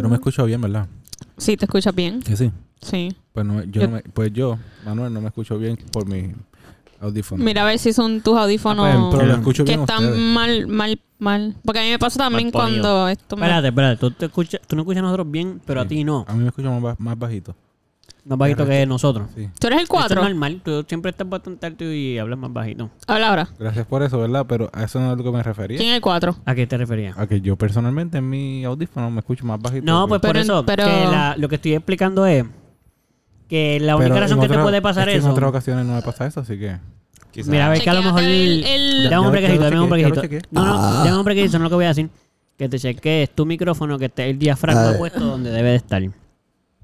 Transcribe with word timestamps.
Yo 0.00 0.02
no 0.04 0.08
me 0.10 0.16
escucho 0.16 0.44
bien, 0.44 0.60
¿verdad? 0.60 0.88
Sí, 1.36 1.56
te 1.56 1.64
escuchas 1.66 1.94
bien. 1.94 2.20
Que 2.22 2.36
sí. 2.36 2.50
Sí. 2.80 3.14
Pues, 3.32 3.44
no, 3.46 3.62
yo 3.64 3.70
Yo- 3.70 3.82
no 3.82 3.88
me- 3.96 4.02
pues 4.02 4.32
yo, 4.32 4.58
Manuel, 4.84 5.12
no 5.12 5.20
me 5.20 5.28
escucho 5.28 5.58
bien 5.58 5.76
por 5.92 6.06
mi 6.06 6.32
audífono. 7.00 7.42
Mira 7.44 7.62
a 7.62 7.64
ver 7.66 7.78
si 7.78 7.92
son 7.92 8.20
tus 8.22 8.36
audífonos 8.38 8.86
Ah, 8.86 8.96
pues, 9.10 9.14
pero 9.16 9.26
lo 9.26 9.34
escucho 9.38 9.64
que 9.64 9.70
bien 9.72 9.80
están 9.80 10.04
ustedes. 10.04 10.18
mal, 10.20 10.66
mal, 10.66 11.00
mal. 11.18 11.56
Porque 11.64 11.80
a 11.80 11.82
mí 11.82 11.90
me 11.90 11.98
pasa 11.98 12.18
también 12.18 12.50
cuando 12.50 13.08
esto 13.08 13.36
me... 13.36 13.42
Espérate, 13.46 13.68
espérate. 13.68 13.96
Tú, 13.98 14.10
te 14.12 14.26
escuchas, 14.26 14.60
tú 14.66 14.76
no 14.76 14.82
escuchas 14.82 15.00
a 15.00 15.02
nosotros 15.02 15.30
bien, 15.30 15.60
pero 15.66 15.80
a 15.80 15.84
Sí. 15.84 15.88
ti 15.90 16.04
no. 16.04 16.24
A 16.28 16.32
mí 16.34 16.40
me 16.42 16.48
escucho 16.48 16.70
más, 16.80 16.98
más 16.98 17.18
bajito. 17.18 17.54
Más 18.24 18.38
bajito 18.38 18.66
que 18.66 18.84
nosotros. 18.86 19.28
Sí. 19.34 19.48
¿Tú 19.58 19.66
eres 19.68 19.78
el 19.78 19.82
Esto 19.84 19.96
es 19.96 20.02
4? 20.06 20.22
normal. 20.22 20.60
Tú 20.64 20.84
siempre 20.88 21.10
estás 21.10 21.28
bastante 21.28 21.66
alto 21.66 21.84
y 21.84 22.18
hablas 22.18 22.38
más 22.38 22.52
bajito. 22.52 22.90
Habla 23.06 23.28
ahora. 23.30 23.48
Gracias 23.58 23.86
por 23.86 24.02
eso, 24.02 24.18
¿verdad? 24.18 24.44
Pero 24.48 24.70
a 24.72 24.84
eso 24.84 25.00
no 25.00 25.06
es 25.06 25.12
a 25.12 25.16
lo 25.16 25.24
que 25.24 25.30
me 25.30 25.42
refería. 25.42 25.78
¿Quién 25.78 25.90
es 25.90 25.96
el 25.96 26.00
4? 26.02 26.36
¿A 26.44 26.54
qué 26.54 26.66
te 26.66 26.76
referías? 26.76 27.16
A 27.18 27.26
que 27.26 27.40
yo 27.40 27.56
personalmente 27.56 28.18
en 28.18 28.28
mi 28.28 28.64
audífono 28.64 29.10
me 29.10 29.20
escucho 29.20 29.44
más 29.46 29.60
bajito. 29.60 29.84
No, 29.86 30.06
pues 30.06 30.20
por 30.20 30.30
Pero- 30.30 30.40
eso. 30.40 30.66
pero- 30.66 30.84
que 30.84 30.90
la- 31.06 31.34
lo 31.38 31.48
que 31.48 31.54
estoy 31.56 31.74
explicando 31.74 32.26
es 32.26 32.44
que 33.48 33.80
la 33.80 33.96
única 33.96 34.14
Pero 34.14 34.20
razón 34.26 34.40
que 34.40 34.48
te 34.48 34.58
puede 34.58 34.82
pasar 34.82 35.08
es 35.08 35.14
que 35.14 35.18
eso. 35.18 35.26
En 35.28 35.32
otras 35.32 35.48
ocasiones 35.50 35.86
no 35.86 35.94
me 35.94 36.02
pasa 36.02 36.26
eso, 36.26 36.40
así 36.40 36.58
que... 36.58 36.76
Quizás. 37.32 37.48
Mira, 37.48 37.66
a 37.66 37.68
ver 37.70 37.80
que 37.80 37.88
a 37.90 37.94
lo 37.94 38.02
mejor. 38.02 38.22
El, 38.24 39.08
Dame 39.08 39.26
un 39.26 39.32
brequecito, 39.32 39.62
dame 39.64 39.80
un 39.80 39.88
brequecito. 39.90 40.46
No, 40.50 40.64
no, 40.64 41.04
dame 41.04 41.16
un 41.18 41.24
brequecito, 41.24 41.58
no 41.58 41.64
es 41.64 41.66
lo 41.66 41.68
que 41.70 41.74
voy 41.76 41.84
a 41.84 41.88
decir. 41.88 42.10
Que 42.58 42.68
te 42.68 42.78
cheques 42.78 43.30
tu 43.34 43.46
micrófono, 43.46 43.98
que 43.98 44.06
esté 44.06 44.28
el 44.30 44.38
diafragma 44.38 44.98
puesto 44.98 45.20
donde 45.20 45.50
debe 45.50 45.70
de 45.70 45.76
estar. 45.76 46.02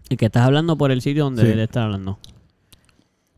Y 0.08 0.16
que 0.16 0.26
estás 0.26 0.44
hablando 0.46 0.76
por 0.76 0.90
el 0.90 1.00
sitio 1.02 1.24
donde 1.24 1.42
Sí. 1.42 1.48
debe 1.48 1.58
de 1.58 1.64
estar 1.64 1.84
hablando. 1.84 2.18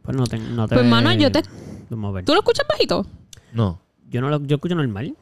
Pues 0.03 0.17
no 0.17 0.27
te. 0.27 0.39
No 0.39 0.69
te 0.69 0.75
Pues, 0.75 0.87
mano, 0.87 1.13
yo 1.13 1.31
te-. 1.33 1.43
¿Tú 1.89 2.33
lo 2.35 2.39
escuchas 2.41 2.67
bajito? 2.69 3.07
No. 3.53 3.81
Yo 4.11 4.21
no 4.21 4.29
lo 4.29 4.45
yo 4.45 4.57
escucho 4.57 4.75
normal. 4.75 5.15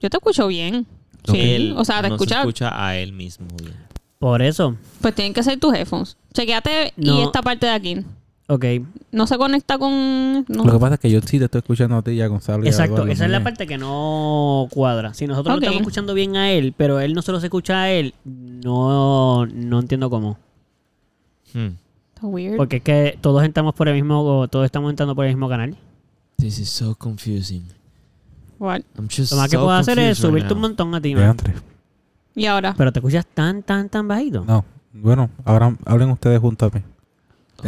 Yo 0.00 0.10
te 0.10 0.16
escucho 0.16 0.46
bien. 0.48 0.86
Sí. 1.24 1.38
Él 1.38 1.74
o 1.76 1.84
sea, 1.84 2.02
te 2.02 2.08
no 2.08 2.14
escuchas... 2.16 2.38
se 2.38 2.40
escucha 2.48 2.86
a 2.86 2.96
él 2.96 3.12
mismo 3.12 3.46
bien. 3.62 3.76
Por 4.18 4.42
eso. 4.42 4.76
Pues 5.00 5.14
tienen 5.14 5.34
que 5.34 5.42
ser 5.42 5.58
tus 5.58 5.74
headphones. 5.74 6.16
Chequeate 6.34 6.92
y 6.96 7.20
esta 7.22 7.42
parte 7.42 7.66
de 7.66 7.72
aquí. 7.72 8.04
Ok. 8.48 8.64
No 9.12 9.26
se 9.26 9.38
conecta 9.38 9.78
con... 9.78 10.44
no. 10.48 10.64
Lo 10.64 10.72
que 10.72 10.78
pasa 10.78 10.94
es 10.94 11.00
que 11.00 11.10
yo 11.10 11.20
sí 11.22 11.38
te 11.38 11.44
estoy 11.46 11.60
escuchando 11.60 11.96
a 11.96 12.02
ti 12.02 12.12
y 12.12 12.20
a 12.20 12.26
Gonzalo 12.26 12.64
y 12.64 12.66
a 12.66 12.70
Exacto, 12.70 12.94
Eduardo 12.96 13.12
esa 13.12 13.24
es 13.24 13.30
la 13.30 13.42
parte 13.42 13.66
que 13.66 13.78
no 13.78 14.66
cuadra. 14.70 15.14
Si 15.14 15.26
nosotros 15.26 15.56
lo 15.56 15.60
estamos 15.60 15.80
escuchando 15.80 16.14
bien 16.14 16.36
a 16.36 16.50
él, 16.52 16.74
pero 16.76 17.00
él 17.00 17.14
no 17.14 17.22
solo 17.22 17.40
se 17.40 17.46
escucha 17.46 17.82
a 17.82 17.90
él, 17.92 18.14
no, 18.24 19.46
no 19.46 19.80
entiendo 19.80 20.10
cómo. 20.10 20.38
Hmm. 21.54 21.76
Está 22.14 22.26
weird. 22.26 22.56
Porque 22.56 22.76
es 22.76 22.82
que 22.82 23.18
todos 23.20 23.42
entramos 23.44 23.74
por 23.74 23.88
el 23.88 23.94
mismo, 23.94 24.46
todos 24.48 24.64
estamos 24.64 24.90
entrando 24.90 25.14
por 25.14 25.24
el 25.26 25.32
mismo 25.34 25.48
canal. 25.48 25.76
This 26.36 26.58
is 26.58 26.68
so 26.68 26.94
confusing. 26.94 27.64
What? 28.58 28.82
I'm 28.96 29.08
just 29.08 29.32
Lo 29.32 29.38
más 29.38 29.50
que 29.50 29.56
puedo 29.56 29.70
hacer 29.70 29.98
es 29.98 30.18
right 30.18 30.28
subirte 30.28 30.54
un 30.54 30.60
montón 30.60 30.94
a 30.94 31.00
ti, 31.00 31.14
man. 31.14 31.36
¿Y 32.34 32.46
ahora? 32.46 32.74
Pero 32.76 32.92
te 32.92 32.98
escuchas 33.00 33.26
tan, 33.26 33.62
tan, 33.62 33.88
tan 33.88 34.06
bajito. 34.08 34.44
No. 34.46 34.64
Bueno, 34.92 35.30
ahora 35.44 35.74
hablen 35.84 36.10
ustedes 36.10 36.38
juntos 36.40 36.70
a 36.72 36.76
mí. 36.78 36.84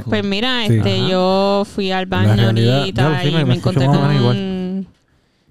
Pues 0.09 0.25
mira, 0.25 0.67
Sí. 0.67 0.75
este, 0.75 0.99
Ajá. 1.01 1.09
yo 1.09 1.63
fui 1.67 1.93
al 1.93 2.07
baño 2.07 2.35
realidad, 2.35 2.79
ahorita 2.81 3.13
ya, 3.13 3.23
sí, 3.23 3.29
y 3.29 3.31
me- 3.31 3.39
me, 3.39 3.45
me 3.45 3.55
escucho 3.55 3.81
encontré 3.81 3.89
más 3.89 3.97
o 3.97 4.01
con... 4.01 4.09
menos 4.37 4.54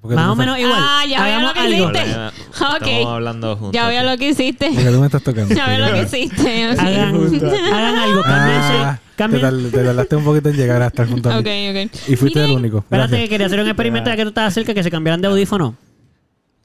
Porque 0.03 0.15
Más 0.17 0.27
o 0.31 0.35
me 0.35 0.45
menos 0.45 0.57
estás- 0.59 0.69
igual. 0.69 0.83
Ah, 0.85 1.05
ya 1.07 1.23
veo 1.23 1.39
lo 1.39 1.53
que 1.53 1.59
algo. 1.61 1.91
hiciste. 1.91 2.15
Ok. 2.19 2.81
Estamos 2.87 3.07
hablando 3.07 3.55
juntos. 3.55 3.71
Ya 3.73 3.87
veo 3.87 3.99
aquí. 4.01 4.09
lo 4.09 4.17
que 4.17 4.29
hiciste. 4.29 4.67
Porque 4.75 4.89
tú 4.91 4.99
me 4.99 5.05
estás 5.05 5.23
tocando. 5.23 5.55
Ya 5.55 5.67
veo 5.69 5.79
lo 5.87 5.93
que 5.93 6.01
hiciste. 6.01 6.63
Hagan, 6.65 7.15
hagan 7.73 7.95
algo, 7.95 8.21
Ah, 8.25 8.99
cámbiense. 9.15 9.47
te, 9.47 9.51
tar- 9.71 9.71
te 9.71 9.83
tardaste 9.85 10.15
un 10.17 10.25
poquito 10.25 10.49
en 10.49 10.57
llegar 10.57 10.81
a 10.81 10.87
estar 10.87 11.07
junto 11.09 11.29
a 11.29 11.35
mí. 11.35 11.39
Ok, 11.39 11.47
ok. 11.47 12.09
Y 12.09 12.15
fuiste 12.17 12.43
el 12.43 12.51
único. 12.51 12.79
Espérate, 12.79 13.07
que 13.11 13.15
Gracias. 13.15 13.29
quería 13.29 13.45
hacer 13.47 13.59
un 13.61 13.67
experimento 13.67 14.09
ya 14.09 14.17
que 14.17 14.23
tú 14.23 14.27
estabas 14.29 14.53
cerca, 14.53 14.73
que 14.73 14.83
se 14.83 14.91
cambiaran 14.91 15.21
de 15.21 15.27
audífono. 15.29 15.77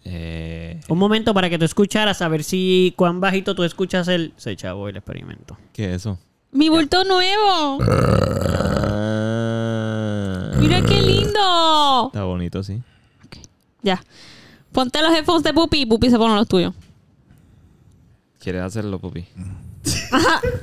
Eh, 0.04 0.80
Un 0.88 0.98
momento 0.98 1.32
para 1.32 1.48
que 1.48 1.58
tú 1.58 1.64
escucharas, 1.64 2.20
a 2.22 2.28
ver 2.28 2.42
si 2.42 2.92
cuán 2.96 3.20
bajito 3.20 3.54
tú 3.54 3.62
escuchas 3.62 4.08
el... 4.08 4.32
Se 4.36 4.56
chavo 4.56 4.88
el 4.88 4.96
experimento. 4.96 5.56
¿Qué 5.72 5.90
es 5.90 5.96
eso? 6.00 6.18
Mi 6.50 6.70
bulto 6.70 7.04
nuevo. 7.04 7.78
Ah. 9.00 10.50
Mira 10.58 10.80
qué 10.82 11.00
lindo. 11.02 12.06
Está 12.08 12.24
bonito, 12.24 12.62
sí. 12.62 12.82
Ya. 13.82 14.02
Ponte 14.72 15.00
los 15.02 15.12
headphones 15.12 15.42
de 15.42 15.52
Pupi 15.52 15.82
y 15.82 15.86
Pupi 15.86 16.10
se 16.10 16.18
pone 16.18 16.34
los 16.34 16.48
tuyos. 16.48 16.74
¿Quieres 18.40 18.62
hacerlo, 18.62 18.98
pupi? 18.98 19.26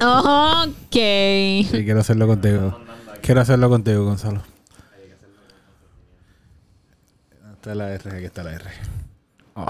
Ok. 0.01 0.91
Sí, 0.91 1.67
quiero 1.83 1.99
hacerlo 1.99 2.27
contigo. 2.27 2.79
Quiero 3.21 3.41
hacerlo 3.41 3.69
contigo, 3.69 4.05
Gonzalo. 4.05 4.41
Está 7.53 7.75
la 7.75 7.93
R, 7.93 8.11
aquí 8.17 8.25
está 8.25 8.43
la 8.43 8.53
R. 8.53 8.65
Oh. 9.55 9.65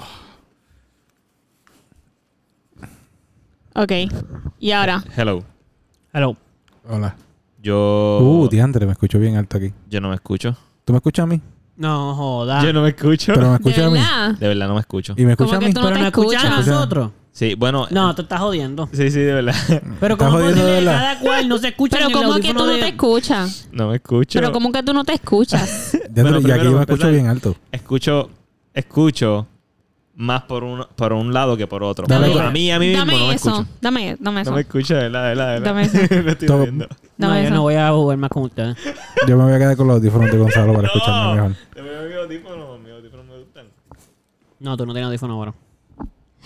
Ok. 3.74 3.92
Y 4.58 4.70
ahora. 4.72 5.02
Hello. 5.16 5.42
Hello. 6.12 6.36
Hola. 6.88 7.16
Yo. 7.62 8.18
Uh, 8.22 8.48
diantre, 8.48 8.86
me 8.86 8.92
escucho 8.92 9.18
bien 9.18 9.36
alto 9.36 9.56
aquí. 9.56 9.72
yo 9.88 10.00
no 10.00 10.10
me 10.10 10.14
escucho. 10.14 10.56
¿Tú 10.84 10.92
me 10.92 10.98
escuchas 10.98 11.24
a 11.24 11.26
mí? 11.26 11.40
No 11.76 12.14
joda. 12.14 12.62
Yo 12.62 12.72
no 12.72 12.82
me 12.82 12.88
escucho. 12.90 13.32
Pero 13.34 13.46
me 13.46 13.50
¿De 13.50 13.56
escuchas 13.56 13.78
a 13.84 13.88
mí. 13.90 13.92
verdad? 13.94 14.30
De 14.38 14.48
verdad 14.48 14.68
no 14.68 14.74
me 14.74 14.80
escucho. 14.80 15.14
¿Y 15.16 15.24
me 15.26 15.36
¿Cómo 15.36 15.50
escuchas 15.50 15.56
a 15.56 15.60
que 15.60 15.66
mí? 15.66 15.72
tú 15.74 15.80
no 15.80 15.86
Pero 15.86 15.96
te 15.96 16.00
no 16.02 16.06
escuchas 16.08 16.44
a 16.44 16.48
escuchas? 16.48 16.66
nosotros. 16.66 17.10
Sí, 17.32 17.54
bueno. 17.54 17.86
No, 17.90 18.14
te 18.14 18.22
estás 18.22 18.40
jodiendo. 18.40 18.88
Sí, 18.92 19.10
sí, 19.10 19.20
de 19.20 19.32
verdad. 19.34 19.54
Pero 20.00 20.14
¿Estás 20.14 20.28
¿cómo 20.28 20.38
es 20.38 20.44
jodiendo 20.44 20.64
de 20.64 20.78
que 20.78 20.84
verdad? 20.86 21.00
cada 21.00 21.18
cual 21.20 21.48
no 21.48 21.58
se 21.58 21.68
escucha 21.68 21.96
Pero 21.98 22.06
en 22.08 22.10
el 22.12 22.16
¿cómo 22.16 22.34
que 22.36 22.40
tú 22.40 22.46
audífono 22.48 22.66
no 22.66 22.72
de- 22.72 22.80
te 22.80 22.88
escuchas? 22.88 23.68
No 23.72 23.88
me 23.90 23.96
escucho. 23.96 24.38
Pero 24.40 24.52
¿cómo 24.52 24.72
que 24.72 24.82
tú 24.82 24.92
no 24.94 25.04
te 25.04 25.12
escuchas? 25.14 25.98
Bueno, 26.10 26.30
y 26.30 26.34
aquí 26.36 26.42
primero, 26.44 26.64
yo 26.64 26.70
me 26.70 26.76
para 26.76 26.82
escucho 26.84 26.94
empezar- 27.08 27.12
bien 27.12 27.26
alto. 27.26 27.56
Escucho. 27.72 28.30
Escucho 28.72 29.46
más 30.18 30.42
por 30.44 30.64
un, 30.64 30.84
por 30.96 31.12
un 31.12 31.32
lado 31.32 31.56
que 31.56 31.66
por 31.66 31.82
otro. 31.84 32.06
Dale, 32.08 32.26
a 32.40 32.50
mí, 32.50 32.70
a 32.70 32.78
mí 32.78 32.86
mismo 32.88 33.00
Dame 33.04 33.18
no 33.18 33.28
me 33.28 33.34
eso. 33.34 33.50
escucho. 33.50 33.68
Dame, 33.80 34.16
dame 34.18 34.40
eso. 34.40 34.50
No 34.50 34.56
me 34.56 34.62
escucho, 34.62 34.94
de 34.94 35.08
verdad, 35.08 35.28
de 35.54 35.60
de. 35.60 35.60
Dame 35.60 35.82
eso. 35.84 35.98
no 36.22 36.30
estoy 36.30 36.48
Todo- 36.48 36.62
viendo. 36.62 36.86
No, 37.18 37.28
Dame 37.28 37.40
yo 37.42 37.46
eso. 37.46 37.54
no 37.54 37.62
voy 37.62 37.74
a 37.74 37.90
jugar 37.90 38.16
más 38.18 38.30
con 38.30 38.42
ustedes. 38.44 38.76
Yo 39.28 39.36
me 39.36 39.44
voy 39.44 39.52
a 39.52 39.58
quedar 39.58 39.76
con 39.76 39.86
los 39.88 39.96
audífonos 39.96 40.30
de 40.30 40.38
Gonzalo 40.38 40.72
para 40.74 40.88
escucharme 40.88 41.34
mejor. 41.42 41.56
Te 41.74 41.80
veo 41.82 42.08
mi 42.08 42.14
audífono, 42.14 42.78
mis 42.78 42.92
audífonos 42.92 43.26
me 43.26 43.38
gustan. 43.38 43.66
No, 44.60 44.76
tú 44.76 44.86
no 44.86 44.92
tienes 44.92 45.06
audífono 45.06 45.34
ahora. 45.34 45.54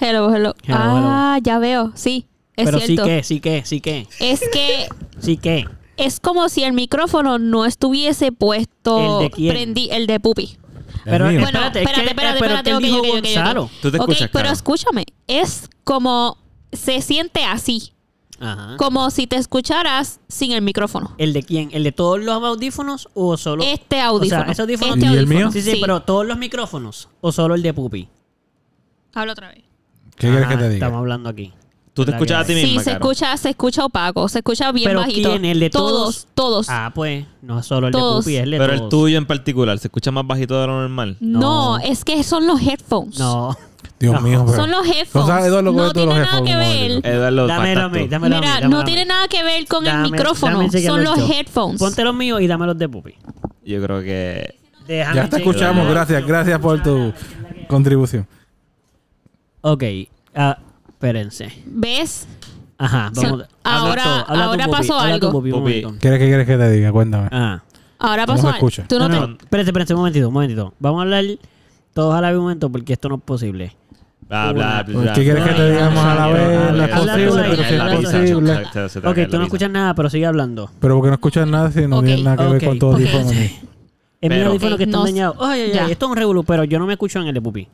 Hello, 0.01 0.35
hello. 0.35 0.55
Hello, 0.65 0.79
ah, 0.79 1.39
ya 1.43 1.59
veo. 1.59 1.93
Sí, 1.95 2.27
es 2.57 2.65
Pero 2.67 2.79
cierto. 2.81 3.05
sí 3.05 3.09
que, 3.11 3.23
sí 3.23 3.41
que, 3.41 3.65
sí 3.65 3.81
que, 3.81 4.07
Es 4.19 4.41
que 4.53 4.89
sí 5.19 5.37
que. 5.37 5.67
es 5.97 6.21
como 6.21 6.49
si 6.49 6.65
el 6.65 6.73
micrófono 6.73 7.39
no 7.39 7.67
estuviese 7.67 8.33
puesto. 8.33 9.21
¿El 9.21 9.25
de 9.27 9.31
quién? 9.31 9.55
prendí- 9.57 9.89
el 9.93 10.07
de 10.07 10.19
Pupi. 10.21 10.57
Pero 11.05 11.27
mío. 11.27 11.41
Bueno, 11.41 11.47
espérate, 11.59 11.79
es 11.83 11.87
espérate, 11.89 12.03
que- 12.05 12.11
espérate, 12.11 12.39
pero 12.41 12.55
espérate, 12.55 12.71
¿qué 12.71 12.77
ok, 12.77 12.83
dijo 12.83 12.99
ok, 12.99 13.05
ok, 13.05 13.09
ok. 13.17 13.23
Gonzalo? 13.25 13.71
Tú 13.83 13.91
te 13.91 13.97
Ok, 13.99 14.09
escuchas, 14.11 14.31
pero 14.33 14.49
escúchame. 14.51 15.05
Es 15.27 15.69
como. 15.85 16.39
Se 16.73 17.01
siente 17.03 17.45
así. 17.45 17.93
Ajá. 18.39 18.77
Como 18.79 19.11
si 19.11 19.27
te 19.27 19.37
escucharas 19.37 20.21
sin 20.29 20.53
el 20.53 20.63
micrófono. 20.63 21.15
¿El 21.19 21.33
de 21.35 21.43
quién? 21.43 21.69
¿El 21.73 21.85
de 21.85 21.93
todos 21.93 22.19
los 22.23 22.43
audífonos 22.43 23.09
o 23.13 23.37
solo? 23.37 23.63
Este 23.65 24.01
audífono. 24.01 24.43
O 24.43 24.45
sea, 24.45 24.53
ese 24.53 24.63
audífono- 24.63 24.95
Este 24.95 25.07
¿Y 25.07 25.17
el 25.17 25.27
mío? 25.27 25.51
Sí, 25.53 25.61
sí, 25.61 25.77
pero 25.81 26.01
todos 26.03 26.25
los 26.27 26.39
micrófonos 26.39 27.09
o 27.21 27.33
solo 27.33 27.55
el 27.55 27.63
de 27.63 27.75
Pupi. 27.75 28.09
Habla 29.15 29.33
otra 29.33 29.49
vez. 29.49 29.65
¿Qué 30.17 30.29
quieres 30.29 30.47
que 30.49 30.55
Ajá, 30.55 30.59
te 30.63 30.69
diga? 30.71 30.75
Estamos 30.87 30.99
hablando 31.01 31.29
aquí. 31.29 31.53
Tú 32.01 32.07
te 32.07 32.13
escuchas 32.13 32.41
a 32.43 32.45
ti 32.47 32.55
que- 32.55 32.61
Sí, 32.61 32.67
misma, 32.67 32.83
se 32.83 32.91
Caro. 32.93 33.05
escucha, 33.05 33.37
se 33.37 33.49
escucha 33.51 33.85
opaco, 33.85 34.29
se 34.29 34.39
escucha 34.39 34.73
bien 34.73 34.89
¿Pero 34.89 35.01
bajito. 35.01 35.31
quién? 35.31 35.45
¿El 35.45 35.61
de 35.61 35.71
todos? 35.71 35.93
todos? 35.93 36.27
Todos. 36.35 36.67
Ah, 36.71 36.93
pues, 36.95 37.25
no 37.43 37.63
solo 37.63 37.89
el 37.89 37.93
Todos. 37.93 38.25
de 38.25 38.31
Pupi, 38.31 38.37
es 38.37 38.43
el 38.45 38.51
de 38.53 38.59
Pero 38.59 38.73
el 38.73 38.79
todos. 38.79 38.91
tuyo 38.91 39.19
en 39.19 39.27
particular, 39.27 39.79
¿se 39.79 39.89
escucha 39.89 40.11
más 40.11 40.27
bajito 40.27 40.61
de 40.61 40.67
lo 40.67 40.81
normal? 40.81 41.17
No, 41.21 41.41
No. 41.41 41.79
es 41.79 42.05
que 42.05 42.23
son 42.23 42.47
los 42.47 42.61
headphones. 42.61 43.19
No. 43.19 43.57
Dios 43.99 44.15
No. 44.15 44.21
mío, 44.23 44.43
pero... 44.47 44.57
Son 44.57 44.71
los 44.71 44.87
headphones. 44.87 45.29
No 45.75 45.87
tú 45.89 45.93
tiene 45.93 46.07
los 46.21 46.31
nada 46.31 46.43
que 46.43 46.57
ver. 46.57 46.91
Eduardo, 47.07 47.47
Dámelo 47.47 47.83
a 47.83 47.89
mí, 47.91 48.09
dámelo 48.09 48.37
a 48.37 48.41
mí. 48.41 48.47
Mira, 48.47 48.55
dámelo 48.61 48.71
no 48.71 48.77
a 48.79 48.81
mí. 48.81 48.87
tiene 48.87 49.05
nada 49.05 49.29
que 49.29 49.43
ver 49.43 49.67
con 49.67 49.85
Dame- 49.85 50.07
el 50.07 50.13
micrófono. 50.13 50.59
dame 50.59 50.81
Son 50.83 51.05
los 51.05 51.19
headphones. 51.31 51.79
Ponte 51.79 52.03
los 52.05 52.15
míos 52.15 52.41
y 52.41 52.47
dame 52.47 52.67
los 52.67 52.79
de 52.79 52.89
Pupi. 52.89 53.15
Yo 53.65 53.83
creo 53.83 54.01
que... 54.01 54.55
Déjame 54.87 55.17
Ya 55.17 55.23
te 55.25 55.37
chequear. 55.37 55.41
escuchamos, 55.55 55.89
gracias, 55.89 56.27
gracias 56.27 56.59
por 56.61 56.83
tu 56.83 57.13
contribución. 57.69 58.27
Ok, 59.61 59.85
ah, 60.35 60.57
espérense. 61.01 61.51
¿Ves? 61.65 62.29
Ajá, 62.77 63.11
So- 63.15 63.23
vamos. 63.23 63.47
ahora- 63.65 64.21
ahora 64.21 64.65
Pupi, 64.67 64.77
pasó 64.77 64.99
algo. 64.99 65.31
Un. 65.31 65.99
¿Quieres 65.99 66.19
que 66.19 66.27
quieres 66.27 66.47
que 66.47 66.57
te 66.59 66.71
diga? 66.71 66.93
Cuéntame. 66.93 67.29
Ah. 67.33 67.63
Ahora 67.99 68.27
¿Cómo 68.27 68.37
pasó 68.37 68.49
se 68.49 68.55
algo. 68.55 68.69
escucha? 68.69 68.89
Tú 68.89 68.99
no, 68.99 69.09
No, 69.09 69.15
te... 69.15 69.21
no, 69.29 69.37
espérense, 69.41 69.71
espérense, 69.71 69.95
un 69.95 70.01
momentito, 70.01 70.29
un 70.29 70.35
momentito. 70.35 70.75
Vamos 70.79 71.01
a 71.01 71.03
hablar 71.03 71.25
todos 71.95 72.15
a 72.15 72.21
la 72.21 72.29
vez 72.29 72.37
un 72.37 72.43
momento 72.45 72.71
porque 72.71 72.93
esto 72.95 73.09
no 73.09 73.17
es 73.17 73.23
posible. 73.23 73.77
Bla, 74.29 74.53
bla, 74.53 74.83
bla, 74.87 75.13
¿Qué 75.15 75.25
quieres 75.25 75.43
que 75.45 75.55
te 75.55 75.71
digamos 75.73 76.05
a 76.05 76.15
la 76.15 76.27
vez? 76.29 76.73
No 76.73 76.85
es 76.85 76.91
posible, 76.91 77.43
pero 77.51 77.57
si 77.57 77.75
es 77.75 78.31
tú. 78.33 78.41
posible. 78.41 79.11
Ok, 79.25 79.31
tú 79.31 79.39
no 79.39 79.45
escuchas 79.45 79.71
nada, 79.71 79.95
pero 79.95 80.09
sigue 80.11 80.27
hablando. 80.27 80.71
Pero 80.81 80.95
porque 80.97 81.09
no 81.09 81.15
escuchas 81.15 81.47
nada 81.49 81.73
si 81.73 81.87
no 81.87 82.03
tiene 82.03 82.23
nada 82.23 82.37
que 82.37 82.53
ver 82.53 82.65
con 82.65 82.79
tu 82.79 82.87
audífono. 82.93 83.31
ni- 83.33 83.59
Es 84.21 84.31
mi 84.31 84.41
audífono 84.43 84.77
que 84.77 84.85
está 84.85 84.97
no- 84.99 85.05
dañado. 85.05 85.35
Ay, 85.41 85.61
ay, 85.63 85.73
ya. 85.73 85.85
ay, 85.87 85.93
esto 85.93 86.07
es 86.07 86.11
un 86.13 86.17
revolú, 86.17 86.45
pero 86.45 86.65
yo 86.65 86.79
no 86.79 86.87
me 86.87 86.93
escucho 86.93 87.19
en 87.21 87.27
el 87.29 87.35
de 87.35 87.41
Pupi. 87.43 87.69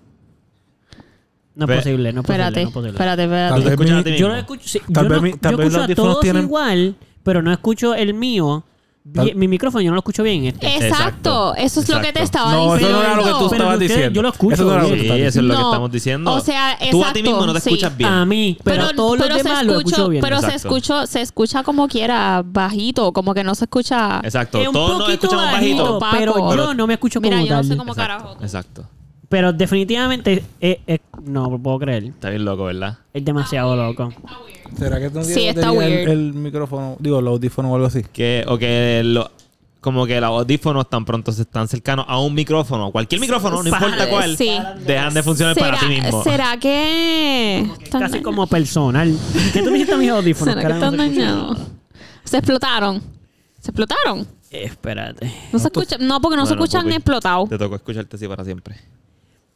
No 1.57 1.65
es 1.65 1.79
posible, 1.79 2.13
no 2.13 2.21
es 2.21 2.27
posible, 2.27 2.45
Espérate, 2.45 2.63
no 2.63 2.69
es 2.69 2.75
posible. 2.75 2.91
espérate, 2.93 3.23
Tal 3.23 3.33
espérate. 3.33 3.63
te 3.63 3.77
vez 3.77 4.05
mi- 4.07 4.13
a 4.13 4.17
Yo 4.19 4.29
no 4.29 4.37
escucho, 4.37 4.63
sí, 4.69 4.81
Tal 4.93 5.05
yo 5.05 5.09
vez 5.11 5.17
no- 5.19 5.23
mi- 5.23 5.33
tal 5.39 5.53
yo 5.53 5.57
vez 5.59 5.67
los 5.67 5.75
escucho 5.75 5.81
a 5.81 5.85
audífonos 5.85 6.13
todos 6.13 6.23
tienen- 6.23 6.43
igual, 6.45 6.95
pero 7.25 7.43
no 7.43 7.51
escucho 7.53 7.95
el 7.95 8.15
mío 8.15 8.63
bien- 9.09 9.39
mi 9.39 9.47
micrófono 9.49 9.81
yo 9.83 9.91
no 9.91 9.95
lo 9.95 10.01
escucho 10.01 10.23
bien 10.25 10.45
en 10.45 10.55
este. 10.55 10.67
Exacto. 10.89 11.55
Eso 11.55 11.81
es 11.81 11.89
lo 11.89 11.97
que 12.01 12.13
te 12.13 12.21
Exacto. 12.21 12.25
estaba 12.25 12.53
No, 12.53 12.65
eso 12.67 12.75
diciendo. 12.75 12.99
no 12.99 13.05
era 13.05 13.15
lo 13.17 13.23
que 13.25 13.31
tú 13.31 13.37
Pero 13.37 13.47
estabas 13.55 13.73
ustedes- 13.75 13.91
diciendo. 13.93 14.15
yo 14.15 14.23
lo 14.23 14.29
escucho 14.29 14.55
Eso 14.55 14.65
no 14.65 14.73
era 14.75 14.83
lo 14.83 14.89
que 14.89 14.95
tú 14.95 15.01
Sí, 15.01 15.07
estabas 15.07 15.21
eso 15.23 15.39
es 15.41 15.45
lo 15.47 15.55
que 15.55 15.61
No. 15.61 15.71
estamos 15.71 15.91
diciendo. 15.93 16.33
O 16.33 16.41
sea, 16.41 16.77
Tú 16.79 16.85
a 16.85 16.89
ti 16.91 16.97
exacto, 16.99 17.23
mismo 17.23 17.47
no 17.47 17.53
te 17.55 17.61
sí. 17.61 17.69
escuchas 17.71 17.97
bien. 17.97 18.11
A 18.13 18.27
mí, 18.27 18.59
pero, 18.65 18.85
a 18.85 18.93
todos 18.93 19.19
los 19.19 19.27
pero 19.29 19.39
se 19.39 19.43
demás 19.45 19.65
lo 19.65 19.79
escucho 19.79 20.09
bien. 20.09 20.23
Pero 20.23 20.41
se 20.41 20.47
Exacto. 20.47 20.69
escuchó, 20.69 21.07
se 21.07 21.21
escucha 21.23 21.63
como 21.63 21.89
quiera, 21.89 22.43
bajito, 22.45 23.13
como 23.13 23.33
que 23.33 23.45
no 23.45 23.55
se 23.55 23.65
escucha. 23.65 24.21
Exacto. 24.25 24.59
Es 24.61 24.67
un 24.69 24.75
Todos 24.75 24.91
nos 24.91 24.99
poquito 25.07 25.13
escuchamos 25.27 25.53
bajito, 25.53 26.01
bajito. 26.01 26.19
pero 26.19 26.35
Paco. 26.35 26.55
yo 26.57 26.75
no 26.75 26.87
me 26.87 26.95
escucho 26.95 27.21
como 27.21 27.31
Mira, 27.31 27.43
yo 27.43 27.49
no 27.55 27.61
tal. 27.61 27.65
sé 27.65 27.77
cómo 27.79 27.93
Exacto. 27.93 28.13
carajo. 28.25 28.37
Exacto. 28.43 28.89
Pero 29.29 29.53
definitivamente, 29.53 30.45
eh, 30.61 30.81
eh, 30.87 30.99
no 31.25 31.51
lo 31.51 31.59
puedo 31.59 31.79
creer. 31.81 32.05
Está 32.05 32.31
bien 32.31 32.45
loco, 32.45 32.65
¿verdad? 32.65 32.99
Es 33.13 33.25
demasiado 33.25 33.75
loco. 33.75 34.13
¿Será 34.79 35.01
que 35.01 35.11
tú 35.11 35.19
no 35.19 35.25
Sí, 35.25 35.35
tienes 35.35 35.57
está 35.57 35.71
batería 35.73 35.87
el, 35.89 36.07
weird. 36.07 36.11
el 36.11 36.33
micrófono, 36.35 36.97
digo, 37.01 37.19
el 37.19 37.27
audífono 37.27 37.73
o 37.73 37.75
algo 37.75 37.87
así? 37.89 38.03
Que, 38.13 38.45
o 38.47 38.57
que 38.57 39.03
lo- 39.05 39.31
como 39.81 40.05
que 40.07 40.21
los 40.21 40.29
audífonos 40.31 40.89
tan 40.91 41.05
pronto 41.05 41.31
se 41.33 41.43
están 41.43 41.67
cercanos 41.69 42.05
a 42.09 42.19
un 42.21 42.35
micrófono, 42.35 42.91
cualquier 42.91 43.21
micrófono, 43.21 43.63
no 43.63 43.69
importa 43.69 44.09
cuál, 44.09 44.37
Sí. 44.37 44.51
dejan 44.85 45.15
de 45.15 45.23
funcionar 45.23 45.57
para 45.57 45.79
ti 45.79 45.87
mismo. 45.87 46.23
¿Será 46.25 46.57
que 46.59 47.59
están 47.61 48.01
Casi 48.01 48.01
dañados? 48.15 48.23
como 48.23 48.47
personal. 48.49 49.17
¿Qué 49.53 49.63
tú 49.63 49.71
me 49.71 49.77
hiciste 49.77 49.95
a 49.95 49.99
mis 49.99 50.11
audífonos? 50.11 50.55
¿Será 50.55 50.63
que 50.69 50.79
Carajo, 50.79 50.85
están 50.85 50.97
no 50.97 51.03
se 51.03 51.09
escucha 51.11 51.27
dañados? 51.33 51.59
Se 52.25 52.37
explotaron. 52.39 53.03
Se 53.61 53.71
explotaron. 53.71 54.27
Espérate. 54.51 55.33
No 55.53 55.59
se 55.59 55.67
escuchan, 55.69 56.07
no, 56.07 56.21
porque 56.21 56.37
no 56.37 56.47
se 56.47 56.55
Bueno, 56.55 56.65
escuchan 56.65 56.91
explotados. 56.93 57.49
Te 57.49 57.59
tocó 57.59 57.77
escucharte 57.77 58.17
así 58.17 58.27
para 58.27 58.45
siempre. 58.45 58.77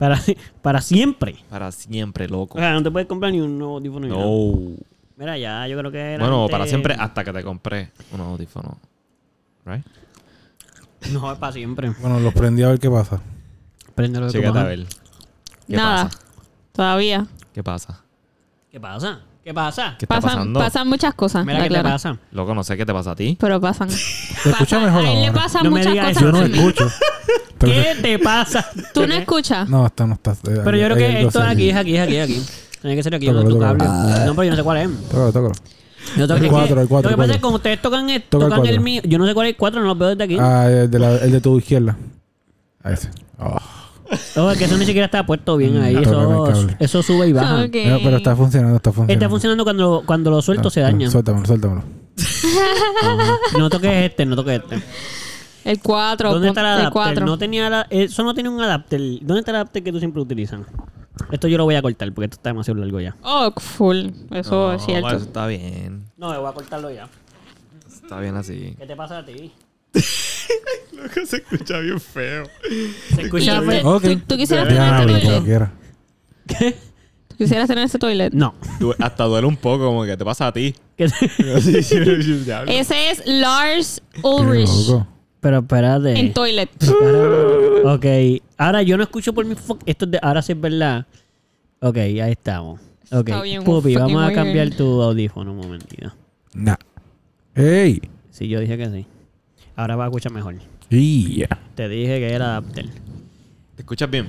Para, 0.00 0.20
para 0.62 0.80
siempre. 0.80 1.36
Para 1.48 1.70
siempre, 1.70 2.26
loco. 2.28 2.58
O 2.58 2.60
sea, 2.60 2.72
no 2.72 2.82
te 2.82 2.90
puedes 2.90 3.06
comprar 3.06 3.30
ni 3.30 3.40
un 3.40 3.56
nuevo 3.56 3.74
audífono. 3.76 4.06
ni 4.08 4.12
nada. 4.12 4.24
No. 4.24 4.76
Mira, 5.16 5.36
ya, 5.38 5.68
yo 5.68 5.78
creo 5.78 5.92
que 5.92 5.98
era. 6.14 6.24
Bueno, 6.24 6.42
antes- 6.44 6.50
para 6.52 6.66
siempre 6.66 6.96
hasta 6.98 7.22
que 7.22 7.32
te 7.32 7.44
compré 7.44 7.90
unos 8.10 8.26
audífonos. 8.28 8.72
Right? 9.66 9.84
No, 11.12 11.30
es 11.30 11.38
para 11.38 11.52
siempre. 11.52 11.90
Bueno, 12.00 12.18
los 12.18 12.32
prendí 12.34 12.62
a 12.62 12.68
ver 12.68 12.78
qué 12.80 12.90
pasa. 12.90 13.20
Préndelo 13.94 14.26
de 14.26 14.32
tu 14.32 14.38
Chécate 14.38 14.48
a 14.58 14.62
mano. 14.62 14.66
ver. 14.68 14.86
¿Qué 15.68 15.76
Nada. 15.76 16.04
pasa? 16.06 16.18
Todavía. 16.72 17.26
¿Qué 17.52 17.62
pasa? 17.62 18.02
¿Qué 18.70 18.80
pasa? 18.80 19.20
¿Qué 19.44 19.52
pasa? 19.54 19.96
¿Qué 19.98 20.04
está 20.04 20.14
Pasan, 20.20 20.30
pasando? 20.38 20.60
pasan 20.60 20.88
muchas 20.88 21.14
cosas. 21.14 21.44
Mira 21.44 21.58
la 21.58 21.64
qué 21.64 21.68
te 21.70 21.74
clara. 21.74 21.90
pasa. 21.94 22.18
Loco, 22.30 22.54
no 22.54 22.62
sé 22.64 22.76
qué 22.76 22.86
te 22.86 22.92
pasa 22.92 23.12
a 23.12 23.16
ti. 23.16 23.36
Pero 23.40 23.60
pasan. 23.60 23.90
Se 23.90 24.50
escucha 24.50 24.76
Pasan- 24.78 24.84
mejor 24.84 25.04
A 25.04 25.12
él 25.12 25.20
le 25.20 25.26
ahora. 25.28 25.42
pasan 25.42 25.64
No 25.64 25.70
me 25.70 25.78
muchas 25.78 25.92
digas 25.92 26.08
cosas. 26.14 26.22
Yo 26.22 26.32
no 26.32 26.42
escucho. 26.42 26.88
¿Qué 27.60 27.96
te 28.02 28.18
pasa? 28.18 28.66
¿Tú 28.94 29.06
no 29.06 29.14
escuchas? 29.14 29.68
No, 29.68 29.86
esto 29.86 30.06
no 30.06 30.14
está. 30.14 30.34
Pero 30.42 30.76
yo 30.76 30.84
creo 30.86 30.96
que 30.96 31.22
esto 31.22 31.42
es 31.42 31.48
aquí, 31.48 31.70
es 31.70 31.76
aquí, 31.76 31.96
es 31.96 32.02
aquí, 32.02 32.16
es 32.16 32.24
aquí. 32.24 32.42
Tiene 32.80 32.96
que 32.96 33.02
ser 33.02 33.14
aquí 33.14 33.26
donde 33.26 33.42
tu 33.44 33.54
Tócalo, 33.58 33.78
cable. 33.78 33.84
tócalo. 33.84 34.26
No, 34.26 34.34
pero 34.34 34.44
yo 34.44 34.50
no 34.50 34.56
sé 34.56 34.62
cuál 34.62 34.78
es. 34.78 35.08
Tócalo, 35.08 35.32
tócalo. 35.32 35.52
Yo 36.16 36.26
tengo 36.26 36.34
El 36.38 36.42
que- 36.44 36.48
cuatro, 36.48 36.80
el 36.80 36.88
cuatro, 36.88 37.10
Lo 37.10 37.16
que 37.16 37.20
pasa 37.20 37.30
es 37.32 37.36
que 37.36 37.42
como 37.42 37.56
ustedes 37.56 37.82
tocan, 37.82 38.08
el, 38.08 38.22
Toca 38.22 38.44
el 38.46 38.50
tocan 38.52 38.66
el 38.66 38.80
mío, 38.80 39.02
yo 39.04 39.18
no 39.18 39.26
sé 39.26 39.34
cuál 39.34 39.46
es 39.48 39.50
el 39.52 39.56
4, 39.58 39.80
no 39.82 39.86
lo 39.86 39.94
veo 39.94 40.08
desde 40.08 40.24
aquí. 40.24 40.38
Ah, 40.40 40.66
el 40.70 40.90
de, 40.90 40.98
la- 40.98 41.16
el 41.18 41.30
de 41.30 41.40
tu 41.42 41.58
izquierda. 41.58 41.96
A 42.82 42.92
ese. 42.92 43.10
Oh. 43.38 43.56
Oh, 44.36 44.50
es 44.50 44.58
que 44.58 44.64
eso 44.64 44.76
ni 44.78 44.86
siquiera 44.86 45.04
está 45.04 45.24
puesto 45.24 45.56
bien 45.56 45.78
Mm, 45.78 45.82
ahí. 45.82 45.96
Eso, 46.80 47.02
sube 47.02 47.28
y 47.28 47.32
baja. 47.32 47.58
No, 47.66 47.68
pero 47.70 48.16
está 48.16 48.34
funcionando, 48.34 48.76
está 48.76 48.90
funcionando. 48.90 49.12
Está 49.12 49.28
funcionando 49.28 49.62
cuando, 49.64 50.02
cuando 50.06 50.30
lo 50.30 50.42
suelto 50.42 50.68
Ah, 50.68 50.70
se 50.72 50.80
ah, 50.80 50.84
daña. 50.84 51.10
Suéltamelo, 51.10 51.46
suéltamelo. 51.46 51.84
No 53.58 53.68
toques 53.70 53.92
este, 54.10 54.26
no 54.26 54.36
toques 54.36 54.60
este. 54.62 54.82
El 55.64 55.80
4. 55.80 56.32
¿Dónde 56.32 56.48
está 56.48 56.60
el 56.60 56.66
El 56.66 56.72
adapter? 56.72 56.92
4. 56.92 57.26
No 57.26 57.38
tenía 57.38 57.68
la- 57.70 57.86
eso 57.90 58.22
no 58.22 58.34
tiene 58.34 58.48
un 58.48 58.60
adapter. 58.60 59.00
¿Dónde 59.20 59.40
está 59.40 59.50
el 59.52 59.56
adapter 59.56 59.82
que 59.82 59.92
tú 59.92 59.98
siempre 59.98 60.20
utilizas? 60.22 60.60
Esto 61.30 61.48
yo 61.48 61.58
lo 61.58 61.64
voy 61.64 61.74
a 61.74 61.82
cortar 61.82 62.10
porque 62.12 62.26
esto 62.26 62.36
está 62.36 62.48
demasiado 62.50 62.80
largo 62.80 62.98
ya. 63.00 63.14
Oh, 63.22 63.52
full. 63.58 64.08
Eso 64.30 64.68
No, 64.68 64.72
es 64.72 64.82
cierto. 64.84 65.08
Eso 65.08 65.24
está 65.24 65.46
bien. 65.46 66.04
No, 66.16 66.28
voy 66.40 66.48
a 66.50 66.52
cortarlo 66.52 66.90
ya. 66.90 67.08
Está 68.02 68.18
bien 68.20 68.36
así. 68.36 68.74
¿Qué 68.78 68.86
te 68.86 68.96
pasa 68.96 69.18
a 69.18 69.24
ti? 69.24 69.52
Loco, 70.92 71.26
se 71.26 71.36
escucha 71.36 71.78
bien 71.80 72.00
feo. 72.00 72.44
Se 73.14 73.22
escucha 73.22 73.56
Y 73.62 73.66
fe- 73.66 73.80
te- 73.80 73.86
Ok. 73.86 74.02
¿tú, 74.02 74.18
tú 74.28 74.36
quisieras 74.36 74.68
tener 74.68 74.96
como 74.96 75.18
toilet? 75.20 75.70
¿Qué? 76.46 76.76
¿Tú 77.28 77.36
quisieras 77.36 77.68
tener 77.68 77.84
ese 77.84 77.98
toilet? 77.98 78.32
No. 78.32 78.54
Hasta 78.98 79.24
duele 79.24 79.46
un 79.46 79.56
poco, 79.56 79.84
como 79.86 80.04
que 80.04 80.16
te 80.16 80.24
pasa 80.24 80.48
a 80.48 80.52
ti. 80.52 80.74
¿Qué- 80.96 81.04
Ese 82.68 83.10
es 83.10 83.22
Lars 83.26 84.02
Qué 84.12 84.20
Ulrich 84.22 84.68
loco. 84.88 85.06
Pero 85.40 85.58
espérate. 85.58 86.18
en 86.18 86.32
toilet. 86.32 86.68
Ok. 87.84 88.06
Ahora 88.58 88.82
yo 88.82 88.96
no 88.96 89.02
escucho 89.02 89.32
por 89.32 89.44
mi 89.46 89.54
Esto 89.86 90.04
es 90.04 90.10
de... 90.10 90.18
Ahora 90.22 90.42
sí 90.42 90.52
es 90.52 90.60
verdad. 90.60 91.06
Ok, 91.80 91.96
ahí 91.96 92.20
estamos. 92.32 92.78
Ok. 93.10 93.28
Está 93.28 93.42
bien 93.42 93.64
Pupi, 93.64 93.94
vamos 93.94 94.22
a 94.22 94.26
weird. 94.26 94.34
cambiar 94.34 94.70
tu 94.70 95.00
audífono 95.02 95.52
un 95.52 95.58
momentito. 95.58 96.12
Nah. 96.54 96.76
¡Ey! 97.54 98.00
Sí, 98.30 98.48
yo 98.48 98.60
dije 98.60 98.76
que 98.76 98.90
sí. 98.90 99.06
Ahora 99.76 99.96
va 99.96 100.04
a 100.04 100.06
escuchar 100.08 100.32
mejor. 100.32 100.56
Yeah. 100.90 101.48
Te 101.74 101.88
dije 101.88 102.18
que 102.18 102.32
era 102.32 102.46
adapter. 102.56 102.86
¿Te 103.76 103.82
escuchas 103.82 104.10
bien? 104.10 104.28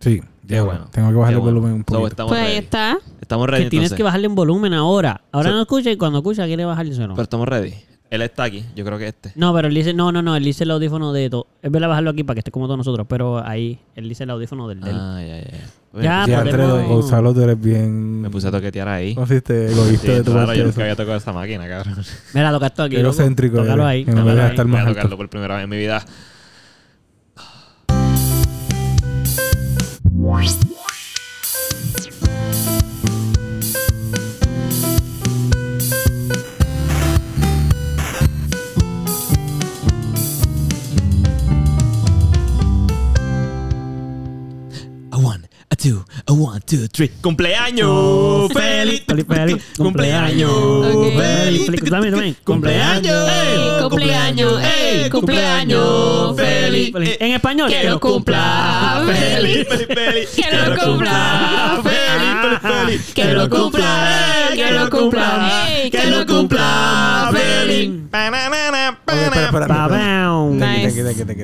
Sí, 0.00 0.20
ya 0.44 0.62
bueno. 0.62 0.88
Tengo 0.92 1.08
que 1.08 1.14
bajar 1.14 1.32
Qué 1.32 1.36
el 1.36 1.40
bueno. 1.40 1.60
volumen 1.60 1.72
un 1.72 1.80
So, 1.80 1.84
poquito. 1.86 2.08
estamos 2.08 2.30
Pues 2.32 2.42
ahí 2.42 2.56
está. 2.56 2.98
Estamos 3.20 3.48
ready 3.48 3.64
Que 3.64 3.70
tienes 3.70 3.86
entonces. 3.86 3.96
que 3.96 4.02
bajarle 4.02 4.26
en 4.26 4.34
volumen 4.34 4.74
ahora. 4.74 5.22
Ahora 5.32 5.48
So- 5.50 5.54
no 5.56 5.62
escucha 5.62 5.90
y 5.90 5.96
cuando 5.96 6.18
escucha 6.18 6.44
quiere 6.46 6.64
bajárselo. 6.64 7.14
Pero 7.14 7.22
estamos 7.22 7.48
ready. 7.48 7.74
Él 8.08 8.22
está 8.22 8.44
aquí. 8.44 8.64
Yo 8.76 8.84
creo 8.84 8.98
que 8.98 9.08
este. 9.08 9.32
No, 9.34 9.52
pero 9.52 9.66
él 9.68 9.74
dice, 9.74 9.92
no, 9.92 10.12
no, 10.12 10.22
no, 10.22 10.36
él 10.36 10.44
dice 10.44 10.62
el 10.64 10.70
audífono 10.70 11.12
de 11.12 11.28
todo. 11.28 11.48
Es 11.60 11.70
verdad 11.72 11.88
bajarlo 11.88 12.10
aquí 12.10 12.22
para 12.22 12.36
que 12.36 12.40
esté 12.40 12.50
como 12.52 12.66
todos 12.66 12.78
nosotros, 12.78 13.04
pero 13.08 13.44
ahí, 13.44 13.80
él 13.96 14.08
dice 14.08 14.22
el 14.24 14.30
audífono 14.30 14.68
del 14.68 14.80
de 14.80 14.90
él. 14.90 14.96
Ah, 14.98 15.20
ya, 15.20 15.36
ya. 15.38 15.50
ya. 15.50 16.26
Ya, 16.26 16.44
podemos- 16.44 16.88
Gonzalo, 16.88 17.34
tú 17.34 17.40
eres 17.40 17.58
bien... 17.60 18.20
Me 18.20 18.30
puse 18.30 18.46
a 18.46 18.50
toquetear 18.52 18.86
ahí. 18.88 19.14
¿Cómo 19.14 19.26
fuiste 19.26 19.72
egoísta 19.72 20.06
Sí, 20.06 20.12
de 20.12 20.18
tu 20.22 20.30
claro, 20.30 20.46
parte 20.46 20.58
yo 20.58 20.64
eso? 20.64 20.72
nunca 20.72 20.82
había 20.82 20.96
tocado 20.96 21.16
esa 21.16 21.32
máquina, 21.32 21.66
cabrón. 21.68 21.96
Mira, 22.34 22.52
toca 22.52 22.66
esto 22.66 22.82
aquí. 22.84 22.96
loco. 22.96 23.06
Egocéntrico 23.06 23.56
Tócalo 23.56 23.82
eres, 23.82 23.86
ahí. 23.86 24.04
que 24.04 24.10
no 24.12 24.16
me 24.18 24.22
tócalo 24.30 24.42
ahí. 24.42 24.50
estar 24.50 24.66
Voy 24.66 24.74
a 24.74 24.78
más 24.78 24.86
tocarlo 24.88 25.06
alto. 25.08 25.16
por 25.16 25.28
primera 25.30 25.54
vez 25.56 25.64
en 25.64 25.70
mi 25.70 25.76
vida. 25.78 26.04
Two, 45.86 46.04
a 46.26 46.32
one, 46.32 46.60
two, 46.62 46.88
three. 46.88 47.08
¡Cumpleaños! 47.22 48.52
¡Feliz! 48.52 49.04
Feliz, 49.06 49.26
feliz. 49.28 49.62
¡Cumpleaños! 49.76 50.50
Ok. 50.50 51.14
Feliz, 51.16 51.66
feliz. 51.66 51.90
También, 51.90 52.14
también. 52.14 52.36
¡Cumpleaños! 52.44 53.30
¡Ey! 53.30 53.82
¡Cumpleaños! 53.82 54.62
¡Ey! 54.62 55.10
¡Cumpleaños! 55.10 56.36
¡Feliz! 56.36 56.92
Feliz. 56.92 57.16
En 57.20 57.32
español. 57.32 57.70
Que 57.70 57.84
lo 57.84 58.00
cumpla 58.00 59.04
feliz. 59.06 59.68
¡Feliz, 59.68 59.86
feliz! 59.86 60.28
Que 60.34 60.56
lo 60.56 60.76
cumpla 60.76 61.80
¡Feliz, 61.84 62.05
feliz! 62.60 63.12
Que 63.14 63.32
lo 63.32 63.48
cumpla, 63.48 64.50
que 64.54 64.70
lo 64.72 64.90
cumpla, 64.90 65.66
que 65.90 66.06
lo 66.10 66.26
cumpla, 66.26 67.30
feliz. 67.32 67.90
Espera, 68.04 68.44
espera, 68.46 68.98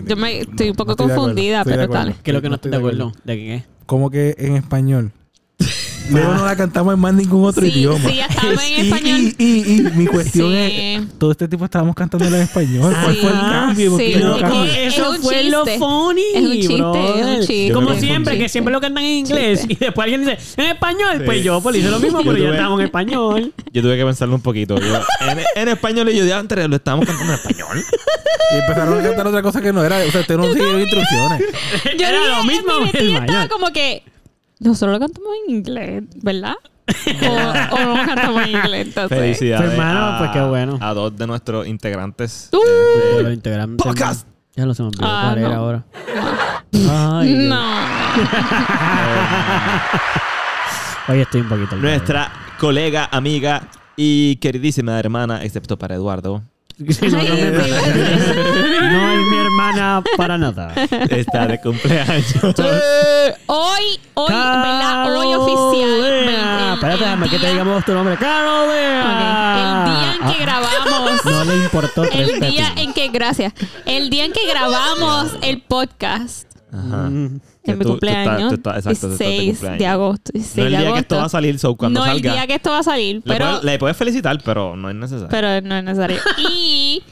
Yo 0.06 0.16
me 0.16 0.40
estoy 0.40 0.70
un 0.70 0.76
poco 0.76 0.90
No 0.90 0.92
estoy 0.92 1.06
de 1.06 1.12
acuerdo, 1.12 1.14
confundida, 1.14 1.58
estoy 1.58 1.70
de 1.72 1.76
pero 1.78 1.84
acuerdo. 1.84 2.04
dale. 2.04 2.16
¿Qué 2.22 2.30
es 2.30 2.34
lo 2.34 2.42
que 2.42 2.48
no 2.48 2.54
estoy 2.56 2.70
de 2.70 2.76
acuerdo? 2.76 3.12
¿De 3.24 3.36
qué? 3.36 3.64
Como 3.86 4.10
que 4.10 4.34
en 4.38 4.56
español. 4.56 5.12
Luego 6.10 6.34
no 6.34 6.44
la 6.44 6.56
cantamos 6.56 6.94
en 6.94 7.00
más 7.00 7.14
ningún 7.14 7.44
otro 7.46 7.62
Sí, 7.64 7.70
idioma. 7.72 8.08
sí, 8.08 8.16
ya 8.16 8.26
estaba 8.26 8.52
en 8.52 8.58
Y- 8.68 8.80
español. 8.88 9.20
Y, 9.20 9.34
y, 9.44 9.76
y 9.78 9.80
mi 9.94 10.06
cuestión 10.06 10.50
Sí. 10.52 10.56
es, 10.58 11.18
todo 11.18 11.30
este 11.32 11.48
tiempo 11.48 11.64
estábamos 11.64 11.94
cantando 11.94 12.26
en 12.26 12.34
español. 12.42 12.94
¿Cuál 13.02 13.14
Sí. 13.14 13.20
fue 13.20 13.30
el 13.30 13.38
cambio? 13.38 13.98
Eso 13.98 15.14
es 15.14 15.20
fue 15.20 15.44
lo 15.44 15.64
funny. 15.66 16.22
Es 16.34 16.42
un 16.42 16.52
chiste, 16.52 16.74
brother. 16.76 17.16
es 17.18 17.26
un 17.26 17.36
chiste. 17.38 17.68
Yo 17.68 17.74
Como 17.74 17.94
siempre, 17.94 18.38
que 18.38 18.48
siempre 18.48 18.72
lo 18.72 18.80
cantan 18.80 19.04
en 19.04 19.10
inglés 19.10 19.64
y 19.68 19.74
después 19.76 20.04
alguien 20.04 20.24
dice 20.24 20.38
en 20.60 20.66
español. 20.70 21.22
Pues 21.24 21.42
yo 21.44 21.60
pues 21.60 21.76
hice 21.76 21.88
lo 21.90 21.98
mismo, 22.00 22.20
Yo 22.22 22.32
pero 22.32 22.44
ya 22.44 22.50
estábamos 22.50 22.80
en 22.80 22.86
español. 22.86 23.52
Yo 23.72 23.80
tuve 23.80 23.96
que 23.96 24.04
pensarlo 24.04 24.34
un 24.34 24.42
poquito. 24.42 24.78
Yo, 24.78 24.96
en, 25.30 25.38
en 25.56 25.68
español 25.68 26.08
y 26.10 26.16
yo 26.18 26.24
de 26.26 26.34
antes 26.34 26.68
lo 26.68 26.76
estábamos 26.76 27.06
cantando 27.06 27.32
en 27.32 27.38
español. 27.38 27.82
Y 28.52 28.58
empezaron 28.58 29.00
a 29.00 29.02
cantar 29.02 29.26
otra 29.28 29.40
cosa 29.42 29.62
que 29.62 29.72
no 29.72 29.82
era. 29.82 29.98
O 30.06 30.10
sea, 30.10 30.20
usted 30.20 30.36
no 30.36 30.44
siguió 30.52 30.78
instrucciones. 30.78 31.42
Yo 31.98 32.06
Era 32.06 32.36
lo 32.38 32.44
mismo 32.44 32.80
mente 32.80 33.10
yo 33.10 33.18
estaba 33.18 33.48
como 33.48 33.72
que 33.72 34.02
nosotros 34.62 34.92
lo 34.92 35.00
cantamos 35.00 35.30
en 35.46 35.54
inglés, 35.56 36.02
¿verdad? 36.22 36.54
o, 37.22 37.74
o 37.74 37.78
no 37.84 37.96
lo 37.96 38.06
cantamos 38.06 38.42
en 38.42 38.50
inglés, 38.50 38.86
entonces. 38.88 39.18
Felicidades. 39.18 39.64
Pues, 39.66 39.72
hermano, 39.78 40.00
a, 40.06 40.18
pues, 40.18 40.30
qué 40.30 40.40
bueno. 40.42 40.78
A 40.80 40.94
dos 40.94 41.16
de 41.16 41.26
nuestros 41.26 41.66
integrantes. 41.66 42.48
Uh. 42.52 42.58
de- 42.58 43.16
De 43.18 43.22
los 43.22 43.32
integrantes. 43.32 43.84
Podcast. 43.86 44.26
Ya 44.54 44.66
lo 44.66 44.74
se 44.74 44.82
me 44.82 44.88
olvidó 44.88 45.06
Ah, 45.06 45.22
cuál 45.30 45.38
era 45.38 45.48
no. 45.48 45.54
ahora. 45.54 45.84
Ay. 47.20 47.34
No. 47.48 47.62
Hoy 51.08 51.20
estoy 51.20 51.40
un 51.40 51.48
poquito. 51.48 51.76
nuestra 51.76 52.30
colega, 52.58 53.08
amiga 53.10 53.68
y 53.96 54.36
queridísima 54.36 54.98
hermana, 54.98 55.42
excepto 55.42 55.78
para 55.78 55.94
Eduardo. 55.96 56.42
Sí, 56.88 57.06
no, 57.08 57.18
no, 57.18 57.22
me- 57.22 57.50
no 58.90 59.12
es 59.12 59.26
mi 59.26 59.36
hermana 59.38 60.02
para 60.16 60.38
nada. 60.38 60.72
Está 61.10 61.46
de 61.46 61.60
cumpleaños. 61.60 62.34
Hoy, 63.46 64.00
hoy, 64.14 64.28
¿verdad? 64.32 65.16
Hoy 65.16 65.34
oficial. 65.34 66.74
Espérate, 66.74 66.98
déjame 67.04 67.28
que 67.28 67.36
te 67.36 67.38
día- 67.40 67.50
digamos 67.50 67.84
tu 67.84 67.92
nombre. 67.94 68.16
Carolina. 68.16 69.84
Ok, 69.84 69.88
El 69.88 69.94
día 69.94 70.14
en 70.14 70.32
que 70.36 70.42
grabamos. 70.42 71.24
No 71.24 71.44
le 71.44 71.56
importó 71.64 72.02
El 72.04 72.40
día 72.40 72.72
en 72.76 72.92
que, 72.92 73.08
gracias. 73.08 73.52
El 73.86 74.10
día 74.10 74.24
en 74.24 74.32
que 74.32 74.46
grabamos 74.46 75.36
el 75.42 75.60
podcast. 75.62 76.48
Ajá. 76.72 77.08
Mm. 77.10 77.40
En 77.64 77.78
mi 77.78 77.84
tú- 77.84 77.90
cumpleaños. 77.90 78.48
tú 78.48 78.54
estás- 78.56 78.76
exacto, 78.78 79.06
tú 79.08 79.12
estás 79.12 79.18
de 79.18 79.24
16 79.26 79.50
cumpleaños. 79.52 79.78
de 79.78 79.86
agosto. 79.86 80.32
16 80.32 80.56
No 80.56 80.64
el 80.64 80.72
de 80.72 80.78
día 80.78 80.92
que 80.94 80.98
esto 81.00 81.16
va 81.16 81.24
a 81.24 81.28
salir, 81.28 81.58
so 81.58 81.76
cuando 81.76 82.00
no 82.00 82.06
el 82.06 82.12
salga. 82.12 82.32
día 82.32 82.46
que 82.46 82.54
esto 82.54 82.70
va 82.70 82.78
a 82.78 82.82
salir. 82.82 83.16
le, 83.16 83.22
Pero, 83.22 83.44
puedes, 83.46 83.64
le 83.64 83.78
puedes 83.78 83.96
felicitar, 83.96 84.38
pero 84.44 84.76
no 84.76 84.90
es 84.90 84.96
necesario. 84.96 85.28
pero 85.30 85.60
no 85.66 85.76
es 85.76 85.84
necesario. 85.84 86.18
y 86.52 87.02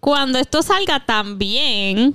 cuando 0.00 0.38
esto 0.38 0.62
salga 0.62 1.04
también, 1.04 2.14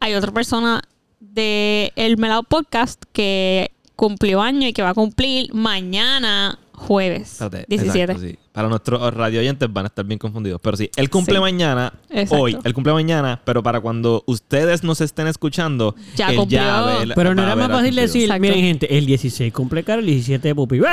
hay 0.00 0.14
otra 0.14 0.32
persona 0.32 0.82
de 1.20 1.92
El 1.96 2.16
Melao 2.18 2.42
Podcast 2.42 3.02
que 3.12 3.70
cumplió 3.96 4.40
año 4.42 4.66
y 4.68 4.72
que 4.72 4.82
va 4.82 4.90
a 4.90 4.94
cumplir 4.94 5.52
mañana 5.54 6.58
jueves. 6.80 7.32
Espérate, 7.32 7.64
17. 7.68 8.12
exacto, 8.12 8.22
sí. 8.28 8.38
Para 8.52 8.68
nuestros 8.68 9.14
radio 9.14 9.40
oyentes 9.40 9.72
van 9.72 9.84
a 9.84 9.88
estar 9.88 10.04
bien 10.04 10.18
confundidos. 10.18 10.60
Pero 10.62 10.76
sí, 10.76 10.90
él 10.96 11.08
cumple 11.10 11.34
Sí. 11.36 11.40
mañana, 11.40 11.92
Exacto. 12.08 12.42
hoy, 12.42 12.56
él 12.64 12.74
cumple 12.74 12.92
mañana, 12.92 13.40
pero 13.44 13.62
para 13.62 13.80
cuando 13.80 14.24
ustedes 14.26 14.82
nos 14.82 15.00
estén 15.00 15.26
escuchando, 15.28 15.94
Ya 16.16 16.30
él 16.30 16.36
cumplió. 16.36 16.60
ya 16.60 16.82
ve- 17.04 17.12
Pero 17.14 17.34
no 17.34 17.42
era 17.42 17.54
más 17.54 17.68
fácil 17.68 17.94
decir, 17.94 18.22
Exacto. 18.22 18.40
miren 18.40 18.60
gente, 18.60 18.96
el 18.98 19.06
16 19.06 19.52
cumple 19.52 19.84
Carol, 19.84 20.00
el 20.04 20.06
17 20.10 20.48
de 20.48 20.54
Pupi. 20.54 20.76
¡Eh! 20.76 20.80
Y 20.80 20.84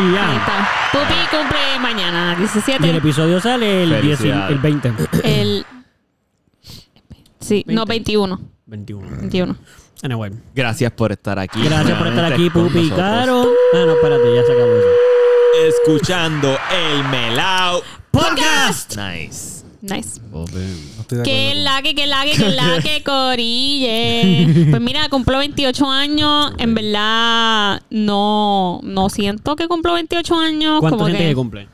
Ahí 0.00 0.12
ya. 0.12 0.36
está. 0.36 0.68
Pupi 0.92 1.36
cumple 1.36 1.58
mañana, 1.80 2.34
17. 2.36 2.86
Y 2.86 2.90
el 2.90 2.96
episodio 2.96 3.40
sale 3.40 3.84
el, 3.84 3.90
10, 4.02 4.18
Felicidades. 4.18 4.50
el 4.52 4.58
20. 4.58 4.92
El. 5.22 5.66
Sí, 7.40 7.64
no, 7.66 7.84
21. 7.86 8.40
21. 8.66 9.08
21. 9.20 9.56
Anyway. 10.02 10.30
Gracias 10.54 10.92
por 10.92 11.12
estar 11.12 11.38
aquí. 11.38 11.60
Gracias 11.62 11.98
por 11.98 12.06
estar 12.06 12.32
aquí, 12.32 12.50
Pupi. 12.50 12.90
Caro. 12.90 13.48
Ah, 13.74 13.84
no, 13.84 13.92
espérate, 13.92 14.34
ya 14.34 14.42
se 14.44 14.52
acabó 14.52 14.76
eso. 14.76 14.88
Escuchando 15.68 16.56
el 16.72 17.04
Melao 17.08 17.82
Podcast. 18.10 18.96
Nice. 18.96 19.64
Nice. 19.80 20.20
De 20.20 21.22
Que 21.22 21.50
acuerdo 21.50 21.62
la 21.62 21.82
que, 21.82 21.94
que 21.94 22.06
la 22.06 22.24
que, 22.24 22.32
que 22.32 22.50
la 22.50 22.78
que 22.82 23.02
corille. 23.02 24.66
Pues 24.70 24.80
mira, 24.82 25.08
cumplo 25.08 25.38
28 25.38 25.90
años. 25.90 26.52
En 26.58 26.74
verdad, 26.74 27.80
no, 27.90 28.80
no 28.82 29.08
siento 29.08 29.56
que 29.56 29.68
cumplo 29.68 29.94
28 29.94 30.34
años. 30.38 30.80
¿Cuánto 30.80 30.98
Como 30.98 31.06
gente 31.06 31.22
que, 31.22 31.28
que 31.30 31.34
cumple? 31.34 31.68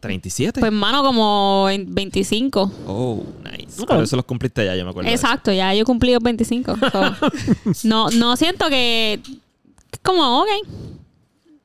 37. 0.00 0.60
pues 0.60 0.72
mano, 0.72 1.02
como 1.02 1.68
en 1.70 1.94
25. 1.94 2.72
oh, 2.86 3.22
nice. 3.44 3.84
Por 3.86 4.02
eso 4.02 4.16
los 4.16 4.24
cumpliste 4.24 4.64
ya, 4.64 4.74
yo 4.74 4.84
me 4.84 4.90
acuerdo. 4.90 5.10
Exacto, 5.10 5.52
ya 5.52 5.72
yo 5.74 5.84
cumplí 5.84 6.12
los 6.12 6.22
25. 6.22 6.76
So, 6.90 7.14
no, 7.88 8.10
no 8.10 8.36
siento 8.36 8.68
que. 8.68 9.20
Como, 10.02 10.40
ok. 10.42 10.48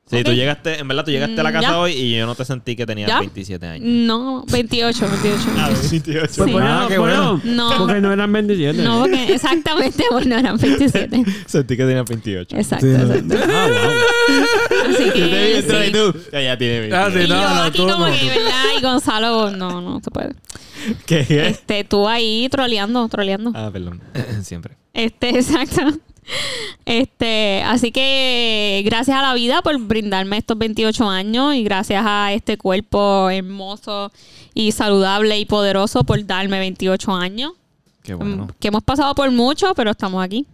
Sí, 0.08 0.22
tú 0.22 0.30
Ok. 0.30 0.36
llegaste, 0.36 0.78
en 0.78 0.86
verdad, 0.86 1.04
tú 1.04 1.10
llegaste 1.10 1.40
a 1.40 1.42
la 1.42 1.50
Mm, 1.50 1.52
casa 1.54 1.68
ya. 1.68 1.78
hoy 1.80 1.92
y 1.92 2.16
yo 2.16 2.26
no 2.26 2.36
te 2.36 2.44
sentí 2.44 2.76
que 2.76 2.86
tenías 2.86 3.08
¿Ya? 3.08 3.18
27 3.18 3.66
años. 3.66 3.84
No, 3.88 4.44
28, 4.52 5.04
28. 5.04 5.44
Ah, 5.56 5.68
28. 5.90 6.20
Pues 6.20 6.30
Sí. 6.30 6.40
bueno, 6.52 6.68
Ah, 6.68 6.86
qué 6.88 6.98
bueno. 6.98 7.40
No. 7.42 7.70
Porque 7.76 8.00
no 8.00 8.12
eran 8.12 8.32
27. 8.32 8.82
No, 8.84 9.00
porque 9.00 9.34
exactamente, 9.34 10.04
bueno, 10.12 10.38
eran 10.38 10.58
27. 10.58 11.24
Sentí 11.46 11.76
que 11.76 11.84
tenías 11.84 12.04
28. 12.08 12.56
Exacto, 12.56 12.86
Sí, 12.86 12.92
no. 12.92 13.02
exacto. 13.14 13.34
Ah, 13.52 13.66
wow. 13.68 14.75
Así 14.96 15.10
que. 15.10 15.62
sí. 15.62 15.92
tú. 15.92 16.14
Ya, 16.32 16.40
ya 16.42 16.58
tiene 16.58 16.80
28. 16.80 16.96
Ah, 16.96 17.10
sí, 17.12 17.18
Y 17.24 17.28
no, 17.28 17.34
yo 17.34 17.48
no, 17.54 17.62
aquí 17.62 17.76
tú 17.78 17.88
como 17.88 18.06
no, 18.06 18.12
que. 18.12 18.26
¿verdad? 18.26 18.64
Y 18.78 18.82
Gonzalo, 18.82 19.50
no, 19.50 19.80
no 19.80 20.00
se 20.02 20.10
puede. 20.10 20.34
¿Qué? 21.06 21.46
Este, 21.48 21.84
tú 21.84 22.08
ahí 22.08 22.48
troleando, 22.50 23.08
troleando. 23.08 23.52
Ah, 23.54 23.70
perdón. 23.72 24.00
Siempre. 24.42 24.76
Este, 24.92 25.28
exacto. 25.38 25.82
Este, 26.84 27.62
así 27.64 27.92
que 27.92 28.82
gracias 28.84 29.16
a 29.16 29.22
la 29.22 29.34
vida 29.34 29.62
por 29.62 29.78
brindarme 29.78 30.38
estos 30.38 30.58
28 30.58 31.08
años 31.08 31.54
y 31.54 31.62
gracias 31.62 32.02
a 32.04 32.32
este 32.32 32.58
cuerpo 32.58 33.30
hermoso 33.30 34.10
y 34.52 34.72
saludable 34.72 35.38
y 35.38 35.44
poderoso 35.44 36.02
por 36.04 36.24
darme 36.26 36.58
28 36.58 37.14
años. 37.14 37.52
Qué 38.02 38.14
bueno. 38.14 38.46
Mm, 38.46 38.48
Que 38.58 38.68
hemos 38.68 38.82
pasado 38.82 39.14
por 39.14 39.30
mucho, 39.30 39.72
pero 39.74 39.92
estamos 39.92 40.24
aquí. 40.24 40.46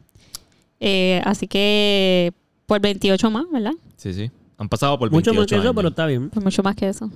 Eh, 0.80 1.22
así 1.24 1.46
que 1.46 2.32
por 2.72 2.80
28 2.80 3.30
más, 3.30 3.44
¿verdad? 3.52 3.72
Sí, 3.96 4.12
sí. 4.14 4.30
Han 4.58 4.68
pasado 4.68 4.98
por 4.98 5.10
Mucho 5.10 5.30
28 5.32 5.40
más 5.40 5.46
que 5.48 5.54
eso, 5.56 5.62
años. 5.62 5.74
pero 5.76 5.88
está 5.88 6.06
bien. 6.06 6.30
Por 6.30 6.42
mucho 6.42 6.62
más 6.62 6.74
que 6.76 6.88
eso. 6.88 7.10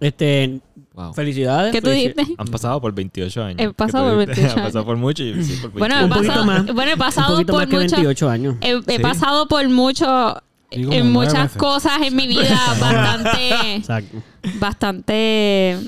Este, 0.00 0.60
Wow. 0.94 1.12
felicidades. 1.12 1.72
¿Qué 1.72 1.80
tú 1.80 1.88
felici- 1.90 2.14
dijiste? 2.14 2.34
Han 2.38 2.46
pasado 2.48 2.80
por 2.80 2.92
28 2.92 3.42
años. 3.44 3.60
He 3.60 3.72
pasado 3.72 4.04
¿Qué 4.04 4.10
tú 4.10 4.16
por 4.16 4.26
dijiste? 4.36 4.40
28 4.42 4.58
Han 4.58 4.64
pasado 4.66 4.84
por 4.86 4.96
mucho 4.96 5.22
y 5.24 5.44
sí, 5.44 5.52
por 5.60 5.72
28. 5.72 5.78
Bueno, 5.78 5.94
he 5.98 6.04
Un 6.04 6.08
poquito 6.10 6.26
pasado, 6.28 6.44
más. 6.46 6.66
bueno, 6.74 6.90
he 6.90 6.94
Un 6.94 6.98
pasado 6.98 7.32
poquito 7.34 7.52
por 7.52 7.60
más 7.62 7.68
que 7.68 7.76
mucho- 7.76 7.96
28 7.96 8.28
años. 8.30 8.56
He, 8.60 8.70
he 8.72 8.96
Sí. 8.96 9.02
pasado 9.02 9.46
por 9.48 9.68
mucho, 9.68 10.06
como 10.06 10.42
en 10.72 10.82
nueve 10.88 11.02
muchas 11.04 11.42
meses. 11.44 11.56
cosas 11.58 11.92
en 12.02 12.16
mi 12.16 12.26
vida 12.26 12.58
bastante, 12.80 13.74
Exacto. 13.76 14.22
bastante 14.60 15.78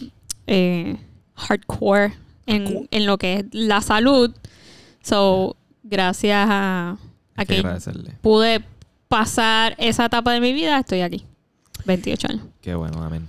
eh, 0.47 0.97
hardcore 1.35 2.15
en, 2.47 2.89
en 2.91 3.07
lo 3.07 3.19
que 3.19 3.35
es 3.39 3.45
la 3.53 3.81
salud. 3.81 4.33
So, 5.03 5.57
gracias 5.83 6.47
a, 6.51 6.91
a 6.91 6.97
Hay 7.37 7.47
que 7.47 7.55
que 7.55 7.61
agradecerle. 7.61 8.13
pude 8.21 8.63
pasar 9.11 9.75
esa 9.79 10.05
etapa 10.07 10.33
de 10.33 10.41
mi 10.41 10.53
vida, 10.53 10.79
estoy 10.79 11.01
aquí. 11.01 11.25
28 11.85 12.29
años. 12.31 12.43
Qué 12.63 12.75
bueno, 12.77 13.03
amén. 13.03 13.29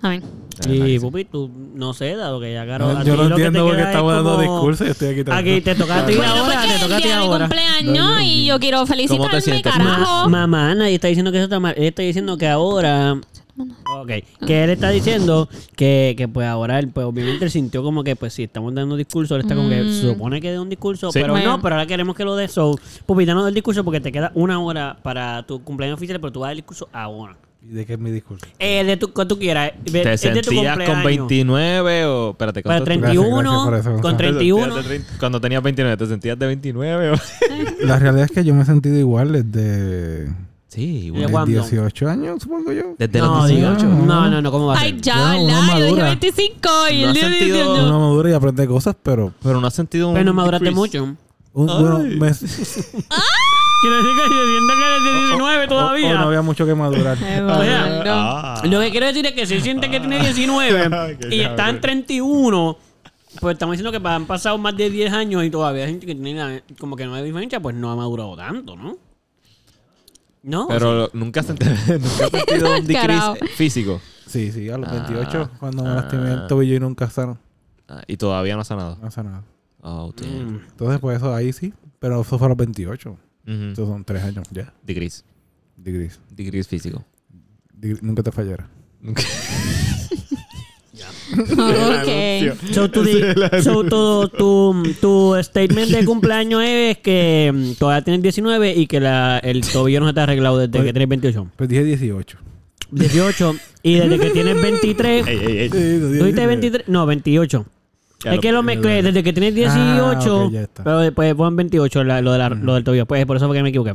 Amén. 0.00 0.22
Y. 0.68 0.98
Pupi, 1.00 1.24
tú 1.24 1.50
no 1.74 1.92
sé, 1.94 2.14
dado 2.14 2.38
que 2.38 2.52
ya 2.52 2.64
Caro. 2.64 2.96
a 2.96 3.02
Yo 3.02 3.16
no 3.16 3.24
entiendo 3.26 3.64
por 3.64 3.72
qué 3.72 3.76
queda 3.78 3.82
es 3.90 3.94
estamos 3.96 4.12
dando 4.14 4.38
discursos 4.40 4.86
y 4.86 4.90
estoy 4.90 5.08
aquí 5.20 5.30
Aquí 5.30 5.60
te 5.62 5.74
toca 5.74 5.98
a 5.98 6.06
ti 6.06 6.14
Bueno, 6.14 6.32
ahora, 6.32 6.54
porque 6.62 6.74
te 6.74 6.78
toca 6.80 6.96
a 6.96 7.00
ti 7.00 7.10
ahora. 7.10 7.38
cumpleaños 7.48 8.22
y 8.22 8.44
yo 8.46 8.60
quiero 8.60 8.86
felicitarme, 8.86 9.62
carajo. 9.62 10.28
Ma- 10.28 10.46
mamá, 10.46 10.74
nadie 10.76 10.94
está 10.94 11.08
diciendo 11.08 11.32
que 11.32 11.38
eso 11.38 11.44
está 11.44 11.58
mal. 11.58 11.74
Él 11.76 11.84
está 11.84 12.02
diciendo 12.02 12.38
que 12.38 12.46
ahora. 12.46 13.16
Ok, 13.58 14.10
que 14.46 14.64
él 14.64 14.70
está 14.70 14.90
diciendo 14.90 15.48
que, 15.76 16.14
que 16.16 16.28
pues 16.28 16.46
ahora 16.46 16.78
él, 16.78 16.88
pues 16.88 17.06
obviamente 17.06 17.44
él 17.46 17.50
sintió 17.50 17.82
como 17.82 18.04
que 18.04 18.14
pues 18.16 18.32
si 18.34 18.42
estamos 18.44 18.74
dando 18.74 18.96
discurso, 18.96 19.34
él 19.36 19.42
está 19.42 19.54
como 19.54 19.68
que 19.68 19.82
Mm. 19.82 19.88
se 19.92 20.00
supone 20.12 20.40
que 20.40 20.50
dé 20.50 20.58
un 20.58 20.68
discurso, 20.68 21.10
Sí. 21.12 21.18
pero 21.20 21.32
Bueno. 21.32 21.56
no, 21.56 21.62
pero 21.62 21.74
ahora 21.76 21.86
queremos 21.86 22.14
que 22.16 22.24
lo 22.24 22.36
dé. 22.36 22.48
So, 22.48 22.78
Pupi, 23.06 23.24
danos 23.24 23.48
el 23.48 23.54
discurso 23.54 23.82
porque 23.84 24.00
te 24.00 24.12
queda 24.12 24.30
una 24.34 24.60
hora 24.60 24.98
para 25.02 25.44
tu 25.46 25.62
cumpleaños 25.62 25.96
oficial, 25.96 26.20
pero 26.20 26.32
tú 26.32 26.40
vas 26.40 26.46
a 26.46 26.48
dar 26.48 26.52
el 26.52 26.58
discurso 26.58 26.88
ahora. 26.92 27.36
¿Y 27.62 27.68
¿De 27.72 27.84
qué 27.84 27.94
es 27.94 27.98
mi 27.98 28.12
discurso? 28.12 28.46
Eh, 28.60 28.84
de 28.84 28.96
tu, 28.96 29.12
que 29.12 29.26
tú 29.26 29.38
quieras. 29.38 29.72
¿Te 29.90 30.12
Es 30.12 30.20
de 30.22 30.40
tu 30.42 30.50
sentías 30.50 30.76
con 30.76 30.86
cumpleaños. 30.86 31.04
29 31.28 32.04
o...? 32.04 32.30
Espérate, 32.30 32.62
Para 32.62 32.76
¿cuánto- 32.76 32.84
31, 32.84 33.40
Gracias, 33.40 33.66
gracias 33.66 33.84
por 33.84 33.92
eso. 33.94 34.02
con 34.02 34.10
Ajá. 34.10 34.16
¿Te 34.18 34.22
31. 34.24 34.64
sentías 34.66 34.84
de 34.84 34.88
30? 34.88 35.12
Cuando 35.18 35.40
tenías 35.40 35.62
29, 35.64 35.96
¿te 35.96 36.06
sentías 36.06 36.38
de 36.38 36.46
29 36.46 37.10
o...? 37.10 37.14
La 37.86 37.98
realidad 37.98 38.26
es 38.26 38.30
que 38.30 38.44
yo 38.44 38.54
me 38.54 38.62
he 38.62 38.66
sentido 38.66 38.96
igual 38.98 39.32
desde 39.32 40.28
Sí, 40.68 41.06
¿De 41.06 41.10
bueno. 41.12 41.28
cuándo? 41.30 41.50
18 41.62 42.08
años, 42.08 42.42
supongo 42.42 42.72
yo. 42.72 42.94
Desde 42.98 43.18
no, 43.20 43.36
los 43.36 43.48
18. 43.48 43.76
diga- 43.86 43.88
no, 44.04 44.28
no, 44.30 44.42
no, 44.42 44.50
¿cómo 44.50 44.66
va 44.66 44.74
a 44.74 44.80
ser? 44.80 44.94
Ay, 44.94 45.00
ya, 45.00 45.14
una 45.16 45.30
¿verdad? 45.30 45.46
Yo 45.46 45.74
dije 45.76 45.84
madura. 45.84 46.04
25 46.06 46.68
y 46.90 47.02
¿No 47.02 47.12
dijo 47.12 47.26
sentido- 47.28 47.56
18. 47.56 47.86
Uno 47.86 48.00
madura 48.00 48.30
y 48.30 48.32
aprende 48.32 48.66
cosas, 48.66 48.96
pero... 49.02 49.32
Pero 49.42 49.60
no 49.60 49.66
has 49.68 49.74
sentido 49.74 50.08
un... 50.08 50.14
Pero 50.14 50.24
no 50.26 50.34
maduraste 50.34 50.70
mucho. 50.72 51.04
un- 51.04 51.16
bueno, 51.66 51.98
Ay. 52.04 52.16
me- 52.16 52.32
Quiere 53.82 53.96
decir 53.98 54.16
que 54.16 54.22
se 54.28 54.46
siente 54.48 54.72
que 54.74 54.86
eres 54.86 55.04
de 55.04 55.12
19 55.26 55.60
o- 55.60 55.64
o 55.64 55.68
todavía. 55.68 56.14
no 56.14 56.20
había 56.26 56.42
mucho 56.42 56.66
que 56.66 56.74
madurar. 56.74 57.16
O 57.20 57.62
sea. 57.62 58.02
Ah. 58.06 58.62
Lo 58.64 58.80
que 58.80 58.90
quiero 58.90 59.06
decir 59.06 59.26
es 59.26 59.32
que 59.32 59.46
si 59.46 59.60
siente 59.60 59.90
que 59.90 60.00
tiene 60.00 60.18
19 60.18 61.16
Qué 61.20 61.34
y 61.36 61.40
está 61.40 61.50
en 61.68 61.76
cabrón. 61.76 61.80
31, 61.80 62.78
pues 63.40 63.52
estamos 63.54 63.74
diciendo 63.74 63.92
que 63.98 64.08
han 64.08 64.26
pasado 64.26 64.58
más 64.58 64.76
de 64.76 64.90
10 64.90 65.12
años 65.12 65.44
y 65.44 65.50
todavía 65.50 65.84
hay 65.84 65.90
gente 65.90 66.06
que 66.06 66.14
tiene 66.14 66.34
la- 66.34 66.62
como 66.78 66.96
que 66.96 67.04
no 67.06 67.14
hay 67.14 67.24
diferencia, 67.24 67.60
pues 67.60 67.76
no 67.76 67.90
ha 67.90 67.96
madurado 67.96 68.34
tanto, 68.36 68.76
¿no? 68.76 68.96
No. 70.46 70.68
Pero 70.68 71.10
nunca 71.12 71.40
has 71.40 71.46
sentido, 71.46 71.72
nunca 71.88 72.24
has 72.24 72.30
sentido 72.46 72.78
un 72.78 72.86
decrease 72.86 73.46
físico. 73.56 74.00
Sí, 74.26 74.52
sí, 74.52 74.70
a 74.70 74.78
los 74.78 74.88
Ah, 74.88 75.06
28, 75.08 75.50
cuando 75.60 75.82
me 75.82 75.90
ah. 75.90 75.94
lastimé 75.96 76.32
el 76.32 76.46
tobillo 76.46 76.74
y 76.76 76.80
nunca 76.80 77.10
sano. 77.10 77.38
Ah, 77.88 78.02
y 78.06 78.16
todavía 78.16 78.54
no 78.54 78.62
ha 78.62 78.64
sanado. 78.64 78.96
No 79.00 79.08
ha 79.08 79.10
sanado. 79.10 79.44
Oh, 79.82 80.12
damn. 80.16 80.54
Mm. 80.56 80.60
Entonces, 80.70 81.00
pues 81.00 81.16
eso 81.18 81.34
ahí 81.34 81.52
sí. 81.52 81.74
Pero 81.98 82.20
eso 82.20 82.38
fue 82.38 82.46
a 82.46 82.48
los 82.48 82.58
28. 82.58 83.10
Ujú. 83.10 83.18
Estos 83.52 83.88
son 83.88 84.04
3 84.04 84.22
años 84.24 84.46
ya. 84.50 84.72
Decrease. 84.82 85.22
De 85.76 85.92
gris. 85.92 86.20
Decrease 86.30 86.68
físico. 86.68 87.04
Nunca 88.00 88.22
te 88.22 88.30
fallara. 90.96 92.52
Ok. 92.56 92.72
So, 92.72 92.90
tu, 92.90 93.02
di- 93.02 93.22
so, 93.62 93.84
tu, 93.84 94.28
tu, 94.36 94.82
tu 95.00 95.36
statement 95.42 95.90
de 95.90 96.04
cumpleaños 96.06 96.62
es 96.64 96.98
que 96.98 97.52
mm, 97.54 97.72
todavía 97.78 98.02
tienes 98.04 98.22
19 98.22 98.74
y 98.74 98.86
que 98.86 99.00
la, 99.00 99.38
el 99.38 99.60
tobillo 99.62 100.00
no 100.00 100.08
se 100.08 100.14
te 100.14 100.20
ha 100.20 100.22
arreglado 100.24 100.58
desde 100.58 100.84
que 100.84 100.92
tienes 100.92 101.08
28. 101.08 101.48
Pues 101.56 101.68
dije 101.68 101.84
18. 101.84 102.38
18 102.92 103.56
y 103.82 103.94
desde 103.96 104.18
que 104.18 104.30
tienes 104.30 104.60
23. 104.62 105.26
Ey, 105.28 105.36
ey, 105.38 105.58
ey. 105.58 105.70
Sí, 105.70 105.76
no, 105.76 106.00
¿Tú 106.00 106.08
dije 106.08 106.22
dijiste 106.24 106.46
23? 106.46 106.88
No, 106.88 107.06
28. 107.06 107.66
Ya 108.24 108.30
es 108.30 108.36
lo- 108.36 108.40
que 108.42 108.52
lo 108.52 108.62
mezclé 108.62 109.02
desde 109.02 109.22
que 109.22 109.32
tienes 109.32 109.54
18, 109.54 109.72
Ah, 109.78 110.44
ok, 110.46 110.52
ya 110.52 110.62
está. 110.62 110.84
pero 110.84 111.00
después 111.00 111.34
ponen 111.34 111.56
28 111.56 112.04
la- 112.04 112.22
lo, 112.22 112.32
de 112.32 112.38
la- 112.38 112.48
lo 112.50 112.74
del 112.74 112.84
tobillo. 112.84 113.06
Pues 113.06 113.26
por 113.26 113.36
eso 113.36 113.46
fue 113.46 113.56
que 113.56 113.62
me 113.62 113.68
equivoqué. 113.70 113.94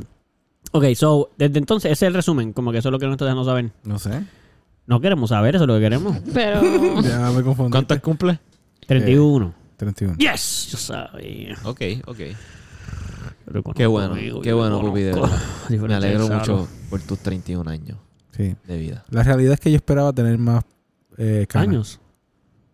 Ok, 0.74 0.86
so, 0.96 1.32
desde 1.38 1.58
entonces, 1.58 1.92
ese 1.92 2.06
es 2.06 2.08
el 2.10 2.14
resumen. 2.14 2.54
Como 2.54 2.72
que 2.72 2.78
eso 2.78 2.90
es 2.90 2.92
lo 2.92 3.00
que 3.00 3.06
no 3.08 3.14
estás 3.14 3.26
dejando 3.26 3.44
saber. 3.44 3.72
No 3.84 3.98
sé. 4.00 4.12
No 4.92 5.00
queremos 5.00 5.30
saber, 5.30 5.56
eso 5.56 5.64
es 5.64 5.68
lo 5.70 5.76
que 5.76 5.80
queremos. 5.80 6.18
Pero. 6.34 6.62
Ya 7.02 7.32
me 7.32 7.42
confundí. 7.44 7.72
¿Cuántos 7.72 7.98
cumple? 8.02 8.42
31. 8.88 9.54
31. 9.78 10.18
Yes, 10.18 10.68
yo 10.70 10.78
sabía. 10.78 11.56
Ok, 11.64 11.82
ok. 12.08 12.18
Qué 13.74 13.86
bueno, 13.86 14.14
amigos, 14.16 14.42
qué 14.44 14.52
bueno, 14.52 14.82
Pupi, 14.82 15.00
de 15.04 15.12
conozco 15.12 15.38
verdad. 15.70 15.88
Me 15.88 15.96
alegro 15.96 16.28
mucho 16.28 16.68
por 16.90 17.00
tus 17.00 17.20
31 17.20 17.70
años 17.72 17.98
Sí. 18.36 18.54
de 18.68 18.78
vida. 18.78 19.06
La 19.10 19.24
realidad 19.24 19.54
es 19.54 19.62
que 19.62 19.72
yo 19.72 19.78
esperaba 19.78 20.12
tener 20.12 20.38
más 20.38 20.66
eh, 21.18 21.46
canas. 21.48 21.68
¿Años? 21.70 22.00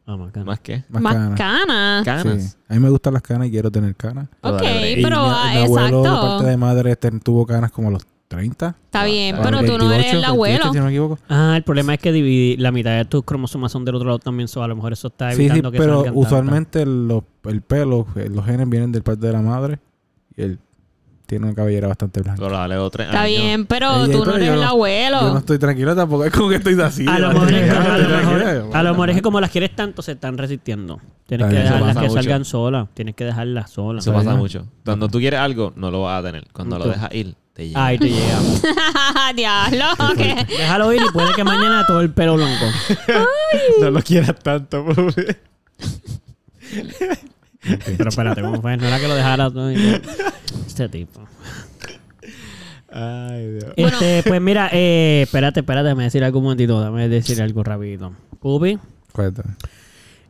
Ah, 0.07 0.17
más 0.17 0.31
canas. 0.31 0.47
¿Más 0.47 0.59
qué? 0.61 0.83
Más, 0.89 1.03
Más 1.03 1.13
canas. 1.13 1.37
canas. 1.37 2.03
Canas. 2.03 2.43
Sí. 2.43 2.57
A 2.67 2.73
mí 2.73 2.79
me 2.79 2.89
gustan 2.89 3.13
las 3.13 3.21
canas 3.21 3.47
y 3.47 3.51
quiero 3.51 3.69
tener 3.69 3.95
canas. 3.95 4.27
Ok, 4.41 4.63
Y 4.63 5.03
pero 5.03 5.21
mi, 5.21 5.29
ah, 5.31 5.51
mi 5.53 5.63
abuelo 5.65 6.01
de 6.01 6.07
exacto. 6.07 6.27
parte 6.27 6.45
de 6.49 6.57
madre 6.57 6.95
tuvo 6.95 7.45
canas 7.45 7.71
como 7.71 7.91
los 7.91 8.01
30. 8.27 8.75
Está 8.85 9.05
bien, 9.05 9.35
Ah, 9.37 9.41
pero 9.43 9.59
tú 9.63 9.77
no 9.77 9.91
eres 9.91 10.07
el 10.07 10.11
28, 10.21 10.27
abuelo. 10.27 10.53
28, 10.65 10.73
si 10.73 10.77
no 10.79 10.83
me 10.85 10.91
equivoco. 10.91 11.19
Ah, 11.29 11.53
el 11.55 11.63
problema 11.63 11.93
es 11.93 11.99
que 12.01 12.11
dividir 12.11 12.59
la 12.59 12.71
mitad 12.71 12.91
de 12.97 13.05
tus 13.05 13.23
cromosomas 13.23 13.71
son 13.71 13.85
del 13.85 13.95
otro 13.95 14.07
lado 14.07 14.19
también, 14.19 14.47
so 14.47 14.61
a 14.63 14.67
lo 14.67 14.75
mejor 14.75 14.91
eso 14.93 15.07
está 15.07 15.31
Sí, 15.31 15.37
sí, 15.37 15.43
evitando 15.45 15.71
que 15.71 15.77
pero 15.77 16.03
usualmente 16.13 16.85
los- 16.85 17.23
el 17.45 17.61
pelo, 17.61 18.05
eh, 18.15 18.29
los 18.29 18.45
genes 18.45 18.67
vienen 18.69 18.91
del 18.91 19.03
parte 19.03 19.25
de 19.27 19.33
la 19.33 19.41
madre 19.41 19.79
y 20.35 20.41
él 20.41 20.59
tiene 21.25 21.45
una 21.45 21.55
cabellera 21.55 21.87
bastante 21.89 22.21
blanca. 22.21 22.41
Pero 22.41 22.55
dale 22.57 22.77
otro 22.77 23.03
Está 23.03 23.21
año. 23.23 23.27
bien, 23.37 23.65
pero 23.65 24.07
tú 24.09 24.23
no 24.25 24.35
eres 24.35 24.49
el 24.49 24.63
abuelo. 24.63 25.19
Yo 25.21 25.31
no 25.33 25.37
estoy 25.39 25.59
tranquilo 25.59 25.93
tampoco, 25.95 26.23
es 26.25 26.31
como 26.33 26.49
que 26.49 26.55
estoy 26.55 26.79
así. 26.81 27.05
A 27.07 27.19
lo 27.19 27.33
mejor 28.93 29.09
es 29.09 29.15
que, 29.15 29.21
como 29.21 29.39
las 29.41 29.51
quieres 29.51 29.75
tanto 29.75 30.01
se 30.01 30.13
están 30.13 30.37
resistiendo. 30.37 30.99
Tienes 31.25 31.47
Está 31.47 31.57
que 31.57 31.63
dejarlas 31.63 31.95
que 31.97 32.01
mucho. 32.03 32.13
salgan 32.13 32.45
solas. 32.45 32.87
Tienes 32.93 33.15
que 33.15 33.25
dejarlas 33.25 33.69
solas. 33.71 34.05
Eso 34.05 34.13
pasa 34.13 34.35
mucho. 34.35 34.65
Cuando 34.85 35.07
tú 35.09 35.19
quieres 35.19 35.39
algo, 35.39 35.73
no 35.75 35.91
lo 35.91 36.03
vas 36.03 36.21
a 36.21 36.25
tener. 36.25 36.45
Cuando 36.53 36.79
lo 36.79 36.87
dejas 36.87 37.13
ir, 37.13 37.35
te 37.57 37.67
llega. 37.67 37.85
Ahí 37.85 37.97
te 37.97 38.09
llega. 38.09 38.39
Diablo, 39.35 39.85
¿qué? 40.15 40.45
Déjalo 40.47 40.93
ir 40.93 41.01
y 41.01 41.11
puede 41.11 41.33
que 41.33 41.43
mañana 41.43 41.85
todo 41.87 42.01
el 42.01 42.11
pelo 42.11 42.35
blanco. 42.35 42.65
no 43.81 43.89
lo 43.89 44.01
quieras 44.03 44.35
tanto, 44.43 44.85
Pupi. 44.85 45.23
Pero 47.97 48.09
espérate, 48.09 48.41
¿cómo 48.43 48.61
fue? 48.61 48.77
No 48.77 48.85
era 48.85 48.99
que 48.99 49.07
lo 49.07 49.15
dejara 49.15 49.49
todo. 49.49 49.71
Este 49.71 50.87
tipo. 50.87 51.27
Ay, 52.91 53.53
Dios. 53.53 53.73
Este, 53.75 54.21
pues 54.23 54.39
mira, 54.39 54.69
eh, 54.71 55.21
espérate, 55.23 55.61
espérate, 55.61 55.85
déjame 55.85 56.03
decir 56.03 56.23
algo 56.23 56.37
un 56.37 56.43
momentito. 56.43 56.79
Déjame 56.79 57.09
decir 57.09 57.41
algo 57.41 57.63
rapidito. 57.63 58.13
Pupi, 58.39 58.77
Cuéntame. 59.11 59.55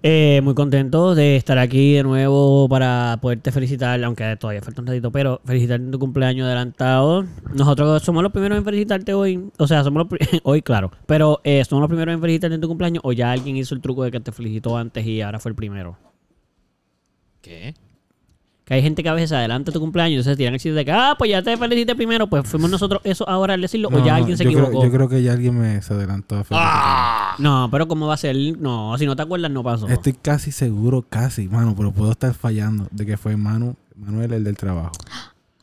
Eh, 0.03 0.41
muy 0.43 0.53
contento 0.53 1.15
de 1.15 1.35
estar 1.35 1.57
aquí 1.57 1.93
de 1.93 2.03
nuevo 2.03 2.69
para 2.69 3.17
poderte 3.21 3.51
felicitar, 3.51 4.03
aunque 4.03 4.37
todavía 4.37 4.61
falta 4.61 4.81
un 4.81 4.87
ratito, 4.87 5.11
pero 5.11 5.41
felicitarte 5.43 5.85
en 5.85 5.91
tu 5.91 5.99
cumpleaños 5.99 6.45
adelantado. 6.45 7.25
Nosotros 7.53 8.03
somos 8.03 8.23
los 8.23 8.31
primeros 8.31 8.57
en 8.57 8.63
felicitarte 8.63 9.13
hoy. 9.13 9.49
O 9.57 9.67
sea, 9.67 9.83
somos 9.83 10.07
los 10.09 10.19
hoy, 10.43 10.61
claro. 10.61 10.91
Pero 11.05 11.41
eh, 11.43 11.63
somos 11.65 11.81
los 11.81 11.89
primeros 11.89 12.13
en 12.13 12.21
felicitarte 12.21 12.55
en 12.55 12.61
tu 12.61 12.67
cumpleaños 12.67 13.01
o 13.03 13.11
ya 13.11 13.31
alguien 13.31 13.57
hizo 13.57 13.73
el 13.73 13.81
truco 13.81 14.03
de 14.03 14.11
que 14.11 14.19
te 14.19 14.31
felicitó 14.31 14.77
antes 14.77 15.05
y 15.05 15.21
ahora 15.21 15.39
fue 15.39 15.49
el 15.49 15.55
primero. 15.55 15.97
¿Qué? 17.41 17.73
Que 18.67 18.73
hay 18.73 18.81
gente 18.81 19.01
que 19.01 19.07
a 19.07 19.13
veces 19.13 19.29
se 19.29 19.35
adelanta 19.37 19.71
tu 19.71 19.79
cumpleaños 19.79 20.11
y 20.11 20.15
entonces 20.17 20.35
tiran 20.37 20.53
el 20.53 20.59
chiste 20.59 20.73
de 20.75 20.83
que, 20.83 20.91
ah, 20.91 21.15
pues 21.17 21.31
ya 21.31 21.41
te 21.41 21.55
felicité 21.55 21.95
primero, 21.95 22.27
pues 22.27 22.45
fuimos 22.45 22.69
nosotros 22.69 22.99
eso 23.05 23.27
ahora 23.29 23.53
al 23.53 23.61
decirlo, 23.61 23.87
o 23.87 23.99
ya 23.99 24.11
no, 24.11 24.15
alguien 24.15 24.37
se 24.37 24.43
yo 24.43 24.49
equivocó. 24.49 24.71
Creo, 24.71 24.83
yo 24.83 24.91
creo 24.91 25.07
que 25.07 25.23
ya 25.23 25.31
alguien 25.31 25.57
me 25.57 25.81
se 25.81 25.93
adelantó 25.93 26.35
a 26.35 26.43
felicitar. 26.43 27.39
No, 27.39 27.69
pero 27.71 27.87
¿cómo 27.87 28.07
va 28.07 28.15
a 28.15 28.17
ser? 28.17 28.35
No, 28.59 28.97
si 28.97 29.05
no 29.05 29.15
te 29.15 29.21
acuerdas, 29.21 29.49
no 29.51 29.63
pasó. 29.63 29.87
Estoy 29.87 30.11
casi 30.13 30.51
seguro, 30.51 31.05
casi, 31.09 31.47
mano, 31.47 31.75
pero 31.77 31.93
puedo 31.93 32.11
estar 32.11 32.33
fallando 32.33 32.89
de 32.91 33.05
que 33.05 33.15
fue 33.15 33.37
Manu, 33.37 33.77
Manuel 33.95 34.33
el 34.33 34.43
del 34.43 34.57
trabajo. 34.57 34.91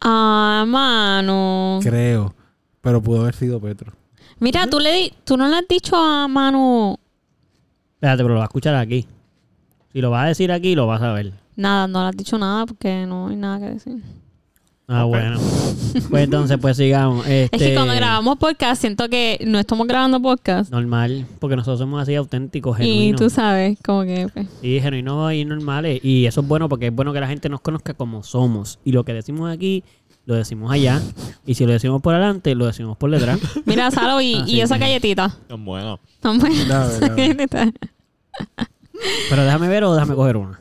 Ah, 0.00 0.64
mano. 0.66 1.80
Creo. 1.82 2.34
Pero 2.80 3.02
pudo 3.02 3.20
haber 3.20 3.34
sido 3.34 3.60
Petro. 3.60 3.92
Mira, 4.38 4.66
tú, 4.66 4.80
le 4.80 4.92
di- 4.92 5.12
tú 5.24 5.36
no 5.36 5.46
le 5.48 5.56
has 5.56 5.68
dicho 5.68 5.94
a 5.96 6.26
Manu 6.26 6.96
Espérate, 7.94 8.22
pero 8.22 8.28
lo 8.34 8.40
vas 8.40 8.44
a 8.46 8.50
escuchar 8.50 8.74
aquí. 8.74 9.06
Si 9.92 10.00
lo 10.00 10.10
vas 10.10 10.24
a 10.24 10.28
decir 10.28 10.50
aquí, 10.52 10.74
lo 10.74 10.86
vas 10.86 11.00
a 11.02 11.12
ver. 11.12 11.32
Nada, 11.56 11.86
no 11.86 12.02
le 12.02 12.08
has 12.08 12.16
dicho 12.16 12.38
nada 12.38 12.66
porque 12.66 13.06
no 13.06 13.28
hay 13.28 13.36
nada 13.36 13.58
que 13.58 13.66
decir. 13.74 14.02
Ah, 14.86 15.04
bueno. 15.04 15.38
Pues 16.10 16.24
entonces, 16.24 16.58
pues 16.60 16.76
sigamos. 16.76 17.24
Este, 17.26 17.54
Es 17.56 17.62
que 17.62 17.74
cuando 17.74 17.94
grabamos 17.94 18.36
podcast 18.38 18.80
siento 18.80 19.08
que 19.08 19.38
no 19.46 19.60
estamos 19.60 19.86
grabando 19.86 20.20
podcast. 20.20 20.70
Normal, 20.72 21.24
porque 21.38 21.54
nosotros 21.54 21.78
somos 21.78 22.02
así 22.02 22.16
auténticos, 22.16 22.80
y 22.80 22.82
genuinos. 22.82 23.20
tú 23.20 23.30
sabes, 23.30 23.78
como 23.84 24.02
que... 24.02 24.28
pues, 24.34 24.48
Sí, 24.60 24.80
genuinos 24.80 25.32
y 25.32 25.44
normales. 25.44 26.00
Y 26.04 26.26
eso 26.26 26.40
es 26.40 26.48
bueno 26.48 26.68
porque 26.68 26.88
es 26.88 26.94
bueno 26.94 27.12
que 27.12 27.20
la 27.20 27.28
gente 27.28 27.48
nos 27.48 27.60
conozca 27.60 27.94
como 27.94 28.24
somos. 28.24 28.80
Y 28.84 28.90
lo 28.90 29.04
que 29.04 29.14
decimos 29.14 29.52
aquí, 29.52 29.84
lo 30.26 30.34
decimos 30.34 30.72
allá. 30.72 31.00
Y 31.46 31.54
si 31.54 31.64
lo 31.64 31.72
decimos 31.72 32.02
por 32.02 32.12
adelante, 32.14 32.56
lo 32.56 32.66
decimos 32.66 32.96
por 32.96 33.08
detrás. 33.12 33.38
Mira, 33.66 33.92
Salo, 33.92 34.20
y, 34.20 34.34
Ah, 34.34 34.44
y 34.46 34.50
sí, 34.50 34.60
esa 34.60 34.76
galletita. 34.76 35.34
Tan 35.46 35.64
bueno. 35.64 36.00
Hombre, 36.24 36.50
Dame, 36.66 36.86
esa 36.88 36.98
dame. 37.08 37.22
galletita. 37.22 37.72
Pero 39.30 39.44
déjame 39.44 39.68
ver 39.68 39.84
o 39.84 39.94
déjame 39.94 40.14
coger 40.16 40.36
una. 40.38 40.60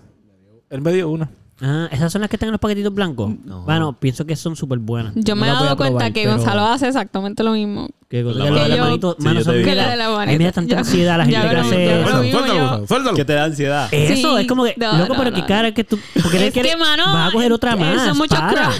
Él 0.74 0.82
me 0.82 0.92
dio 0.92 1.10
una. 1.10 1.30
Ah, 1.62 1.88
esas 1.92 2.12
son 2.12 2.22
las 2.22 2.30
que 2.30 2.36
están 2.36 2.48
en 2.48 2.54
los 2.54 2.60
paquetitos 2.60 2.94
blancos. 2.94 3.32
No. 3.46 3.62
Bueno, 3.62 3.94
pienso 3.98 4.26
que 4.26 4.36
son 4.36 4.56
súper 4.56 4.80
buenas. 4.80 5.14
Yo 5.16 5.36
No 5.36 5.42
me 5.42 5.48
he 5.48 5.52
dado 5.52 5.60
probar, 5.68 5.78
cuenta 5.78 6.12
que 6.12 6.24
pero- 6.24 6.36
Gonzalo 6.36 6.66
hace 6.66 6.88
exactamente 6.88 7.44
lo 7.44 7.52
mismo. 7.52 7.88
Que 8.10 8.24
cosa 8.24 8.40
La 8.40 8.46
que 8.46 8.52
de 8.52 8.70
la 8.78 8.84
manito, 8.84 9.16
Sí, 9.18 9.24
mano, 9.24 9.40
yo 9.40 9.46
son 9.46 9.54
Que 9.54 9.76
le 9.76 9.86
dé 9.88 9.96
la 9.96 10.22
A 10.22 10.26
mí 10.26 10.38
me 10.38 10.44
da 10.46 10.52
tanta 10.52 10.72
Ya- 10.74 10.80
ansiedad 10.80 11.18
la 11.20 11.26
gente 11.26 11.40
que 11.50 11.56
hace 11.56 12.02
eso. 12.02 12.10
Suéltalo, 12.10 12.54
Gonzalo, 12.54 12.88
suéltalo. 12.88 13.16
¿Qué 13.16 13.26
te 13.26 13.34
da 13.34 13.44
ansiedad? 13.46 13.88
Eso 13.92 14.36
Sí. 14.36 14.42
es 14.42 14.48
como 14.48 14.64
que, 14.66 14.74
No, 14.78 14.94
loco, 14.98 15.14
no, 15.14 15.20
pero 15.20 15.30
no, 15.30 15.36
qué 15.36 15.42
no. 15.42 15.48
cara 15.48 15.72
que 15.74 15.84
tú. 15.84 16.00
Porque 16.22 16.48
Es 16.48 16.54
que, 16.54 16.76
mano, 16.76 17.04
Vas 17.14 17.30
a 17.30 17.32
coger 17.32 17.54
otra 17.54 17.74
eh, 17.74 17.76
más. 17.78 18.08
son 18.08 18.18
muchos 18.18 18.40
para. 18.40 18.72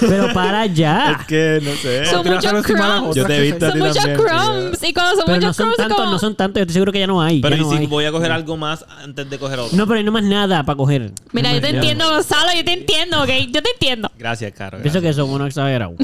Pero 0.00 0.32
para 0.32 0.66
ya. 0.66 1.12
Es 1.20 1.26
que, 1.26 1.60
no 1.62 1.72
sé. 1.72 2.06
Son 2.06 2.26
muchos 2.26 2.62
crumbs. 2.64 3.16
Yo 3.16 3.26
te 3.26 3.36
he 3.36 3.40
visto 3.40 3.66
a 3.66 3.70
Son 3.70 3.78
muchos 3.78 4.04
crumbs. 4.04 4.82
Y 4.82 4.92
cuando 4.92 5.16
son 5.16 5.24
Pero 5.26 5.36
no 5.40 5.46
muchos 5.46 5.56
son 5.56 5.64
crumbs, 5.66 5.72
es 5.72 5.76
tantos, 5.78 5.96
como... 5.98 6.10
no 6.12 6.18
son 6.18 6.34
tantos. 6.36 6.60
Yo 6.60 6.62
estoy 6.62 6.74
seguro 6.74 6.92
que 6.92 6.98
ya 7.00 7.06
no 7.06 7.22
hay. 7.22 7.40
Pero 7.40 7.56
ya 7.56 7.60
¿y 7.62 7.64
no 7.64 7.70
si 7.70 7.76
hay. 7.78 7.86
voy 7.86 8.04
a 8.04 8.12
coger 8.12 8.32
algo 8.32 8.56
más 8.56 8.84
antes 9.02 9.28
de 9.28 9.38
coger 9.38 9.58
otro? 9.58 9.76
No, 9.76 9.86
pero 9.86 9.98
hay 9.98 10.04
no 10.04 10.12
más 10.12 10.24
nada 10.24 10.62
para 10.64 10.76
coger. 10.76 11.12
Mira, 11.32 11.52
yo 11.52 11.60
te 11.60 11.70
entiendo, 11.70 12.08
Gonzalo. 12.08 12.48
Yo 12.56 12.64
te 12.64 12.72
entiendo, 12.72 13.22
¿ok? 13.22 13.28
Yo 13.50 13.62
te 13.62 13.70
entiendo. 13.70 14.10
Gracias, 14.18 14.52
Caro. 14.52 14.78
Pienso 14.80 15.00
que 15.00 15.12
son 15.12 15.30
unos 15.30 15.48
exagerados. 15.48 15.94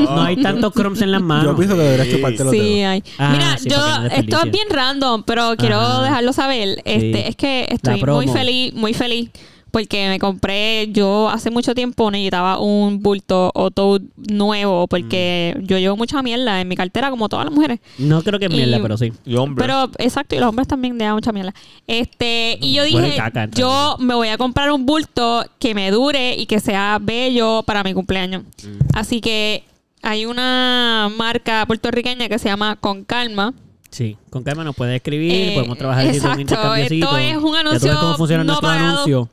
No 0.00 0.22
hay 0.22 0.36
tantos 0.36 0.72
crumbs 0.72 1.00
en 1.02 1.12
las 1.12 1.22
manos. 1.22 1.46
Yo 1.46 1.56
pienso 1.56 1.74
que 1.76 1.82
deberías 1.82 2.06
Sí. 2.08 2.14
chuparte 2.16 2.44
los 2.44 2.52
Sí, 2.52 2.82
hay. 2.82 3.02
Ah, 3.18 3.30
Mira, 3.32 3.58
sí, 3.58 3.68
yo, 3.68 3.76
no 3.78 4.06
esto 4.06 4.38
es 4.44 4.50
bien 4.50 4.68
random, 4.70 5.22
pero 5.24 5.54
quiero 5.56 5.80
Ajá. 5.80 6.02
dejarlo 6.02 6.32
saber. 6.32 6.82
Este, 6.84 7.28
es 7.28 7.36
que 7.36 7.66
estoy 7.70 8.02
muy 8.02 8.28
feliz, 8.28 8.72
muy 8.74 8.94
feliz. 8.94 9.30
Porque 9.76 10.08
me 10.08 10.18
compré, 10.18 10.88
yo 10.90 11.28
hace 11.28 11.50
mucho 11.50 11.74
tiempo 11.74 12.10
necesitaba 12.10 12.58
un 12.60 13.02
bulto 13.02 13.52
auto 13.54 13.98
nuevo 14.16 14.86
porque 14.86 15.54
Mm. 15.54 15.64
yo 15.66 15.78
llevo 15.78 15.96
mucha 15.98 16.22
mierda 16.22 16.62
en 16.62 16.66
mi 16.68 16.76
cartera 16.76 17.10
como 17.10 17.28
todas 17.28 17.44
las 17.44 17.54
mujeres. 17.54 17.80
No 17.98 18.22
creo 18.22 18.38
que 18.38 18.46
es 18.46 18.50
mierda, 18.50 18.78
Y- 18.78 18.80
pero 18.80 18.96
sí. 18.96 19.12
Y 19.26 19.36
hombre. 19.36 19.62
Pero, 19.62 19.90
exacto, 19.98 20.34
y 20.34 20.38
los 20.38 20.48
hombres 20.48 20.66
también 20.66 20.98
llevan 20.98 21.16
mucha 21.16 21.30
mierda. 21.30 21.52
Este, 21.86 22.56
y 22.62 22.72
yo 22.72 22.84
dije, 22.84 23.16
caca, 23.16 23.50
yo 23.50 23.96
me 23.98 24.14
voy 24.14 24.28
a 24.28 24.38
comprar 24.38 24.70
un 24.72 24.86
bulto 24.86 25.44
que 25.58 25.74
me 25.74 25.90
dure 25.90 26.34
y 26.36 26.46
que 26.46 26.58
sea 26.58 26.98
bello 26.98 27.62
para 27.66 27.82
mi 27.84 27.92
cumpleaños. 27.92 28.44
Mm. 28.64 28.78
Así 28.94 29.20
que 29.20 29.62
hay 30.02 30.24
una 30.24 31.10
marca 31.18 31.66
puertorriqueña 31.66 32.30
que 32.30 32.38
se 32.38 32.48
llama 32.48 32.76
Con 32.76 33.04
Calma. 33.04 33.52
Sí, 33.90 34.16
con 34.30 34.42
calma 34.42 34.64
nos 34.64 34.74
puede 34.74 34.96
escribir, 34.96 35.32
Eh, 35.32 35.52
podemos 35.54 35.76
trabajar 35.78 36.04
un 36.06 36.10
exacto, 36.14 36.74
esto 36.74 37.16
es 37.18 37.36
un 37.36 37.56
anuncio 37.56 37.90
ves 37.90 37.98
cómo 37.98 38.16
funciona 38.16 38.42
no 38.42 38.48
nuestro 38.52 38.68
pagado. 38.68 38.88
anuncio. 38.94 39.28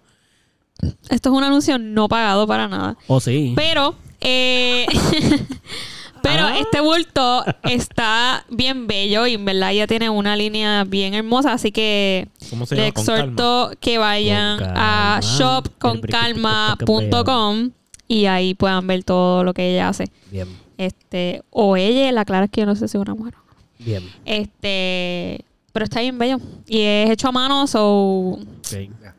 Esto 1.10 1.30
es 1.30 1.36
un 1.36 1.44
anuncio 1.44 1.78
no 1.78 2.08
pagado 2.08 2.48
para 2.48 2.68
nada. 2.68 2.98
O 3.08 3.20
sí. 3.20 3.54
Pero, 3.56 3.96
eh, 4.22 4.86
pero 6.24 6.46
Ah. 6.46 6.58
este 6.60 6.80
bulto 6.82 7.44
está 7.64 8.46
bien 8.50 8.88
bello 8.88 9.28
y 9.28 9.34
en 9.36 9.46
verdad 9.46 9.72
ya 9.74 9.88
tiene 9.88 10.10
una 10.10 10.36
línea 10.36 10.84
bien 10.86 11.14
hermosa. 11.14 11.54
Así 11.54 11.72
que 11.72 12.28
¿Cómo 12.50 12.66
se 12.66 12.76
le 12.76 12.88
exhorto 12.88 13.72
que 13.80 13.98
vayan 13.98 14.62
a 14.64 15.20
calma. 15.22 15.22
shopconcalma.com 15.22 17.72
y 18.08 18.26
ahí 18.26 18.54
puedan 18.54 18.86
ver 18.88 19.04
todo 19.04 19.44
lo 19.44 19.54
que 19.54 19.72
ella 19.72 19.90
hace. 19.90 20.06
Bien, 20.32 20.48
Este, 20.78 21.44
o 21.50 21.78
ella, 21.78 22.12
la 22.12 22.26
clara 22.26 22.46
es 22.46 22.52
que 22.52 22.62
yo 22.62 22.68
no 22.68 22.76
sé 22.76 22.88
si 22.88 22.98
es 22.98 23.02
una 23.02 23.16
mujer. 23.16 23.34
bien. 23.80 24.04
Este, 24.26 25.44
pero 25.72 25.86
está 25.86 26.02
bien 26.02 26.18
bello. 26.18 26.38
Y 26.68 26.82
es 26.82 27.10
hecho 27.10 27.30
a 27.30 27.32
mano, 27.32 27.66
so 27.68 28.38
ok. 28.40 28.74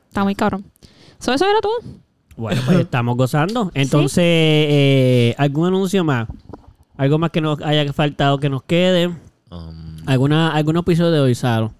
está 0.08 0.24
muy 0.24 0.34
cabrón. 0.34 0.64
So, 1.24 1.32
eso 1.32 1.46
era 1.46 1.60
todo. 1.62 1.78
Bueno, 2.36 2.60
pues 2.66 2.78
estamos 2.80 3.16
gozando. 3.16 3.70
Entonces, 3.72 4.22
eh, 4.22 5.34
¿algún 5.38 5.68
anuncio 5.68 6.04
más? 6.04 6.28
¿Algo 6.98 7.18
más 7.18 7.30
que 7.30 7.40
nos 7.40 7.62
haya 7.62 7.90
faltado 7.94 8.38
que 8.38 8.50
nos 8.50 8.62
quede? 8.64 9.06
Um, 9.50 9.96
¿Alguna, 10.04 10.52
¿Algún 10.52 10.76
episodio 10.76 11.10
de 11.10 11.20
hoy, 11.20 11.34
Saro? 11.34 11.72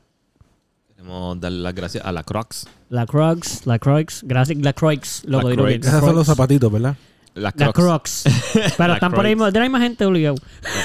queremos 0.89 1.39
darle 1.39 1.59
las 1.59 1.75
gracias 1.75 2.07
a 2.07 2.11
la 2.11 2.23
Crocs. 2.23 2.67
La 2.89 3.05
Crocs, 3.05 3.67
la 3.67 3.79
Crocs, 3.79 4.23
gracias, 4.25 4.57
la 4.63 4.73
Crocs, 4.73 5.25
lo 5.27 5.43
La. 5.43 5.55
Crocs. 5.55 5.87
Esos 5.89 6.01
son 6.01 6.15
los 6.15 6.27
zapatitos, 6.27 6.73
¿verdad? 6.73 6.97
Las 7.35 7.55
La 7.59 7.71
Crocs. 7.71 8.23
Crocs. 8.25 8.75
Pero 8.79 8.89
La 8.89 8.95
están 8.95 9.13
por 9.13 9.27
ahí, 9.27 9.35
de 9.35 9.61
hay 9.61 9.69
más 9.69 9.83
gente 9.83 10.07
obligado. 10.07 10.37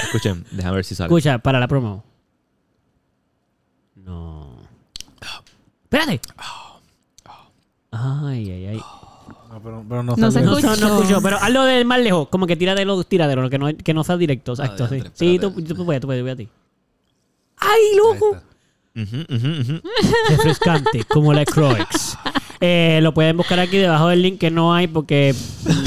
Escuchen, 0.04 0.44
déjame 0.52 0.76
ver 0.76 0.84
si 0.84 0.96
sale. 0.96 1.08
Escucha, 1.08 1.40
para 1.40 1.62
la 1.62 1.68
promo. 1.70 2.04
No. 3.96 4.58
Espérate. 5.84 6.20
Ay, 8.28 8.50
ay, 8.52 8.66
ay. 8.68 8.82
No, 9.52 9.60
pero, 9.64 9.84
pero 9.90 10.04
no, 10.04 10.16
No 10.16 10.32
se 10.32 10.42
No, 10.42 10.58
escucha. 10.58 10.76
no, 10.76 10.88
no 10.90 11.00
escucho, 11.00 11.22
pero 11.22 11.38
hazlo 11.38 11.64
de 11.66 11.84
más 11.84 12.00
lejos, 12.00 12.28
como 12.30 12.46
que 12.48 12.56
tira 12.56 12.76
de 12.76 12.86
los 12.86 13.06
tiradero, 13.08 13.50
que 13.50 13.58
no, 13.58 13.68
que 13.76 13.94
no 13.94 14.04
sea 14.04 14.16
directo. 14.18 14.52
Exacto, 14.54 14.88
sí. 14.88 15.02
Sí, 15.14 15.40
tú, 15.40 15.52
tú 15.52 15.86
puedes, 15.86 16.02
tú 16.02 16.08
puedes, 16.08 16.22
voy 16.22 16.32
a 16.32 16.36
ti. 16.36 16.48
¡Ay, 17.58 17.82
loco! 17.98 18.38
Refrescante, 20.30 21.04
como 21.06 21.34
la 21.34 21.46
Croix. 21.46 22.18
Eh, 22.62 23.00
lo 23.02 23.14
pueden 23.14 23.38
buscar 23.38 23.58
aquí 23.60 23.78
debajo 23.78 24.10
del 24.10 24.22
link 24.22 24.38
que 24.38 24.52
no 24.52 24.74
hay 24.74 24.88
porque, 24.88 25.34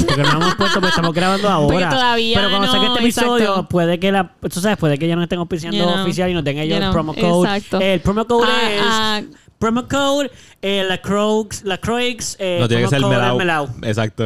porque 0.07 0.23
no 0.23 0.31
hemos 0.41 0.55
puesto, 0.55 0.75
porque 0.79 0.87
estamos 0.89 1.13
grabando 1.13 1.47
ahora. 1.47 1.89
Todavía 1.91 2.37
Pero 2.39 2.49
cuando 2.49 2.65
no, 2.67 2.73
saque 2.73 2.87
este 2.87 2.99
episodio, 2.99 3.43
exacto. 3.43 3.69
puede 3.69 3.99
que 3.99 4.11
la, 4.11 4.33
tú 4.51 4.59
sabes, 4.59 4.77
puede 4.77 4.97
que 4.97 5.07
ya 5.07 5.15
no 5.15 5.21
estén 5.21 5.37
auspiciando 5.37 5.77
You 5.77 5.83
know. 5.85 6.01
oficial 6.03 6.31
y 6.31 6.33
no 6.33 6.43
tengan 6.43 6.63
ellos 6.63 6.77
You 6.79 6.83
el 6.85 6.91
know, 6.91 6.93
promo 6.93 7.13
code. 7.13 7.47
exacto. 7.57 7.79
el 7.79 7.99
promo 8.01 8.25
code 8.25 8.47
Ah, 8.49 8.71
es 8.71 8.81
ah, 8.83 9.21
promo 9.63 9.87
code 9.87 10.29
eh, 10.61 10.83
la 10.87 10.97
Croix, 10.97 11.63
la 11.63 11.77
Croix, 11.77 12.35
eh, 12.39 12.57
No 12.59 12.67
tiene 12.67 12.83
que 12.83 12.89
ser 12.89 12.99
promo 12.99 13.13
code 13.13 13.37
melao. 13.37 13.67
Melao. 13.67 13.89
Exacto. 13.89 14.23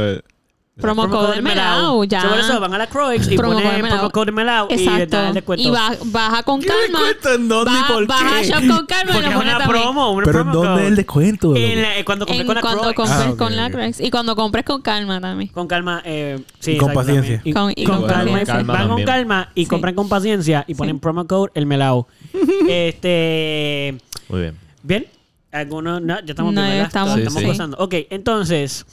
promo 0.80 1.10
code 1.10 1.32
del 1.34 1.42
Melao, 1.42 2.04
ya. 2.04 2.22
So, 2.22 2.30
por 2.30 2.38
eso 2.40 2.60
van 2.60 2.74
a 2.76 2.78
la 2.78 2.86
Croix 2.88 3.28
y 3.32 3.36
Promo 3.36 3.54
code 3.56 3.66
ponen 3.66 3.82
Melao. 3.82 3.98
promo 3.98 4.12
code 4.12 4.32
Melao 4.32 4.68
y 4.70 4.86
dan 5.08 5.26
el 5.30 5.34
descuento. 5.34 5.68
Y 5.68 5.72
ba- 5.72 5.98
baja 6.06 6.44
con 6.44 6.62
calma. 6.62 7.00
en 7.34 7.48
dónde 7.50 7.72
y 7.72 7.74
Baja- 7.76 7.94
por 7.94 8.06
baja 8.08 8.42
qué? 8.42 8.48
shop 8.48 8.68
con 8.78 8.86
calma 8.86 9.12
y 9.12 9.22
lo 9.22 9.22
pone 9.24 9.38
una 9.38 9.58
también. 9.58 9.70
promo, 9.84 10.12
una 10.12 10.26
Pero 10.26 10.38
¿en 10.40 10.44
promo 10.46 10.54
dónde 10.54 10.70
code. 10.74 10.82
es 10.84 10.88
el 10.90 10.96
descuento? 10.96 11.56
En 11.56 11.70
loco? 11.70 11.82
la- 11.82 11.98
eh, 11.98 12.06
cuando 12.06 12.26
compré 12.28 12.42
En 12.42 12.46
con 12.48 12.56
la 12.56 12.62
cuando 12.62 12.82
Croix. 12.84 12.96
compres 12.96 13.18
Ah, 13.28 13.32
ok, 13.32 13.38
con 13.40 13.56
la. 13.56 13.70
Crocs. 13.72 14.00
Y 14.02 14.12
cuando 14.12 14.36
compres 14.36 14.66
con 14.66 14.82
calma 14.84 15.20
también. 15.20 15.50
Con 15.52 15.68
calma, 15.68 16.02
eh, 16.06 16.40
sí, 16.60 16.74
Y 16.74 16.78
con 16.78 16.94
paciencia. 16.94 17.42
Y 17.44 17.54
Con- 17.54 17.74
y 17.76 17.84
con, 17.84 17.98
con 18.02 18.08
calma. 18.10 18.64
Van 18.66 18.88
con 18.90 19.04
calma 19.04 19.50
y 19.56 19.64
Sí. 19.64 19.70
compran 19.70 19.96
con 19.96 20.08
paciencia 20.10 20.64
y 20.68 20.76
ponen 20.76 20.98
Sí. 20.98 21.00
promo 21.02 21.26
code 21.26 21.52
el 21.56 21.66
melao. 21.66 22.08
este. 22.70 23.98
Muy 24.30 24.42
bien. 24.42 24.56
Bien. 24.84 25.08
Algunos. 25.60 26.02
No, 26.02 26.20
ya 26.22 26.32
estamos 26.32 26.54
No, 26.54 26.62
bien, 26.62 26.72
ya 26.72 26.76
¿verdad? 26.84 26.88
estamos, 26.88 27.14
Sí, 27.16 27.20
estamos 27.22 27.42
sí. 27.42 27.48
pasando. 27.48 27.78
Ok, 27.80 27.94
entonces. 28.10 28.86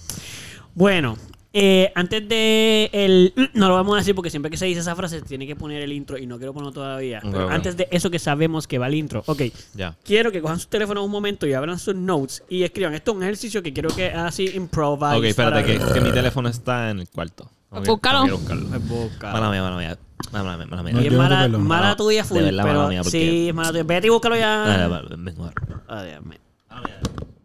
Bueno. 0.75 1.17
eh, 1.57 1.93
antes 1.95 2.29
de 2.29 2.91
el 2.93 3.33
no 3.55 3.69
lo 3.69 3.75
vamos 3.77 3.95
a 3.95 3.99
decir 3.99 4.13
porque 4.17 4.29
siempre 4.29 4.51
que 4.51 4.57
se 4.57 4.67
dice 4.67 4.81
esa 4.81 4.97
frase 4.97 5.21
se 5.21 5.25
tiene 5.25 5.47
que 5.47 5.55
poner 5.55 5.83
el 5.83 5.93
intro 5.93 6.19
y 6.19 6.27
no 6.27 6.37
quiero 6.37 6.53
ponerlo 6.53 6.73
todavía. 6.73 7.21
Pero 7.23 7.49
antes 7.49 7.77
de 7.77 7.87
eso 7.93 8.11
que 8.11 8.19
sabemos 8.19 8.67
que 8.67 8.77
va 8.79 8.89
el 8.89 8.95
intro. 8.95 9.23
Ok. 9.27 9.43
Ya. 9.75 9.95
Quiero 10.05 10.33
que 10.33 10.41
cojan 10.43 10.59
sus 10.59 10.69
teléfonos 10.69 11.05
un 11.05 11.13
momento 11.13 11.47
y 11.47 11.53
abran 11.53 11.79
sus 11.79 11.95
notes 11.95 12.43
y 12.49 12.65
escriban. 12.65 12.93
Esto 12.95 13.13
es 13.13 13.17
un 13.19 13.23
ejercicio 13.23 13.63
que 13.63 13.73
quiero 13.73 13.89
que 13.91 14.09
así 14.11 14.51
improvise. 14.55 15.17
Ok, 15.17 15.25
espérate, 15.27 15.63
para- 15.63 15.87
que, 15.89 15.95
que 15.95 16.01
mi 16.01 16.11
teléfono 16.11 16.49
está 16.49 16.91
en 16.91 16.99
el 17.01 17.09
cuarto. 17.09 17.49
Búscalo. 17.71 18.23
busca. 18.37 19.33
Mala 19.33 19.51
mía, 19.51 19.63
mala 19.63 19.77
mía. 19.77 19.99
Mala 20.33 20.57
mía, 20.57 20.67
mala 20.67 20.83
mía. 20.83 20.93
No, 20.95 21.03
y 21.03 21.07
es 21.07 21.13
mala, 21.13 21.49
mala 21.49 21.97
tuya 21.97 22.25
full, 22.25 22.39
de 22.39 22.45
verdad, 22.45 22.63
pero 22.65 22.79
mala 22.79 22.89
mía, 22.89 23.03
porque- 23.05 23.19
sí, 23.19 23.49
es 23.49 23.55
mala 23.55 23.71
tuya. 23.71 23.83
Vete 23.85 24.07
y 24.09 24.11
búscalo 24.11 24.37
ya. 24.37 24.89
vale, 24.89 25.09
vengo 25.19 25.45
ahora. 25.89 26.21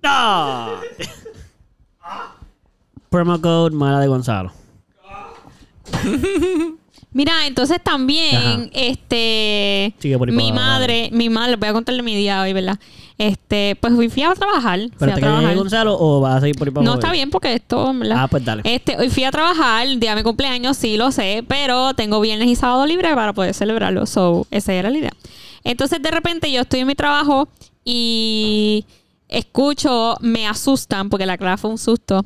Ah. 0.04 0.80
Promo 3.10 3.40
code 3.42 3.76
mala 3.76 4.00
de 4.00 4.08
Gonzalo. 4.08 4.52
Mira, 7.12 7.48
entonces 7.48 7.82
también, 7.84 8.36
Ajá. 8.36 8.70
este, 8.72 9.96
Sigue 9.98 10.16
por 10.18 10.30
ahí 10.30 10.36
mi 10.36 10.50
abajo, 10.52 10.56
madre, 10.64 11.10
mi 11.12 11.28
madre, 11.30 11.56
voy 11.56 11.70
a 11.70 11.74
contarle 11.74 12.04
mi 12.04 12.16
día 12.16 12.42
hoy, 12.42 12.54
¿verdad? 12.54 12.78
Este, 13.18 13.76
pues 13.82 13.94
fui, 13.96 14.10
fui 14.10 14.22
a 14.22 14.34
trabajar, 14.36 14.80
fui 14.80 14.92
¿Pero 15.00 15.12
a 15.14 15.16
te 15.16 15.22
cae 15.22 15.30
trabajar. 15.32 15.56
Gonzalo 15.56 15.98
o 16.00 16.22
vas 16.22 16.36
a 16.36 16.42
seguir 16.42 16.56
por 16.56 16.68
ahí 16.68 16.74
para 16.74 16.84
No 16.86 16.92
abajo? 16.92 17.00
está 17.00 17.12
bien 17.12 17.32
porque 17.32 17.54
esto, 17.56 17.92
¿verdad? 17.96 18.18
Ah, 18.20 18.28
pues 18.28 18.46
dale. 18.46 18.62
Este, 18.64 18.96
hoy 18.98 19.10
fui 19.10 19.24
a 19.24 19.32
trabajar, 19.32 19.88
día 19.98 20.12
de 20.12 20.18
mi 20.18 20.24
cumpleaños, 20.24 20.78
sí 20.78 20.98
lo 20.98 21.12
sé, 21.12 21.44
pero 21.48 21.96
tengo 21.96 22.22
viernes 22.22 22.48
y 22.48 22.56
sábado 22.56 22.86
libre 22.86 23.14
para 23.16 23.34
poder 23.34 23.56
celebrarlo. 23.56 24.06
So, 24.06 24.46
esa 24.52 24.74
era 24.74 24.92
la 24.92 24.98
idea. 25.00 25.12
Entonces, 25.64 26.02
de 26.02 26.12
repente, 26.12 26.52
yo 26.52 26.62
estoy 26.62 26.82
en 26.82 26.88
mi 26.88 26.96
trabajo 26.96 27.50
y 27.84 28.86
escucho, 29.30 30.18
me 30.20 30.48
asustan, 30.48 31.10
porque 31.10 31.26
la 31.26 31.38
clase 31.38 31.62
fue 31.62 31.72
un 31.72 31.78
susto, 31.78 32.26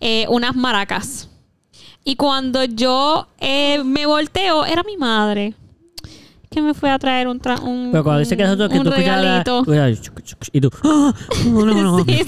eh, 0.00 0.26
unas 0.28 0.56
maracas. 0.56 1.28
Y 2.04 2.16
cuando 2.16 2.64
yo 2.64 3.28
eh, 3.38 3.82
me 3.84 4.06
volteo, 4.06 4.64
era 4.64 4.82
mi 4.82 4.96
madre. 4.96 5.54
Que 6.54 6.62
me 6.62 6.72
fue 6.72 6.88
a 6.88 6.98
traer 7.00 7.26
un, 7.26 7.40
tra- 7.40 7.60
un, 7.60 7.88
Pero 7.90 8.04
cuando 8.04 8.20
dice 8.20 8.36
que 8.36 8.44
eso 8.44 8.56
que 8.56 8.78
tú 8.78 8.88
escuchas 8.88 9.06
la- 9.06 9.42
regalito. 9.42 9.64
escuchas 10.04 10.36
y 10.52 10.60
tú 10.60 10.70
no, 10.84 11.12
no, 11.66 11.74
no, 11.74 12.04
Sí. 12.04 12.12
Y 12.12 12.24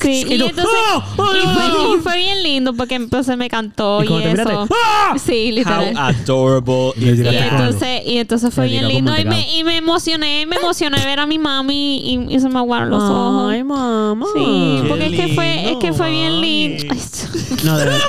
Sí, 0.00 0.24
Y 0.28 0.34
y, 0.34 0.38
tú, 0.38 0.46
entonces 0.46 0.74
¡Ah! 0.92 1.04
¡Ah, 1.18 1.32
y 1.36 1.46
fue, 1.46 1.64
y 1.96 2.00
fue 2.00 2.16
bien 2.16 2.42
lindo 2.42 2.74
porque 2.74 2.96
entonces 2.96 3.36
me 3.36 3.48
cantó 3.48 4.02
Y 4.02 4.08
y, 4.12 4.22
eso. 4.24 4.66
¡Ah! 4.72 5.14
Sí, 5.16 5.50
How 5.50 5.54
literal. 5.54 5.96
adorable 5.96 6.92
Y 6.96 7.08
entonces, 7.36 8.02
y 8.06 8.18
entonces 8.18 8.52
fue 8.54 8.66
bien 8.66 8.88
lindo 8.88 9.16
y 9.16 9.24
me, 9.24 9.56
y 9.58 9.62
me 9.64 9.76
emocioné, 9.76 10.44
me 10.46 10.56
emocioné 10.56 11.04
ver 11.04 11.20
a 11.20 11.26
mi 11.26 11.38
mami 11.38 11.98
y, 11.98 12.34
y 12.34 12.40
se 12.40 12.48
me 12.48 12.58
aguaron 12.58 12.90
los 12.90 13.02
ojos. 13.02 13.52
Ay, 13.52 13.62
mamá. 13.62 14.26
Sí, 14.34 14.82
porque 14.88 15.06
es 15.06 15.12
que 15.20 15.34
fue, 15.34 15.70
es 15.72 15.76
que 15.76 15.92
fue 15.92 16.10
bien 16.10 16.40
lindo, 16.40 16.94
No, 17.64 17.78
de 17.78 17.84
verdad. 17.84 18.00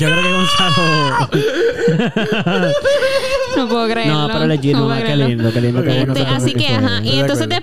Yo 0.00 0.08
creo 0.10 0.22
que 0.22 0.32
Gonzalo. 0.32 1.28
no 3.56 3.68
puedo 3.68 3.88
creerlo. 3.88 4.14
No, 4.14 4.28
pero 4.32 4.46
legit, 4.46 4.72
no 4.74 4.88
no, 4.88 4.94
qué 5.04 5.16
lindo, 5.16 5.52
qué 5.52 5.60
lindo, 5.60 5.82
qué 5.82 5.88
bueno. 6.04 6.12
Este, 6.14 6.26
así 6.26 6.52
que, 6.54 6.68
ajá. 6.68 7.00
Y 7.02 7.10
de 7.12 7.20
entonces 7.20 7.46
acuerdo. 7.46 7.54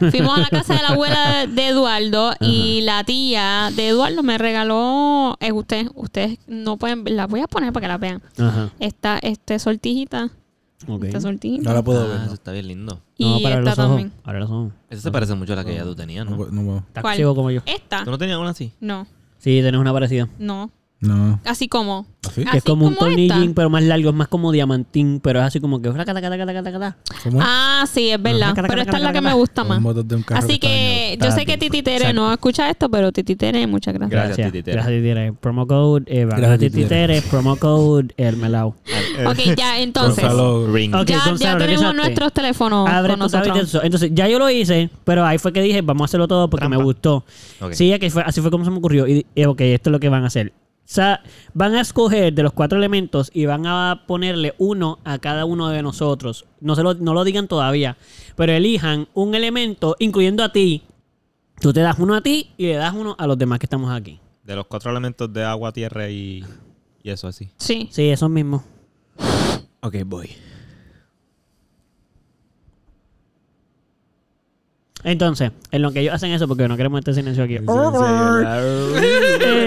después 0.00 0.10
fuimos 0.12 0.36
a 0.38 0.40
la 0.40 0.48
casa 0.48 0.74
de 0.74 0.82
la 0.82 0.88
abuela 0.88 1.46
de 1.46 1.68
Eduardo 1.68 2.32
y 2.40 2.80
la 2.82 3.04
tía 3.04 3.70
de 3.74 3.88
Eduardo 3.88 4.22
me 4.22 4.38
regaló. 4.38 5.36
eh, 5.40 5.52
ustedes, 5.52 5.88
ustedes 5.94 6.38
no 6.46 6.76
pueden. 6.76 7.04
La 7.16 7.26
voy 7.26 7.40
a 7.40 7.46
poner 7.46 7.72
para 7.72 7.84
que 7.84 7.88
la 7.88 7.98
vean. 7.98 8.22
Ajá. 8.38 8.70
Esta 8.80 9.18
este 9.22 9.58
sortijita. 9.58 10.30
Ok. 10.88 11.04
Esta 11.04 11.20
sortijita. 11.20 11.68
No 11.70 11.74
la 11.74 11.82
puedo 11.82 12.02
Ah, 12.02 12.06
ver. 12.08 12.16
eso 12.16 12.26
No, 12.26 12.34
está 12.34 12.52
bien 12.52 12.68
lindo. 12.68 13.00
Y 13.16 13.24
No, 13.24 13.40
para 13.40 13.58
esta 13.58 13.70
los 13.70 13.78
ojos. 13.78 13.88
también. 13.90 14.12
Ahora 14.24 14.40
los 14.40 14.50
ojos. 14.50 14.72
Esa 14.90 15.02
se 15.02 15.10
parece 15.12 15.34
mucho 15.34 15.52
a 15.52 15.56
la 15.56 15.64
que 15.64 15.74
ya 15.74 15.84
tú 15.84 15.94
tenías, 15.94 16.26
no, 16.26 16.36
¿no? 16.36 16.84
no 16.94 17.12
ciego 17.14 17.34
como 17.34 17.50
yo. 17.50 17.60
Esta. 17.66 18.04
¿Tú 18.04 18.10
no 18.10 18.18
tenías 18.18 18.38
una 18.38 18.50
así? 18.50 18.72
No, 18.80 19.06
Sí, 19.38 19.60
tenés 19.62 19.80
una 19.80 19.92
parecida. 19.92 20.28
no. 20.38 20.70
No. 21.00 21.40
Así 21.44 21.68
como. 21.68 22.06
¿Así? 22.26 22.42
Que 22.42 22.48
es 22.48 22.48
Así 22.56 22.60
como 22.62 22.86
un 22.86 22.94
esta. 22.94 23.40
pero 23.54 23.70
más 23.70 23.82
largo, 23.82 24.08
es 24.10 24.14
más 24.14 24.28
como 24.28 24.50
diamantín, 24.50 25.20
pero 25.20 25.40
es 25.40 25.44
así 25.44 25.60
como 25.60 25.80
que. 25.80 25.92
Ah, 27.38 27.84
sí, 27.92 28.10
es 28.10 28.22
verdad. 28.22 28.50
Ajá. 28.50 28.62
Pero 28.66 28.80
esta 28.80 28.96
es 28.96 29.02
la 29.02 29.12
que 29.12 29.20
me 29.20 29.34
gusta 29.34 29.62
más. 29.62 29.80
Así 30.30 30.58
que 30.58 31.18
yo 31.20 31.30
sé 31.30 31.44
que 31.44 31.56
Está 31.56 31.66
Titi 31.66 31.82
Tere 31.82 31.96
Exacto. 31.96 32.20
no 32.20 32.32
escucha 32.32 32.68
esto, 32.68 32.90
pero 32.90 33.12
Titi 33.12 33.36
Tere, 33.36 33.66
muchas 33.66 33.94
gracias. 33.94 34.10
Gracias, 34.10 34.36
Gracias, 34.36 34.52
Titi 34.52 34.62
Tere. 34.62 34.74
Gracias, 34.74 34.96
Titi 34.96 35.08
Tere. 35.08 35.32
Promo 35.32 35.66
code, 35.66 36.04
eh, 36.06 36.24
van 36.24 36.34
a 36.34 36.36
Gracias, 36.38 36.58
Titi 36.60 36.76
Titi 36.76 36.88
Tere, 36.88 37.22
promo 37.22 37.56
code, 37.56 38.14
el 38.16 38.36
melao. 38.36 38.76
Ok, 39.26 39.38
ya, 39.56 39.80
entonces. 39.80 40.24
Ya, 41.38 41.56
tenemos 41.56 41.94
nuestros 41.94 42.32
teléfonos 42.32 42.88
Abre 42.88 43.16
nosotros. 43.16 43.74
Entonces, 43.82 44.10
ya 44.12 44.28
yo 44.28 44.38
lo 44.38 44.50
hice, 44.50 44.90
pero 45.04 45.24
ahí 45.24 45.38
fue 45.38 45.52
que 45.52 45.62
dije, 45.62 45.82
vamos 45.82 46.02
a 46.02 46.04
hacerlo 46.06 46.28
todo 46.28 46.48
porque 46.50 46.68
me 46.68 46.76
gustó. 46.76 47.24
Sí, 47.72 47.92
así 47.92 48.40
fue 48.40 48.50
como 48.50 48.64
se 48.64 48.70
me 48.70 48.78
ocurrió. 48.78 49.06
Y, 49.06 49.26
y, 49.34 49.44
ok, 49.44 49.60
esto 49.60 49.90
es 49.90 49.92
lo 49.92 50.00
que 50.00 50.08
van 50.08 50.24
a 50.24 50.26
hacer. 50.26 50.52
O 50.86 50.88
sea, 50.88 51.20
van 51.52 51.74
a 51.74 51.80
escoger 51.80 52.32
de 52.32 52.44
los 52.44 52.52
cuatro 52.52 52.78
elementos 52.78 53.32
y 53.34 53.44
van 53.44 53.66
a 53.66 54.04
ponerle 54.06 54.54
uno 54.58 55.00
a 55.02 55.18
cada 55.18 55.44
uno 55.44 55.68
de 55.68 55.82
nosotros. 55.82 56.44
No, 56.60 56.76
se 56.76 56.84
lo, 56.84 56.94
no 56.94 57.12
lo 57.12 57.24
digan 57.24 57.48
todavía, 57.48 57.96
pero 58.36 58.52
elijan 58.52 59.08
un 59.12 59.34
elemento, 59.34 59.96
incluyendo 59.98 60.44
a 60.44 60.52
ti. 60.52 60.84
Tú 61.60 61.72
te 61.72 61.80
das 61.80 61.98
uno 61.98 62.14
a 62.14 62.20
ti 62.20 62.52
y 62.56 62.66
le 62.66 62.74
das 62.74 62.94
uno 62.94 63.16
a 63.18 63.26
los 63.26 63.36
demás 63.36 63.58
que 63.58 63.66
estamos 63.66 63.90
aquí. 63.90 64.20
De 64.44 64.54
los 64.54 64.66
cuatro 64.66 64.92
elementos 64.92 65.32
de 65.32 65.42
agua, 65.44 65.72
tierra 65.72 66.08
y, 66.08 66.44
y 67.02 67.10
eso 67.10 67.26
así. 67.26 67.50
Sí. 67.56 67.88
Sí, 67.90 68.08
esos 68.08 68.30
mismos. 68.30 68.62
Ok, 69.80 69.96
voy. 70.06 70.30
Entonces, 75.06 75.52
en 75.70 75.82
lo 75.82 75.92
que 75.92 76.00
ellos 76.00 76.14
hacen 76.14 76.32
eso, 76.32 76.48
porque 76.48 76.66
no 76.66 76.76
queremos 76.76 76.98
este 76.98 77.14
silencio 77.14 77.44
aquí. 77.44 77.54
el, 77.56 77.62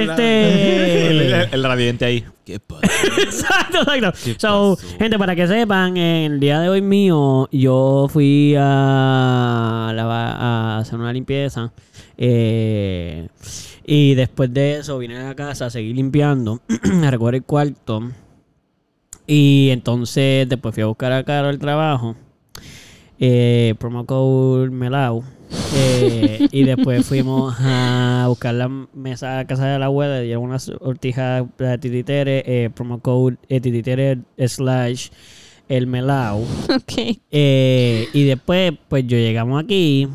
Este. 0.09 1.55
el 1.55 1.63
radiante 1.63 2.03
ahí. 2.03 2.25
¿Qué 2.45 2.59
pasa? 2.59 2.81
Exacto, 3.21 3.79
exacto. 3.93 4.11
¿Qué 4.23 4.35
So, 4.37 4.75
pasó? 4.75 4.97
gente, 4.97 5.17
para 5.17 5.35
que 5.37 5.47
sepan, 5.47 5.95
el 5.95 6.41
día 6.41 6.59
de 6.59 6.67
hoy 6.67 6.81
mío, 6.81 7.47
yo 7.53 8.07
fui 8.09 8.53
a, 8.57 9.87
hacer 10.81 10.99
una 10.99 11.13
limpieza. 11.13 11.71
eh, 12.17 13.29
y 13.85 14.15
después 14.15 14.53
de 14.53 14.79
eso 14.79 14.97
vine 14.99 15.15
a 15.17 15.23
la 15.29 15.35
casa 15.35 15.67
a 15.67 15.69
seguir 15.69 15.95
limpiando, 15.95 16.59
a 17.03 17.11
recoger 17.11 17.35
el 17.35 17.43
cuarto. 17.43 18.11
Y 19.25 19.69
entonces 19.71 20.49
después 20.49 20.75
fui 20.75 20.83
a 20.83 20.87
buscar 20.87 21.13
a 21.13 21.23
Caro 21.23 21.49
el 21.49 21.59
trabajo. 21.59 22.17
Eh, 23.19 23.75
promo 23.79 24.05
code 24.05 24.69
Melau. 24.69 25.23
Eh, 25.75 26.47
y 26.51 26.63
después 26.63 27.05
fuimos 27.05 27.55
a 27.59 28.25
buscar 28.27 28.53
la 28.53 28.69
mesa 28.93 29.39
a 29.39 29.45
casa 29.45 29.67
de 29.67 29.79
la 29.79 29.87
abuela. 29.87 30.19
Dieron 30.21 30.43
unas 30.43 30.63
sortijas 30.63 31.45
de 31.57 31.77
tititere. 31.77 32.43
Eh, 32.45 32.69
promo 32.69 32.99
code 32.99 33.37
eh, 33.49 33.59
tititere 33.59 34.19
slash 34.37 35.09
el 35.67 35.87
Melau. 35.87 36.45
Ok. 36.69 37.19
Eh, 37.31 38.07
y 38.13 38.23
después, 38.25 38.73
pues 38.87 39.05
yo 39.05 39.17
llegamos 39.17 39.63
aquí. 39.63 40.07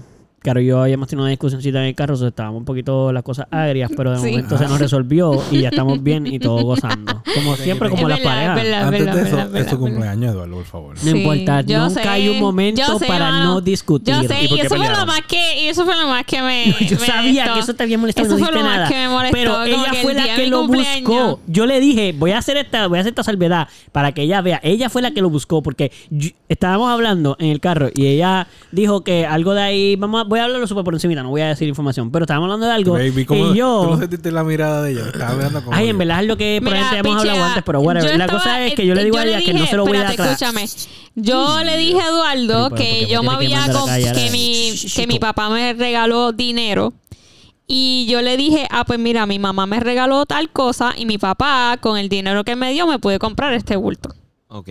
Caro 0.44 0.60
y 0.60 0.66
yo 0.66 0.82
habíamos 0.82 1.08
tenido 1.08 1.22
una 1.24 1.30
discusioncita 1.30 1.78
en 1.78 1.86
el 1.86 1.94
carro, 1.94 2.12
o 2.12 2.16
sea, 2.18 2.28
estábamos 2.28 2.58
un 2.58 2.64
poquito 2.66 3.10
las 3.14 3.22
cosas 3.22 3.46
agrias, 3.50 3.90
pero 3.96 4.10
de 4.12 4.18
Sí. 4.18 4.26
momento 4.30 4.58
se 4.58 4.64
nos 4.66 4.78
resolvió 4.78 5.42
y 5.50 5.62
ya 5.62 5.70
estamos 5.70 6.02
bien 6.02 6.26
y 6.26 6.38
todo 6.38 6.62
gozando. 6.62 7.22
Como 7.34 7.56
siempre, 7.56 7.88
como 7.88 8.08
las 8.08 8.20
parejas. 8.20 8.58
Antes 8.84 9.00
verdad, 9.00 9.14
de 9.14 9.20
es 9.22 9.26
eso, 9.26 9.36
verdad, 9.36 9.56
es 9.56 9.66
tu 9.66 9.76
verdad. 9.76 9.78
cumpleaños, 9.78 10.32
Eduardo, 10.34 10.54
por 10.56 10.64
favor. 10.66 10.94
No 10.96 11.00
Sí, 11.00 11.08
importa, 11.18 11.60
yo 11.62 11.78
nunca 11.88 12.02
sé, 12.02 12.08
hay 12.08 12.28
un 12.28 12.38
momento 12.40 12.98
sé, 12.98 13.06
para 13.06 13.30
mano. 13.30 13.54
no 13.54 13.60
discutir. 13.62 14.14
Yo 14.14 14.22
sé, 14.28 14.42
¿Y 14.44 14.60
eso 14.60 14.76
fue 14.76 14.88
lo 14.90 15.06
más 15.06 15.22
que, 15.26 15.62
y 15.62 15.66
eso 15.68 15.84
fue 15.86 15.96
lo 15.96 16.06
más 16.08 16.24
que 16.26 16.42
me. 16.42 16.66
Yo 16.88 16.98
me 17.00 17.06
sabía 17.06 17.52
que 17.54 17.58
eso 17.60 17.74
te 17.74 17.82
había 17.82 17.96
molestado 17.98 18.26
Eso 18.26 18.38
no 18.38 18.44
fue 18.44 18.48
dijiste 18.52 18.62
lo 18.62 18.68
más 18.68 18.76
nada. 18.76 18.88
que 18.88 18.94
me 18.94 19.08
molestó. 19.08 19.36
pero 19.36 19.62
ella 19.64 19.94
fue 20.02 20.12
el 20.12 20.16
la 20.18 20.34
que 20.36 20.46
lo 20.46 20.60
cumpleaños. 20.60 21.08
buscó. 21.08 21.40
Yo 21.46 21.66
le 21.66 21.80
dije, 21.80 22.14
voy 22.16 22.30
a 22.32 22.38
hacer 22.38 22.56
esta, 22.58 22.86
voy 22.86 22.98
a 22.98 23.00
hacer 23.00 23.12
esta 23.12 23.24
salvedad 23.24 23.66
para 23.90 24.12
que 24.12 24.22
ella 24.22 24.42
vea. 24.42 24.60
Ella 24.62 24.90
fue 24.90 25.00
la 25.02 25.10
que 25.12 25.22
lo 25.22 25.30
buscó 25.30 25.62
porque 25.62 25.90
estábamos 26.48 26.90
hablando 26.90 27.36
en 27.40 27.48
el 27.48 27.60
carro 27.60 27.88
y 27.94 28.06
ella 28.06 28.46
dijo 28.70 29.02
que 29.02 29.26
algo 29.26 29.54
de 29.54 29.62
ahí, 29.62 29.96
vamos 29.96 30.20
a, 30.20 30.24
voy 30.34 30.40
a 30.40 30.44
hablarlo 30.44 30.66
súper 30.66 30.82
por 30.84 30.94
encima, 30.94 31.14
no 31.22 31.30
voy 31.30 31.40
a 31.42 31.46
decir 31.48 31.68
información, 31.68 32.10
pero 32.10 32.24
estábamos 32.24 32.46
hablando 32.46 32.66
de 32.66 32.72
algo 32.72 32.92
Baby, 32.94 33.24
¿cómo- 33.24 33.44
y 33.46 33.48
¿Tú 33.50 33.54
yo 33.54 33.86
no 33.90 33.98
sentiste 33.98 34.30
la 34.32 34.42
mirada 34.44 34.82
de 34.82 34.92
ella? 34.92 35.06
Estaba 35.06 35.34
mirando 35.34 35.64
como... 35.64 35.76
Ay, 35.76 35.88
en 35.88 35.98
verdad 35.98 36.20
es 36.22 36.26
lo 36.26 36.36
que 36.36 36.58
Mira, 36.60 36.70
probablemente 36.76 37.08
hemos 37.08 37.20
hablado 37.20 37.44
antes, 37.44 37.62
pero 37.64 37.80
whatever. 37.80 38.10
yo 38.12 38.18
La 38.18 38.26
cosa 38.26 38.64
es 38.66 38.74
que 38.74 38.86
yo 38.86 38.94
le 38.94 39.04
digo 39.04 39.16
a 39.18 39.24
ella 39.24 39.38
que 39.42 39.52
no 39.52 39.58
dije, 39.60 39.70
se 39.70 39.76
lo 39.76 39.86
voy 39.86 39.96
a 39.96 40.02
dar 40.02 40.20
escúchame. 40.20 40.66
Yo 41.14 41.62
le 41.62 41.76
dije 41.78 42.00
a 42.00 42.08
Eduardo 42.08 42.70
Pero, 42.70 42.76
que 42.76 43.06
yo 43.06 43.22
me 43.22 43.28
que 43.28 43.34
había 43.36 43.64
que 43.66 44.26
a- 44.26 44.30
mi 44.32 44.74
que 44.94 45.06
mi 45.06 45.18
papá 45.20 45.48
me 45.50 45.72
regaló 45.74 46.32
dinero 46.32 46.92
y 47.66 48.06
yo 48.10 48.20
le 48.20 48.36
dije, 48.36 48.66
ah, 48.70 48.84
pues 48.84 48.98
mira, 48.98 49.24
mi 49.26 49.38
mamá 49.38 49.66
me 49.66 49.80
regaló 49.80 50.26
tal 50.26 50.50
cosa 50.50 50.92
y 50.96 51.06
mi 51.06 51.16
papá 51.18 51.78
con 51.80 51.96
el 51.96 52.08
dinero 52.08 52.44
que 52.44 52.56
me 52.56 52.72
dio 52.72 52.86
me 52.86 52.98
puede 52.98 53.18
comprar 53.18 53.54
este 53.54 53.76
bulto. 53.76 54.12
Ok. 54.48 54.68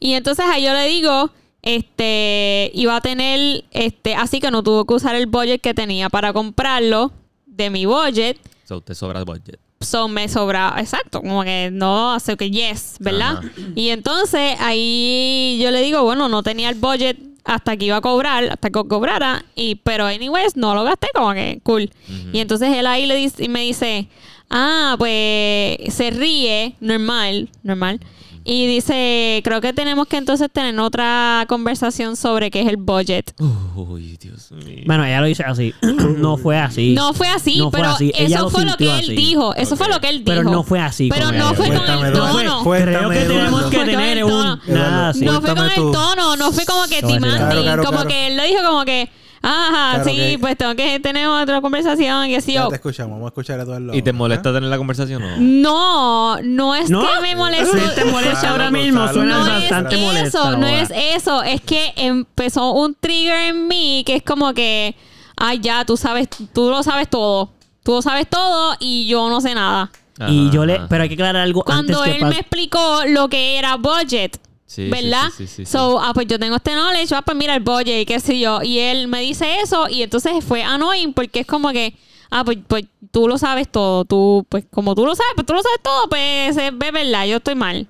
Y 0.00 0.14
entonces 0.14 0.44
ahí 0.50 0.64
yo 0.64 0.72
le 0.72 0.86
digo, 0.88 1.30
este, 1.62 2.70
iba 2.74 2.96
a 2.96 3.00
tener, 3.00 3.64
este, 3.70 4.14
así 4.14 4.40
que 4.40 4.50
no 4.50 4.62
tuvo 4.62 4.84
que 4.84 4.94
usar 4.94 5.14
el 5.14 5.26
budget 5.26 5.60
que 5.60 5.74
tenía 5.74 6.08
para 6.08 6.32
comprarlo 6.32 7.12
de 7.46 7.70
mi 7.70 7.86
budget. 7.86 8.38
So, 8.64 8.80
te 8.80 8.94
sobra 8.94 9.18
el 9.18 9.24
budget. 9.24 9.58
So 9.80 10.08
me 10.08 10.28
sobra, 10.28 10.74
exacto, 10.78 11.22
como 11.22 11.42
que 11.42 11.70
no, 11.72 12.12
así 12.12 12.36
que 12.36 12.50
yes, 12.50 12.96
¿verdad? 13.00 13.38
Ajá. 13.38 13.50
Y 13.74 13.88
entonces 13.88 14.56
ahí 14.60 15.58
yo 15.62 15.70
le 15.70 15.80
digo, 15.80 16.02
bueno, 16.02 16.28
no 16.28 16.42
tenía 16.42 16.68
el 16.68 16.74
budget 16.74 17.16
hasta 17.44 17.76
que 17.76 17.86
iba 17.86 17.96
a 17.96 18.00
cobrar, 18.02 18.44
hasta 18.44 18.68
que 18.68 18.84
cobrara, 18.86 19.44
y 19.54 19.76
pero 19.76 20.04
anyways, 20.04 20.56
no 20.56 20.74
lo 20.74 20.84
gasté, 20.84 21.08
como 21.14 21.32
que 21.32 21.60
cool. 21.62 21.90
Y 22.32 22.40
entonces 22.40 22.76
él 22.76 22.86
ahí 22.86 23.06
le 23.06 23.16
dice, 23.16 23.44
y 23.44 23.48
me 23.48 23.62
dice, 23.62 24.08
ah, 24.50 24.96
pues 24.98 25.78
se 25.94 26.10
ríe, 26.10 26.76
normal, 26.80 27.48
normal. 27.62 28.00
Y 28.44 28.66
dice, 28.66 29.40
creo 29.44 29.60
que 29.60 29.72
tenemos 29.72 30.06
que 30.06 30.16
entonces 30.16 30.48
tener 30.52 30.78
otra 30.80 31.44
conversación 31.48 32.16
sobre 32.16 32.50
qué 32.50 32.62
es 32.62 32.68
el 32.68 32.76
budget. 32.76 33.34
Uy, 33.74 34.16
Dios 34.20 34.50
mío. 34.52 34.84
Bueno, 34.86 35.04
ella 35.04 35.20
lo 35.20 35.26
dice 35.26 35.44
así. 35.44 35.74
no 35.82 36.36
fue 36.36 36.58
así. 36.58 36.94
No 36.94 37.12
fue 37.12 37.28
así, 37.28 37.58
No 37.58 37.70
fue 37.70 37.80
pero 37.80 37.92
así. 37.92 38.12
Eso 38.16 38.38
lo 38.42 38.50
fue 38.50 38.64
lo 38.64 38.76
que 38.76 38.84
él 38.84 39.04
así. 39.04 39.14
dijo. 39.14 39.54
Eso 39.54 39.76
fue 39.76 39.88
lo 39.88 40.00
que 40.00 40.08
él 40.08 40.24
dijo. 40.24 40.36
Pero 40.36 40.42
no 40.44 40.62
fue 40.62 40.80
así. 40.80 41.08
Pero 41.08 41.32
no 41.32 41.54
fue 41.54 41.68
con 41.68 41.76
el 42.06 42.12
tono. 42.12 42.62
Creo 42.64 43.10
que 43.10 43.20
tenemos 43.20 43.64
que 43.64 43.84
tener 43.84 44.24
un... 44.24 44.30
tono. 44.30 44.60
Nada 44.66 45.08
así. 45.10 45.24
No 45.24 45.40
fue 45.40 45.54
con 45.54 45.66
el 45.66 45.74
tono, 45.74 46.36
no 46.36 46.52
fue 46.52 46.64
como 46.64 46.86
que. 46.86 47.00
Claro, 47.00 47.84
como 47.84 48.04
que 48.04 48.28
él 48.28 48.36
lo 48.36 48.44
dijo 48.44 48.62
como 48.64 48.84
que, 48.84 49.10
ajá, 49.42 49.94
Claro 50.02 50.04
sí, 50.10 50.16
que- 50.16 50.38
pues 50.38 50.56
tengo 50.56 50.74
que 50.74 51.00
tener 51.00 51.26
otra 51.28 51.60
conversación 51.60 52.26
y 52.26 52.34
así 52.34 52.52
Ya 52.52 52.62
yo. 52.64 52.68
te 52.68 52.74
escuchamos. 52.76 53.12
Vamos 53.12 53.26
a 53.26 53.28
escuchar 53.28 53.60
a 53.60 53.62
Eduardo. 53.62 53.94
¿Y 53.94 54.02
te 54.02 54.12
molesta 54.12 54.52
tener 54.52 54.68
la 54.68 54.76
conversación 54.78 55.22
o 55.22 55.30
no? 55.30 55.36
No, 55.38 56.42
no 56.42 56.74
es 56.74 56.90
¿No? 56.90 57.00
que 57.00 57.20
me 57.22 57.36
moleste. 57.36 57.78
Sí, 57.78 57.86
te 57.94 58.04
molesta 58.04 58.50
ahora 58.50 58.70
mismo. 58.70 59.06
Suena 59.12 59.38
no 59.38 59.44
bastante 59.50 59.94
es 59.96 60.00
molesta. 60.00 60.28
eso, 60.28 60.56
no 60.58 60.66
es 60.66 60.90
eso. 60.94 61.42
Es 61.42 61.60
que 61.62 61.92
empezó 61.96 62.72
un 62.72 62.94
trigger 62.94 63.48
en 63.50 63.68
mí 63.68 64.02
que 64.06 64.16
es 64.16 64.22
como 64.22 64.52
que, 64.52 64.94
ay, 65.36 65.58
ya, 65.60 65.84
tú 65.84 65.96
sabes, 65.96 66.28
tú 66.52 66.68
lo 66.70 66.82
sabes 66.82 67.08
todo. 67.08 67.50
Tú 67.82 67.92
lo 67.92 68.02
sabes 68.02 68.28
todo 68.28 68.76
y 68.78 69.06
yo 69.06 69.30
no 69.30 69.40
sé 69.40 69.54
nada. 69.54 69.90
Y 70.28 70.48
Ajá, 70.48 70.52
yo 70.54 70.66
le... 70.66 70.74
ajá. 70.74 70.86
Pero 70.90 71.02
hay 71.04 71.08
que 71.08 71.14
aclarar 71.14 71.36
algo 71.42 71.62
Cuando 71.62 71.98
antes 72.02 72.12
que 72.14 72.20
él 72.20 72.26
me 72.28 72.38
explicó 72.40 73.00
lo 73.08 73.28
que 73.30 73.56
era 73.58 73.76
budget. 73.76 74.36
Sí, 74.70 74.88
¿Verdad? 74.88 75.30
sí, 75.36 75.48
sí, 75.48 75.56
sí, 75.56 75.66
sí. 75.66 75.72
so, 75.72 75.98
ah, 76.00 76.12
pues 76.14 76.28
yo 76.28 76.38
tengo 76.38 76.54
este 76.54 76.70
knowledge, 76.74 77.12
ah, 77.12 77.22
pues 77.22 77.36
mira 77.36 77.56
el 77.56 77.60
budget 77.60 78.02
y 78.02 78.06
qué 78.06 78.20
sé 78.20 78.38
yo. 78.38 78.62
Y 78.62 78.78
él 78.78 79.08
me 79.08 79.20
dice 79.20 79.60
eso 79.60 79.88
y 79.88 80.04
entonces 80.04 80.44
fue 80.44 80.62
annoying 80.62 81.12
porque 81.12 81.40
es 81.40 81.46
como 81.46 81.72
que, 81.72 81.96
ah, 82.30 82.44
pues, 82.44 82.58
pues 82.68 82.84
tú 83.10 83.26
lo 83.26 83.36
sabes 83.36 83.68
todo. 83.68 84.04
Tú, 84.04 84.46
pues 84.48 84.64
como 84.70 84.94
tú 84.94 85.04
lo 85.04 85.16
sabes, 85.16 85.32
pues 85.34 85.44
tú 85.44 85.54
lo 85.54 85.60
sabes 85.60 85.80
todo, 85.82 86.08
pues 86.08 86.56
es 86.56 86.78
ve 86.78 86.92
verdad, 86.92 87.26
yo 87.26 87.38
estoy 87.38 87.56
mal. 87.56 87.88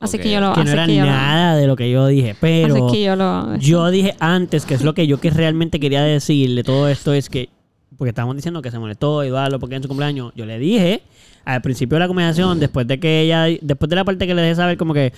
Así 0.00 0.18
que 0.18 0.30
yo 0.30 0.40
lo 0.40 0.54
Que 0.54 0.64
no 0.64 0.70
era 0.70 0.86
que 0.86 0.94
yo 0.96 1.04
lo- 1.04 1.10
nada 1.10 1.56
de 1.56 1.66
lo 1.66 1.76
que 1.76 1.90
yo 1.90 2.06
dije. 2.06 2.34
Pero... 2.40 2.74
así 2.74 2.96
que 2.96 3.02
yo 3.02 3.16
lo... 3.16 3.56
Yo 3.56 3.90
dije 3.90 4.16
antes, 4.18 4.64
que 4.64 4.72
es 4.72 4.82
lo 4.82 4.94
que 4.94 5.06
yo 5.06 5.20
que 5.20 5.28
realmente 5.28 5.78
quería 5.78 6.02
decirle 6.02 6.64
todo 6.64 6.88
esto, 6.88 7.12
es 7.12 7.28
que, 7.28 7.50
porque 7.98 8.08
estábamos 8.08 8.36
diciendo 8.36 8.62
que 8.62 8.70
se 8.70 8.78
molestó 8.78 9.22
Eduardo 9.22 9.58
porque 9.60 9.74
en 9.74 9.82
su 9.82 9.88
cumpleaños, 9.88 10.32
yo 10.34 10.46
le 10.46 10.58
dije 10.58 11.02
al 11.44 11.60
principio 11.60 11.96
de 11.96 12.00
la 12.00 12.08
conversación, 12.08 12.58
después 12.58 12.86
de 12.86 12.98
que 12.98 13.20
ella, 13.20 13.44
después 13.60 13.90
de 13.90 13.96
la 13.96 14.04
parte 14.04 14.26
que 14.26 14.34
le 14.34 14.40
dejé 14.40 14.54
saber 14.54 14.78
como 14.78 14.94
que, 14.94 15.12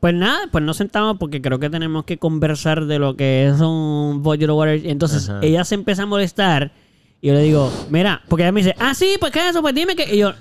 pues 0.00 0.14
nada, 0.14 0.48
pues 0.50 0.64
nos 0.64 0.78
sentamos 0.78 1.18
porque 1.18 1.42
creo 1.42 1.58
que 1.58 1.70
tenemos 1.70 2.04
que 2.04 2.18
conversar 2.18 2.86
de 2.86 2.98
lo 2.98 3.16
que 3.16 3.46
es 3.46 3.60
un 3.60 4.22
budget 4.22 4.48
of 4.48 4.56
water. 4.58 4.80
Entonces 4.86 5.28
Ajá. 5.28 5.40
ella 5.42 5.64
se 5.64 5.74
empieza 5.74 6.04
a 6.04 6.06
molestar 6.06 6.72
y 7.20 7.28
yo 7.28 7.34
le 7.34 7.42
digo, 7.42 7.70
mira, 7.90 8.22
porque 8.28 8.44
ella 8.44 8.52
me 8.52 8.60
dice, 8.60 8.74
ah, 8.78 8.94
sí, 8.94 9.16
pues 9.20 9.30
qué 9.30 9.40
es 9.40 9.50
eso, 9.50 9.60
pues 9.60 9.74
dime 9.74 9.94
que... 9.94 10.14
Y 10.14 10.18
yo, 10.18 10.32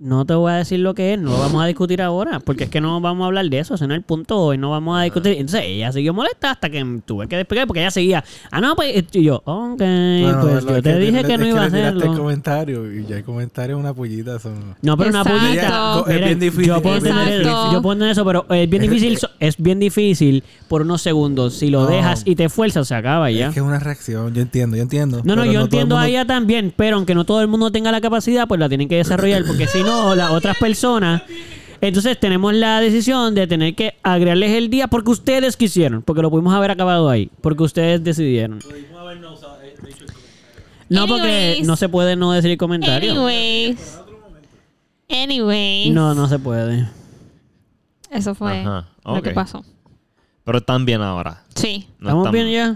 no 0.00 0.24
te 0.24 0.34
voy 0.34 0.52
a 0.52 0.56
decir 0.56 0.80
lo 0.80 0.94
que 0.94 1.14
es, 1.14 1.18
no 1.20 1.30
lo 1.32 1.38
vamos 1.38 1.62
a 1.62 1.66
discutir 1.66 2.00
ahora, 2.02 2.38
porque 2.40 2.64
es 2.64 2.70
que 2.70 2.80
no 2.80 3.00
vamos 3.00 3.24
a 3.24 3.26
hablar 3.26 3.48
de 3.48 3.58
eso, 3.58 3.74
ese 3.74 3.86
no 3.86 3.94
es 3.94 3.98
el 3.98 4.04
punto 4.04 4.38
hoy, 4.38 4.56
no 4.58 4.70
vamos 4.70 4.98
a 4.98 5.02
discutir. 5.02 5.32
Entonces 5.32 5.62
ella 5.64 5.90
siguió 5.92 6.14
molesta 6.14 6.52
hasta 6.52 6.70
que 6.70 6.84
tuve 7.04 7.26
que 7.26 7.36
despegar, 7.36 7.66
porque 7.66 7.80
ella 7.80 7.90
seguía, 7.90 8.22
ah, 8.50 8.60
no, 8.60 8.76
pues, 8.76 9.04
y 9.12 9.22
yo, 9.24 9.42
ok, 9.44 9.78
Bueno, 9.78 10.38
pues 10.40 10.64
yo 10.66 10.82
te 10.82 10.98
dije 10.98 11.22
le- 11.22 11.28
que 11.28 11.38
no 11.38 11.44
es 11.44 11.50
iba 11.50 11.60
a 11.62 11.64
le 11.64 11.70
tiraste 11.70 11.78
el 11.78 11.98
hacerlo. 11.98 12.16
comentario 12.18 12.92
y 12.94 13.06
ya 13.06 13.16
el 13.16 13.24
comentario 13.24 13.76
es 13.76 13.80
una 13.80 13.92
pollita. 13.94 14.36
Eso 14.36 14.50
no. 14.82 14.96
Pero 14.96 15.10
una 15.10 15.24
pollita. 15.24 16.04
Es 16.08 16.24
bien 16.24 16.38
difícil. 16.38 16.66
Yo 16.66 16.82
puedo, 16.82 16.96
es 16.96 17.02
bien 17.02 17.16
entender, 17.16 17.40
Exacto. 17.40 17.72
yo 17.72 17.82
puedo 17.82 17.92
entender 17.94 18.12
eso, 18.12 18.24
pero 18.24 18.46
es 18.50 18.70
bien 18.70 18.82
difícil. 18.82 19.18
so- 19.18 19.30
es 19.40 19.56
bien 19.58 19.78
difícil 19.78 20.44
por 20.68 20.82
unos 20.82 21.02
segundos. 21.02 21.54
Si 21.54 21.70
lo 21.70 21.82
No. 21.82 21.86
dejas 21.88 22.22
y 22.24 22.36
te 22.36 22.44
esfuerzas, 22.44 22.86
se 22.88 22.94
acaba 22.94 23.30
ya. 23.30 23.48
Es 23.48 23.54
que 23.54 23.60
es 23.60 23.66
una 23.66 23.78
reacción. 23.78 24.32
Yo 24.34 24.42
entiendo, 24.42 24.76
yo 24.76 24.82
entiendo. 24.82 25.22
No, 25.24 25.34
no, 25.36 25.44
yo 25.44 25.62
entiendo 25.62 25.96
mundo- 25.96 25.98
a 25.98 26.08
ella 26.08 26.24
también, 26.24 26.72
pero 26.76 26.96
aunque 26.96 27.14
no 27.14 27.24
todo 27.24 27.40
el 27.40 27.48
mundo 27.48 27.70
tenga 27.72 27.90
la 27.90 28.00
capacidad, 28.00 28.46
pues 28.46 28.60
la 28.60 28.68
tienen 28.68 28.88
que 28.88 28.96
desarrollar, 28.96 29.44
porque 29.46 29.66
si 29.66 29.82
no, 29.82 29.87
las 30.14 30.30
otras 30.30 30.56
personas. 30.58 31.22
Entonces 31.80 32.18
tenemos 32.18 32.52
la 32.54 32.80
decisión 32.80 33.34
de 33.34 33.46
tener 33.46 33.74
que 33.74 33.94
agregarles 34.02 34.50
el 34.52 34.68
día 34.68 34.88
porque 34.88 35.10
ustedes 35.10 35.56
quisieron, 35.56 36.02
porque 36.02 36.22
lo 36.22 36.30
pudimos 36.30 36.52
haber 36.54 36.72
acabado 36.72 37.08
ahí, 37.08 37.30
porque 37.40 37.62
ustedes 37.62 38.02
decidieron. 38.02 38.58
No, 40.88 41.06
porque 41.06 41.60
no 41.64 41.76
se 41.76 41.88
puede 41.88 42.16
no 42.16 42.32
decir 42.32 42.56
comentario. 42.58 43.12
Anyways. 43.12 44.00
Anyways. 45.08 45.92
No, 45.92 46.14
no 46.14 46.28
se 46.28 46.38
puede. 46.38 46.88
Eso 48.10 48.34
fue 48.34 48.60
Ajá, 48.60 48.88
lo 49.04 49.22
que 49.22 49.30
pasó. 49.30 49.64
Pero 50.44 50.58
están 50.58 50.84
bien 50.86 51.02
ahora. 51.02 51.44
Sí, 51.54 51.88
No 51.98 52.08
¿Estamos 52.08 52.32
bien 52.32 52.50
ya? 52.50 52.74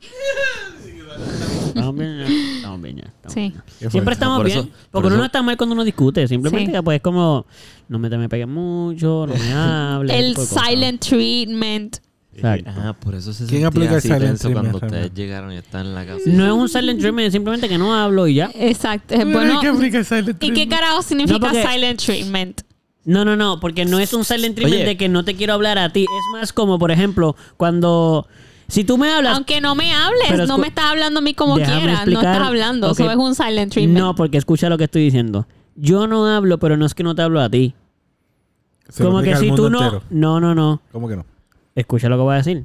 Estamos 1.70 1.94
bien 1.96 2.18
ya. 2.18 2.26
Estamos 2.56 2.82
bien 2.82 2.96
ya. 2.96 3.02
estamos 3.04 3.34
sí. 3.34 3.54
Siempre 3.90 4.12
estamos 4.14 4.36
por 4.38 4.46
bien. 4.46 4.58
eso- 4.58 4.68
porque 4.90 4.90
por 4.90 5.04
uno 5.06 5.14
eso- 5.14 5.18
no 5.18 5.24
está 5.24 5.42
mal 5.42 5.56
cuando 5.56 5.74
uno 5.74 5.84
discute. 5.84 6.26
Simplemente 6.28 6.76
Sí. 6.76 6.82
pues 6.84 7.00
como 7.00 7.46
no 7.88 7.98
me, 7.98 8.08
te 8.10 8.16
me 8.18 8.28
pegues 8.28 8.48
mucho, 8.48 9.26
no 9.26 9.34
me 9.34 9.52
hables. 9.52 10.16
El 10.16 10.36
silent 10.36 11.00
treatment. 11.00 11.96
Exacto. 12.32 12.70
Ah, 12.74 12.94
por 12.98 13.14
eso 13.16 13.32
se 13.32 13.44
¿Quién 13.46 13.64
aplica 13.66 13.90
el 13.90 13.96
así 13.98 14.08
silent 14.08 14.24
tenso 14.24 14.52
cuando 14.52 14.70
ustedes 14.76 14.90
realmente? 14.92 15.20
llegaron 15.20 15.52
y 15.52 15.56
están 15.56 15.86
en 15.86 15.94
la 15.94 16.06
casa. 16.06 16.20
No 16.26 16.46
es 16.46 16.52
un 16.52 16.68
silent 16.68 17.00
treatment, 17.00 17.26
es 17.26 17.32
simplemente 17.32 17.68
que 17.68 17.76
no 17.76 17.92
hablo 17.94 18.26
y 18.28 18.34
ya. 18.34 18.50
Exacto. 18.54 19.14
Es 19.14 19.20
Pero 19.24 19.30
bueno. 19.32 19.60
¿qué 19.60 19.66
aplica 19.68 19.98
el 19.98 20.04
silent 20.04 20.42
¿Y 20.42 20.52
qué 20.52 20.68
carajo 20.68 21.02
significa 21.02 21.38
No, 21.38 21.40
porque- 21.46 21.66
silent 21.66 22.00
treatment? 22.00 22.60
No, 23.04 23.24
no, 23.24 23.34
no, 23.36 23.58
porque 23.60 23.84
no 23.84 23.98
es 23.98 24.12
un 24.14 24.24
silent 24.24 24.54
treatment 24.54 24.82
Oye. 24.82 24.90
de 24.90 24.96
que 24.96 25.08
no 25.08 25.24
te 25.24 25.34
quiero 25.34 25.54
hablar 25.54 25.78
a 25.78 25.90
ti. 25.92 26.02
Es 26.02 26.38
más 26.40 26.52
como, 26.52 26.78
por 26.78 26.90
ejemplo, 26.92 27.34
cuando... 27.56 28.26
Si 28.70 28.84
tú 28.84 28.96
me 28.96 29.10
hablas... 29.10 29.36
Aunque 29.36 29.60
no 29.60 29.74
me 29.74 29.92
hables, 29.92 30.48
no 30.48 30.56
me 30.58 30.68
estás 30.68 30.86
hablando 30.86 31.18
a 31.18 31.22
mí 31.22 31.34
como 31.34 31.56
quieras. 31.56 32.06
No 32.06 32.20
estás 32.20 32.38
hablando. 32.38 32.92
Eso 32.92 33.10
es 33.10 33.16
un 33.16 33.34
silent 33.34 33.72
treatment. 33.72 33.98
No, 33.98 34.14
porque 34.14 34.38
escucha 34.38 34.68
lo 34.68 34.78
que 34.78 34.84
estoy 34.84 35.02
diciendo. 35.02 35.46
Yo 35.76 36.06
no 36.06 36.26
hablo, 36.26 36.58
pero 36.58 36.76
no 36.76 36.86
es 36.86 36.94
que 36.94 37.02
no 37.02 37.14
te 37.14 37.22
hablo 37.22 37.40
a 37.40 37.48
ti. 37.48 37.74
Se 38.88 39.04
como 39.04 39.22
que 39.22 39.36
si 39.36 39.50
tú 39.52 39.70
no... 39.70 39.82
entero. 39.82 40.02
No, 40.10 40.40
no, 40.40 40.54
no. 40.54 40.80
¿Cómo 40.92 41.08
que 41.08 41.16
no? 41.16 41.24
Escucha 41.74 42.08
lo 42.08 42.16
que 42.16 42.22
voy 42.22 42.34
a 42.34 42.38
decir. 42.38 42.64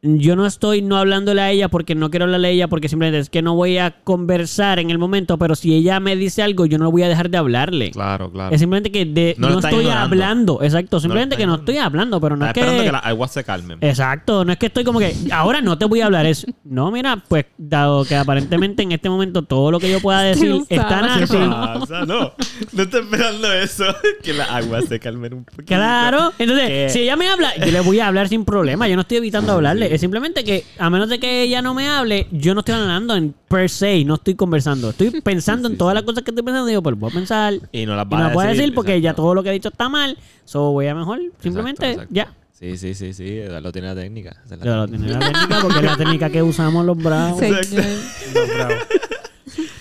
Yo 0.00 0.36
no 0.36 0.46
estoy 0.46 0.80
no 0.80 0.96
hablándole 0.96 1.40
a 1.42 1.50
ella 1.50 1.68
porque 1.68 1.96
no 1.96 2.08
quiero 2.08 2.26
hablarle 2.26 2.46
a 2.46 2.50
ella 2.52 2.68
porque 2.68 2.88
simplemente 2.88 3.18
es 3.18 3.30
que 3.30 3.42
no 3.42 3.56
voy 3.56 3.78
a 3.78 3.90
conversar 4.04 4.78
en 4.78 4.90
el 4.90 4.98
momento, 4.98 5.38
pero 5.38 5.56
si 5.56 5.74
ella 5.74 5.98
me 5.98 6.14
dice 6.14 6.40
algo, 6.40 6.66
yo 6.66 6.78
no 6.78 6.88
voy 6.92 7.02
a 7.02 7.08
dejar 7.08 7.30
de 7.30 7.36
hablarle. 7.38 7.90
Claro, 7.90 8.30
claro. 8.30 8.54
Es 8.54 8.60
simplemente 8.60 8.92
que 8.92 9.04
de- 9.04 9.34
No 9.38 9.48
está 9.56 9.70
estoy 9.70 9.82
ignorando. 9.82 10.04
hablando. 10.14 10.62
Exacto. 10.62 11.00
Simplemente 11.00 11.34
está 11.34 11.42
que 11.42 11.46
no 11.48 11.56
estoy 11.56 11.78
hablando, 11.78 12.20
pero 12.20 12.36
no 12.36 12.46
Está 12.46 12.50
es 12.50 12.54
que... 12.54 12.60
esperando 12.60 12.84
que 12.84 12.92
las 12.92 13.04
aguas 13.06 13.32
se 13.32 13.42
calmen. 13.42 13.78
Exacto, 13.80 14.44
no 14.44 14.52
es 14.52 14.58
que 14.58 14.66
estoy 14.66 14.84
como 14.84 15.00
que 15.00 15.12
ahora 15.32 15.60
no 15.62 15.76
te 15.76 15.84
voy 15.84 16.00
a 16.00 16.06
hablar, 16.06 16.26
es 16.26 16.46
no, 16.62 16.92
mira, 16.92 17.20
pues 17.26 17.46
dado 17.56 18.04
que 18.04 18.14
aparentemente 18.14 18.84
en 18.84 18.92
este 18.92 19.10
momento 19.10 19.42
todo 19.42 19.72
lo 19.72 19.80
que 19.80 19.90
yo 19.90 19.98
pueda 20.00 20.20
decir 20.22 20.52
Usted 20.52 20.76
es 20.76 20.88
tan 20.88 21.08
sabe. 21.08 21.22
así. 21.24 21.36
pasa? 21.80 22.06
No, 22.06 22.32
no 22.72 22.82
estoy 22.84 23.00
esperando 23.00 23.52
eso. 23.52 23.84
Que 24.22 24.32
las 24.32 24.48
aguas 24.48 24.84
se 24.84 25.00
calmen 25.00 25.34
un 25.34 25.44
poquito. 25.44 25.64
Claro, 25.66 26.32
entonces, 26.38 26.68
Que- 26.68 26.88
si 26.90 27.00
ella 27.00 27.16
me 27.16 27.28
habla, 27.28 27.56
yo 27.56 27.72
le 27.72 27.80
voy 27.80 27.98
a 27.98 28.06
hablar 28.06 28.28
sin 28.28 28.44
problema, 28.44 28.86
yo 28.86 28.94
no 28.94 29.00
estoy 29.02 29.16
evitando 29.18 29.52
hablarle. 29.54 29.87
Es 29.94 30.00
simplemente 30.00 30.44
que, 30.44 30.64
a 30.78 30.90
menos 30.90 31.08
de 31.08 31.18
que 31.18 31.42
ella 31.42 31.62
no 31.62 31.74
me 31.74 31.88
hable, 31.88 32.26
yo 32.30 32.54
no 32.54 32.60
estoy 32.60 32.74
hablando 32.74 33.14
en 33.14 33.34
per 33.48 33.68
se, 33.70 34.04
no 34.04 34.14
estoy 34.14 34.34
conversando. 34.34 34.90
Estoy 34.90 35.10
pensando 35.22 35.68
en 35.68 35.76
todas 35.78 35.94
las 35.94 36.02
cosas 36.04 36.22
que 36.24 36.30
estoy 36.30 36.44
pensando. 36.44 36.66
Digo, 36.66 36.82
pues 36.82 36.98
voy 36.98 37.10
a 37.10 37.14
pensar. 37.14 37.54
Y 37.72 37.86
no 37.86 37.96
las 37.96 38.06
Y 38.06 38.10
no 38.10 38.18
las 38.20 38.32
voy 38.34 38.46
a 38.46 38.48
decir 38.48 38.74
porque 38.74 39.00
ya 39.00 39.14
todo 39.14 39.34
lo 39.34 39.42
que 39.42 39.50
he 39.50 39.52
dicho 39.52 39.68
está 39.68 39.88
mal. 39.88 40.18
So 40.44 40.72
voy 40.72 40.86
a 40.86 40.94
mejor, 40.94 41.20
simplemente, 41.40 41.90
Exacto, 41.90 42.14
exacto. 42.14 42.14
ya. 42.14 42.34
Sí, 42.52 42.76
sí, 42.76 42.94
sí, 42.94 43.12
sí. 43.12 43.40
Lo 43.62 43.70
tiene 43.70 43.88
la 43.88 43.94
técnica. 43.94 44.36
Es 44.44 44.50
la 44.50 44.76
lo 44.76 44.88
técnica. 44.88 45.06
tenía 45.06 45.18
la 45.20 45.32
técnica 45.32 45.60
porque 45.62 45.78
es 45.78 45.84
la 45.84 45.96
técnica 45.96 46.30
que 46.30 46.42
usamos 46.42 46.84
los 46.84 46.96
bravos. 46.98 47.38
Señor. 47.38 47.60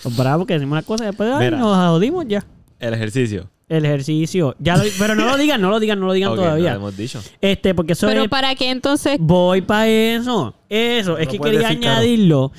Los 0.04 0.15
bravos 0.15 0.48
que 0.48 0.54
decimos 0.54 0.76
las 0.78 0.86
cosas 0.86 1.06
y 1.06 1.08
después 1.08 1.30
ay, 1.34 1.46
Mira. 1.46 1.58
nos 1.58 1.76
jodimos 1.76 2.26
ya. 2.28 2.46
El 2.80 2.93
ejercicio. 2.93 3.50
El 3.69 3.84
ejercicio. 3.86 4.56
Ya 4.60 4.77
lo- 4.77 4.84
pero 4.97 5.13
no 5.15 5.25
lo 5.25 5.36
digan, 5.38 5.60
no 5.62 5.69
lo 5.69 5.80
digan, 5.80 5.99
no 5.99 6.06
lo 6.08 6.13
digan 6.13 6.30
Ok, 6.32 6.38
no 6.38 6.43
todavía. 6.43 6.69
lo 6.71 6.75
hemos 6.77 6.97
dicho. 6.97 7.21
Este, 7.41 7.75
porque 7.75 7.93
eso 7.93 8.08
Pero 8.08 8.23
es- 8.23 8.30
para 8.30 8.56
qué 8.56 8.69
entonces. 8.69 9.17
Voy 9.19 9.62
para 9.62 9.88
eso. 9.89 10.53
Eso. 10.69 11.17
Es 11.17 11.27
que 11.27 11.38
quería 11.39 11.60
decir, 11.60 11.77
añadirlo 11.88 12.51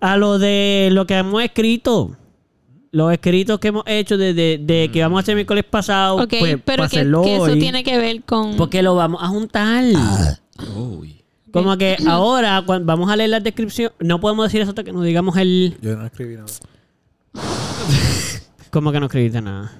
a 0.00 0.16
lo 0.16 0.38
de 0.38 0.90
lo 0.92 1.06
que 1.06 1.14
hemos 1.18 1.42
escrito. 1.42 2.16
Los 2.90 3.12
escritos 3.12 3.58
que 3.58 3.68
hemos 3.68 3.82
hecho 3.86 4.16
desde 4.16 4.56
de 4.58 4.90
que 4.90 5.02
vamos 5.02 5.18
a 5.18 5.20
hacer 5.20 5.34
miércoles 5.34 5.64
pasado. 5.68 6.16
Ok, 6.22 6.34
pues, 6.38 6.56
pero 6.64 6.82
que, 6.84 6.86
hacerlo 6.86 7.22
que 7.22 7.34
eso 7.34 7.42
hoy, 7.42 7.58
tiene 7.58 7.84
que 7.84 7.98
ver 7.98 8.22
con. 8.22 8.56
Porque 8.56 8.82
lo 8.82 8.94
vamos 8.94 9.22
a 9.22 9.26
juntar. 9.28 9.84
Uy. 10.74 11.22
Como 11.52 11.76
que 11.76 11.96
ahora, 12.08 12.62
cuando 12.64 12.86
vamos 12.86 13.10
a 13.10 13.16
leer 13.16 13.30
la 13.30 13.40
descripción, 13.40 13.92
no 13.98 14.20
podemos 14.20 14.46
decir 14.46 14.60
eso 14.62 14.70
hasta 14.70 14.84
que 14.84 14.92
nos 14.92 15.04
digamos 15.04 15.36
el. 15.36 15.76
Yo 15.82 15.96
no 15.96 16.06
escribí 16.06 16.36
nada. 16.36 16.46
¿Cómo 18.70 18.92
que 18.92 19.00
no 19.00 19.06
escribiste 19.06 19.40
nada? 19.42 19.72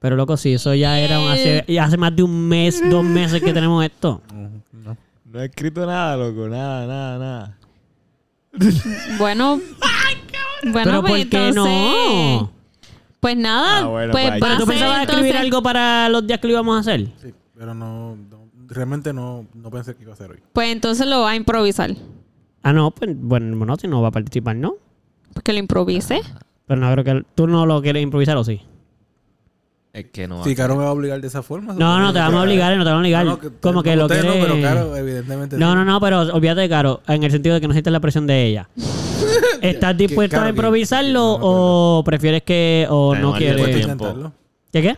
Pero 0.00 0.16
loco, 0.16 0.36
sí, 0.36 0.54
eso 0.54 0.74
ya 0.74 0.98
era 0.98 1.20
un- 1.20 1.28
hace, 1.28 1.64
ya 1.68 1.84
hace 1.84 1.96
más 1.96 2.16
de 2.16 2.22
un 2.22 2.48
mes, 2.48 2.82
dos 2.90 3.04
meses 3.04 3.40
que 3.42 3.52
tenemos 3.52 3.84
esto. 3.84 4.20
No, 4.34 4.96
no. 5.32 5.38
He 5.40 5.44
escrito 5.44 5.86
nada, 5.86 6.16
loco. 6.16 6.48
Nada, 6.48 6.86
nada, 6.86 7.18
nada. 7.18 7.56
Bueno. 9.18 9.60
bueno, 10.64 10.80
Pero 10.84 11.00
pues 11.02 11.12
¿por 11.24 11.30
qué 11.30 11.48
entonces. 11.48 11.54
no? 11.64 12.52
Pues 13.20 13.36
nada. 13.36 13.80
Ah, 13.80 13.86
bueno, 13.86 14.12
pues 14.12 14.30
pues 14.38 14.42
va 14.52 14.56
tú 14.58 14.66
pensabas 14.66 15.02
escribir 15.08 15.36
algo 15.36 15.62
para 15.62 16.08
los 16.08 16.26
días 16.26 16.40
que 16.40 16.46
lo 16.48 16.52
íbamos 16.54 16.76
a 16.76 16.80
hacer. 16.80 17.06
Sí, 17.22 17.34
pero 17.56 17.74
no, 17.74 18.16
no- 18.16 18.48
realmente 18.68 19.12
no, 19.12 19.46
no 19.52 19.70
pensé 19.70 19.94
que 19.94 20.02
iba 20.02 20.12
a 20.12 20.14
hacer 20.14 20.30
hoy. 20.30 20.38
Pues 20.54 20.72
entonces 20.72 21.06
lo 21.06 21.20
va 21.20 21.30
a 21.32 21.36
improvisar. 21.36 21.94
Ah, 22.62 22.72
no, 22.72 22.90
pues 22.90 23.10
bueno, 23.14 23.56
bueno, 23.58 23.76
si 23.76 23.86
no 23.86 24.00
va 24.00 24.08
a 24.08 24.12
participar, 24.12 24.56
¿no? 24.56 24.74
Porque 25.34 25.52
lo 25.52 25.58
improvise. 25.58 26.22
Pero 26.66 26.80
no 26.80 26.90
creo 26.92 27.04
que 27.04 27.26
tú 27.34 27.46
no 27.46 27.66
lo 27.66 27.82
quieres 27.82 28.02
improvisar 28.02 28.36
o 28.38 28.44
sí. 28.44 28.62
Es 29.92 30.06
que 30.12 30.28
no. 30.28 30.44
Si 30.44 30.54
Caro 30.54 30.76
me 30.76 30.84
va 30.84 30.90
a 30.90 30.92
obligar 30.92 31.20
de 31.20 31.26
esa 31.26 31.42
forma. 31.42 31.72
No, 31.74 31.98
no, 31.98 32.12
te 32.12 32.18
vamos 32.20 32.40
a 32.40 32.42
obligar, 32.44 32.76
no 32.76 32.84
te 32.84 32.90
vamos 32.90 32.98
a 32.98 33.00
obligar. 33.00 33.24
No, 33.24 33.38
no, 33.42 33.50
Como 33.60 33.82
que 33.82 33.96
lo 33.96 34.06
quieres. 34.08 34.24
No, 34.24 34.32
pero 34.34 34.62
Caro, 34.62 34.96
evidentemente. 34.96 35.56
No, 35.58 35.74
no, 35.74 35.84
no, 35.84 36.00
pero 36.00 36.20
olvídate 36.20 36.60
de 36.60 36.68
Caro, 36.68 37.02
en 37.08 37.24
el 37.24 37.30
sentido 37.32 37.56
de 37.56 37.60
que 37.60 37.66
no 37.66 37.72
sientes 37.72 37.92
la 37.92 37.98
presión 38.00 38.26
de 38.26 38.46
ella. 38.46 38.68
¿Estás 39.62 39.92
Que- 39.96 40.06
dispuesto 40.06 40.36
Caro, 40.36 40.44
a 40.44 40.46
que- 40.46 40.56
improvisarlo 40.56 41.10
que 41.36 41.40
no 41.40 41.98
o 41.98 42.04
prefieres 42.04 42.42
que 42.42 42.86
o 42.88 43.14
no 43.16 43.34
tiempo. 43.34 43.62
quieres? 43.64 43.80
intentarlo. 43.82 44.32
¿Qué 44.72 44.82
qué? 44.82 44.96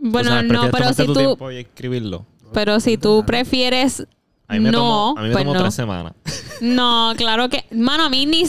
Bueno, 0.00 0.42
no, 0.42 0.70
pero 0.70 0.92
si 0.92 1.06
tú. 1.06 1.38
y 1.50 1.56
escribirlo. 1.56 2.24
Pero 2.52 2.80
si 2.80 2.98
tú 2.98 3.24
prefieres. 3.26 4.06
A 4.46 4.54
mí 4.54 4.60
me 4.60 4.70
no, 4.70 4.78
tomó, 4.78 5.14
a 5.18 5.22
mí 5.22 5.28
me 5.28 5.32
pues 5.34 5.44
tomó 5.44 5.54
no. 5.54 5.60
tres 5.60 5.74
semanas. 5.74 6.12
No, 6.60 7.12
claro 7.16 7.48
que. 7.48 7.64
Mano, 7.70 8.04
a 8.04 8.10
mí 8.10 8.24
ni. 8.26 8.44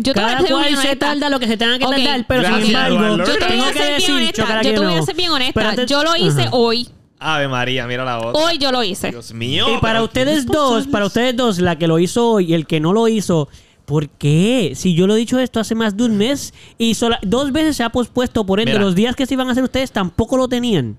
Yo 0.00 0.14
te 0.14 0.20
voy 0.20 0.30
a 0.30 0.36
Cada 0.36 0.48
cual 0.48 0.76
se 0.76 0.96
tarda 0.96 1.28
lo 1.28 1.38
que 1.38 1.46
se 1.46 1.56
tenga 1.56 1.78
que 1.78 1.84
Ok. 1.84 1.90
tardar, 1.92 2.26
pero 2.26 2.42
sin 2.42 2.50
Gracias, 2.50 2.68
embargo, 2.74 2.96
Eduardo. 2.96 3.16
Yo 3.18 3.24
te 3.24 3.38
voy 3.40 3.48
tengo 3.48 3.64
a 3.64 3.66
que 3.72 3.72
ser 3.78 3.86
bien 3.86 3.96
decir, 3.96 4.14
honesta. 4.14 4.42
Yo 4.42 4.62
te 4.62 4.70
voy 4.70 4.86
a 4.86 4.90
nuevo. 4.90 5.06
ser 5.06 5.14
bien 5.16 5.30
honesta. 5.30 5.84
Yo 5.84 6.02
lo 6.04 6.16
hice 6.16 6.40
Ajá. 6.42 6.50
hoy. 6.52 6.88
Ave 7.18 7.46
María, 7.48 7.86
mira 7.86 8.04
la 8.04 8.18
otra. 8.18 8.42
Hoy 8.42 8.58
yo 8.58 8.72
lo 8.72 8.82
hice. 8.82 9.10
Dios 9.10 9.32
mío. 9.32 9.66
Y 9.68 9.80
para 9.80 9.94
pero 9.94 10.04
ustedes 10.04 10.46
dos, 10.46 10.86
para 10.88 11.06
ustedes 11.06 11.36
dos, 11.36 11.58
la 11.60 11.76
que 11.78 11.86
lo 11.86 11.98
hizo 11.98 12.28
hoy 12.32 12.50
y 12.50 12.54
el 12.54 12.66
que 12.66 12.80
no 12.80 12.92
lo 12.92 13.06
hizo, 13.06 13.48
¿por 13.84 14.08
qué? 14.08 14.72
Si 14.74 14.94
yo 14.94 15.06
lo 15.06 15.14
he 15.14 15.18
dicho 15.18 15.38
esto 15.38 15.60
hace 15.60 15.74
más 15.76 15.96
de 15.96 16.04
un 16.04 16.16
mes 16.16 16.52
y 16.78 16.94
sola- 16.94 17.20
dos 17.22 17.52
veces 17.52 17.76
se 17.76 17.84
ha 17.84 17.90
pospuesto, 17.90 18.44
por 18.44 18.58
ende, 18.58 18.72
Mira. 18.72 18.82
los 18.84 18.94
días 18.96 19.14
que 19.14 19.26
se 19.26 19.34
iban 19.34 19.48
a 19.48 19.52
hacer 19.52 19.62
ustedes 19.62 19.92
tampoco 19.92 20.36
lo 20.36 20.48
tenían. 20.48 20.98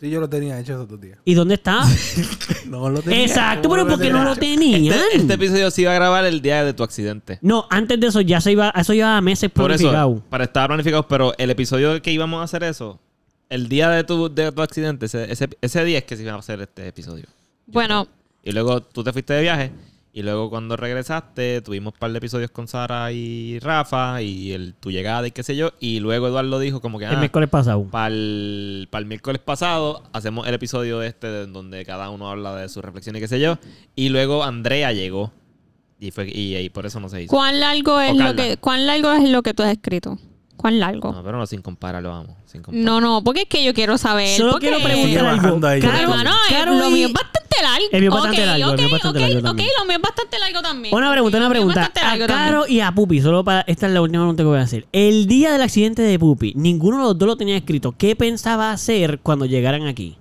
Sí, 0.00 0.10
yo 0.10 0.20
lo 0.20 0.28
tenía 0.28 0.58
hecho 0.60 0.72
esos 0.74 0.88
dos 0.88 1.00
días. 1.00 1.18
¿Y 1.24 1.34
dónde 1.34 1.54
está? 1.54 1.82
No 2.66 2.88
lo 2.88 3.02
tenía. 3.02 3.22
Exacto, 3.24 3.68
¿Cómo 3.68 3.74
pero 3.74 3.84
lo 3.84 3.90
¿por 3.96 4.00
qué 4.06 4.10
no 4.10 4.24
lo 4.24 4.36
tenían? 4.36 4.84
Este, 4.86 5.16
este 5.18 5.34
episodio 5.34 5.70
se 5.70 5.82
iba 5.82 5.90
a 5.90 5.94
grabar 5.94 6.24
el 6.24 6.40
día 6.40 6.64
de 6.64 6.72
tu 6.72 6.82
accidente. 6.82 7.38
No, 7.42 7.66
antes 7.68 8.00
de 8.00 8.06
eso 8.06 8.20
ya 8.22 8.40
se 8.40 8.52
iba, 8.52 8.70
eso 8.70 8.94
llevaba 8.94 9.20
meses 9.20 9.50
Por 9.50 9.66
planificado. 9.66 10.14
eso, 10.14 10.24
para 10.30 10.44
estar 10.44 10.66
planificado, 10.68 11.06
pero 11.06 11.34
el 11.36 11.50
episodio 11.50 12.00
que 12.00 12.10
íbamos 12.12 12.40
a 12.40 12.44
hacer 12.44 12.62
eso, 12.62 12.98
el 13.50 13.68
día 13.68 13.90
de 13.90 14.02
tu, 14.04 14.32
de 14.34 14.50
tu 14.50 14.62
accidente, 14.62 15.06
ese, 15.06 15.30
ese, 15.30 15.48
ese 15.60 15.84
día 15.84 15.98
es 15.98 16.04
que 16.04 16.16
se 16.16 16.22
iba 16.22 16.32
a 16.32 16.38
hacer 16.38 16.60
este 16.62 16.88
episodio. 16.88 17.26
Bueno, 17.66 18.08
Y 18.42 18.52
luego 18.52 18.80
tú 18.82 19.04
te 19.04 19.12
fuiste 19.12 19.34
de 19.34 19.42
viaje. 19.42 19.70
Y 20.16 20.22
luego 20.22 20.48
cuando 20.48 20.76
regresaste, 20.76 21.60
tuvimos 21.60 21.92
un 21.92 21.98
par 21.98 22.12
de 22.12 22.18
episodios 22.18 22.48
con 22.52 22.68
Sara 22.68 23.10
y 23.10 23.58
Rafa. 23.58 24.22
Y 24.22 24.52
el, 24.52 24.72
tu 24.74 24.92
llegada 24.92 25.26
y 25.26 25.32
qué 25.32 25.42
sé 25.42 25.56
yo. 25.56 25.72
Y 25.80 25.98
luego 25.98 26.28
Eduardo 26.28 26.60
dijo 26.60 26.80
como 26.80 27.00
que... 27.00 27.04
el 27.06 27.16
Ah, 27.16 27.18
miércoles 27.18 27.48
pasado. 27.50 27.82
para 27.90 28.06
el, 28.14 28.88
miércoles 29.06 29.42
pasado 29.44 30.04
hacemos 30.12 30.46
el 30.46 30.54
episodio 30.54 31.02
este 31.02 31.26
de- 31.26 31.46
donde 31.48 31.84
cada 31.84 32.10
uno 32.10 32.30
habla 32.30 32.54
de 32.54 32.68
su 32.68 32.80
reflexión 32.80 33.16
y 33.16 33.20
qué 33.20 33.26
sé 33.26 33.40
yo. 33.40 33.58
Y 33.96 34.10
luego 34.10 34.44
Andrea 34.44 34.92
llegó. 34.92 35.32
Y, 35.98 36.12
fue, 36.12 36.28
y, 36.32 36.56
y 36.58 36.68
por 36.70 36.86
eso 36.86 37.00
no 37.00 37.08
se 37.08 37.22
hizo. 37.22 37.30
¿cuán 37.34 37.58
largo 37.58 38.00
es 38.00 38.14
lo 38.16 38.36
que 38.36 38.56
cuán 38.58 38.86
largo 38.86 39.12
es 39.12 39.28
lo 39.28 39.42
que 39.42 39.52
tú 39.52 39.64
has 39.64 39.72
escrito? 39.72 40.18
¿Cuán 40.56 40.78
largo? 40.78 41.12
No, 41.12 41.22
pero 41.22 41.36
no 41.38 41.46
sin 41.46 41.60
compararlo, 41.62 42.10
vamos. 42.10 42.32
Sin 42.46 42.62
comparar. 42.62 42.84
No, 42.84 43.00
no, 43.00 43.22
porque 43.24 43.42
es 43.42 43.48
que 43.48 43.62
yo 43.64 43.74
quiero 43.74 43.98
saber. 43.98 44.28
Solo 44.36 44.52
porque- 44.52 44.68
quiero 44.68 44.82
preguntar 44.82 45.26
algo. 45.26 45.60
Caro, 45.60 45.98
Hermano, 45.98 46.30
eh, 46.30 46.34
Caro 46.54 46.74
lo 46.74 46.88
y- 46.88 46.92
mío 46.92 47.06
es 47.08 47.12
bastante 47.12 47.56
largo. 47.62 47.86
El 47.92 48.00
mío 48.00 48.10
es 48.10 48.14
bastante 48.14 48.40
Ok, 48.40 48.46
largo, 48.46 48.64
ok, 48.72 48.76
mío 48.78 48.86
es 48.86 48.92
bastante 48.92 49.18
ok, 49.18 49.22
largo 49.22 49.38
ok, 49.38 49.44
también. 49.44 49.68
lo 49.78 49.84
mío 49.84 49.96
es 49.96 50.02
bastante 50.02 50.38
largo 50.38 50.62
también. 50.62 50.94
Una 50.94 51.10
pregunta, 51.12 51.36
una 51.38 51.46
Lo 51.46 51.50
pregunta. 51.50 51.80
bastante 51.80 52.00
A 52.00 52.04
largo 52.08 52.26
Caro 52.26 52.60
también. 52.60 52.78
y 52.78 52.80
a 52.80 52.92
Pupi, 52.92 53.20
solo 53.20 53.44
para. 53.44 53.60
Esta 53.62 53.86
es 53.88 53.92
la 53.92 54.00
última 54.00 54.22
pregunta 54.22 54.42
que 54.42 54.46
voy 54.48 54.58
a 54.58 54.62
hacer. 54.62 54.86
El 54.92 55.26
día 55.26 55.52
del 55.52 55.60
accidente 55.62 56.02
de 56.02 56.18
Pupi, 56.18 56.52
ninguno 56.56 56.98
de 56.98 57.02
los 57.04 57.18
dos 57.18 57.26
lo 57.26 57.36
tenía 57.36 57.56
escrito. 57.56 57.92
¿Qué 57.98 58.16
pensaba 58.16 58.70
hacer 58.72 59.18
cuando 59.22 59.44
llegaran 59.46 59.86
aquí? 59.86 60.16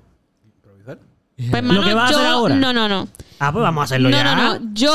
¿Improvisar? 0.55 0.99
Pues, 1.37 1.53
hermano, 1.53 1.81
Lo 1.81 1.87
que 1.87 1.93
vas 1.93 2.11
a 2.11 2.15
hacer 2.15 2.27
ahora. 2.27 2.55
No, 2.55 2.73
no, 2.73 2.89
no. 2.89 3.07
Ah, 3.39 3.51
pues 3.51 3.61
vamos 3.63 3.81
a 3.81 3.85
hacerlo 3.85 4.09
No, 4.09 4.17
ya. 4.17 4.23
no, 4.35 4.59
no. 4.59 4.65
Yo 4.73 4.91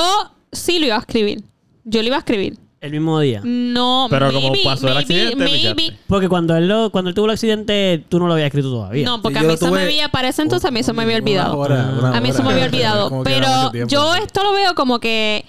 sí 0.53 0.79
lo 0.79 0.87
iba 0.87 0.97
a 0.97 1.01
escribir. 1.01 1.43
Yo 1.85 2.03
lo 2.03 2.07
iba 2.09 2.17
a 2.17 2.21
escribir. 2.21 2.59
El 2.81 2.93
mismo 2.93 3.19
día. 3.19 3.41
No, 3.45 4.07
Pero 4.09 4.33
como 4.33 4.51
maybe, 4.51 4.65
pasó 4.65 4.87
el 4.87 4.95
maybe, 4.95 5.01
accidente, 5.03 5.37
maybe. 5.37 5.57
pichaste. 5.75 5.99
Porque 6.07 6.29
cuando 6.29 6.57
él, 6.57 6.69
lo, 6.69 6.91
cuando 6.91 7.09
él 7.09 7.15
tuvo 7.15 7.27
el 7.27 7.33
accidente, 7.33 8.05
tú 8.09 8.21
no 8.21 8.29
lo 8.29 8.35
habías 8.35 8.47
escrito 8.47 8.71
todavía. 8.71 9.05
No, 9.05 9.21
porque 9.21 9.39
Sí, 9.41 9.45
a 9.45 9.49
yo 9.49 9.53
mí 9.53 9.57
se 9.59 9.71
me 9.73 9.81
había, 9.83 10.09
para 10.11 10.29
ese 10.29 10.43
entonces 10.43 10.69
a 10.69 10.71
mí 10.71 10.83
se 10.85 10.93
me 10.93 11.03
había 11.03 11.17
una 11.17 11.25
olvidado. 11.25 11.59
hora, 11.59 11.93
una 11.99 12.17
A 12.17 12.21
mí 12.21 12.31
se 12.33 12.39
me 12.43 12.49
hora. 12.49 12.55
había 12.55 12.67
olvidado. 12.67 13.09
Como 13.11 13.25
que 13.25 13.37
era 13.37 13.47
Pero 13.49 13.71
tiempo. 13.73 13.91
yo 13.91 14.15
esto 14.15 14.45
lo 14.45 14.53
veo 14.53 14.75
como 14.77 15.01
que, 15.01 15.45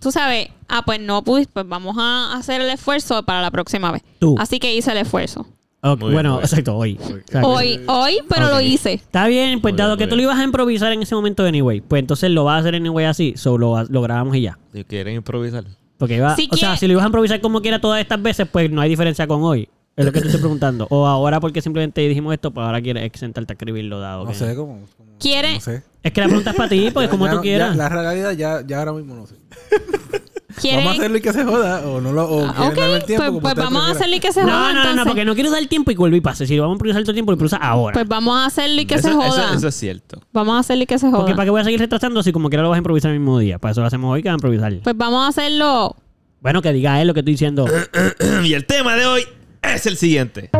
tú 0.00 0.10
sabes, 0.10 0.48
ah, 0.68 0.82
pues 0.84 0.98
no 1.00 1.22
pudiste, 1.22 1.52
pues 1.52 1.68
vamos 1.68 1.96
a 2.00 2.34
hacer 2.36 2.60
el 2.60 2.70
esfuerzo 2.70 3.22
para 3.22 3.42
la 3.42 3.52
próxima 3.52 3.92
vez. 3.92 4.02
Tú. 4.18 4.34
Así 4.38 4.58
que 4.58 4.74
hice 4.74 4.90
el 4.90 4.98
esfuerzo. 4.98 5.46
Ok, 5.82 6.00
Muy 6.00 6.08
bien, 6.08 6.14
bueno, 6.14 6.30
muy 6.30 6.38
bien. 6.38 6.44
exacto, 6.46 6.76
hoy. 6.76 6.98
Exacto. 7.00 7.48
Hoy, 7.48 7.80
hoy, 7.86 8.18
pero 8.28 8.46
Ok. 8.46 8.52
lo 8.54 8.60
hice. 8.60 8.94
Está 8.94 9.28
bien, 9.28 9.60
pues 9.60 9.72
Muy 9.74 9.78
dado 9.78 9.90
bien, 9.92 9.98
que 9.98 10.04
muy 10.06 10.10
tú 10.10 10.16
lo 10.16 10.22
ibas 10.22 10.38
a 10.40 10.42
improvisar 10.42 10.90
en 10.92 11.02
ese 11.02 11.14
momento 11.14 11.44
anyway, 11.44 11.80
pues 11.80 12.00
entonces 12.00 12.28
lo 12.32 12.42
vas 12.42 12.56
a 12.56 12.58
hacer 12.58 12.74
anyway 12.74 13.04
así, 13.04 13.34
solo 13.36 13.84
lo, 13.88 14.02
grabamos 14.02 14.34
y 14.34 14.40
ya. 14.40 14.58
Si 14.72 14.82
quieren 14.82 15.14
improvisar. 15.14 15.62
Porque 15.98 16.16
iba, 16.16 16.34
Si 16.36 16.48
o 16.50 16.56
sea, 16.56 16.76
si 16.76 16.86
lo 16.86 16.92
ibas 16.92 17.04
a 17.04 17.08
improvisar 17.08 17.40
como 17.40 17.60
quiera 17.62 17.80
todas 17.80 18.00
estas 18.00 18.20
veces, 18.22 18.46
pues 18.50 18.70
no 18.70 18.80
hay 18.80 18.88
diferencia 18.90 19.26
con 19.26 19.42
hoy. 19.42 19.68
Es 19.96 20.04
lo 20.04 20.12
que 20.12 20.20
te 20.20 20.26
estoy 20.26 20.40
preguntando. 20.40 20.86
O 20.90 21.06
ahora 21.06 21.40
porque 21.40 21.62
simplemente 21.62 22.02
dijimos 22.02 22.34
esto, 22.34 22.50
pues 22.50 22.66
ahora 22.66 22.82
quieres 22.82 23.10
sentarte 23.14 23.52
a 23.52 23.54
escribirlo 23.54 23.98
dado. 23.98 24.24
No 24.24 24.30
que- 24.30 24.36
sé 24.36 24.54
cómo. 24.54 24.80
cómo- 24.96 25.16
¿Quiere? 25.18 25.54
No 25.54 25.60
sé. 25.60 25.82
Es 26.02 26.12
que 26.12 26.20
la 26.20 26.26
pregunta 26.26 26.50
es 26.50 26.56
para 26.56 26.68
ti, 26.68 26.90
pues 26.92 27.06
Ya- 27.06 27.10
como 27.10 27.24
ya 27.24 27.30
tú 27.30 27.36
no- 27.36 27.42
quieras. 27.42 27.70
ya 27.70 27.76
la 27.76 27.88
realidad 27.88 28.32
ya, 28.32 28.60
ya 28.66 28.78
ahora 28.78 28.92
mismo 28.92 29.14
no 29.14 29.26
sé. 29.26 29.36
¿Quieren? 30.60 30.80
Vamos 30.84 30.92
a 30.94 31.00
hacerlo 31.00 31.18
y 31.18 31.20
que 31.20 31.32
se 31.32 31.44
joda. 31.44 31.86
O 31.86 32.00
no 32.00 32.12
lo. 32.12 32.24
O 32.28 32.46
Ah, 32.46 32.70
el 32.74 33.04
tiempo. 33.04 33.40
pues, 33.40 33.54
pues 33.54 33.54
vamos 33.54 33.82
a 33.88 33.90
hacerle 33.92 34.16
y 34.16 34.20
que 34.20 34.32
se 34.32 34.40
No, 34.42 34.48
joda. 34.48 34.72
no, 34.72 34.84
no, 34.84 34.94
no, 34.94 35.04
porque 35.04 35.24
no 35.24 35.34
quiero 35.34 35.50
dar 35.50 35.64
tiempo 35.66 35.90
y 35.90 35.94
vuelve 35.94 36.16
y 36.16 36.20
pase. 36.20 36.46
Si 36.46 36.56
lo 36.56 36.62
vamos 36.62 36.74
a 36.74 36.76
improvisar 36.76 37.02
todo 37.02 37.10
el 37.12 37.16
tiempo, 37.16 37.32
lo 37.32 37.34
improvisas 37.34 37.60
ahora. 37.62 37.92
Pues 37.94 38.08
vamos 38.08 38.36
a 38.38 38.46
hacerle 38.46 38.82
y 38.82 38.86
que 38.86 38.94
eso, 38.96 39.08
se 39.08 39.14
joda. 39.14 39.28
eso- 39.28 39.54
eso 39.58 39.68
es 39.68 39.74
cierto. 39.74 40.20
Vamos 40.32 40.56
a 40.56 40.60
hacerle 40.60 40.84
y 40.84 40.86
que 40.86 40.98
se 40.98 41.06
porque 41.10 41.22
joda. 41.24 41.36
para 41.36 41.44
qué 41.46 41.50
voy 41.50 41.60
a 41.60 41.64
seguir 41.64 41.80
retrasando 41.80 42.22
si 42.22 42.32
como 42.32 42.48
quiera 42.48 42.62
lo 42.62 42.70
vas 42.70 42.76
a 42.76 42.78
improvisar 42.78 43.10
el 43.12 43.18
mismo 43.20 43.38
día. 43.38 43.58
Para 43.58 43.72
eso 43.72 43.80
lo 43.80 43.86
hacemos 43.86 44.12
hoy 44.12 44.22
que 44.22 44.28
vas 44.28 44.34
a 44.34 44.36
improvisar. 44.36 44.72
Pues 44.82 44.96
vamos 44.96 45.24
a 45.24 45.28
hacerlo. 45.28 45.94
Bueno, 46.40 46.62
que 46.62 46.72
diga 46.72 47.00
él 47.00 47.08
lo 47.08 47.14
que 47.14 47.20
estoy 47.20 47.34
diciendo. 47.34 47.66
y 48.44 48.52
el 48.54 48.66
tema 48.66 48.94
de 48.96 49.06
hoy 49.06 49.22
es 49.62 49.86
el 49.86 49.96
siguiente. 49.96 50.50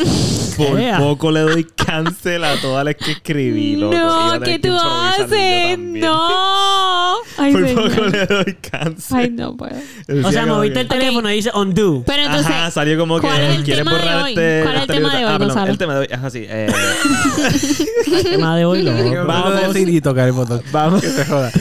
Por 0.56 0.78
Ea. 0.78 0.98
poco 0.98 1.30
le 1.30 1.40
doy 1.40 1.64
cancel 1.64 2.44
a 2.44 2.54
todas 2.60 2.84
las 2.84 2.94
que 2.96 3.12
escribí. 3.12 3.76
loco. 3.76 3.96
No, 3.96 4.40
¿qué 4.42 4.58
tú 4.58 4.76
haces? 4.78 5.78
No. 5.78 7.16
Ay, 7.38 7.52
Por 7.52 7.66
señor. 7.66 7.90
poco 7.90 8.06
le 8.08 8.26
doy 8.26 8.54
cancel. 8.60 9.16
Ay, 9.18 9.30
no 9.30 9.56
puedo. 9.56 9.74
o 10.24 10.30
sea, 10.32 10.44
moviste 10.46 10.74
que- 10.74 10.80
el 10.80 10.88
teléfono 10.88 11.30
y 11.30 11.34
dice 11.36 11.50
undo. 11.54 12.02
Pero 12.06 12.22
entonces, 12.24 12.46
Ajá, 12.52 12.70
salió 12.70 12.98
como 12.98 13.16
que 13.20 13.26
¿cuál 13.28 13.40
es 13.40 13.56
el 13.56 13.64
quieres 13.64 13.84
tema 13.84 13.96
de 13.96 14.02
borrar 14.04 14.22
hoy? 14.24 14.30
este. 14.32 14.60
¿Cuál 14.62 14.74
es 14.76 14.80
el 14.82 14.86
tema 14.88 15.16
de 15.16 15.24
hoy, 15.24 15.24
Ah, 15.24 15.38
perdón, 15.38 15.48
Gonzalo? 15.48 15.70
El 15.72 15.78
tema 15.78 15.94
de 15.94 16.00
hoy 16.00 16.06
es 16.10 16.18
así. 16.24 16.46
eh, 16.48 16.66
El 18.12 18.22
tema 18.24 18.56
de 18.56 18.64
hoy 18.66 18.84
que 18.84 18.90
volverlo 18.90 19.20
a 19.20 19.24
Vamos. 19.24 19.74
decir 19.74 19.88
y 19.88 20.00
tocar 20.00 20.26
el 20.26 20.32
botón. 20.32 20.62
Vamos. 20.72 21.00
Que 21.00 21.08
se 21.08 21.24
joda. 21.24 21.50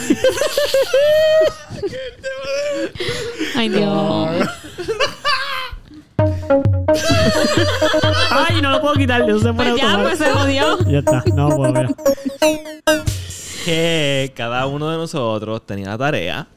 ay, 3.56 3.69
Dios. 3.69 4.49
Y 8.58 8.62
no 8.62 8.71
lo 8.71 8.82
puedo 8.82 8.93
quitar. 8.95 9.21
Eso 9.30 9.39
se 9.39 9.54
pone 9.54 9.71
Pues 9.71 9.82
ya, 9.82 9.91
automático. 9.93 10.17
pues 10.17 10.19
se 10.19 10.32
jodió. 10.39 10.78
Ya 10.89 10.99
está. 10.99 11.23
No 11.36 11.49
puedo, 11.49 11.73
mira. 11.73 11.89
Que 13.65 14.31
cada 14.35 14.65
uno 14.67 14.90
de 14.90 14.98
nosotros 14.98 15.65
tenía 15.65 15.90
la 15.90 15.98
tarea 15.98 16.48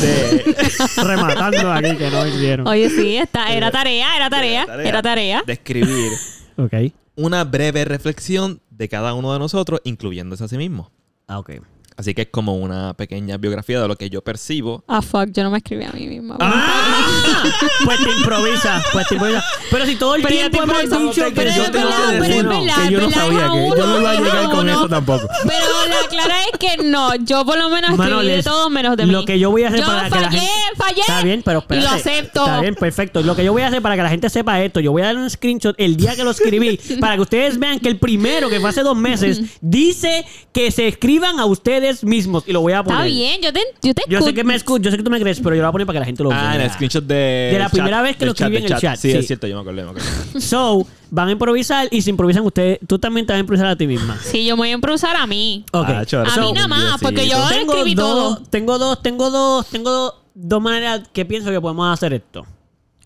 de, 0.00 0.56
Rematando 1.02 1.72
aquí 1.72 1.96
que 1.96 2.10
no 2.10 2.26
hicieron. 2.26 2.66
Oye, 2.68 2.88
sí, 2.90 3.16
está, 3.16 3.52
era 3.52 3.70
tarea, 3.70 4.16
era 4.16 4.30
tarea, 4.30 4.66
era 4.84 5.02
tarea. 5.02 5.42
de 5.46 5.52
escribir 5.52 6.12
Ok. 6.56 6.72
una 7.16 7.44
breve 7.44 7.84
reflexión 7.84 8.60
de 8.70 8.88
cada 8.88 9.14
uno 9.14 9.32
de 9.32 9.38
nosotros, 9.38 9.80
incluyéndose 9.84 10.44
a 10.44 10.48
sí 10.48 10.56
mismo. 10.56 10.90
Ah, 11.26 11.38
ok. 11.38 11.50
Así 11.96 12.14
que 12.14 12.22
es 12.22 12.28
como 12.30 12.56
una 12.56 12.94
pequeña 12.94 13.36
biografía 13.36 13.80
de 13.80 13.88
lo 13.88 13.96
que 13.96 14.08
yo 14.10 14.22
percibo. 14.22 14.84
Ah, 14.88 15.02
fuck, 15.02 15.30
yo 15.32 15.42
no 15.42 15.50
me 15.50 15.58
escribí 15.58 15.84
a 15.84 15.92
mí 15.92 16.06
misma. 16.06 16.36
¡Ah! 16.40 17.06
Pues 17.84 17.98
te 17.98 18.10
improvisa, 18.10 18.82
pues 18.92 19.06
te 19.08 19.14
improvisa. 19.14 19.44
Pero 19.70 19.86
si 19.86 19.96
todo 19.96 20.14
el 20.14 20.22
Pero 20.22 20.34
ya 20.34 20.50
tiempo 20.50 20.72
hemos 20.72 21.14
dicho 21.14 21.24
que 21.26 21.34
que 21.34 21.52
yo 21.52 21.70
tengo 21.70 21.88
que 21.88 21.94
pero 22.10 22.12
es 22.12 22.28
decir 22.28 22.44
no. 22.44 22.50
que 22.50 22.90
yo 22.92 23.00
no 23.00 23.10
sabía 23.10 23.48
que 23.50 23.68
yo 23.78 23.86
no 23.86 24.00
iba 24.00 24.10
a 24.10 24.14
llegar 24.14 24.44
con 24.50 24.58
uno. 24.60 24.72
eso 24.72 24.88
tampoco. 24.88 25.28
Pero 25.42 25.86
la 25.88 26.08
clara 26.08 26.36
es 26.52 26.58
que 26.58 26.82
no, 26.84 27.14
yo 27.16 27.44
por 27.46 27.56
lo 27.58 27.70
menos 27.70 27.92
escribí 27.98 28.26
de 28.28 28.42
todo 28.42 28.68
menos 28.70 28.96
de 28.96 29.06
mí. 29.06 29.12
Lo 29.12 29.24
que 29.24 29.38
yo 29.38 29.50
voy 29.50 29.64
a 29.64 29.68
hacer 29.68 29.80
Yo 29.80 29.86
para 29.86 30.10
que 30.10 30.20
la 30.20 30.30
gente... 30.30 30.46
fallé. 30.76 31.00
Está 31.00 31.22
bien, 31.22 31.42
pero 31.42 31.58
Y 31.58 31.62
espérate. 31.62 31.86
lo 31.88 31.94
acepto. 31.96 32.44
Está 32.44 32.60
bien, 32.60 32.74
perfecto. 32.74 33.22
Lo 33.22 33.34
que 33.36 33.44
yo 33.44 33.52
voy 33.52 33.62
a 33.62 33.68
hacer 33.68 33.80
para 33.82 33.96
que 33.96 34.02
la 34.02 34.10
gente 34.10 34.28
sepa 34.30 34.60
esto, 34.62 34.80
yo 34.80 34.92
voy 34.92 35.02
a 35.02 35.06
dar 35.06 35.16
un 35.16 35.28
screenshot 35.30 35.74
el 35.78 35.96
día 35.96 36.14
que 36.16 36.24
lo 36.24 36.30
escribí 36.30 36.78
para 37.00 37.14
que 37.16 37.22
ustedes 37.22 37.58
vean 37.58 37.80
que 37.80 37.88
el 37.88 37.98
primero, 37.98 38.48
que 38.48 38.60
fue 38.60 38.70
hace 38.70 38.82
dos 38.82 38.96
meses, 38.96 39.40
dice 39.60 40.24
que 40.52 40.70
se 40.70 40.88
escriban 40.88 41.40
a 41.40 41.46
ustedes 41.46 41.79
mismos 42.04 42.44
y 42.46 42.52
lo 42.52 42.60
voy 42.60 42.72
a 42.72 42.82
poner. 42.84 43.00
Está 43.00 43.06
bien, 43.06 43.40
yo 43.42 43.52
te, 43.52 43.60
yo 43.82 43.94
te 43.94 44.02
Yo 44.08 44.20
sé 44.22 44.32
que 44.34 44.44
me 44.44 44.54
escucho. 44.54 44.82
yo 44.84 44.90
sé 44.90 44.96
que 44.96 45.02
tú 45.02 45.10
me 45.10 45.20
crees, 45.20 45.40
pero 45.40 45.54
yo 45.56 45.62
lo 45.62 45.66
voy 45.66 45.68
a 45.70 45.72
poner 45.72 45.86
para 45.86 45.94
que 45.96 46.00
la 46.00 46.06
gente 46.06 46.22
lo 46.22 46.28
vea. 46.30 46.50
Ah, 46.50 46.54
en 46.56 46.60
el 46.62 46.70
screenshot 46.70 47.04
de... 47.04 47.14
De 47.14 47.58
la 47.58 47.64
chat, 47.64 47.72
primera 47.72 48.02
vez 48.02 48.16
que 48.16 48.26
lo 48.26 48.32
escribí 48.32 48.56
en 48.58 48.64
el 48.72 48.78
chat, 48.78 48.96
Sí, 48.96 49.10
sí. 49.12 49.18
es 49.18 49.26
cierto, 49.26 49.46
yo 49.46 49.56
me 49.56 49.62
acordé, 49.62 49.84
me 49.84 49.90
acordé. 49.90 50.06
So, 50.40 50.86
van 51.10 51.28
a 51.28 51.32
improvisar 51.32 51.88
y 51.90 52.02
si 52.02 52.10
improvisan 52.10 52.44
ustedes, 52.44 52.78
tú 52.86 52.98
también 52.98 53.26
te 53.26 53.32
vas 53.32 53.38
a 53.38 53.40
improvisar 53.40 53.66
a 53.68 53.76
ti 53.76 53.86
misma. 53.86 54.18
Sí, 54.22 54.44
yo 54.46 54.56
me 54.56 54.60
voy 54.62 54.68
a 54.70 54.72
improvisar 54.74 55.16
a 55.16 55.26
mí. 55.26 55.64
Ok. 55.72 55.86
Ah, 55.88 56.00
A 56.00 56.04
so- 56.34 56.40
mí 56.42 56.52
nada 56.52 56.68
más, 56.68 57.00
porque 57.00 57.28
yo 57.28 57.36
ahora 57.36 57.56
tengo 57.56 57.72
escribí 57.72 57.94
dos, 57.94 58.08
todo. 58.38 58.42
tengo 58.50 58.78
dos, 58.78 59.02
tengo 59.02 59.30
dos, 59.30 59.66
tengo 59.68 59.90
dos, 59.90 60.14
dos 60.34 60.62
maneras 60.62 61.02
que 61.12 61.24
pienso 61.24 61.50
que 61.50 61.60
podemos 61.60 61.92
hacer 61.92 62.12
esto. 62.14 62.46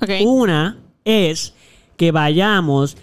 Ok. 0.03 0.11
Una 0.25 0.77
es 1.05 1.55
que 1.97 2.11
vayamos 2.12 2.97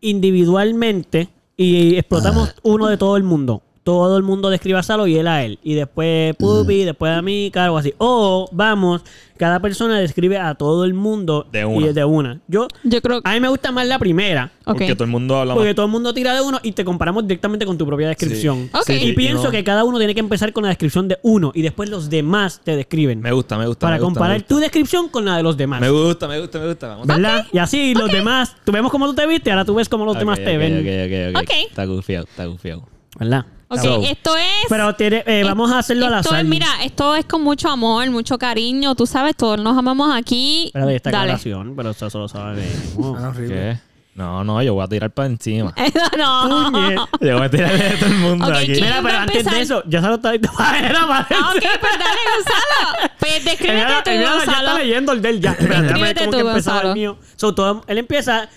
individualmente 0.00 1.28
y 1.56 1.96
explotamos 1.96 2.54
uno 2.62 2.86
de 2.88 2.96
todo 2.96 3.16
el 3.16 3.22
mundo. 3.22 3.62
Todo 3.86 4.16
el 4.16 4.24
mundo 4.24 4.50
describa 4.50 4.80
a 4.80 4.82
Salo 4.82 5.06
y 5.06 5.16
él 5.16 5.28
a 5.28 5.44
él. 5.44 5.60
Y 5.62 5.74
después 5.74 6.34
Pupi, 6.34 6.82
después 6.82 7.12
a 7.12 7.22
mí, 7.22 7.52
algo 7.54 7.78
así. 7.78 7.94
O 7.98 8.48
vamos, 8.50 9.02
cada 9.38 9.60
persona 9.60 9.96
describe 10.00 10.38
a 10.38 10.56
todo 10.56 10.84
el 10.84 10.92
mundo 10.92 11.46
De 11.52 11.64
una. 11.64 11.86
y 11.86 11.92
de 11.92 12.04
una. 12.04 12.40
Yo, 12.48 12.66
Yo 12.82 13.00
creo 13.00 13.22
que. 13.22 13.30
a 13.30 13.34
mí 13.34 13.38
me 13.38 13.48
gusta 13.48 13.70
más 13.70 13.86
la 13.86 14.00
primera. 14.00 14.50
Porque 14.64 14.92
todo 14.94 15.04
el 15.04 15.10
mundo 15.10 15.36
habla 15.36 15.54
Porque 15.54 15.68
más. 15.68 15.76
todo 15.76 15.86
el 15.86 15.92
mundo 15.92 16.12
tira 16.12 16.34
de 16.34 16.40
uno 16.40 16.58
y 16.64 16.72
te 16.72 16.84
comparamos 16.84 17.28
directamente 17.28 17.64
con 17.64 17.78
tu 17.78 17.86
propia 17.86 18.08
descripción. 18.08 18.68
Sí, 18.84 18.94
Y 18.94 18.98
sí, 18.98 19.12
pienso 19.12 19.44
no. 19.44 19.50
que 19.52 19.62
cada 19.62 19.84
uno 19.84 19.98
tiene 19.98 20.14
que 20.14 20.20
empezar 20.20 20.52
con 20.52 20.64
la 20.64 20.70
descripción 20.70 21.06
de 21.06 21.20
uno 21.22 21.52
y 21.54 21.62
después 21.62 21.88
los 21.88 22.10
demás 22.10 22.60
te 22.64 22.74
describen. 22.74 23.20
Me 23.20 23.30
gusta, 23.30 23.56
me 23.56 23.68
gusta. 23.68 23.86
para 23.86 23.98
me 23.98 24.00
gusta, 24.00 24.06
comparar 24.14 24.32
me 24.32 24.38
gusta. 24.38 24.48
tu 24.52 24.58
descripción 24.60 25.08
con 25.10 25.24
la 25.26 25.36
de 25.36 25.44
los 25.44 25.56
demás. 25.56 25.80
Me 25.80 25.90
gusta, 25.90 26.26
me 26.26 26.40
gusta, 26.40 26.58
me 26.58 26.66
gusta. 26.66 26.88
Vamos. 26.88 27.06
¿Verdad? 27.06 27.46
Y 27.52 27.58
así 27.58 27.94
los 27.94 28.10
demás, 28.10 28.56
tú 28.64 28.72
vemos 28.72 28.90
cómo 28.90 29.06
tú 29.06 29.14
te 29.14 29.24
viste, 29.28 29.52
ahora 29.52 29.64
tú 29.64 29.76
ves 29.76 29.88
cómo 29.88 30.04
los 30.04 30.18
demás 30.18 30.40
te 30.40 30.56
ven. 30.58 30.80
ok, 30.80 31.36
ok, 31.36 31.42
ok. 31.44 31.56
Está 31.70 31.84
gufiado, 31.84 32.24
está 32.28 32.46
gufiado. 32.46 32.82
¿Verdad? 33.20 33.46
Ok, 33.68 33.80
So- 33.80 34.02
esto 34.02 34.36
es. 34.36 34.44
Pero 34.68 34.94
tiene- 34.94 35.24
eh, 35.26 35.42
vamos 35.44 35.72
a 35.72 35.78
hacerlo 35.80 36.06
al 36.06 36.14
esto 36.14 36.28
azar. 36.30 36.40
es, 36.44 36.46
mira, 36.48 36.66
esto 36.84 37.16
es 37.16 37.24
con 37.24 37.42
mucho 37.42 37.68
amor, 37.68 38.08
mucho 38.10 38.38
cariño. 38.38 38.94
Tú 38.94 39.06
sabes, 39.06 39.34
todos 39.36 39.58
nos 39.60 39.76
amamos 39.76 40.14
aquí. 40.14 40.66
Espérate, 40.66 40.96
esta 40.96 41.10
Dale. 41.10 41.22
aclaración, 41.24 41.74
pero 41.76 41.90
eso 41.90 42.08
solo 42.10 42.28
sabemos. 42.28 42.66
Ah. 43.18 43.32
¿Qué? 43.36 43.78
No, 44.14 44.42
no, 44.44 44.62
yo 44.62 44.72
voy 44.72 44.82
a 44.84 44.88
tirar 44.88 45.10
para 45.10 45.26
encima. 45.28 45.74
no. 46.16 46.70
Puñe. 46.72 46.94
yo 47.20 47.36
voy 47.36 47.46
a 47.46 47.50
tirar 47.50 47.76
de 47.76 47.90
todo 47.98 48.08
el 48.08 48.14
mundo 48.16 48.46
Ok, 48.46 48.52
aquí. 48.54 48.66
¿quién 48.72 48.84
Mira, 48.84 49.02
pero 49.02 49.18
a 49.18 49.22
antes 49.24 49.44
de 49.44 49.60
eso, 49.60 49.82
ya 49.86 50.00
se 50.00 50.06
lo 50.08 50.14
está 50.14 50.30
diciendo. 50.32 50.58
Era 50.78 51.06
para 51.06 51.26
Ah, 51.28 51.52
ok, 51.54 51.62
pues 51.80 51.92
dale, 51.98 52.20
Gonzalo. 52.36 53.12
Pues 53.20 53.44
descríbete 53.44 53.84
tú, 54.04 54.10
mira, 54.10 54.22
ya 54.22 54.32
Gonzalo. 54.36 54.68
está 54.68 54.78
leyendo 54.78 55.12
el 55.12 55.20
del 55.22 55.40
ya. 55.40 55.50
Espérate, 55.52 55.82
déjame 55.82 56.14
tú, 56.14 56.30
que 56.30 56.38
empezaba 56.38 56.46
el 56.46 56.52
Gonzalo. 56.86 56.94
mío. 56.94 57.18
So, 57.36 57.54
todo- 57.54 57.84
él 57.88 57.98
empieza 57.98 58.48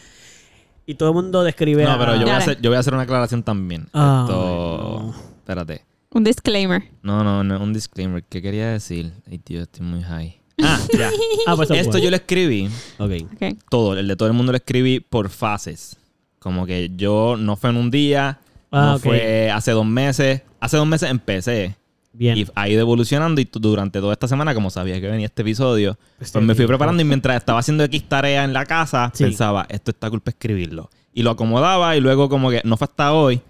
y 0.90 0.96
todo 0.96 1.10
el 1.10 1.16
mundo 1.16 1.44
describe. 1.44 1.84
No, 1.84 1.92
a- 1.92 2.00
pero 2.00 2.16
yo 2.16 2.22
voy, 2.22 2.32
a 2.32 2.38
hacer, 2.38 2.60
yo 2.62 2.70
voy 2.70 2.78
a 2.78 2.80
hacer 2.80 2.94
una 2.94 3.04
aclaración 3.04 3.44
también. 3.44 3.88
Ah, 3.94 4.26
Esto... 4.28 5.14
no. 5.14 5.16
Espérate. 5.38 5.86
Un 6.12 6.24
disclaimer. 6.24 6.84
No, 7.04 7.24
no, 7.24 7.44
no, 7.44 7.60
un 7.62 7.74
disclaimer. 7.74 8.24
¿Qué 8.24 8.42
quería 8.42 8.70
decir? 8.72 9.14
Ay, 9.30 9.38
tío, 9.38 9.62
estoy 9.62 9.86
muy 9.86 10.02
high. 10.02 10.42
Ah, 10.62 10.80
ya. 10.98 11.10
Ah, 11.48 11.56
pues 11.56 11.70
Esto 11.72 12.00
yo 12.00 12.10
lo 12.10 12.16
escribí, 12.16 12.70
Ok. 12.98 13.12
Ok. 13.34 13.58
todo, 13.70 13.98
el 13.98 14.08
de 14.08 14.16
todo 14.16 14.28
el 14.28 14.34
mundo 14.34 14.52
lo 14.52 14.58
escribí 14.58 15.00
por 15.00 15.30
fases. 15.30 15.96
Como 16.40 16.66
que 16.66 16.92
yo 16.96 17.36
no 17.38 17.56
fue 17.56 17.70
en 17.70 17.78
un 17.78 17.92
día, 17.92 18.40
Ah, 18.72 18.92
no 18.94 19.00
fue 19.00 19.50
hace 19.52 19.72
dos 19.72 19.86
meses. 19.86 20.42
Hace 20.60 20.78
dos 20.78 20.86
meses 20.88 21.10
empecé. 21.10 21.76
Bien. 22.12 22.38
Y 22.38 22.46
ha 22.56 22.68
ido 22.68 22.82
evolucionando 22.82 23.40
y 23.40 23.48
durante 23.52 24.00
toda 24.00 24.14
esta 24.14 24.28
semana, 24.28 24.54
como 24.54 24.70
sabía 24.70 25.00
que 25.00 25.08
venía 25.08 25.28
este 25.28 25.44
episodio, 25.44 25.98
Este 26.20 26.34
pues 26.34 26.46
me 26.46 26.56
fui 26.56 26.66
preparando 26.66 27.02
y 27.02 27.06
mientras 27.06 27.38
estaba 27.38 27.60
haciendo 27.60 27.84
X 27.84 28.04
tarea 28.10 28.44
en 28.44 28.54
la 28.54 28.66
casa, 28.66 29.12
Sí. 29.14 29.24
pensaba, 29.26 29.66
esto 29.70 29.92
está 29.92 30.10
culpa 30.10 30.32
escribirlo. 30.32 30.90
Y 31.14 31.24
lo 31.24 31.32
acomodaba 31.32 31.96
y 31.96 32.02
luego 32.02 32.28
como 32.30 32.50
que 32.50 32.62
no 32.66 32.78
fue 32.78 32.86
hasta 32.86 33.14
hoy 33.14 33.42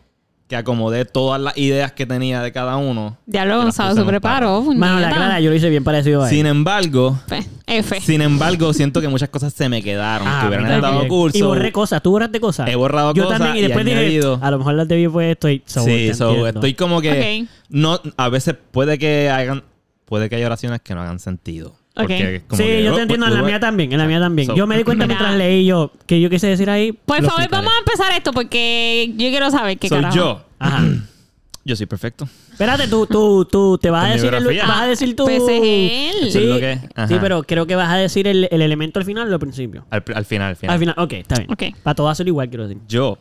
que 0.49 0.55
acomodé 0.55 1.05
todas 1.05 1.39
las 1.39 1.55
ideas 1.59 1.91
que 1.91 2.07
tenía 2.07 2.41
de 2.41 2.51
cada 2.51 2.75
uno. 2.77 3.17
Ya 3.27 3.45
lo 3.45 3.59
Y 3.59 3.63
Gonzalo 3.65 3.93
se 3.93 4.03
preparó. 4.03 4.63
Mano, 4.63 4.99
la 4.99 5.11
clara, 5.11 5.39
yo 5.39 5.51
lo 5.51 5.55
hice 5.55 5.69
bien 5.69 5.83
parecido 5.83 6.23
a 6.23 6.27
él. 6.27 6.35
Sin 6.35 6.47
embargo, 6.47 7.19
F. 7.27 7.47
F. 7.67 8.01
sin 8.01 8.19
embargo, 8.21 8.73
siento 8.73 8.99
que 8.99 9.07
muchas 9.07 9.29
cosas 9.29 9.53
se 9.53 9.69
me 9.69 9.83
quedaron, 9.83 10.27
Ah, 10.27 10.39
que 10.41 10.47
hubieran 10.47 10.81
también. 10.81 11.07
curso. 11.07 11.37
Y 11.37 11.43
borré 11.43 11.71
cosas. 11.71 12.01
¿Tú 12.01 12.09
borraste 12.09 12.39
cosas? 12.39 12.67
He 12.67 12.75
borrado 12.75 13.13
Yo 13.13 13.25
cosas 13.25 13.37
también. 13.39 13.57
Y 13.57 13.59
y 13.59 13.61
después 13.67 13.85
he 13.85 13.89
dije, 13.89 13.99
añadido. 13.99 14.39
a 14.41 14.49
lo 14.49 14.57
mejor 14.57 14.73
las 14.73 14.87
debí 14.87 15.07
fue 15.07 15.29
esto 15.31 15.47
y... 15.49 15.61
so, 15.67 15.83
sí, 15.83 16.13
so, 16.15 16.47
estoy 16.47 16.73
como 16.73 16.99
que 16.99 17.43
Ok. 17.43 17.49
no 17.69 17.99
a 18.17 18.29
veces 18.29 18.55
puede 18.71 18.97
que 18.97 19.29
hagan 19.29 19.63
puede 20.05 20.29
que 20.29 20.37
haya 20.37 20.47
oraciones 20.47 20.81
que 20.81 20.95
no 20.95 21.01
hagan 21.01 21.19
sentido. 21.19 21.75
Ok. 21.95 22.01
Porque 22.07 22.35
es 22.35 22.43
como 22.43 22.57
Sí, 22.57 22.63
que, 22.63 22.83
yo 22.83 22.93
oh, 22.93 22.95
te 22.95 23.01
entiendo. 23.01 23.27
En 23.27 23.33
la 23.33 23.41
oh, 23.41 23.45
mía 23.45 23.59
también. 23.59 23.91
En 23.91 23.97
la 23.97 24.05
mía 24.05 24.19
también. 24.19 24.47
So- 24.47 24.55
yo 24.55 24.67
me 24.67 24.77
di 24.77 24.83
cuenta 24.83 25.05
mientras 25.07 25.35
leí 25.35 25.65
yo 25.65 25.91
que 26.05 26.21
yo 26.21 26.29
quise 26.29 26.47
decir 26.47 26.69
ahí. 26.69 26.91
Por 26.93 27.17
favor, 27.17 27.41
explicaré. 27.41 27.65
vamos 27.65 27.73
a 27.73 27.79
empezar 27.79 28.11
esto 28.17 28.31
porque 28.31 29.13
yo 29.17 29.29
quiero 29.29 29.49
saber 29.51 29.77
qué 29.77 29.89
Soy 29.89 29.97
carajo. 29.97 30.15
yo. 30.15 30.45
Ajá. 30.59 30.83
Yo 31.65 31.75
soy 31.75 31.85
perfecto. 31.85 32.27
Espérate, 32.51 32.87
tú, 32.87 33.05
tú, 33.05 33.45
tú, 33.45 33.77
te 33.77 33.91
vas 33.91 34.05
a 34.05 34.13
decir 34.13 34.33
el, 34.33 34.43
vas 34.43 34.81
a 34.81 34.87
decir 34.87 35.15
tú. 35.15 35.25
Pues 35.25 35.43
es 35.43 35.61
él. 35.61 36.31
Sí, 36.31 36.77
sí, 37.07 37.15
pero 37.21 37.43
creo 37.43 37.67
que 37.67 37.75
vas 37.75 37.89
a 37.89 37.97
decir 37.97 38.27
el, 38.27 38.47
el 38.49 38.61
elemento 38.63 38.97
al 38.97 39.05
final 39.05 39.29
o 39.29 39.33
al 39.33 39.39
principio. 39.39 39.85
Al, 39.91 40.03
al 40.15 40.25
final, 40.25 40.49
al 40.49 40.55
final. 40.55 40.73
Al 40.73 40.79
final, 40.79 40.95
ok, 40.97 41.13
está 41.13 41.35
bien. 41.35 41.51
Ok. 41.51 41.63
Para 41.83 41.93
todo 41.93 42.09
hacerlo 42.09 42.29
igual, 42.29 42.49
quiero 42.49 42.67
decir. 42.67 42.81
Yo 42.87 43.19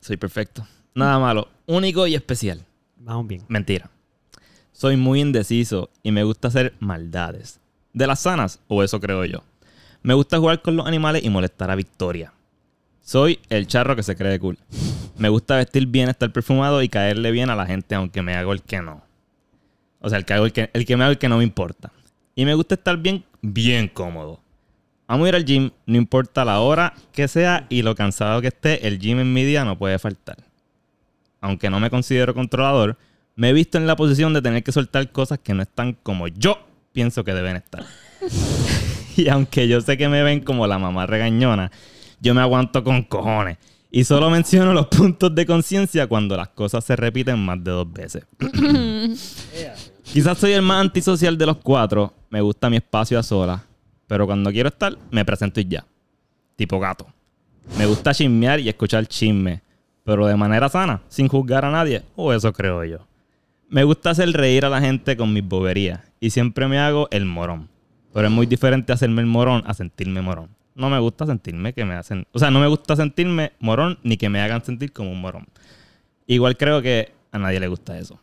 soy 0.00 0.16
perfecto. 0.16 0.64
Nada 0.94 1.18
malo. 1.18 1.48
Único 1.66 2.06
y 2.06 2.14
especial. 2.14 2.64
Vamos 2.98 3.26
bien. 3.26 3.42
Mentira. 3.48 3.90
Soy 4.70 4.96
muy 4.96 5.20
indeciso 5.20 5.90
y 6.04 6.12
me 6.12 6.22
gusta 6.22 6.48
hacer 6.48 6.74
maldades. 6.78 7.60
¿De 7.94 8.08
las 8.08 8.20
sanas? 8.20 8.60
O 8.66 8.82
eso 8.82 9.00
creo 9.00 9.24
yo. 9.24 9.44
Me 10.02 10.14
gusta 10.14 10.38
jugar 10.38 10.60
con 10.60 10.76
los 10.76 10.86
animales 10.86 11.24
y 11.24 11.30
molestar 11.30 11.70
a 11.70 11.76
Victoria. 11.76 12.32
Soy 13.00 13.38
el 13.48 13.68
charro 13.68 13.94
que 13.94 14.02
se 14.02 14.16
cree 14.16 14.40
cool. 14.40 14.58
Me 15.16 15.28
gusta 15.28 15.56
vestir 15.56 15.86
bien, 15.86 16.08
estar 16.08 16.32
perfumado 16.32 16.82
y 16.82 16.88
caerle 16.88 17.30
bien 17.30 17.50
a 17.50 17.56
la 17.56 17.66
gente, 17.66 17.94
aunque 17.94 18.20
me 18.20 18.34
hago 18.34 18.52
el 18.52 18.62
que 18.62 18.82
no. 18.82 19.04
O 20.00 20.08
sea, 20.08 20.18
el 20.18 20.24
que, 20.24 20.34
hago 20.34 20.44
el 20.44 20.52
que, 20.52 20.70
el 20.72 20.84
que 20.84 20.96
me 20.96 21.04
hago 21.04 21.12
el 21.12 21.18
que 21.18 21.28
no 21.28 21.38
me 21.38 21.44
importa. 21.44 21.92
Y 22.34 22.44
me 22.44 22.54
gusta 22.54 22.74
estar 22.74 22.96
bien, 22.96 23.24
bien 23.40 23.86
cómodo. 23.86 24.40
Amo 25.06 25.28
ir 25.28 25.36
al 25.36 25.44
gym, 25.44 25.70
no 25.86 25.96
importa 25.96 26.44
la 26.44 26.58
hora 26.58 26.94
que 27.12 27.28
sea 27.28 27.66
y 27.68 27.82
lo 27.82 27.94
cansado 27.94 28.40
que 28.40 28.48
esté, 28.48 28.88
el 28.88 28.98
gym 28.98 29.20
en 29.20 29.32
mi 29.32 29.44
día 29.44 29.64
no 29.64 29.78
puede 29.78 30.00
faltar. 30.00 30.38
Aunque 31.40 31.70
no 31.70 31.78
me 31.78 31.90
considero 31.90 32.34
controlador, 32.34 32.98
me 33.36 33.50
he 33.50 33.52
visto 33.52 33.78
en 33.78 33.86
la 33.86 33.94
posición 33.94 34.32
de 34.32 34.42
tener 34.42 34.64
que 34.64 34.72
soltar 34.72 35.12
cosas 35.12 35.38
que 35.38 35.54
no 35.54 35.62
están 35.62 35.92
como 35.92 36.26
yo 36.26 36.58
pienso 36.94 37.24
que 37.24 37.34
deben 37.34 37.56
estar. 37.56 37.84
y 39.16 39.28
aunque 39.28 39.68
yo 39.68 39.82
sé 39.82 39.98
que 39.98 40.08
me 40.08 40.22
ven 40.22 40.40
como 40.40 40.66
la 40.66 40.78
mamá 40.78 41.04
regañona, 41.04 41.70
yo 42.20 42.32
me 42.32 42.40
aguanto 42.40 42.82
con 42.82 43.02
cojones. 43.02 43.58
Y 43.90 44.04
solo 44.04 44.30
menciono 44.30 44.72
los 44.72 44.86
puntos 44.86 45.34
de 45.34 45.46
conciencia 45.46 46.06
cuando 46.06 46.36
las 46.36 46.48
cosas 46.48 46.84
se 46.84 46.96
repiten 46.96 47.38
más 47.38 47.62
de 47.62 47.70
dos 47.70 47.92
veces. 47.92 48.24
Quizás 50.02 50.38
soy 50.38 50.52
el 50.52 50.62
más 50.62 50.80
antisocial 50.80 51.36
de 51.38 51.46
los 51.46 51.58
cuatro. 51.58 52.12
Me 52.30 52.40
gusta 52.40 52.70
mi 52.70 52.76
espacio 52.76 53.18
a 53.18 53.22
solas. 53.22 53.60
Pero 54.06 54.26
cuando 54.26 54.50
quiero 54.50 54.68
estar, 54.68 54.96
me 55.10 55.24
presento 55.24 55.60
y 55.60 55.66
ya. 55.66 55.84
Tipo 56.56 56.80
gato. 56.80 57.06
Me 57.78 57.86
gusta 57.86 58.12
chismear 58.12 58.58
y 58.58 58.68
escuchar 58.68 59.06
chisme. 59.06 59.62
Pero 60.04 60.26
de 60.26 60.36
manera 60.36 60.68
sana, 60.68 61.00
sin 61.08 61.28
juzgar 61.28 61.64
a 61.64 61.70
nadie. 61.70 62.02
O 62.16 62.32
eso 62.32 62.52
creo 62.52 62.84
yo. 62.84 63.06
Me 63.68 63.84
gusta 63.84 64.10
hacer 64.10 64.30
reír 64.32 64.64
a 64.64 64.68
la 64.68 64.80
gente 64.80 65.16
con 65.16 65.32
mis 65.32 65.46
boberías. 65.46 66.00
Y 66.20 66.30
siempre 66.30 66.68
me 66.68 66.78
hago 66.78 67.08
el 67.10 67.24
morón. 67.24 67.68
Pero 68.12 68.28
es 68.28 68.32
muy 68.32 68.46
diferente 68.46 68.92
hacerme 68.92 69.22
el 69.22 69.26
morón 69.26 69.62
a 69.66 69.74
sentirme 69.74 70.22
morón. 70.22 70.50
No 70.74 70.90
me 70.90 70.98
gusta 70.98 71.26
sentirme 71.26 71.72
que 71.72 71.84
me 71.84 71.94
hacen... 71.94 72.26
O 72.32 72.38
sea, 72.38 72.50
no 72.50 72.60
me 72.60 72.66
gusta 72.66 72.96
sentirme 72.96 73.52
morón 73.60 73.98
ni 74.02 74.16
que 74.16 74.28
me 74.28 74.40
hagan 74.40 74.64
sentir 74.64 74.92
como 74.92 75.10
un 75.10 75.20
morón. 75.20 75.46
Igual 76.26 76.56
creo 76.56 76.82
que 76.82 77.12
a 77.32 77.38
nadie 77.38 77.60
le 77.60 77.68
gusta 77.68 77.98
eso. 77.98 78.18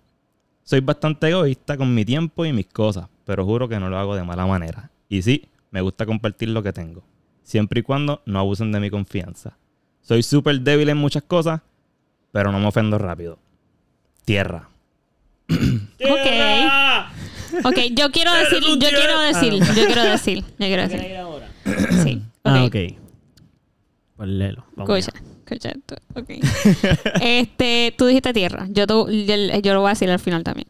Soy 0.64 0.80
bastante 0.80 1.28
egoísta 1.28 1.76
con 1.76 1.94
mi 1.94 2.06
tiempo 2.06 2.46
y 2.46 2.54
mis 2.54 2.68
cosas, 2.68 3.08
pero 3.26 3.46
juro 3.46 3.68
que 3.68 3.80
no 3.80 3.90
lo 3.90 3.98
hago 3.98 4.16
de 4.16 4.24
mala 4.24 4.46
manera. 4.46 4.90
Y 5.10 5.22
sí, 5.22 5.50
me 5.70 5.82
gusta 5.82 6.06
compartir 6.06 6.50
lo 6.50 6.64
que 6.64 6.72
tengo, 6.72 7.04
siempre 7.44 7.82
y 7.82 7.84
cuando 7.84 8.22
no 8.26 8.40
abusen 8.40 8.72
de 8.72 8.80
mi 8.80 8.90
confianza. 8.90 9.58
Soy 10.02 10.24
súper 10.24 10.62
débil 10.62 10.90
en 10.90 10.98
muchas 10.98 11.24
cosas, 11.24 11.62
pero 12.32 12.52
no 12.52 12.60
me 12.60 12.68
ofendo 12.68 12.98
rápido. 12.98 13.38
Tierra. 14.24 14.71
Ok. 15.52 17.66
Ok, 17.66 17.78
yo 17.92 18.12
quiero 18.12 18.34
decir, 18.34 18.60
yo 18.64 18.90
quiero 18.90 19.20
decir, 19.20 19.54
yo 19.54 19.86
quiero 19.86 20.04
decir, 20.04 20.38
yo 20.40 20.46
quiero 20.68 20.82
decir. 20.88 21.16
ahora? 21.18 21.48
Sí. 22.04 22.22
Ah, 22.44 22.64
ok. 22.64 22.76
Pues 24.16 24.30
léelo. 24.30 24.66
Escucha, 24.78 25.12
escucha 25.46 25.70
esto. 25.70 25.96
Ok. 26.16 26.30
este, 27.22 27.94
tú 27.98 28.06
dijiste 28.06 28.34
tierra. 28.34 28.68
Yo, 28.70 28.88
tú- 28.88 29.10
yo, 29.10 29.36
yo 29.62 29.74
lo 29.74 29.82
voy 29.82 29.88
a 29.88 29.94
decir 29.94 30.10
al 30.10 30.20
final 30.20 30.44
también. 30.44 30.68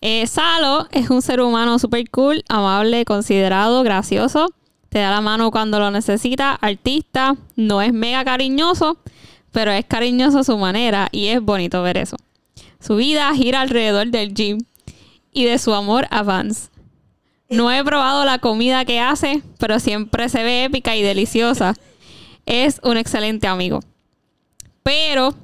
Eh, 0.00 0.26
Salo 0.26 0.88
es 0.92 1.10
un 1.10 1.22
ser 1.22 1.40
humano 1.40 1.78
super 1.78 2.08
cool, 2.10 2.44
amable, 2.48 3.04
considerado, 3.04 3.82
gracioso. 3.82 4.48
Te 4.88 5.00
da 5.00 5.10
la 5.10 5.20
mano 5.20 5.50
cuando 5.50 5.78
lo 5.78 5.90
necesita. 5.90 6.54
Artista. 6.54 7.36
No 7.56 7.82
es 7.82 7.92
mega 7.92 8.24
cariñoso, 8.24 8.98
pero 9.52 9.70
es 9.70 9.84
cariñoso 9.84 10.38
a 10.40 10.44
su 10.44 10.56
manera 10.58 11.08
y 11.12 11.28
es 11.28 11.40
bonito 11.42 11.82
ver 11.82 11.98
eso. 11.98 12.16
Su 12.80 12.96
vida 12.96 13.32
gira 13.34 13.60
alrededor 13.60 14.08
del 14.08 14.34
gym 14.34 14.58
y 15.32 15.44
de 15.44 15.58
su 15.58 15.74
amor 15.74 16.06
a 16.10 16.22
Vance. 16.22 16.70
No 17.50 17.72
he 17.72 17.82
probado 17.82 18.24
la 18.24 18.38
comida 18.38 18.84
que 18.84 19.00
hace, 19.00 19.42
pero 19.58 19.80
siempre 19.80 20.28
se 20.28 20.42
ve 20.42 20.64
épica 20.64 20.96
y 20.96 21.02
deliciosa. 21.02 21.74
Es 22.46 22.80
un 22.82 22.96
excelente 22.96 23.46
amigo. 23.46 23.80
Pero 24.82 25.34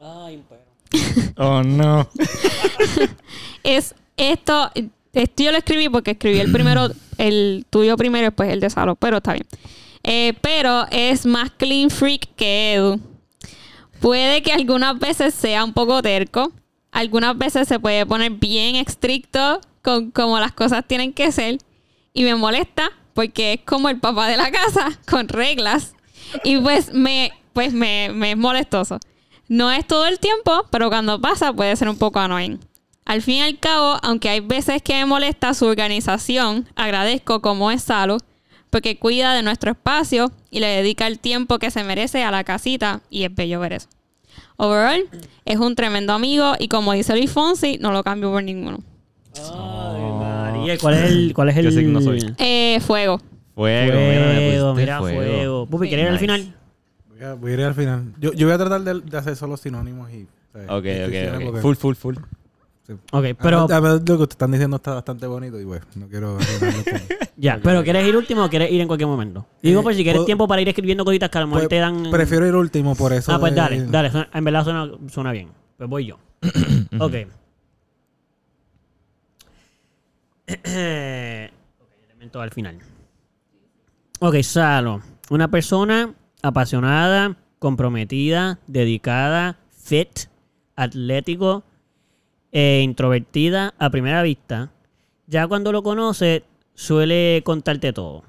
Ay, 0.00 0.42
pero. 0.48 0.62
Oh, 1.36 1.62
no. 1.62 2.08
es 3.62 3.94
esto, 4.16 4.70
esto 5.12 5.42
yo 5.42 5.52
lo 5.52 5.58
escribí 5.58 5.88
porque 5.88 6.12
escribí 6.12 6.40
el 6.40 6.52
primero, 6.52 6.88
el 7.18 7.64
tuyo 7.70 7.96
primero 7.96 8.24
y 8.24 8.26
después 8.26 8.50
el 8.50 8.60
de 8.60 8.70
Salo, 8.70 8.96
pero 8.96 9.18
está 9.18 9.32
bien. 9.32 9.46
Eh, 10.02 10.34
pero 10.40 10.86
es 10.90 11.24
más 11.24 11.50
clean 11.52 11.88
freak 11.88 12.28
que 12.34 12.74
Edu. 12.74 13.00
Puede 14.00 14.42
que 14.42 14.52
algunas 14.52 14.98
veces 14.98 15.32
sea 15.32 15.64
un 15.64 15.72
poco 15.72 16.02
terco, 16.02 16.52
algunas 16.92 17.36
veces 17.36 17.66
se 17.66 17.80
puede 17.80 18.06
poner 18.06 18.30
bien 18.32 18.76
estricto 18.76 19.60
con 19.82 20.10
como 20.12 20.38
las 20.38 20.52
cosas 20.52 20.86
tienen 20.86 21.12
que 21.12 21.32
ser 21.32 21.58
y 22.12 22.22
me 22.22 22.36
molesta 22.36 22.90
porque 23.14 23.54
es 23.54 23.60
como 23.64 23.88
el 23.88 23.98
papá 23.98 24.28
de 24.28 24.36
la 24.36 24.50
casa 24.50 24.98
con 25.10 25.28
reglas 25.28 25.94
y 26.44 26.58
pues 26.58 26.92
me 26.92 27.32
pues 27.52 27.72
me 27.72 28.06
es 28.30 28.36
molestoso. 28.36 28.98
No 29.48 29.70
es 29.70 29.86
todo 29.86 30.06
el 30.06 30.18
tiempo, 30.18 30.66
pero 30.70 30.88
cuando 30.88 31.20
pasa 31.20 31.52
puede 31.52 31.76
ser 31.76 31.88
un 31.88 31.98
poco 31.98 32.20
annoying. 32.20 32.58
Al 33.04 33.20
fin 33.20 33.36
y 33.36 33.42
al 33.42 33.58
cabo, 33.58 33.98
aunque 34.02 34.28
hay 34.28 34.40
veces 34.40 34.80
que 34.80 34.94
me 34.94 35.04
molesta 35.04 35.52
su 35.54 35.66
organización, 35.66 36.68
agradezco 36.76 37.42
como 37.42 37.70
es 37.70 37.82
Salo, 37.82 38.18
porque 38.70 38.98
cuida 38.98 39.34
de 39.34 39.42
nuestro 39.42 39.72
espacio 39.72 40.32
y 40.50 40.60
le 40.60 40.68
dedica 40.68 41.06
el 41.06 41.18
tiempo 41.18 41.58
que 41.58 41.70
se 41.70 41.84
merece 41.84 42.22
a 42.22 42.30
la 42.30 42.44
casita 42.44 43.02
y 43.10 43.24
es 43.24 43.34
bello 43.34 43.60
ver 43.60 43.74
eso. 43.74 43.88
Overall, 44.56 45.08
es 45.44 45.58
un 45.58 45.74
tremendo 45.74 46.12
amigo 46.12 46.52
y 46.58 46.68
como 46.68 46.92
dice 46.92 47.14
Luis 47.14 47.30
Fonsi, 47.30 47.78
no 47.80 47.92
lo 47.92 48.02
cambio 48.02 48.30
por 48.30 48.42
ninguno. 48.42 48.78
Ay, 49.36 50.02
María. 50.20 50.78
¿Cuál 50.78 50.94
es 50.94 51.10
el. 51.10 51.32
Cuál 51.34 51.48
es 51.48 51.56
el. 51.56 51.66
¿Qué 51.66 51.72
signo 51.72 52.00
soy? 52.00 52.34
Eh, 52.38 52.78
fuego. 52.80 53.20
Fuego, 53.54 53.92
mira, 53.92 54.22
Fuego, 54.24 54.72
pusiste 54.72 54.80
mira, 54.80 54.98
fuego. 55.00 55.66
Pupi. 55.66 55.88
¿quieres 55.88 56.04
ir 56.06 56.10
al 56.12 56.18
final? 56.18 56.54
Voy 57.08 57.22
a, 57.22 57.34
voy 57.34 57.50
a 57.50 57.54
ir 57.54 57.60
al 57.62 57.74
final. 57.74 58.14
Yo, 58.18 58.32
yo 58.32 58.46
voy 58.46 58.54
a 58.54 58.58
tratar 58.58 58.82
de, 58.82 59.00
de 59.00 59.18
hacer 59.18 59.36
solo 59.36 59.56
sinónimos 59.56 60.10
y. 60.10 60.26
Ok, 60.68 60.84
ok, 60.86 61.60
Full, 61.60 61.76
full, 61.76 61.94
full. 61.94 62.16
Sí. 62.86 62.92
Ok, 63.12 63.24
pero. 63.40 63.60
A 63.60 63.66
ver, 63.66 63.76
a 63.76 63.80
ver, 63.80 63.92
lo 63.92 64.04
que 64.04 64.12
ustedes 64.12 64.30
están 64.30 64.50
diciendo 64.52 64.76
está 64.76 64.94
bastante 64.94 65.26
bonito 65.26 65.58
y 65.60 65.64
bueno, 65.64 65.84
no 65.96 66.08
quiero 66.08 66.38
Ya, 67.36 67.58
pero 67.62 67.82
¿quieres 67.82 68.06
ir 68.06 68.16
último 68.16 68.44
o 68.44 68.48
quieres 68.50 68.70
ir 68.70 68.80
en 68.80 68.86
cualquier 68.86 69.08
momento? 69.08 69.46
Digo, 69.62 69.80
Eh, 69.80 69.82
pues 69.82 69.96
si 69.96 70.02
quieres 70.02 70.18
puedo- 70.18 70.26
tiempo 70.26 70.46
para 70.48 70.60
ir 70.62 70.68
escribiendo 70.68 71.04
cositas 71.04 71.28
que 71.30 71.38
a 71.38 71.40
lo 71.40 71.46
mejor 71.48 71.62
Pues, 71.62 71.68
te 71.70 71.76
dan. 71.78 72.10
Prefiero 72.10 72.46
ir 72.46 72.54
último 72.54 72.94
por 72.94 73.12
eso. 73.12 73.32
Ah, 73.32 73.38
pues 73.40 73.52
de- 73.54 73.60
dale, 73.60 73.86
dale. 73.86 74.10
suena- 74.10 74.28
En 74.32 74.44
verdad 74.44 74.64
suena, 74.64 74.90
suena 75.08 75.32
bien. 75.32 75.48
Pues 75.76 75.88
voy 75.90 76.06
yo. 76.06 76.18
ok. 76.98 77.14
ok, 80.48 81.88
elemento 82.10 82.40
al 82.40 82.50
final. 82.50 82.78
Ok, 84.20 84.36
Salo. 84.42 85.00
Una 85.30 85.48
persona 85.48 86.14
apasionada, 86.42 87.36
comprometida, 87.58 88.58
dedicada, 88.66 89.56
fit, 89.70 90.26
atlético 90.76 91.64
e 92.52 92.82
introvertida 92.84 93.74
a 93.78 93.90
primera 93.90 94.22
vista. 94.22 94.70
Ya 95.26 95.46
cuando 95.46 95.72
lo 95.72 95.82
conoce, 95.82 96.44
suele 96.74 97.42
contarte 97.44 97.92
todo. 97.92 98.22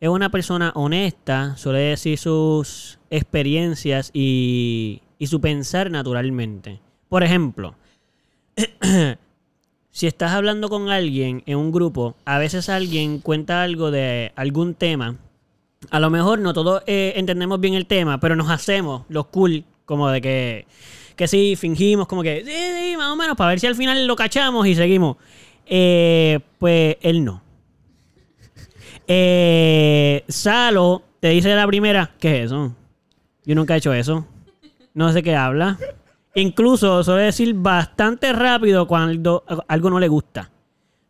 Es 0.00 0.08
una 0.08 0.30
persona 0.30 0.72
honesta, 0.74 1.56
suele 1.56 1.80
decir 1.80 2.16
sus 2.16 2.98
experiencias 3.10 4.10
y, 4.14 5.02
y 5.18 5.26
su 5.26 5.40
pensar 5.40 5.90
naturalmente. 5.90 6.80
Por 7.08 7.22
ejemplo, 7.22 7.74
si 9.90 10.06
estás 10.06 10.32
hablando 10.32 10.68
con 10.68 10.88
alguien 10.88 11.42
en 11.46 11.58
un 11.58 11.72
grupo, 11.72 12.16
a 12.24 12.38
veces 12.38 12.68
alguien 12.68 13.18
cuenta 13.18 13.62
algo 13.62 13.90
de 13.90 14.32
algún 14.36 14.74
tema. 14.74 15.16
A 15.90 16.00
lo 16.00 16.10
mejor 16.10 16.38
no 16.38 16.52
todos 16.52 16.82
eh, 16.86 17.14
entendemos 17.16 17.60
bien 17.60 17.74
el 17.74 17.86
tema, 17.86 18.20
pero 18.20 18.36
nos 18.36 18.50
hacemos 18.50 19.02
los 19.08 19.26
cool, 19.26 19.64
como 19.84 20.08
de 20.08 20.20
que, 20.20 20.66
que 21.16 21.28
sí, 21.28 21.56
fingimos, 21.56 22.06
como 22.06 22.22
que 22.22 22.44
sí, 22.44 22.50
sí, 22.52 22.96
más 22.96 23.12
o 23.12 23.16
menos, 23.16 23.36
para 23.36 23.50
ver 23.50 23.60
si 23.60 23.66
al 23.66 23.74
final 23.74 24.06
lo 24.06 24.16
cachamos 24.16 24.66
y 24.66 24.74
seguimos. 24.74 25.16
Eh, 25.66 26.40
pues 26.58 26.96
él 27.00 27.24
no. 27.24 27.42
Eh, 29.06 30.24
Salo 30.28 31.02
te 31.20 31.28
dice 31.28 31.54
la 31.54 31.66
primera, 31.66 32.12
¿qué 32.18 32.38
es 32.38 32.46
eso? 32.46 32.74
Yo 33.44 33.54
nunca 33.54 33.74
he 33.74 33.78
hecho 33.78 33.92
eso. 33.92 34.26
No 34.94 35.12
sé 35.12 35.22
qué 35.22 35.34
habla. 35.34 35.78
Incluso 36.34 37.02
suele 37.02 37.24
decir 37.24 37.54
bastante 37.54 38.32
rápido 38.32 38.86
cuando 38.86 39.44
algo 39.66 39.90
no 39.90 39.98
le 39.98 40.08
gusta. 40.08 40.50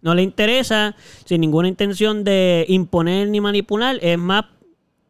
No 0.02 0.14
le 0.14 0.22
interesa, 0.22 0.96
sin 1.24 1.42
ninguna 1.42 1.68
intención 1.68 2.24
de 2.24 2.64
imponer 2.68 3.28
ni 3.28 3.40
manipular, 3.40 3.98
es 4.00 4.18
más 4.18 4.46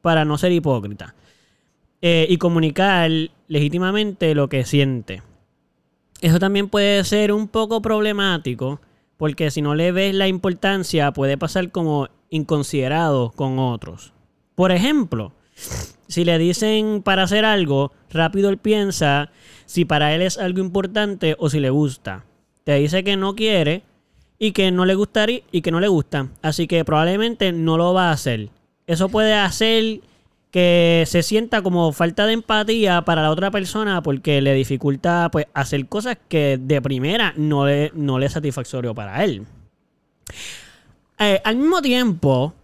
para 0.02 0.24
no 0.24 0.36
ser 0.36 0.50
hipócrita. 0.50 1.14
Eh, 2.02 2.26
y 2.30 2.38
comunicar 2.38 3.10
legítimamente 3.46 4.34
lo 4.34 4.48
que 4.48 4.64
siente. 4.64 5.22
Eso 6.22 6.38
también 6.38 6.68
puede 6.68 7.04
ser 7.04 7.30
un 7.30 7.46
poco 7.46 7.82
problemático, 7.82 8.80
porque 9.18 9.50
si 9.50 9.60
no 9.60 9.74
le 9.74 9.92
ves 9.92 10.14
la 10.14 10.26
importancia, 10.26 11.12
puede 11.12 11.36
pasar 11.36 11.70
como 11.70 12.08
inconsiderado 12.30 13.32
con 13.32 13.58
otros. 13.58 14.14
Por 14.54 14.72
ejemplo, 14.72 15.32
si 16.08 16.24
le 16.24 16.38
dicen 16.38 17.02
para 17.02 17.24
hacer 17.24 17.44
algo, 17.44 17.92
rápido 18.10 18.48
él 18.48 18.56
piensa 18.56 19.30
si 19.66 19.84
para 19.84 20.14
él 20.14 20.22
es 20.22 20.38
algo 20.38 20.60
importante 20.60 21.36
o 21.38 21.50
si 21.50 21.60
le 21.60 21.68
gusta. 21.68 22.24
Te 22.64 22.76
dice 22.76 23.04
que 23.04 23.18
no 23.18 23.34
quiere 23.34 23.82
y 24.38 24.52
que 24.52 24.70
no 24.70 24.86
le 24.86 24.94
gustaría 24.94 25.42
y 25.52 25.60
que 25.60 25.70
no 25.70 25.80
le 25.80 25.88
gusta, 25.88 26.28
así 26.40 26.66
que 26.66 26.82
probablemente 26.84 27.52
no 27.52 27.76
lo 27.76 27.92
va 27.92 28.08
a 28.08 28.12
hacer. 28.12 28.48
Eso 28.86 29.10
puede 29.10 29.34
hacer 29.34 30.00
que 30.50 31.04
se 31.06 31.22
sienta 31.22 31.62
como 31.62 31.92
falta 31.92 32.26
de 32.26 32.32
empatía 32.32 33.02
para 33.02 33.22
la 33.22 33.30
otra 33.30 33.50
persona 33.50 34.02
porque 34.02 34.40
le 34.40 34.54
dificulta 34.54 35.28
pues 35.30 35.46
hacer 35.54 35.86
cosas 35.86 36.18
que 36.28 36.58
de 36.60 36.82
primera 36.82 37.32
no 37.36 37.66
le, 37.66 37.92
no 37.94 38.18
le 38.18 38.26
es 38.26 38.32
satisfactorio 38.32 38.94
para 38.94 39.24
él. 39.24 39.46
Eh, 41.18 41.40
al 41.44 41.56
mismo 41.56 41.80
tiempo, 41.82 42.54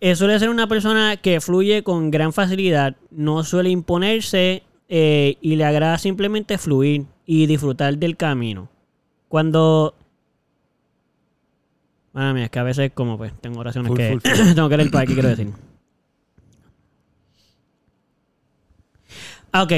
eh, 0.00 0.16
suele 0.16 0.38
ser 0.38 0.50
una 0.50 0.66
persona 0.66 1.16
que 1.16 1.40
fluye 1.40 1.82
con 1.82 2.10
gran 2.10 2.32
facilidad, 2.32 2.96
no 3.10 3.44
suele 3.44 3.70
imponerse 3.70 4.62
eh, 4.88 5.36
y 5.40 5.56
le 5.56 5.64
agrada 5.64 5.96
simplemente 5.98 6.58
fluir 6.58 7.06
y 7.24 7.46
disfrutar 7.46 7.96
del 7.96 8.16
camino. 8.16 8.68
Cuando... 9.28 9.94
Madre 12.12 12.34
mía, 12.34 12.44
es 12.44 12.50
que 12.50 12.58
a 12.58 12.64
veces 12.64 12.92
como 12.94 13.16
pues 13.16 13.32
tengo 13.40 13.60
oraciones 13.60 13.88
Full, 13.88 13.96
que 13.96 14.10
full, 14.10 14.20
full. 14.36 14.54
tengo 14.54 14.68
que 14.68 14.76
leer 14.76 14.90
para 14.90 15.06
qué 15.06 15.14
quiero 15.14 15.28
decir. 15.30 15.48
Ok. 19.54 19.72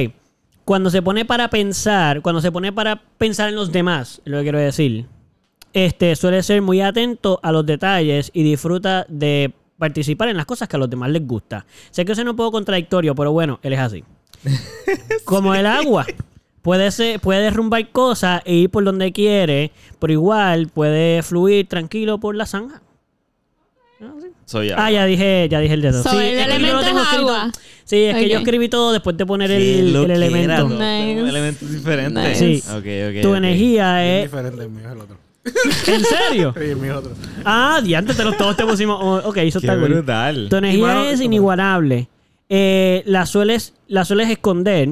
Cuando 0.64 0.90
se 0.90 1.02
pone 1.02 1.24
para 1.24 1.48
pensar, 1.48 2.22
cuando 2.22 2.40
se 2.40 2.50
pone 2.50 2.72
para 2.72 2.96
pensar 3.18 3.50
en 3.50 3.54
los 3.54 3.70
demás, 3.70 4.20
es 4.24 4.32
lo 4.32 4.38
que 4.38 4.44
quiero 4.44 4.58
decir, 4.58 5.06
este 5.72 6.16
suele 6.16 6.42
ser 6.42 6.62
muy 6.62 6.80
atento 6.80 7.38
a 7.42 7.52
los 7.52 7.64
detalles 7.64 8.30
y 8.32 8.42
disfruta 8.42 9.04
de 9.08 9.52
participar 9.78 10.28
en 10.28 10.38
las 10.38 10.46
cosas 10.46 10.68
que 10.68 10.76
a 10.76 10.78
los 10.78 10.90
demás 10.90 11.10
les 11.10 11.24
gusta. 11.26 11.66
Sé 11.90 12.04
que 12.04 12.12
eso 12.12 12.24
no 12.24 12.30
un 12.30 12.36
poco 12.36 12.52
contradictorio, 12.52 13.14
pero 13.14 13.32
bueno, 13.32 13.60
él 13.62 13.74
es 13.74 13.78
así. 13.78 14.02
Como 15.24 15.54
el 15.54 15.66
agua. 15.66 16.06
Puede, 16.62 16.90
ser, 16.90 17.20
puede 17.20 17.42
derrumbar 17.42 17.92
cosas 17.92 18.42
e 18.44 18.54
ir 18.54 18.70
por 18.70 18.82
donde 18.82 19.12
quiere, 19.12 19.70
pero 20.00 20.12
igual 20.12 20.66
puede 20.66 21.22
fluir 21.22 21.68
tranquilo 21.68 22.18
por 22.18 22.34
la 22.34 22.44
zanja. 22.44 22.82
Soy 24.46 24.70
Ah, 24.74 24.90
ya 24.90 25.04
dije, 25.04 25.48
ya 25.50 25.60
dije 25.60 25.74
el 25.74 25.82
dedo. 25.82 26.02
So, 26.02 26.10
Sí, 26.10 26.16
el 26.16 26.22
es 26.22 26.30
que 26.30 26.36
yo 26.38 26.44
elemento 26.56 26.76
lo 26.76 26.84
tengo 26.84 26.98
es 27.00 27.04
escrito- 27.06 27.28
agua. 27.34 27.50
Sí, 27.84 27.96
es 28.04 28.16
que 28.16 28.28
yo 28.28 28.38
escribí 28.38 28.68
todo 28.68 28.92
después 28.92 29.16
de 29.16 29.26
poner 29.26 29.50
el, 29.50 29.60
Qué 29.92 30.04
el 30.04 30.10
elemento. 30.10 30.68
Nice. 30.68 31.20
Elementos 31.28 31.70
diferentes. 31.70 32.24
Nice. 32.40 32.60
Sí. 32.60 32.70
Ok, 32.70 32.76
ok, 33.18 33.22
Tu 33.22 33.34
energía 33.34 34.04
Es 34.04 34.24
es... 34.24 34.30
diferente, 34.32 34.62
el 34.64 34.70
mío 34.70 34.86
es 34.86 34.92
el 34.92 35.00
otro. 35.00 35.16
¿En 35.94 36.04
serio? 36.04 36.54
Sí, 36.56 36.64
el 36.70 36.76
mío 36.76 36.92
es 36.92 36.98
otro. 36.98 37.12
Ah, 37.44 37.80
diantre, 37.84 38.14
te 38.14 38.24
los 38.24 38.36
todos 38.36 38.56
te 38.56 38.64
pusimos... 38.64 38.98
oh, 39.00 39.28
ok, 39.28 39.36
eso 39.38 39.60
Qué 39.60 39.66
está 39.68 39.78
cool. 39.78 39.88
brutal. 39.92 40.46
Tu 40.50 40.56
energía 40.56 40.86
mano, 40.86 41.04
es 41.04 41.20
inigualable. 41.20 42.08
eh, 42.48 43.02
la, 43.06 43.26
sueles, 43.26 43.74
la 43.88 44.04
sueles 44.04 44.28
esconder. 44.30 44.90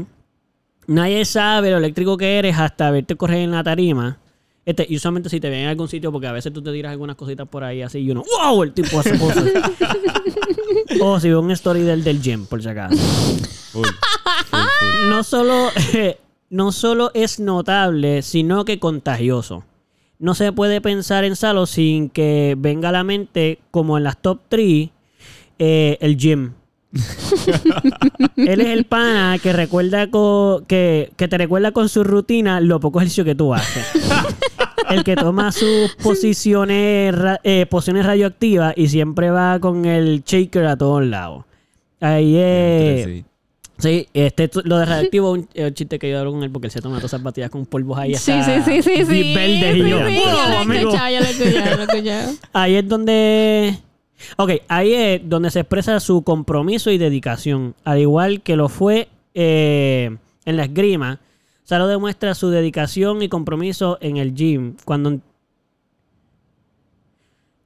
Nadie 0.86 1.24
sabe 1.24 1.70
lo 1.70 1.78
eléctrico 1.78 2.16
que 2.16 2.38
eres 2.38 2.58
hasta 2.58 2.90
verte 2.90 3.16
correr 3.16 3.38
en 3.38 3.50
la 3.52 3.64
tarima. 3.64 4.18
Este, 4.66 4.86
y 4.88 4.96
usualmente 4.96 5.28
si 5.28 5.40
te 5.40 5.50
ven 5.50 5.60
en 5.60 5.68
algún 5.68 5.88
sitio, 5.88 6.10
porque 6.10 6.26
a 6.26 6.32
veces 6.32 6.52
tú 6.52 6.62
te 6.62 6.72
tiras 6.72 6.92
algunas 6.92 7.16
cositas 7.16 7.46
por 7.46 7.64
ahí 7.64 7.82
así 7.82 7.98
y 7.98 8.10
uno, 8.10 8.24
¡wow! 8.38 8.62
El 8.62 8.72
tipo 8.72 8.98
hace 8.98 9.18
cosas. 9.18 9.44
o 11.00 11.20
si 11.20 11.28
veo 11.28 11.40
un 11.40 11.50
story 11.50 11.82
del, 11.82 12.02
del 12.02 12.22
gym, 12.22 12.46
por 12.46 12.62
si 12.62 12.68
acaso. 12.68 12.96
No 15.08 15.22
solo, 15.22 15.70
no 16.50 16.72
solo 16.72 17.10
es 17.12 17.40
notable, 17.40 18.22
sino 18.22 18.64
que 18.64 18.78
contagioso. 18.78 19.64
No 20.18 20.34
se 20.34 20.52
puede 20.52 20.80
pensar 20.80 21.24
en 21.24 21.36
Salo 21.36 21.66
sin 21.66 22.08
que 22.08 22.54
venga 22.56 22.88
a 22.88 22.92
la 22.92 23.04
mente, 23.04 23.58
como 23.70 23.98
en 23.98 24.04
las 24.04 24.22
top 24.22 24.40
3, 24.48 24.88
eh, 25.58 25.98
el 26.00 26.16
gym. 26.16 26.54
Él 28.36 28.60
es 28.60 28.66
el 28.68 28.84
pana 28.84 29.38
que 29.42 29.52
recuerda 29.52 30.06
que, 30.66 31.10
que 31.16 31.28
te 31.28 31.38
recuerda 31.38 31.72
con 31.72 31.88
su 31.88 32.04
rutina 32.04 32.60
lo 32.60 32.80
poco 32.80 33.00
ejercicio 33.00 33.24
que 33.24 33.34
tú 33.34 33.52
haces. 33.54 33.84
el 34.90 35.02
que 35.04 35.16
toma 35.16 35.50
sus 35.52 35.94
posiciones, 36.02 37.14
ra- 37.14 37.40
eh, 37.44 37.66
posiciones 37.66 38.06
radioactivas 38.06 38.74
y 38.76 38.88
siempre 38.88 39.30
va 39.30 39.58
con 39.60 39.84
el 39.84 40.22
shaker 40.24 40.66
a 40.66 40.76
todos 40.76 41.04
lados. 41.04 41.44
Ahí 42.00 42.36
es. 42.36 43.04
Sí. 43.06 43.24
Sí, 43.76 44.06
este, 44.14 44.48
lo 44.64 44.78
de 44.78 44.84
radioactivo 44.84 45.32
un, 45.32 45.48
es 45.52 45.64
un 45.66 45.74
chiste 45.74 45.98
que 45.98 46.08
yo 46.08 46.20
hablo 46.20 46.30
con 46.30 46.44
él 46.44 46.50
porque 46.50 46.68
él 46.68 46.70
se 46.70 46.80
toma 46.80 46.98
todas 46.98 47.10
esas 47.10 47.24
batidas 47.24 47.50
con 47.50 47.66
polvos 47.66 47.98
ahí. 47.98 48.14
Sí, 48.14 48.32
sí, 48.44 48.52
sí, 48.64 48.82
sí, 48.82 49.04
sí. 49.04 49.34
y 49.34 49.78
yo, 49.90 49.98
sí, 50.06 50.14
"Wow, 50.14 50.14
yo 50.14 50.48
lo 50.48 50.52
he 50.52 50.56
amigo". 50.58 50.74
escuchado, 50.90 51.10
yo 51.10 51.18
lo 51.20 51.26
he 51.26 51.30
escuchado, 51.30 51.70
yo 51.70 51.76
lo 51.76 51.82
he 51.82 51.84
escuchado. 51.96 52.32
Ahí 52.52 52.74
es 52.76 52.88
donde. 52.88 53.78
Ok, 54.36 54.50
ahí 54.68 54.94
es 54.94 55.28
donde 55.28 55.50
se 55.50 55.60
expresa 55.60 56.00
su 56.00 56.22
compromiso 56.22 56.90
y 56.90 56.98
dedicación. 56.98 57.74
Al 57.84 57.98
igual 57.98 58.42
que 58.42 58.56
lo 58.56 58.68
fue 58.68 59.08
eh, 59.34 60.16
en 60.44 60.56
la 60.56 60.64
esgrima. 60.64 61.20
Salo 61.64 61.86
demuestra 61.86 62.34
su 62.34 62.50
dedicación 62.50 63.22
y 63.22 63.28
compromiso 63.28 63.98
en 64.00 64.16
el 64.16 64.34
gym. 64.34 64.76
Cuando. 64.84 65.20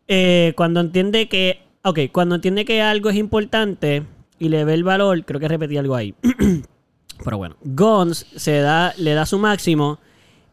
eh, 0.07 0.53
cuando 0.57 0.81
entiende 0.81 1.29
que. 1.29 1.61
Ok, 1.85 2.01
cuando 2.13 2.37
entiende 2.37 2.65
que 2.65 2.83
algo 2.83 3.09
es 3.11 3.17
importante 3.17 4.05
y 4.39 4.49
le 4.49 4.65
ve 4.65 4.75
el 4.75 4.85
valor. 4.85 5.25
Creo 5.25 5.41
que 5.41 5.49
repetí 5.49 5.77
algo 5.77 5.95
ahí. 5.95 6.15
Pero 7.25 7.39
bueno. 7.39 7.57
Gons 7.63 8.27
se 8.37 8.61
da, 8.61 8.95
le 8.97 9.15
da 9.15 9.27
su 9.27 9.39
máximo 9.39 9.99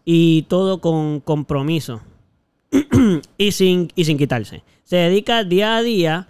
y 0.03 0.43
todo 0.43 0.81
con 0.81 1.19
compromiso 1.19 2.01
y 3.37 3.51
sin, 3.51 3.91
y 3.95 4.05
sin 4.05 4.17
quitarse. 4.17 4.63
Se 4.85 4.97
dedica 4.97 5.43
día 5.43 5.77
a 5.77 5.81
día 5.81 6.27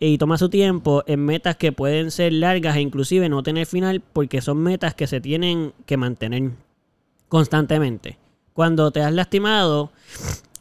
y 0.00 0.16
toma 0.16 0.38
su 0.38 0.48
tiempo 0.48 1.04
en 1.06 1.24
metas 1.24 1.56
que 1.56 1.72
pueden 1.72 2.10
ser 2.10 2.32
largas 2.32 2.76
e 2.76 2.80
inclusive 2.80 3.28
no 3.28 3.42
tener 3.42 3.66
final 3.66 4.00
porque 4.00 4.40
son 4.40 4.58
metas 4.58 4.94
que 4.94 5.06
se 5.06 5.20
tienen 5.20 5.74
que 5.84 5.98
mantener 5.98 6.52
constantemente. 7.28 8.16
Cuando 8.54 8.90
te 8.90 9.02
has 9.02 9.12
lastimado, 9.12 9.92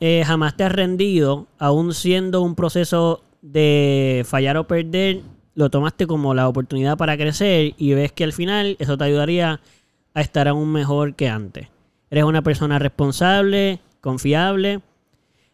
eh, 0.01 0.23
jamás 0.25 0.57
te 0.57 0.65
has 0.65 0.71
rendido, 0.73 1.47
aún 1.57 1.93
siendo 1.93 2.41
un 2.41 2.53
proceso 2.53 3.23
de 3.41 4.25
fallar 4.27 4.57
o 4.57 4.67
perder, 4.67 5.21
lo 5.55 5.69
tomaste 5.69 6.05
como 6.05 6.33
la 6.33 6.49
oportunidad 6.49 6.97
para 6.97 7.17
crecer 7.17 7.73
y 7.77 7.93
ves 7.93 8.11
que 8.11 8.25
al 8.25 8.33
final 8.33 8.75
eso 8.77 8.97
te 8.97 9.05
ayudaría 9.05 9.61
a 10.13 10.21
estar 10.21 10.49
aún 10.49 10.71
mejor 10.71 11.15
que 11.15 11.29
antes. 11.29 11.69
Eres 12.09 12.25
una 12.25 12.41
persona 12.41 12.77
responsable, 12.77 13.79
confiable. 14.01 14.81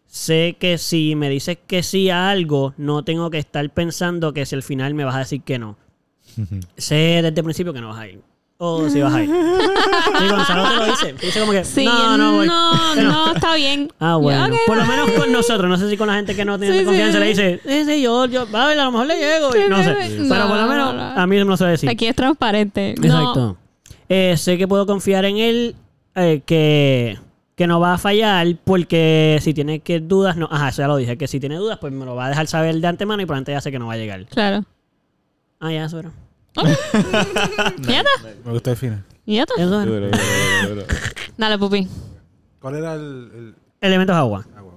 Sé 0.08 0.58
que 0.60 0.78
si 0.78 1.16
me 1.16 1.30
dices 1.30 1.58
que 1.66 1.82
sí 1.84 2.10
a 2.10 2.30
algo, 2.30 2.74
no 2.78 3.04
tengo 3.04 3.30
que 3.32 3.40
estar 3.40 3.68
pensando 3.72 4.32
que 4.34 4.46
si 4.46 4.54
al 4.56 4.64
final 4.64 4.94
me 4.94 5.04
vas 5.06 5.16
a 5.16 5.20
decir 5.20 5.42
que 5.42 5.58
no. 5.60 5.78
sé 6.78 6.96
desde 7.22 7.28
el 7.30 7.44
principio 7.44 7.74
que 7.74 7.82
no 7.82 7.90
vas 7.90 8.00
a 8.00 8.08
ir. 8.08 8.22
O 8.60 8.88
si 8.90 9.02
vas 9.02 9.14
a 9.14 9.24
ir. 9.24 9.30
Sí, 10.20 10.28
Gonzalo 10.30 10.70
te 10.70 10.76
lo 10.76 10.86
dice. 10.86 11.14
Dice 11.14 11.40
como 11.40 11.52
que, 11.52 11.64
Sí, 11.66 11.86
no, 11.86 12.18
no 12.18 12.34
voy. 12.34 12.48
no, 12.48 12.96
no, 13.02 13.34
está 13.34 13.56
bien. 13.56 13.92
Ah, 14.00 14.16
bueno. 14.16 14.56
Por 14.68 14.78
lo 14.78 14.86
menos 14.86 15.10
con 15.12 15.32
nosotros. 15.32 15.68
No 15.70 15.78
sé 15.78 15.90
si 15.90 15.98
con 15.98 16.08
la 16.08 16.16
gente 16.16 16.36
que 16.36 16.46
no 16.46 16.58
tiene 16.60 16.80
Sí, 16.80 16.86
confianza 16.86 17.14
sí. 17.18 17.20
le 17.20 17.28
dice, 17.30 17.60
sí, 17.66 17.86
sí, 17.86 18.02
yo, 18.02 18.26
yo, 18.28 18.42
a 18.54 18.68
ver, 18.68 18.80
a 18.80 18.86
lo 18.86 18.92
mejor 18.92 19.08
le 19.08 19.18
llego. 19.18 19.50
y 19.56 19.68
no 19.70 19.84
sé. 19.84 19.96
Pero 20.30 20.48
por 20.48 20.56
lo 20.58 20.62
no, 20.62 20.68
menos 20.68 20.94
no. 20.96 21.02
a 21.02 21.28
mí 21.28 21.38
no 21.38 21.46
me 21.46 21.50
lo 21.52 21.58
suele 21.58 21.72
decir. 21.72 21.90
Aquí 21.90 22.06
es 22.06 22.16
transparente. 22.16 22.94
No. 23.00 23.06
Exacto. 23.06 23.58
Eh, 24.08 24.36
sé 24.38 24.58
que 24.58 24.68
puedo 24.68 24.86
confiar 24.86 25.26
en 25.26 25.38
él, 25.38 25.76
eh, 26.16 26.42
que, 26.46 27.18
que 27.56 27.68
no 27.68 27.80
va 27.80 27.94
a 27.94 27.98
fallar, 27.98 28.48
porque 28.64 29.38
si 29.42 29.54
tiene 29.54 29.80
que 29.82 30.00
dudas, 30.00 30.36
no. 30.38 30.48
Ajá, 30.52 30.70
eso 30.70 30.82
ya 30.82 30.88
lo 30.88 30.96
dije, 30.98 31.18
que 31.18 31.28
si 31.28 31.40
tiene 31.40 31.56
dudas, 31.58 31.78
pues 31.80 31.94
me 31.94 32.06
lo 32.06 32.16
va 32.16 32.26
a 32.26 32.30
dejar 32.30 32.48
saber 32.48 32.76
de 32.76 32.88
antemano 32.88 33.22
y 33.22 33.26
por 33.26 33.36
antes 33.36 33.54
ya 33.54 33.62
sé 33.62 33.72
que 33.72 33.80
no 33.80 33.88
va 33.88 33.94
a 33.94 33.98
llegar. 33.98 34.26
Claro. 34.26 34.66
Ah, 35.60 35.72
ya, 35.72 35.86
eso 35.86 36.00
era. 36.00 36.12
¿Ya 37.88 38.00
está? 38.02 38.10
Me 38.46 38.52
gusta 38.52 38.72
el 38.72 38.78
final. 38.78 39.04
¿Ya 39.26 39.44
está? 39.44 39.54
Eso 39.62 39.84
era. 39.84 40.18
Dale, 41.38 41.58
pupi. 41.58 41.88
¿Cuál 42.60 42.76
era 42.76 42.94
el, 42.96 43.32
el 43.34 43.56
Elementos 43.82 44.16
agua. 44.16 44.46
agua? 44.56 44.74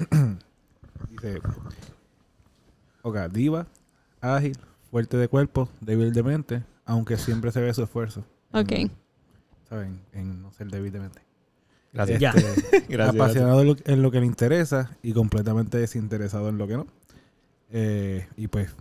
ok. 0.00 0.08
Dice, 1.10 1.40
ok, 3.02 3.16
diva, 3.32 3.66
ágil, 4.20 4.56
fuerte 4.90 5.16
de 5.16 5.26
cuerpo, 5.28 5.68
débil 5.80 6.12
de 6.12 6.22
mente, 6.22 6.62
aunque 6.84 7.16
siempre 7.16 7.50
se 7.50 7.60
ve 7.60 7.72
su 7.74 7.82
esfuerzo. 7.82 8.24
Ok. 8.52 8.72
En, 8.72 8.90
¿Saben? 9.68 10.00
En 10.12 10.42
no 10.42 10.52
ser 10.52 10.68
débil 10.68 10.92
de 10.92 11.00
mente. 11.00 11.20
Gracias. 11.92 12.20
Ya. 12.20 12.30
Este, 12.30 12.80
Gracias, 12.88 13.14
apasionado 13.16 13.60
en 13.62 13.66
lo, 13.68 13.76
en 13.84 14.02
lo 14.02 14.10
que 14.10 14.20
le 14.20 14.26
interesa 14.26 14.96
y 15.02 15.12
completamente 15.12 15.78
desinteresado 15.78 16.48
en 16.48 16.58
lo 16.58 16.66
que 16.68 16.76
no. 16.76 16.86
Eh, 17.70 18.26
y 18.36 18.48
pues, 18.48 18.74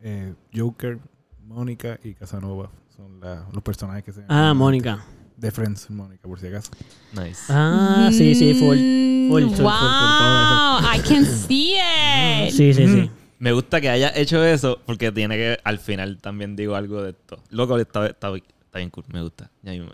eh, 0.00 0.34
Joker, 0.54 0.98
Mónica 1.46 1.98
y 2.02 2.14
Casanova 2.14 2.70
son 2.96 3.20
la- 3.20 3.46
los 3.52 3.62
personajes 3.62 4.04
que 4.04 4.12
se 4.12 4.24
Ah, 4.28 4.54
Mónica. 4.54 5.04
De 5.36 5.50
Friends, 5.50 5.88
Mónica, 5.90 6.28
por 6.28 6.38
si 6.38 6.46
acaso. 6.48 6.70
Nice. 7.12 7.40
Ah, 7.48 8.10
sí, 8.12 8.34
sí, 8.34 8.52
full. 8.54 8.76
Mm, 8.76 9.28
Full, 9.30 9.42
full, 9.42 9.48
full, 9.50 9.56
full, 9.56 9.64
wow, 9.64 10.80
I 10.94 11.00
can 11.06 11.24
see 11.24 11.74
it. 12.46 12.50
Sí, 12.52 12.74
sí, 12.74 12.86
sí. 12.86 13.10
Me 13.38 13.52
gusta 13.52 13.80
que 13.80 13.88
haya 13.88 14.12
hecho 14.14 14.44
eso 14.44 14.80
porque 14.84 15.10
tiene 15.12 15.36
que, 15.36 15.58
al 15.64 15.78
final 15.78 16.18
también 16.18 16.56
digo 16.56 16.74
algo 16.74 17.02
de 17.02 17.10
esto. 17.10 17.42
Loco, 17.50 17.78
está, 17.78 18.06
está, 18.08 18.28
está 18.36 18.78
bien 18.78 18.90
cool, 18.90 19.04
me 19.12 19.22
gusta. 19.22 19.50
Ya 19.62 19.72
mismo 19.72 19.88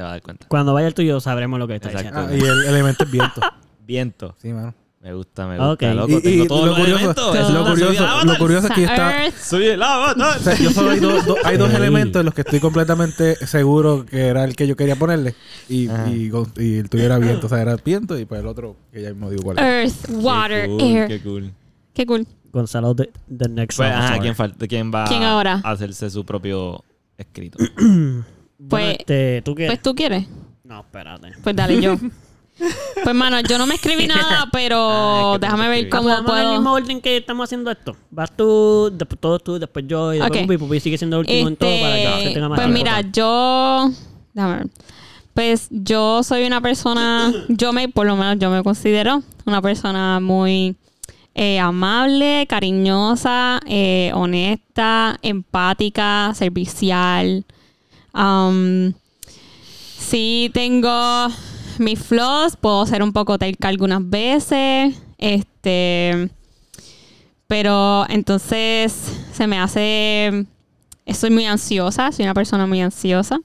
te 0.00 0.04
vas 0.04 0.08
a 0.08 0.12
dar 0.12 0.22
cuenta. 0.22 0.46
Cuando 0.48 0.72
vaya 0.72 0.88
el 0.88 0.94
tuyo 0.94 1.20
sabremos 1.20 1.58
lo 1.58 1.68
que 1.68 1.74
está 1.74 1.90
Exacto. 1.90 2.26
diciendo. 2.28 2.52
Ah, 2.54 2.56
y 2.56 2.60
el 2.62 2.66
elemento 2.68 3.04
es 3.04 3.10
viento. 3.10 3.40
Viento. 3.86 4.34
Sí, 4.40 4.52
mano. 4.52 4.72
Me 5.02 5.12
gusta, 5.14 5.46
me 5.46 5.56
gusta, 5.58 5.70
Ok. 5.72 5.82
loco. 5.94 6.18
Y, 6.18 6.20
Tengo 6.22 6.44
y 6.44 6.48
todos 6.48 6.60
lo, 6.60 6.66
los 6.68 6.78
curioso, 6.78 6.98
elementos. 7.00 7.26
Lo, 7.52 7.64
curioso, 8.38 8.68
lo 8.68 8.68
es 8.68 8.74
que 8.74 8.84
está... 8.84 9.24
Earth, 9.24 9.34
Soy 9.36 9.66
el 9.66 9.82
avatar. 9.82 10.38
O 10.38 10.42
sea, 10.42 10.54
yo 10.58 10.70
solo 10.70 10.90
hay, 10.90 11.00
dos- 11.00 11.24
dos- 11.26 11.38
hay 11.44 11.56
dos 11.56 11.72
elementos 11.74 12.20
en 12.20 12.26
los 12.26 12.34
que 12.34 12.42
estoy 12.42 12.60
completamente 12.60 13.34
seguro 13.46 14.04
que 14.06 14.26
era 14.26 14.44
el 14.44 14.54
que 14.54 14.66
yo 14.66 14.76
quería 14.76 14.96
ponerle. 14.96 15.34
Y, 15.68 15.88
Ajá. 15.88 16.08
y, 16.10 16.30
y 16.58 16.76
el 16.78 16.88
tuyo 16.90 17.04
era 17.04 17.18
viento. 17.18 17.46
O 17.46 17.48
sea, 17.48 17.60
era 17.62 17.76
viento 17.76 18.18
y 18.18 18.26
pues 18.26 18.40
el 18.42 18.46
otro, 18.46 18.76
que 18.92 19.02
ya 19.02 19.08
mismo 19.10 19.30
digo 19.30 19.42
cuál 19.42 19.58
es. 19.58 19.64
Earth, 19.64 20.10
water, 20.22 20.62
Qué 20.66 20.68
cool, 20.68 20.82
air. 20.82 21.08
Qué 21.08 21.20
cool. 21.22 21.52
Qué 21.94 22.06
cool. 22.06 22.26
Gonzalo, 22.52 22.94
the, 22.94 23.10
the 23.36 23.48
next 23.48 23.76
Pues, 23.78 23.90
ajá, 23.90 24.00
Dinosaur. 24.00 24.20
¿quién, 24.22 24.34
falta, 24.36 24.66
¿quién 24.68 24.92
va 24.94 25.04
¿Quién 25.06 25.22
ahora? 25.24 25.60
a 25.64 25.70
hacerse 25.70 26.10
su 26.10 26.24
propio 26.24 26.84
escrito? 27.16 27.58
Bueno, 28.62 28.68
Pues- 28.68 28.98
este, 29.00 29.42
¿tú 29.42 29.54
qué? 29.54 29.66
Pues 29.66 29.80
tú 29.82 29.94
quieres. 29.94 30.26
No, 30.64 30.80
espérate. 30.80 31.32
Pues 31.42 31.56
dale 31.56 31.80
yo. 31.80 31.96
Pues 33.02 33.14
mano, 33.16 33.40
yo 33.40 33.56
no 33.56 33.66
me 33.66 33.76
escribí 33.76 34.06
nada, 34.06 34.46
pero 34.52 35.32
Ah, 35.34 35.38
déjame 35.40 35.66
ver 35.70 35.88
cómo 35.88 36.08
Vamos 36.10 36.30
en 36.32 36.38
el 36.44 36.48
mismo 36.50 36.62
puedo. 36.72 36.74
orden 36.84 37.00
que 37.00 37.16
estamos 37.16 37.44
haciendo 37.44 37.70
esto. 37.70 37.96
Vas 38.10 38.30
tú, 38.36 38.90
después 38.92 39.18
todos 39.18 39.42
tú, 39.42 39.58
después 39.58 39.86
yo 39.88 40.12
y 40.12 40.18
después 40.18 40.40
Ok. 40.42 40.46
Pupi. 40.46 40.58
Pupi 40.58 40.78
sigue 40.80 40.98
siendo 40.98 41.16
el 41.16 41.20
último 41.20 41.48
en 41.48 41.56
todo 41.56 41.70
para 41.80 41.94
que 41.94 42.02
se 42.02 42.18
Este, 42.18 42.34
tenga 42.34 42.48
más 42.50 42.58
pues 42.58 42.66
tiempo. 42.66 42.78
mira, 42.84 43.00
yo. 43.12 43.90
Déjame 44.34 44.56
ver. 44.58 44.66
Pues 45.32 45.68
yo 45.70 46.22
soy 46.22 46.44
una 46.44 46.60
persona, 46.60 47.32
yo 47.48 47.72
me, 47.72 47.88
por 47.88 48.04
lo 48.06 48.14
menos 48.14 48.36
yo 48.38 48.50
me 48.50 48.62
considero 48.62 49.22
una 49.46 49.62
persona 49.62 50.20
muy 50.20 50.76
eh, 51.34 51.58
amable, 51.60 52.46
cariñosa, 52.46 53.60
eh, 53.66 54.10
honesta, 54.12 55.18
empática, 55.22 56.32
servicial. 56.34 57.46
Um, 58.14 58.92
sí 59.98 60.50
tengo 60.52 61.28
mis 61.78 61.98
flaws, 61.98 62.56
puedo 62.56 62.86
ser 62.86 63.02
un 63.02 63.12
poco 63.12 63.38
terca 63.38 63.68
algunas 63.68 64.08
veces. 64.08 64.96
Este. 65.18 66.30
Pero 67.46 68.06
entonces 68.08 68.94
se 69.32 69.46
me 69.46 69.58
hace. 69.58 70.46
Soy 71.12 71.30
muy 71.30 71.46
ansiosa, 71.46 72.12
soy 72.12 72.24
una 72.24 72.34
persona 72.34 72.66
muy 72.66 72.80
ansiosa. 72.80 73.40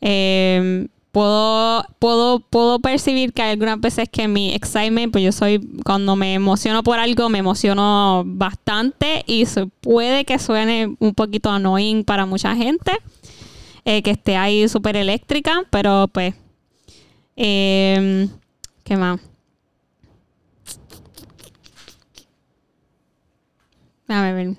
Eh, 0.00 0.86
puedo, 1.14 1.86
puedo, 2.00 2.40
puedo 2.40 2.80
percibir 2.80 3.32
que 3.32 3.40
algunas 3.42 3.80
veces 3.80 4.08
que 4.10 4.26
mi 4.26 4.52
excitement, 4.52 5.12
pues 5.12 5.24
yo 5.24 5.30
soy, 5.30 5.60
cuando 5.84 6.16
me 6.16 6.34
emociono 6.34 6.82
por 6.82 6.98
algo, 6.98 7.28
me 7.28 7.38
emociono 7.38 8.24
bastante 8.26 9.22
y 9.26 9.46
se 9.46 9.66
puede 9.66 10.24
que 10.24 10.40
suene 10.40 10.96
un 10.98 11.14
poquito 11.14 11.50
annoying 11.50 12.02
para 12.02 12.26
mucha 12.26 12.56
gente, 12.56 12.92
eh, 13.84 14.02
que 14.02 14.10
esté 14.10 14.36
ahí 14.36 14.68
súper 14.68 14.96
eléctrica, 14.96 15.64
pero 15.70 16.08
pues, 16.12 16.34
eh, 17.36 18.28
¿qué 18.84 18.96
más? 18.96 19.20
Déjame 24.06 24.32
ver. 24.32 24.56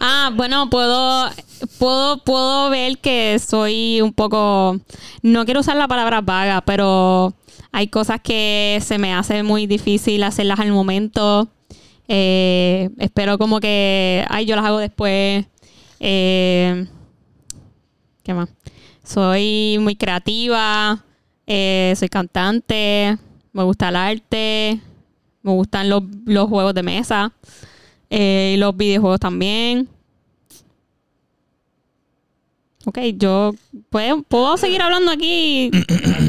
Ah, 0.00 0.30
bueno, 0.34 0.68
puedo, 0.68 1.30
puedo, 1.78 2.18
puedo 2.24 2.70
ver 2.70 2.98
que 2.98 3.38
soy 3.38 4.00
un 4.00 4.12
poco, 4.12 4.78
no 5.22 5.44
quiero 5.44 5.60
usar 5.60 5.76
la 5.76 5.88
palabra 5.88 6.20
vaga, 6.20 6.60
pero 6.62 7.32
hay 7.72 7.88
cosas 7.88 8.20
que 8.20 8.78
se 8.82 8.98
me 8.98 9.14
hace 9.14 9.42
muy 9.42 9.66
difícil 9.66 10.22
hacerlas 10.22 10.60
al 10.60 10.72
momento. 10.72 11.48
Eh, 12.06 12.90
espero 12.98 13.38
como 13.38 13.60
que, 13.60 14.24
ay, 14.28 14.46
yo 14.46 14.56
las 14.56 14.64
hago 14.64 14.78
después. 14.78 15.46
Eh, 16.00 16.86
¿Qué 18.24 18.32
más? 18.32 18.48
Soy 19.04 19.76
muy 19.80 19.96
creativa, 19.96 21.04
eh, 21.46 21.92
soy 21.94 22.08
cantante, 22.08 23.18
me 23.52 23.62
gusta 23.62 23.90
el 23.90 23.96
arte, 23.96 24.80
me 25.42 25.52
gustan 25.52 25.90
los, 25.90 26.02
los 26.24 26.48
juegos 26.48 26.72
de 26.74 26.82
mesa 26.82 27.32
eh, 28.08 28.54
y 28.54 28.58
los 28.58 28.74
videojuegos 28.74 29.20
también. 29.20 29.88
Ok, 32.86 32.98
yo 33.16 33.54
puedo, 33.90 34.22
puedo 34.22 34.56
seguir 34.56 34.80
hablando 34.80 35.10
aquí, 35.12 35.70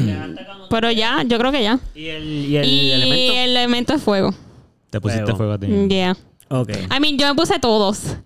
pero 0.70 0.90
ya, 0.90 1.22
yo 1.26 1.38
creo 1.38 1.50
que 1.52 1.62
ya. 1.62 1.78
¿Y 1.94 2.06
el, 2.08 2.24
y 2.24 2.56
el 2.58 2.64
y 2.66 2.90
elemento? 2.92 3.32
el 3.34 3.50
elemento 3.56 3.94
es 3.94 4.02
fuego. 4.02 4.34
Te 4.90 5.00
pusiste 5.00 5.24
Fuego. 5.24 5.36
fuego 5.38 5.52
a 5.54 5.58
ti. 5.58 5.66
Yeah. 5.88 6.16
Ok. 6.48 6.70
I 6.96 7.00
mean, 7.00 7.18
yo 7.18 7.26
me 7.28 7.34
puse 7.34 7.58
todos. 7.58 8.16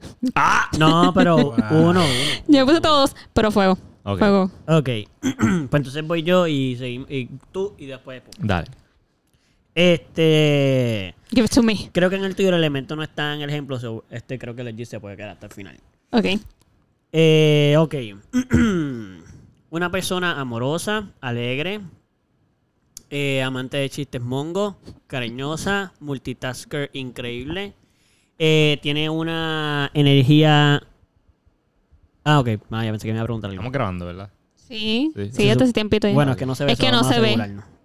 No, 0.79 1.13
pero 1.15 1.37
Wow. 1.37 1.55
uno, 1.71 1.91
uno. 1.91 2.05
Yo 2.49 2.61
me 2.61 2.67
puse 2.67 2.81
todos, 2.81 3.17
pero 3.33 3.51
fuego. 3.51 3.79
Ok. 4.03 4.19
Fuego. 4.19 4.51
Ok. 4.67 4.89
pues 5.21 5.81
entonces 5.81 6.07
voy 6.07 6.23
yo 6.23 6.47
y, 6.47 6.77
seguimos- 6.77 7.11
y 7.11 7.29
tú 7.53 7.75
y 7.79 7.87
después. 7.87 8.23
Dale. 8.39 8.69
Este. 9.75 11.15
Give 11.31 11.45
it 11.47 11.51
to 11.53 11.63
me. 11.63 11.91
Creo 11.93 12.11
que 12.11 12.17
en 12.17 12.25
el 12.25 12.35
tuyo 12.35 12.49
el 12.49 12.57
elemento 12.57 12.97
no 12.97 13.03
está 13.03 13.35
en 13.35 13.43
el 13.43 13.51
ejemplo. 13.51 13.79
so, 13.79 14.05
este 14.11 14.39
creo 14.39 14.55
que 14.55 14.63
el 14.63 14.77
G 14.77 14.85
se 14.85 15.01
puede 15.01 15.17
quedar 15.17 15.31
hasta 15.31 15.47
el 15.47 15.53
final. 15.53 15.79
Ok. 16.11 16.27
Eh, 17.13 17.75
ok. 17.79 17.95
Una 19.71 19.91
persona 19.91 20.41
amorosa, 20.41 21.11
alegre, 21.21 21.81
eh, 23.09 23.43
amante 23.43 23.77
de 23.77 23.89
chistes 23.89 24.21
mongo, 24.21 24.77
cariñosa, 25.07 25.93
multitasker 26.01 26.91
increíble. 26.93 27.75
Eh, 28.43 28.79
tiene 28.81 29.11
una 29.11 29.91
energía. 29.93 30.83
Ah, 32.25 32.41
ok. 32.41 32.49
Ah, 32.71 32.85
ya 32.85 32.91
pensé 32.91 33.07
que 33.07 33.13
me 33.13 33.19
iba 33.19 33.23
a 33.23 33.27
preguntar 33.27 33.51
algo. 33.51 33.61
Estamos 33.61 33.73
grabando, 33.73 34.07
¿verdad? 34.07 34.31
Sí. 34.57 35.13
Sí. 35.15 35.31
Sí, 35.31 35.53
Sí, 35.53 35.53
su- 35.67 35.73
tiempito 35.75 36.09
ya. 36.09 36.15
Bueno, 36.15 36.33
es 36.33 36.39
que 36.39 36.47
no 36.47 36.55
se 36.55 36.65
ve. 36.65 36.73
Es 36.73 36.79
que 36.79 36.91
no 36.91 37.05
se 37.05 37.21
ve. 37.21 37.37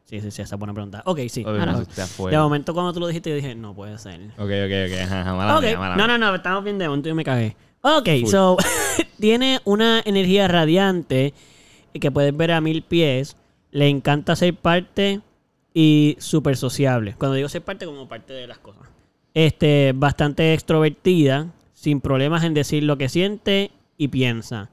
Sí, 0.06 0.22
sí, 0.22 0.32
sí, 0.32 0.42
esa 0.44 0.56
es 0.56 0.60
buena 0.60 0.74
pregunta. 0.74 1.02
Ok, 1.06 1.20
sí. 1.28 1.44
Obvio, 1.44 1.66
no. 1.66 1.84
De 2.30 2.38
momento, 2.38 2.74
cuando 2.74 2.94
tú 2.94 3.02
lo 3.02 3.08
dijiste, 3.08 3.32
yo 3.32 3.36
dije, 3.36 3.54
no 3.54 3.74
puede 3.74 3.98
ser. 3.98 4.22
Ok, 4.38 4.40
ok, 4.40 4.94
ok. 4.94 5.02
Ajá, 5.04 5.22
ajá, 5.22 5.34
mala 5.36 5.58
Ok, 5.58 5.64
mía, 5.64 5.78
mala 5.80 5.96
no, 5.98 6.08
no, 6.08 6.18
no, 6.18 6.36
estamos 6.36 6.64
bien 6.64 6.78
de 6.78 6.88
momento 6.88 7.10
yo 7.10 7.16
me 7.16 7.24
cagué. 7.26 7.56
Ok, 7.82 8.08
Full. 8.22 8.30
so, 8.30 8.58
tiene 9.20 9.60
una 9.66 10.02
energía 10.06 10.48
radiante 10.48 11.34
que 12.00 12.12
puedes 12.12 12.36
ver 12.38 12.52
a 12.54 12.62
mil 12.62 12.82
pies. 12.82 13.36
Le 13.72 13.90
encanta 13.90 14.36
ser 14.38 14.54
parte 14.56 15.20
y 15.74 16.16
súper 16.20 16.56
sociable. 16.56 17.16
Cuando 17.18 17.36
digo 17.36 17.50
ser 17.50 17.62
parte, 17.64 17.86
como 17.86 18.08
parte 18.08 18.32
de 18.32 18.48
las 18.48 18.60
cosas. 18.60 18.84
Este, 19.36 19.94
bastante 19.96 20.56
extrovertida, 20.56 21.54
sin 21.74 22.02
problemas 22.02 22.44
en 22.44 22.56
decir 22.56 22.82
lo 22.82 22.98
que 22.98 23.10
siente 23.10 23.70
y 23.98 24.08
piensa. 24.08 24.72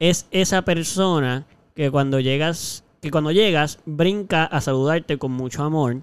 Es 0.00 0.26
esa 0.32 0.62
persona 0.62 1.46
que 1.76 1.92
cuando 1.92 2.18
llegas, 2.18 2.82
que 3.00 3.12
cuando 3.12 3.30
llegas, 3.30 3.78
brinca 3.86 4.44
a 4.44 4.60
saludarte 4.60 5.18
con 5.18 5.30
mucho 5.30 5.62
amor 5.62 5.98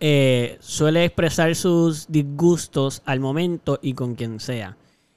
eh, 0.00 0.58
suele 0.60 1.04
expresar 1.04 1.56
sus 1.56 2.06
disgustos 2.08 3.02
al 3.04 3.18
momento 3.18 3.80
y 3.82 3.94
con 3.94 4.14
quien 4.14 4.38
sea. 4.38 4.76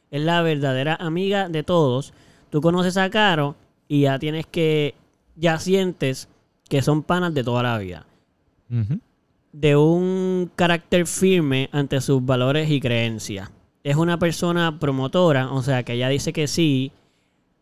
Es 0.10 0.22
la 0.22 0.42
verdadera 0.42 0.96
amiga 0.96 1.50
de 1.50 1.64
todos. 1.64 2.14
Tú 2.50 2.62
conoces 2.62 2.98
a 2.98 3.10
Caro 3.10 3.56
y 3.88 4.02
ya 4.02 4.18
tienes 4.18 4.48
que, 4.48 4.96
ya 5.36 5.60
sientes 5.60 6.30
que 6.68 6.82
son 6.82 7.04
panas 7.04 7.34
de 7.34 7.44
toda 7.44 7.64
la 7.64 7.78
vida. 7.78 8.06
De 9.52 9.76
un 9.76 10.52
carácter 10.56 11.08
firme 11.08 11.70
ante 11.72 12.00
sus 12.02 12.26
valores 12.26 12.70
y 12.70 12.80
creencias. 12.80 13.52
Es 13.84 13.96
una 13.96 14.18
persona 14.20 14.80
promotora, 14.80 15.52
o 15.52 15.62
sea, 15.64 15.84
que 15.84 15.94
ella 15.94 16.10
dice 16.10 16.34
que 16.34 16.48
sí 16.48 16.92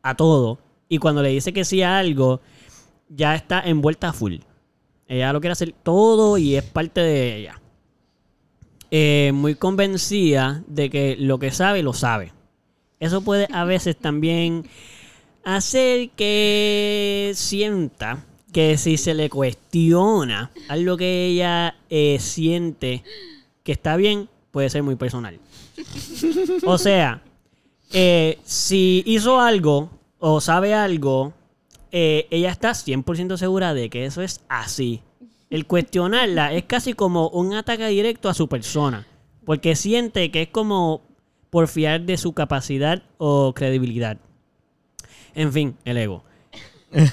a 0.02 0.16
todo. 0.16 0.60
Y 0.88 0.98
cuando 0.98 1.24
le 1.24 1.30
dice 1.30 1.54
que 1.54 1.66
sí 1.66 1.82
a 1.82 1.98
algo, 1.98 2.42
ya 3.10 3.36
está 3.36 3.62
envuelta 3.62 4.10
a 4.10 4.14
full. 4.14 4.36
Ella 5.08 5.34
lo 5.34 5.42
quiere 5.42 5.54
hacer 5.54 5.74
todo 5.84 6.38
y 6.38 6.56
es 6.56 6.64
parte 6.64 7.02
de 7.02 7.38
ella. 7.38 7.62
Eh, 8.92 9.32
muy 9.34 9.56
convencida 9.56 10.64
de 10.68 10.90
que 10.90 11.16
lo 11.18 11.40
que 11.40 11.52
sabe, 11.52 11.84
lo 11.84 11.94
sabe. 11.94 12.34
Eso 13.00 13.22
puede 13.22 13.48
a 13.52 13.64
veces 13.64 13.98
también 13.98 14.66
hacer 15.44 16.10
que 16.12 17.32
sienta 17.36 18.26
que 18.52 18.78
si 18.78 18.98
se 18.98 19.14
le 19.14 19.30
cuestiona 19.30 20.52
algo 20.68 20.98
que 20.98 21.28
ella 21.28 21.76
eh, 21.90 22.18
siente 22.20 23.04
que 23.64 23.72
está 23.72 23.96
bien, 23.96 24.30
puede 24.52 24.70
ser 24.70 24.84
muy 24.84 24.96
personal. 24.96 25.40
O 26.66 26.78
sea, 26.78 27.22
eh, 27.94 28.40
si 28.44 29.04
hizo 29.06 29.40
algo 29.40 29.90
o 30.20 30.42
sabe 30.42 30.74
algo, 30.74 31.34
eh, 31.92 32.28
ella 32.30 32.52
está 32.52 32.72
100% 32.72 33.38
segura 33.38 33.74
de 33.74 33.90
que 33.90 34.06
eso 34.06 34.22
es 34.22 34.42
así. 34.50 35.02
El 35.50 35.66
cuestionarla 35.66 36.54
es 36.54 36.66
casi 36.66 36.94
como 36.94 37.30
un 37.30 37.54
ataque 37.54 37.88
directo 37.88 38.30
a 38.30 38.34
su 38.34 38.48
persona, 38.48 39.08
porque 39.46 39.76
siente 39.76 40.30
que 40.32 40.44
es 40.44 40.50
como 40.50 41.02
porfiar 41.50 42.02
de 42.02 42.18
su 42.18 42.34
capacidad 42.34 43.02
o 43.18 43.54
credibilidad. 43.54 44.18
En 45.34 45.52
fin, 45.52 45.76
el 45.86 45.98
ego. 45.98 46.24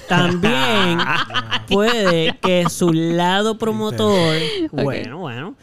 También 0.07 0.99
puede 1.69 2.37
que 2.39 2.69
su 2.69 2.91
lado 2.93 3.57
promotor, 3.57 4.37
bueno, 4.71 5.19
bueno, 5.19 5.55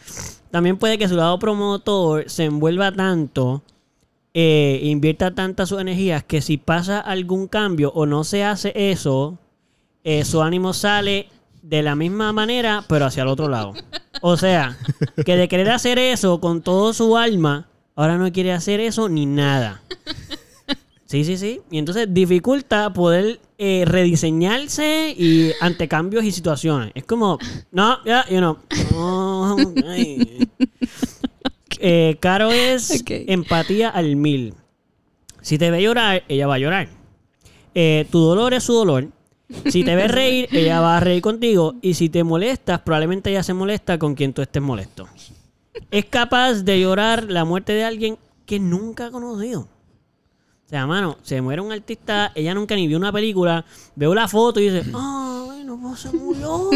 también 0.51 0.77
puede 0.77 0.99
que 0.99 1.09
su 1.09 1.17
lado 1.17 1.39
promotor 1.39 2.29
se 2.31 2.45
envuelva 2.45 2.93
tanto, 2.93 3.63
eh, 4.33 4.81
invierta 4.83 5.35
tantas 5.35 5.69
sus 5.69 5.81
energías 5.81 6.23
que 6.23 6.41
si 6.41 6.57
pasa 6.57 7.01
algún 7.01 7.49
cambio 7.49 7.93
o 7.95 8.07
no 8.07 8.25
se 8.25 8.45
hace 8.45 8.73
eso, 8.75 9.39
eh, 10.05 10.25
su 10.25 10.43
ánimo 10.43 10.73
sale 10.73 11.29
de 11.63 11.83
la 11.83 11.97
misma 11.97 12.33
manera, 12.33 12.85
pero 12.89 13.07
hacia 13.07 13.23
el 13.23 13.29
otro 13.29 13.49
lado. 13.49 13.73
O 14.21 14.37
sea, 14.37 14.77
que 15.25 15.37
de 15.37 15.49
querer 15.49 15.71
hacer 15.71 15.99
eso 15.99 16.41
con 16.41 16.63
todo 16.63 16.93
su 16.93 17.17
alma, 17.17 17.69
ahora 17.97 18.19
no 18.19 18.31
quiere 18.33 18.53
hacer 18.53 18.81
eso 18.81 19.09
ni 19.09 19.27
nada. 19.27 19.83
Sí, 21.15 21.23
sí, 21.23 21.37
sí. 21.37 21.61
Y 21.71 21.79
entonces 21.79 22.09
dificulta 22.11 22.93
poder 22.93 23.39
eh, 23.57 23.85
rediseñarse 23.87 25.15
y 25.17 25.53
ante 25.61 25.87
cambios 25.87 26.25
y 26.25 26.33
situaciones. 26.33 26.91
Es 26.97 27.05
como, 27.05 27.39
no, 27.71 28.05
ya, 28.05 28.29
you 28.29 28.39
know. 28.39 28.59
no, 28.91 29.57
ay. 29.87 30.49
Eh, 31.87 32.17
Caro 32.19 32.51
es 32.51 33.05
empatía 33.09 33.91
al 33.91 34.17
mil. 34.17 34.55
Si 35.43 35.59
te 35.59 35.71
ve 35.71 35.83
llorar, 35.83 36.25
ella 36.29 36.47
va 36.47 36.55
a 36.55 36.59
llorar. 36.59 36.89
Eh, 37.75 38.07
tu 38.11 38.19
dolor 38.21 38.55
es 38.55 38.65
su 38.65 38.73
dolor. 38.73 39.09
Si 39.67 39.85
te 39.85 39.95
ve 39.95 40.09
reír, 40.09 40.49
ella 40.51 40.81
va 40.81 40.97
a 40.97 41.01
reír 41.01 41.21
contigo. 41.21 41.75
Y 41.83 41.95
si 41.95 42.09
te 42.09 42.25
molestas, 42.25 42.81
probablemente 42.81 43.31
ella 43.31 43.43
se 43.43 43.55
molesta 43.55 43.99
con 43.99 44.15
quien 44.15 44.33
tú 44.33 44.43
estés 44.43 44.63
molesto. 44.63 45.07
Es 45.91 46.07
capaz 46.07 46.63
de 46.63 46.81
llorar 46.81 47.25
la 47.31 47.45
muerte 47.45 47.75
de 47.75 47.85
alguien 47.85 48.19
que 48.47 48.59
nunca 48.59 49.07
ha 49.07 49.11
conocido. 49.11 49.69
O 50.67 50.69
sea, 50.69 50.87
mano, 50.87 51.19
se 51.23 51.43
muere 51.43 51.61
un 51.61 51.71
artista, 51.73 52.33
ella 52.35 52.55
nunca 52.55 52.75
ni 52.75 52.87
vio 52.89 52.97
una 52.97 53.13
película, 53.13 53.67
veo 53.95 54.15
la 54.15 54.27
foto 54.27 54.61
y 54.61 54.71
dice, 54.71 54.91
¡ay, 54.95 55.63
no 55.63 55.79
pues 55.79 56.01
se 56.01 56.11
murió! 56.11 56.71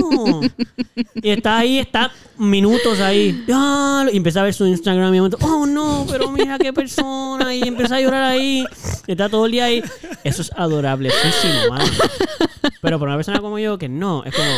y 1.14 1.30
está 1.30 1.56
ahí, 1.58 1.78
está 1.78 2.12
minutos 2.36 3.00
ahí, 3.00 3.46
¡Ah! 3.50 4.04
y 4.12 4.18
empieza 4.18 4.40
a 4.40 4.44
ver 4.44 4.52
su 4.52 4.66
Instagram 4.66 5.14
y 5.14 5.18
momento, 5.18 5.38
¡oh 5.40 5.64
no! 5.64 6.06
Pero 6.10 6.30
mira 6.30 6.58
qué 6.58 6.70
persona, 6.70 7.54
y 7.54 7.62
empieza 7.62 7.96
a 7.96 8.00
llorar 8.02 8.24
ahí, 8.24 8.66
y 9.06 9.12
está 9.12 9.30
todo 9.30 9.46
el 9.46 9.52
día 9.52 9.64
ahí. 9.64 9.82
Eso 10.22 10.42
es 10.42 10.52
adorable, 10.54 11.10
mano. 11.70 11.84
Pero 12.82 12.98
para 12.98 13.12
una 13.12 13.16
persona 13.16 13.40
como 13.40 13.58
yo, 13.58 13.78
que 13.78 13.88
no, 13.88 14.22
es 14.24 14.34
como, 14.34 14.50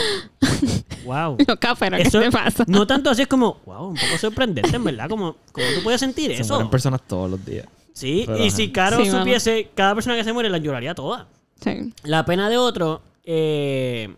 ¡wow! 1.04 1.36
Loca, 1.46 1.76
pero 1.76 1.96
¿qué 1.98 2.02
Eso, 2.02 2.18
te 2.18 2.32
pasa? 2.32 2.64
no 2.66 2.84
tanto 2.84 3.10
así, 3.10 3.22
es 3.22 3.28
como, 3.28 3.58
wow, 3.64 3.90
un 3.90 3.94
poco 3.94 4.18
sorprendente, 4.18 4.74
en 4.74 4.82
verdad, 4.82 5.08
como, 5.08 5.36
como 5.52 5.66
tú 5.76 5.84
puedes 5.84 6.00
sentir 6.00 6.34
Se 6.34 6.42
eso. 6.42 6.54
mueren 6.54 6.68
personas 6.70 7.02
todos 7.06 7.30
los 7.30 7.44
días. 7.46 7.66
Sí, 7.92 8.24
Pero, 8.26 8.38
y 8.38 8.46
ajá. 8.48 8.56
si 8.56 8.70
Caro 8.72 8.96
Sí, 8.98 9.04
mano. 9.10 9.18
supiese, 9.18 9.70
cada 9.74 9.94
persona 9.94 10.16
que 10.16 10.24
se 10.24 10.32
muere 10.32 10.48
la 10.50 10.58
lloraría 10.58 10.94
toda. 10.94 11.28
Sí. 11.62 11.92
La 12.04 12.24
pena 12.24 12.48
de 12.48 12.56
otro, 12.56 13.02
eh, 13.24 14.14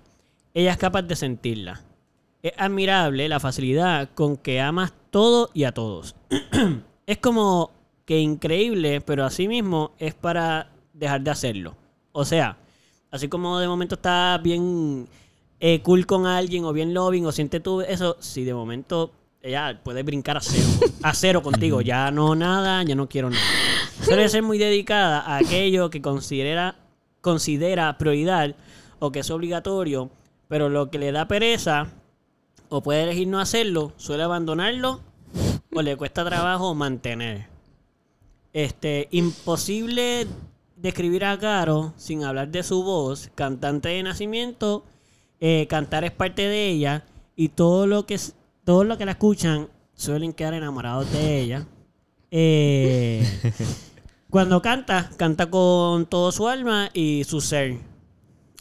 ella 0.54 0.72
es 0.72 0.78
capaz 0.78 1.02
de 1.02 1.16
sentirla. 1.16 1.80
Es 2.42 2.52
admirable 2.56 3.28
la 3.28 3.40
facilidad 3.40 4.10
con 4.14 4.36
que 4.36 4.60
amas 4.60 4.92
todo 5.10 5.50
y 5.54 5.64
a 5.64 5.72
todos. 5.72 6.14
es 7.06 7.18
como 7.18 7.70
que 8.04 8.18
increíble, 8.20 9.00
pero 9.00 9.24
asimismo 9.24 9.92
es 9.98 10.14
para 10.14 10.70
dejar 10.92 11.20
de 11.22 11.30
hacerlo. 11.30 11.76
O 12.12 12.24
sea, 12.24 12.56
así 13.10 13.28
como 13.28 13.58
de 13.58 13.68
momento 13.68 13.94
está 13.94 14.38
bien 14.42 15.08
eh, 15.60 15.80
cool 15.82 16.04
con 16.06 16.26
alguien 16.26 16.64
o 16.64 16.72
bien 16.72 16.92
loving 16.92 17.24
o 17.26 17.32
siente 17.32 17.60
tú 17.60 17.80
eso, 17.80 18.16
si 18.20 18.44
de 18.44 18.54
momento 18.54 19.12
ella 19.42 19.80
puede 19.82 20.04
brincar 20.04 20.36
a 20.36 20.40
cero. 20.40 20.68
A 21.02 21.14
cero 21.14 21.42
contigo. 21.42 21.80
Ya 21.80 22.10
no 22.10 22.34
nada, 22.34 22.82
ya 22.84 22.94
no 22.94 23.08
quiero 23.08 23.28
nada. 23.28 23.42
Suele 24.02 24.28
ser 24.28 24.42
muy 24.42 24.56
dedicada 24.56 25.20
a 25.20 25.38
aquello 25.38 25.90
que 25.90 26.00
considera, 26.00 26.76
considera 27.20 27.98
prioridad 27.98 28.54
o 29.00 29.10
que 29.10 29.20
es 29.20 29.30
obligatorio, 29.30 30.10
pero 30.48 30.68
lo 30.68 30.90
que 30.90 30.98
le 30.98 31.10
da 31.10 31.26
pereza 31.26 31.88
o 32.68 32.82
puede 32.82 33.02
elegir 33.02 33.28
no 33.28 33.40
hacerlo, 33.40 33.92
suele 33.96 34.22
abandonarlo 34.22 35.00
o 35.74 35.82
le 35.82 35.96
cuesta 35.96 36.24
trabajo 36.24 36.74
mantener. 36.74 37.46
Este, 38.52 39.08
imposible 39.10 40.26
describir 40.76 41.24
a 41.24 41.38
Caro 41.38 41.94
sin 41.96 42.24
hablar 42.24 42.48
de 42.48 42.62
su 42.62 42.82
voz, 42.82 43.30
cantante 43.34 43.88
de 43.88 44.02
nacimiento, 44.02 44.84
eh, 45.40 45.66
cantar 45.68 46.04
es 46.04 46.12
parte 46.12 46.42
de 46.48 46.68
ella 46.68 47.04
y 47.34 47.48
todo 47.48 47.86
lo 47.86 48.06
que 48.06 48.18
todos 48.64 48.86
los 48.86 48.98
que 48.98 49.04
la 49.04 49.12
escuchan 49.12 49.68
suelen 49.94 50.32
quedar 50.32 50.54
enamorados 50.54 51.10
de 51.12 51.40
ella. 51.40 51.66
Eh, 52.30 53.24
cuando 54.30 54.62
canta, 54.62 55.10
canta 55.16 55.50
con 55.50 56.06
todo 56.06 56.32
su 56.32 56.48
alma 56.48 56.90
y 56.92 57.24
su 57.24 57.40
ser. 57.40 57.78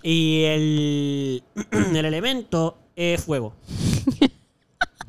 Y 0.03 0.43
el, 0.43 1.43
el 1.71 2.05
elemento 2.05 2.77
es 2.95 3.23
fuego. 3.23 3.55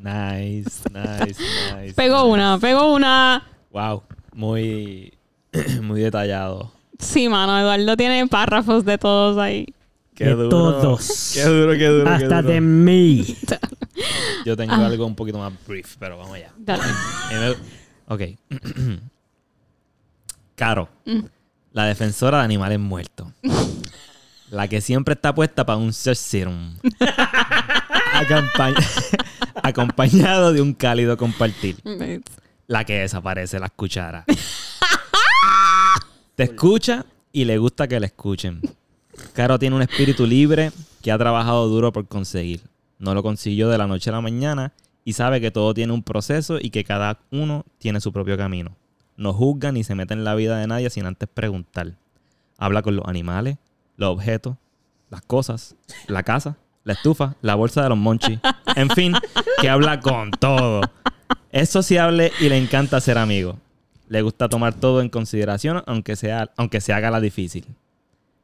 Nice, 0.02 0.82
nice, 0.92 1.40
nice. 1.76 1.94
Pegó 1.94 2.24
una, 2.24 2.58
pegó 2.58 2.92
una. 2.92 3.46
Wow, 3.70 4.02
muy, 4.32 5.16
muy 5.80 6.00
detallado. 6.00 6.72
Sí, 6.98 7.28
mano, 7.28 7.56
Eduardo 7.56 7.96
tiene 7.96 8.26
párrafos 8.26 8.84
de 8.84 8.98
todos 8.98 9.38
ahí. 9.38 9.64
Qué 10.14 10.24
De 10.26 10.32
duro. 10.32 10.48
todos. 10.48 11.30
Qué 11.34 11.42
duro, 11.44 11.72
qué 11.72 11.86
duro. 11.88 12.04
qué 12.04 12.10
Hasta 12.10 12.42
duro. 12.42 12.54
de 12.54 12.60
mí. 12.60 13.36
Yo 14.44 14.56
tengo 14.56 14.74
Ah. 14.74 14.86
algo 14.86 15.06
un 15.06 15.14
poquito 15.14 15.38
más 15.38 15.52
brief, 15.66 15.96
pero 15.98 16.18
vamos 16.18 16.34
allá. 16.34 16.52
Dale. 16.58 16.82
Ok. 18.08 18.20
Caro, 20.54 20.88
Mm. 21.06 21.20
la 21.72 21.84
defensora 21.86 22.38
de 22.38 22.44
animales 22.44 22.78
muertos. 22.78 23.28
La 24.50 24.68
que 24.68 24.80
siempre 24.82 25.14
está 25.14 25.34
puesta 25.34 25.64
para 25.64 25.78
un 25.78 25.92
search 25.92 26.18
serum. 26.18 26.76
Acompañ- 28.12 28.76
Acompañado 29.62 30.52
de 30.52 30.60
un 30.60 30.74
cálido 30.74 31.16
compartir. 31.16 31.76
La 32.66 32.84
que 32.84 32.98
desaparece 33.00 33.58
las 33.58 33.70
cucharas. 33.70 34.24
Te 36.34 36.42
escucha 36.44 37.06
y 37.32 37.44
le 37.44 37.56
gusta 37.58 37.88
que 37.88 37.98
la 37.98 38.06
escuchen. 38.06 38.60
Caro 39.32 39.58
tiene 39.58 39.76
un 39.76 39.82
espíritu 39.82 40.26
libre 40.26 40.72
que 41.00 41.10
ha 41.10 41.16
trabajado 41.16 41.66
duro 41.68 41.90
por 41.90 42.06
conseguir. 42.06 42.60
No 42.98 43.14
lo 43.14 43.22
consiguió 43.22 43.70
de 43.70 43.78
la 43.78 43.86
noche 43.86 44.10
a 44.10 44.12
la 44.12 44.20
mañana 44.20 44.72
y 45.04 45.14
sabe 45.14 45.40
que 45.40 45.50
todo 45.50 45.72
tiene 45.72 45.94
un 45.94 46.02
proceso 46.02 46.58
y 46.60 46.68
que 46.68 46.84
cada 46.84 47.18
uno 47.30 47.64
tiene 47.78 48.00
su 48.02 48.12
propio 48.12 48.36
camino. 48.36 48.76
No 49.16 49.32
juzga 49.32 49.72
ni 49.72 49.84
se 49.84 49.94
mete 49.94 50.12
en 50.12 50.24
la 50.24 50.34
vida 50.34 50.58
de 50.58 50.66
nadie 50.66 50.90
sin 50.90 51.06
antes 51.06 51.28
preguntar. 51.32 51.94
Habla 52.58 52.82
con 52.82 52.94
los 52.94 53.06
animales, 53.06 53.56
los 53.96 54.10
objetos, 54.10 54.56
las 55.08 55.22
cosas, 55.22 55.76
la 56.08 56.22
casa, 56.22 56.58
la 56.84 56.92
estufa, 56.92 57.34
la 57.40 57.54
bolsa 57.54 57.82
de 57.82 57.88
los 57.88 57.98
monchis. 57.98 58.38
En 58.76 58.90
fin, 58.90 59.14
que 59.60 59.68
habla 59.70 60.00
con 60.00 60.30
todo. 60.30 60.82
Es 61.50 61.70
sociable 61.70 62.32
y 62.38 62.50
le 62.50 62.58
encanta 62.58 63.00
ser 63.00 63.16
amigo. 63.16 63.56
Le 64.08 64.20
gusta 64.20 64.50
tomar 64.50 64.74
todo 64.74 65.00
en 65.00 65.08
consideración, 65.08 65.82
aunque, 65.86 66.16
sea, 66.16 66.50
aunque 66.56 66.82
se 66.82 66.92
haga 66.92 67.10
la 67.10 67.20
difícil. 67.20 67.64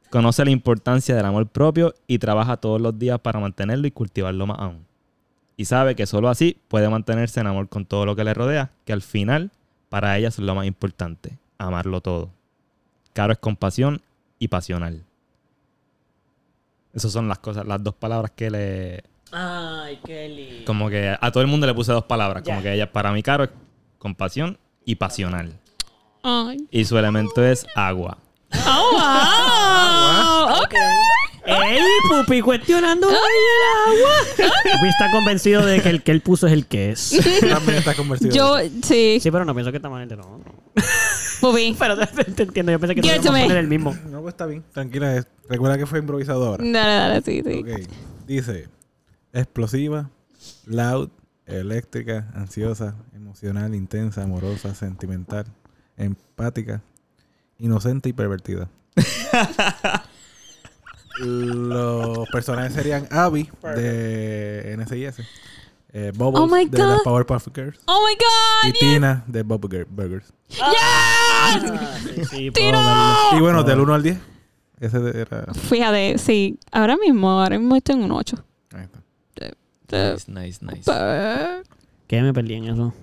Conoce 0.09 0.43
la 0.43 0.51
importancia 0.51 1.15
del 1.15 1.25
amor 1.25 1.47
propio 1.47 1.93
y 2.07 2.17
trabaja 2.17 2.57
todos 2.57 2.81
los 2.81 2.97
días 2.97 3.19
para 3.19 3.39
mantenerlo 3.39 3.87
y 3.87 3.91
cultivarlo 3.91 4.47
más 4.47 4.59
aún. 4.59 4.85
Y 5.55 5.65
sabe 5.65 5.95
que 5.95 6.05
solo 6.07 6.29
así 6.29 6.57
puede 6.67 6.89
mantenerse 6.89 7.39
en 7.39 7.47
amor 7.47 7.69
con 7.69 7.85
todo 7.85 8.05
lo 8.05 8.15
que 8.15 8.23
le 8.23 8.33
rodea, 8.33 8.71
que 8.85 8.93
al 8.93 9.01
final 9.01 9.51
para 9.89 10.17
ella 10.17 10.29
es 10.29 10.39
lo 10.39 10.55
más 10.55 10.65
importante, 10.65 11.37
amarlo 11.57 12.01
todo. 12.01 12.29
Caro 13.13 13.33
es 13.33 13.39
compasión 13.39 14.01
y 14.39 14.47
pasional. 14.47 15.03
Esas 16.93 17.11
son 17.11 17.27
las 17.27 17.39
cosas, 17.39 17.67
las 17.67 17.83
dos 17.83 17.93
palabras 17.93 18.31
que 18.31 18.49
le, 18.49 19.03
Ay, 19.31 19.99
Kelly. 20.05 20.63
como 20.65 20.89
que 20.89 21.15
a 21.19 21.31
todo 21.31 21.41
el 21.41 21.47
mundo 21.47 21.67
le 21.67 21.73
puse 21.73 21.91
dos 21.91 22.05
palabras. 22.05 22.43
Como 22.43 22.61
que 22.61 22.73
ella, 22.73 22.91
para 22.91 23.11
mí, 23.11 23.21
Caro 23.21 23.43
es 23.43 23.49
compasión 23.97 24.57
y 24.85 24.95
pasional. 24.95 25.53
Ay. 26.23 26.57
Y 26.71 26.85
su 26.85 26.97
elemento 26.97 27.43
es 27.43 27.67
agua. 27.75 28.17
Oh, 28.53 28.91
wow. 30.53 30.63
Ok. 30.63 30.73
¡Ey, 31.45 31.79
Pupi! 32.09 32.41
Cuestionando 32.41 33.07
ahí 33.09 33.15
el 33.15 33.99
agua. 33.99 34.51
Pupi 34.63 34.87
está 34.87 35.11
convencido 35.11 35.65
de 35.65 35.81
que 35.81 35.89
el 35.89 36.03
que 36.03 36.11
él 36.11 36.21
puso 36.21 36.47
es 36.47 36.53
el 36.53 36.65
que 36.67 36.91
es. 36.91 37.11
También 37.41 37.79
está 37.79 37.95
convertido. 37.95 38.31
Yo, 38.35 38.57
sí. 38.83 39.19
Sí, 39.21 39.31
pero 39.31 39.45
no 39.45 39.53
pienso 39.55 39.71
que 39.71 39.77
está 39.77 39.89
mal. 39.89 40.07
No, 40.07 40.15
no. 40.17 40.41
Pupi. 41.41 41.75
Pero 41.79 41.97
te, 41.97 42.23
te 42.25 42.43
entiendo. 42.43 42.71
Yo 42.71 42.79
pensé 42.79 42.95
que 42.95 43.01
me. 43.01 43.43
poner 43.43 43.57
el 43.57 43.67
mismo. 43.67 43.95
No, 44.09 44.21
pues 44.21 44.33
está 44.33 44.45
bien. 44.45 44.63
Tranquila. 44.73 45.15
es- 45.15 45.27
Recuerda 45.47 45.77
que 45.77 45.85
fue 45.85 45.99
improvisado 45.99 46.45
ahora. 46.45 46.63
Dale, 46.63 46.73
dale, 46.73 47.21
sí, 47.21 47.41
sí. 47.43 47.59
Ok. 47.63 47.89
Dice: 48.27 48.67
explosiva, 49.33 50.09
loud, 50.65 51.09
eléctrica, 51.47 52.27
ansiosa, 52.35 52.95
emocional, 53.15 53.73
intensa, 53.73 54.21
amorosa, 54.23 54.75
sentimental, 54.75 55.45
empática, 55.97 56.81
inocente 57.59 58.09
y 58.09 58.13
pervertida. 58.13 58.69
Los 61.19 62.29
personajes 62.29 62.73
serían 62.73 63.07
Abby 63.11 63.49
de 63.75 64.75
NCIS, 64.77 65.15
eh, 65.91 66.11
Bubbles 66.15 66.41
Oh 66.41 66.47
my 66.47 66.65
de 66.65 66.77
God. 66.81 66.89
las 66.89 67.01
Powerpuff 67.01 67.47
Girls 67.53 67.79
Oh 67.87 68.05
my 68.07 68.13
y 68.13 68.15
God. 68.15 68.73
yes. 68.73 68.79
Tina 68.79 69.23
de 69.27 69.43
Bob 69.43 69.59
Bur- 69.61 69.87
Burgers. 69.89 70.31
Yes. 70.49 70.59
Ah. 70.71 71.59
Y 73.35 73.39
bueno, 73.39 73.63
del 73.63 73.79
1 73.81 73.93
al 73.93 74.03
10, 74.03 74.17
ese 74.79 75.19
era. 75.19 75.45
Fíjate, 75.53 76.17
sí. 76.17 76.57
Ahora 76.71 76.95
mismo, 76.95 77.29
ahora 77.31 77.57
mismo 77.59 77.75
estoy 77.75 77.95
en 77.95 78.03
un 78.03 78.11
8. 78.11 78.37
Ahí 78.73 78.83
está. 78.83 78.99
Nice, 80.15 80.31
nice, 80.31 80.59
nice. 80.65 80.89
¿Qué 82.07 82.21
me 82.21 82.33
perdí 82.33 82.53
en 82.53 82.65
eso? 82.65 82.93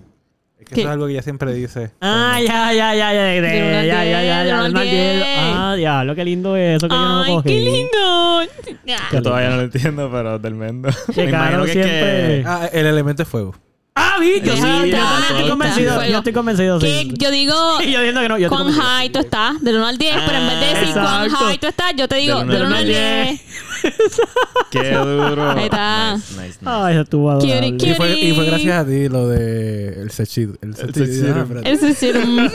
Que 0.67 0.75
¿Qué? 0.75 0.81
eso 0.81 0.89
es 0.89 0.93
algo 0.93 1.05
que 1.07 1.13
ella 1.13 1.21
siempre 1.21 1.53
dice. 1.53 1.91
Ah, 2.01 2.39
ya, 2.45 2.73
ya, 2.73 2.93
ya, 2.93 3.13
ya, 3.13 3.13
ya, 3.13 3.23
Del 3.41 3.43
ya, 3.87 4.03
ya, 4.03 4.03
ya, 4.03 4.43
ya, 4.45 4.63
del 4.63 4.73
del 4.73 4.83
diez. 4.83 5.15
diez. 5.15 5.25
Ah, 5.55 5.75
diablo, 5.77 6.15
qué 6.15 6.25
lindo 6.25 6.55
es 6.57 6.77
eso 6.77 6.87
que 6.89 6.93
yo 6.95 6.99
no 7.01 7.19
lo 7.23 7.35
cogí. 7.35 7.49
qué 7.49 7.59
lindo. 7.61 8.41
Ya. 8.85 8.97
Yo 9.13 9.21
todavía 9.21 9.49
no 9.49 9.55
lo 9.57 9.61
entiendo, 9.63 10.09
pero 10.11 10.39
tremendo. 10.41 10.89
Qué 11.13 11.25
Me 11.25 11.31
caro 11.31 11.45
imagino 11.47 11.63
que 11.65 11.69
es 11.69 11.73
siempre. 11.73 12.41
que- 12.41 12.43
Ah, 12.45 12.69
el 12.73 12.85
elemento 12.85 13.23
es 13.23 13.29
fuego. 13.29 13.55
Ah, 13.99 14.17
vi, 14.19 14.39
yo, 14.41 14.55
Sí, 14.55 14.61
yo 14.61 15.27
estoy 15.31 15.49
convencido. 15.49 16.05
Yo 16.05 16.17
estoy 16.19 16.33
convencido, 16.33 16.79
Que 16.79 17.01
sí. 17.01 17.13
yo 17.17 17.31
digo 17.31 17.55
Sí, 17.79 17.91
yo 17.91 17.99
diciendo 17.99 18.21
que 18.21 18.29
no, 18.29 18.37
yo 18.37 18.49
cuán 18.49 18.71
high 18.71 19.09
tú 19.09 19.19
estás, 19.19 19.59
del 19.63 19.77
1 19.77 19.85
al 19.87 19.97
10, 19.97 20.15
pero 20.25 20.37
en 20.37 20.47
vez 20.47 20.59
de 20.59 20.65
decir 20.67 20.93
cuán 20.93 21.23
Exacto. 21.25 21.45
high 21.45 21.57
tú 21.57 21.67
estás, 21.67 21.93
yo 21.95 22.07
te 22.07 22.15
digo 22.17 22.39
Del 22.39 22.47
del 22.49 22.57
uno 22.61 22.67
1 22.67 22.75
al 22.75 22.81
al 22.81 22.87
10. 22.87 23.41
Qué 24.71 24.91
duro. 24.93 25.51
Ahí 25.51 25.63
está. 25.63 26.15
Nice, 26.15 26.27
nice, 26.33 26.43
nice. 26.43 26.59
Ay, 26.65 26.93
eso 26.93 27.01
estuvo 27.01 27.31
adorable. 27.31 27.67
Y 27.79 27.93
fue, 27.95 28.19
y 28.19 28.33
fue 28.33 28.45
gracias 28.45 28.77
a 28.77 28.85
ti 28.85 29.09
lo 29.09 29.27
de 29.27 30.01
el 30.01 30.11
sexy. 30.11 30.41
El 30.61 30.75
ah, 30.75 31.61
es 31.63 31.81
decir, 31.81 32.17
mm, 32.17 32.49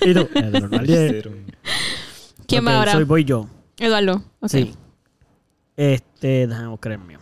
¿Y 0.00 0.14
tú? 0.14 0.28
De 0.34 0.60
normal, 0.60 0.86
diez. 0.86 1.24
¿Quién 2.46 2.62
Ok, 2.62 2.68
va 2.68 2.78
ahora? 2.78 2.92
Soy, 2.92 3.04
voy 3.04 3.24
yo. 3.24 3.48
Eduardo. 3.78 4.22
ok. 4.40 4.48
Sí. 4.48 4.74
Este, 5.76 6.46
déjame 6.46 6.68
buscar 6.68 6.92
el 6.92 6.98
mío. 6.98 7.18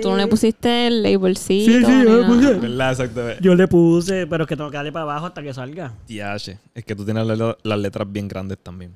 Tú 0.00 0.10
no 0.10 0.16
le 0.16 0.26
pusiste 0.26 0.86
el 0.86 1.02
labelcito. 1.02 1.70
Sí, 1.72 1.84
sí, 1.84 1.92
yo 2.04 2.20
le 2.22 2.26
nada. 2.74 2.94
puse. 2.96 3.38
Yo 3.40 3.54
le 3.54 3.68
puse, 3.68 4.26
pero 4.26 4.44
es 4.44 4.48
que 4.48 4.56
tengo 4.56 4.70
que 4.70 4.76
darle 4.76 4.92
para 4.92 5.02
abajo 5.02 5.26
hasta 5.26 5.42
que 5.42 5.52
salga. 5.52 5.92
Tiache. 6.06 6.58
Es 6.74 6.84
que 6.84 6.96
tú 6.96 7.04
tienes 7.04 7.26
la- 7.26 7.56
las 7.62 7.78
letras 7.78 8.10
bien 8.10 8.28
grandes 8.28 8.58
también. 8.62 8.92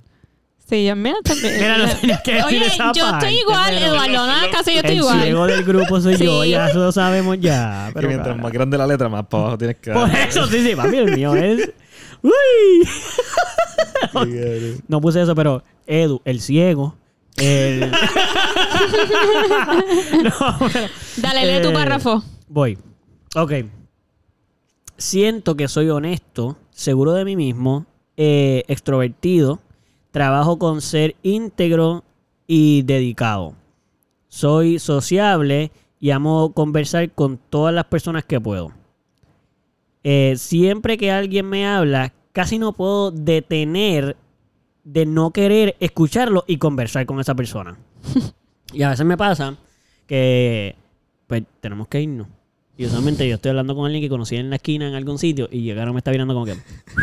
Sí, 0.68 0.84
yo 0.86 0.96
mira 0.96 1.16
también. 1.22 1.54
Mira, 1.60 1.78
no 1.78 1.84
que 2.24 2.32
decir 2.32 2.44
Oye, 2.46 2.66
esa 2.66 2.92
yo 2.92 3.02
parte, 3.04 3.26
estoy 3.26 3.40
igual, 3.40 3.78
Eduardo. 3.78 4.26
No, 4.26 4.50
casi 4.50 4.72
yo 4.72 4.78
estoy 4.78 4.92
el 4.92 4.98
igual. 4.98 5.22
ciego 5.22 5.46
del 5.46 5.62
grupo 5.64 6.00
soy 6.00 6.16
yo, 6.16 6.42
Sí. 6.42 6.50
ya 6.50 6.68
eso 6.68 6.78
lo 6.80 6.90
sabemos 6.90 7.38
ya. 7.38 7.90
Pero 7.94 8.08
que 8.08 8.14
mientras 8.14 8.32
cara. 8.34 8.42
más 8.42 8.52
grande 8.52 8.76
la 8.78 8.86
letra, 8.86 9.08
más 9.08 9.26
para 9.26 9.42
abajo 9.44 9.58
tienes 9.58 9.76
que 9.76 9.92
Por 9.92 10.10
dar. 10.10 10.28
eso, 10.28 10.46
sí, 10.48 10.66
sí, 10.66 10.74
papi, 10.74 10.96
el 10.96 11.14
mío 11.14 11.36
es. 11.36 11.70
Uy. 12.22 12.88
No 14.88 15.00
puse 15.00 15.22
eso, 15.22 15.34
pero 15.34 15.62
Edu, 15.86 16.20
el 16.24 16.40
ciego. 16.40 16.96
El... 17.38 17.80
no, 20.22 20.30
pero- 20.72 20.88
Dale, 21.18 21.46
lee 21.56 21.62
tu 21.62 21.70
Eh, 21.70 21.72
párrafo. 21.72 22.22
Voy. 22.48 22.78
Ok. 23.34 23.52
Siento 24.96 25.56
que 25.56 25.68
soy 25.68 25.90
honesto, 25.90 26.56
seguro 26.70 27.12
de 27.12 27.24
mí 27.24 27.36
mismo, 27.36 27.86
eh, 28.16 28.62
extrovertido, 28.66 29.60
trabajo 30.10 30.58
con 30.58 30.80
ser 30.80 31.16
íntegro 31.22 32.02
y 32.46 32.82
dedicado. 32.82 33.54
Soy 34.28 34.78
sociable 34.78 35.70
y 36.00 36.10
amo 36.10 36.52
conversar 36.52 37.10
con 37.10 37.38
todas 37.38 37.74
las 37.74 37.84
personas 37.86 38.24
que 38.24 38.40
puedo. 38.40 38.72
Eh, 40.02 40.34
siempre 40.38 40.96
que 40.96 41.10
alguien 41.10 41.46
me 41.46 41.66
habla, 41.66 42.12
casi 42.32 42.58
no 42.58 42.72
puedo 42.72 43.10
detener 43.10 44.16
de 44.86 45.04
no 45.04 45.32
querer 45.32 45.76
escucharlo 45.80 46.44
y 46.46 46.58
conversar 46.58 47.04
con 47.06 47.18
esa 47.18 47.34
persona. 47.34 47.76
y 48.72 48.82
a 48.82 48.90
veces 48.90 49.04
me 49.04 49.16
pasa 49.16 49.56
que 50.06 50.76
pues 51.26 51.42
tenemos 51.60 51.88
que 51.88 52.00
irnos. 52.00 52.28
Y 52.78 52.86
usualmente 52.86 53.26
yo 53.26 53.34
estoy 53.34 53.50
hablando 53.50 53.74
con 53.74 53.86
alguien 53.86 54.02
que 54.02 54.08
conocí 54.08 54.36
en 54.36 54.48
la 54.48 54.56
esquina 54.56 54.86
en 54.86 54.94
algún 54.94 55.18
sitio 55.18 55.48
y 55.50 55.62
llegaron 55.62 55.92
me 55.92 55.98
está 55.98 56.12
mirando 56.12 56.34
como 56.34 56.46
que. 56.46 56.54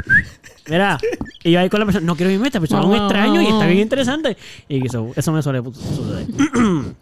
Mira, 0.70 0.98
y 1.44 1.52
yo 1.52 1.60
ahí 1.60 1.70
con 1.70 1.82
la 1.82 1.86
persona, 1.86 2.06
no 2.06 2.16
quiero 2.16 2.32
irme, 2.32 2.48
esta 2.48 2.62
persona 2.62 2.84
es 2.84 2.88
un 2.88 2.96
extraño 2.96 3.42
y 3.42 3.48
está 3.48 3.66
bien 3.68 3.80
interesante. 3.80 4.38
Y 4.70 4.86
eso, 4.86 5.12
eso 5.16 5.32
me 5.34 5.42
suele 5.42 5.62
suceder. 5.64 6.28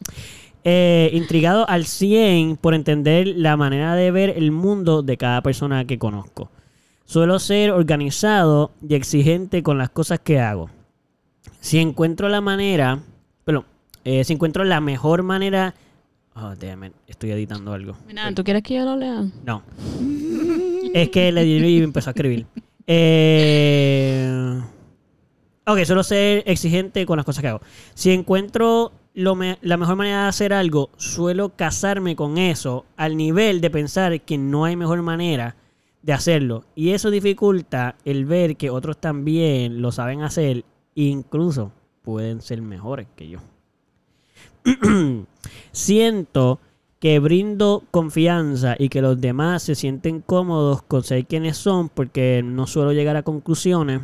Eh, 0.63 1.09
intrigado 1.13 1.67
al 1.67 1.87
100 1.87 2.57
por 2.57 2.75
entender 2.75 3.27
la 3.27 3.57
manera 3.57 3.95
de 3.95 4.11
ver 4.11 4.29
el 4.29 4.51
mundo 4.51 5.01
de 5.01 5.17
cada 5.17 5.41
persona 5.41 5.85
que 5.85 5.97
conozco. 5.97 6.51
Suelo 7.11 7.39
ser 7.39 7.71
organizado 7.71 8.71
y 8.87 8.95
exigente 8.95 9.63
con 9.63 9.77
las 9.77 9.89
cosas 9.89 10.19
que 10.19 10.39
hago. 10.39 10.69
Si 11.59 11.77
encuentro 11.77 12.29
la 12.29 12.39
manera, 12.39 12.99
pero 13.43 13.65
eh, 14.05 14.23
si 14.23 14.31
encuentro 14.31 14.63
la 14.63 14.79
mejor 14.79 15.21
manera, 15.21 15.75
oh, 16.37 16.55
damn 16.55 16.85
it, 16.85 16.93
estoy 17.07 17.31
editando 17.31 17.73
algo. 17.73 17.97
Mira, 18.07 18.33
¿tú 18.33 18.45
quieres 18.45 18.63
que 18.63 18.75
yo 18.75 18.85
lo 18.85 18.95
lea? 18.95 19.25
No. 19.45 19.61
es 20.93 21.09
que 21.09 21.33
le 21.33 21.43
di 21.43 21.57
y 21.57 21.83
empezó 21.83 22.11
a 22.11 22.13
escribir. 22.13 22.45
Eh... 22.87 24.61
Ok, 25.67 25.79
suelo 25.83 26.03
ser 26.03 26.43
exigente 26.45 27.05
con 27.05 27.17
las 27.17 27.25
cosas 27.25 27.41
que 27.41 27.49
hago. 27.49 27.61
Si 27.93 28.11
encuentro 28.11 28.93
lo 29.15 29.35
me- 29.35 29.57
la 29.61 29.75
mejor 29.75 29.97
manera 29.97 30.23
de 30.23 30.29
hacer 30.29 30.53
algo, 30.53 30.89
suelo 30.95 31.49
casarme 31.57 32.15
con 32.15 32.37
eso 32.37 32.85
al 32.95 33.17
nivel 33.17 33.59
de 33.59 33.69
pensar 33.69 34.21
que 34.21 34.37
no 34.37 34.63
hay 34.63 34.77
mejor 34.77 35.01
manera 35.01 35.57
de 36.01 36.13
hacerlo. 36.13 36.65
Y 36.75 36.91
eso 36.91 37.11
dificulta 37.11 37.95
el 38.05 38.25
ver 38.25 38.57
que 38.57 38.69
otros 38.69 38.97
también 38.97 39.81
lo 39.81 39.91
saben 39.91 40.21
hacer, 40.21 40.65
incluso 40.95 41.71
pueden 42.01 42.41
ser 42.41 42.61
mejores 42.61 43.07
que 43.15 43.29
yo. 43.29 43.39
Siento 45.71 46.59
que 46.99 47.19
brindo 47.19 47.83
confianza 47.89 48.75
y 48.77 48.89
que 48.89 49.01
los 49.01 49.19
demás 49.19 49.63
se 49.63 49.73
sienten 49.73 50.21
cómodos 50.21 50.83
con 50.83 51.03
ser 51.03 51.25
quienes 51.25 51.57
son 51.57 51.89
porque 51.89 52.43
no 52.43 52.67
suelo 52.67 52.93
llegar 52.93 53.15
a 53.15 53.23
conclusiones 53.23 54.01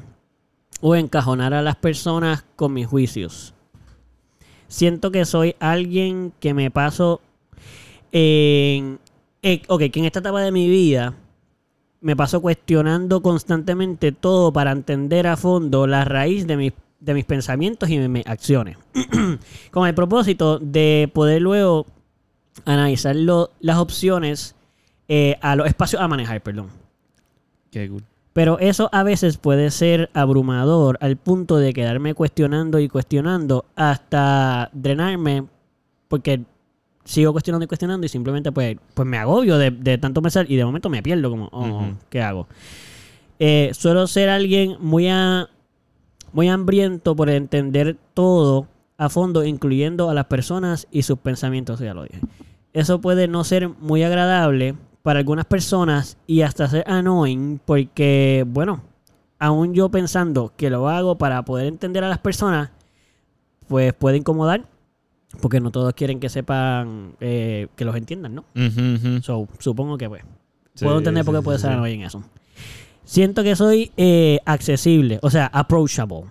o 0.81 0.95
encajonar 0.95 1.53
a 1.53 1.61
las 1.61 1.75
personas 1.75 2.45
con 2.55 2.73
mis 2.73 2.87
juicios. 2.87 3.53
Siento 4.67 5.11
que 5.11 5.25
soy 5.25 5.55
alguien 5.59 6.33
que 6.39 6.53
me 6.53 6.71
paso 6.71 7.21
en... 8.11 8.99
eh, 9.41 9.61
ok, 9.67 9.83
que 9.91 9.99
en 9.99 10.05
esta 10.05 10.19
etapa 10.19 10.41
de 10.41 10.51
mi 10.51 10.67
vida 10.67 11.15
me 12.01 12.15
paso 12.15 12.41
cuestionando 12.41 13.21
constantemente 13.21 14.11
todo 14.11 14.51
para 14.53 14.71
entender 14.71 15.27
a 15.27 15.37
fondo 15.37 15.87
la 15.87 16.05
raíz 16.05 16.45
de 16.47 16.57
mis, 16.57 16.73
de 16.99 17.13
mis 17.13 17.25
pensamientos 17.25 17.89
y 17.89 17.97
de 17.97 18.07
mis 18.07 18.25
acciones. 18.27 18.77
con 19.71 19.87
el 19.87 19.95
propósito 19.95 20.59
de 20.59 21.09
poder 21.13 21.41
luego 21.41 21.85
analizar 22.65 23.15
lo- 23.15 23.51
las 23.59 23.77
opciones 23.77 24.55
eh, 25.07 25.37
a 25.41 25.55
los 25.55 25.67
espacios 25.67 26.01
a 26.01 26.07
manejar, 26.07 26.41
perdón. 26.41 26.67
Qué 27.71 27.89
cool. 27.89 28.03
Pero 28.33 28.59
eso 28.59 28.89
a 28.91 29.01
veces 29.03 29.37
puede 29.37 29.71
ser 29.71 30.11
abrumador 30.13 30.97
al 31.01 31.17
punto 31.17 31.57
de 31.57 31.73
quedarme 31.73 32.13
cuestionando 32.13 32.79
y 32.79 32.87
cuestionando 32.87 33.65
hasta 33.75 34.69
drenarme 34.73 35.45
porque 36.07 36.41
sigo 37.07 37.31
cuestionando 37.31 37.63
y 37.63 37.67
cuestionando 37.67 38.05
y 38.05 38.09
simplemente 38.09 38.51
pues, 38.51 38.77
pues 38.93 39.07
me 39.07 39.17
agobio 39.17 39.57
de, 39.57 39.71
de 39.71 39.97
tanto 39.97 40.21
pensar 40.21 40.45
y 40.51 40.55
de 40.57 40.65
momento 40.65 40.89
me 40.89 41.01
pierdo 41.01 41.29
como, 41.29 41.47
oh, 41.51 41.65
Ujú. 41.67 41.95
¿qué 42.09 42.21
hago? 42.21 42.47
Eh, 43.39 43.71
suelo 43.73 44.07
ser 44.07 44.29
alguien 44.29 44.75
muy, 44.79 45.07
a- 45.07 45.47
muy 46.33 46.49
hambriento 46.49 47.15
por 47.15 47.29
entender 47.29 47.97
todo 48.13 48.67
a 48.97 49.09
fondo, 49.09 49.45
incluyendo 49.45 50.09
a 50.09 50.13
las 50.13 50.25
personas 50.25 50.87
y 50.91 51.03
sus 51.03 51.19
pensamientos, 51.19 51.79
ya 51.79 51.93
lo 51.93 52.03
dije. 52.03 52.19
Eso 52.73 52.99
puede 52.99 53.27
no 53.27 53.43
ser 53.43 53.69
muy 53.69 54.03
agradable 54.03 54.75
para 55.03 55.19
algunas 55.19 55.45
personas 55.45 56.17
y 56.27 56.41
hasta 56.41 56.67
ser 56.67 56.83
annoying 56.87 57.59
porque, 57.63 58.43
bueno, 58.47 58.81
aún 59.39 59.73
yo 59.73 59.89
pensando 59.89 60.51
que 60.57 60.69
lo 60.69 60.89
hago 60.89 61.17
para 61.17 61.43
poder 61.45 61.67
entender 61.67 62.03
a 62.03 62.09
las 62.09 62.17
personas, 62.19 62.71
pues 63.67 63.93
puede 63.93 64.17
incomodar 64.17 64.65
porque 65.41 65.59
no 65.59 65.71
todos 65.71 65.93
quieren 65.93 66.19
que 66.19 66.30
sepan 66.30 67.13
eh, 67.19 67.67
que 67.75 67.86
los 67.86 67.95
entiendan, 67.95 68.36
¿no? 68.36 68.45
So, 69.21 69.47
supongo 69.59 69.97
que 69.97 70.09
pues. 70.09 70.23
Sí, 70.73 70.86
puedo 70.86 70.99
entender 70.99 71.25
por 71.25 71.34
qué 71.34 71.39
sí, 71.39 71.45
puede 71.45 71.59
ser 71.59 71.71
sí. 71.71 71.73
annoying 71.73 72.01
eso. 72.01 72.23
Siento 73.03 73.43
que 73.43 73.55
soy 73.55 73.91
eh, 73.97 74.39
accesible, 74.45 75.19
o 75.21 75.30
sea, 75.30 75.47
approachable. 75.47 76.25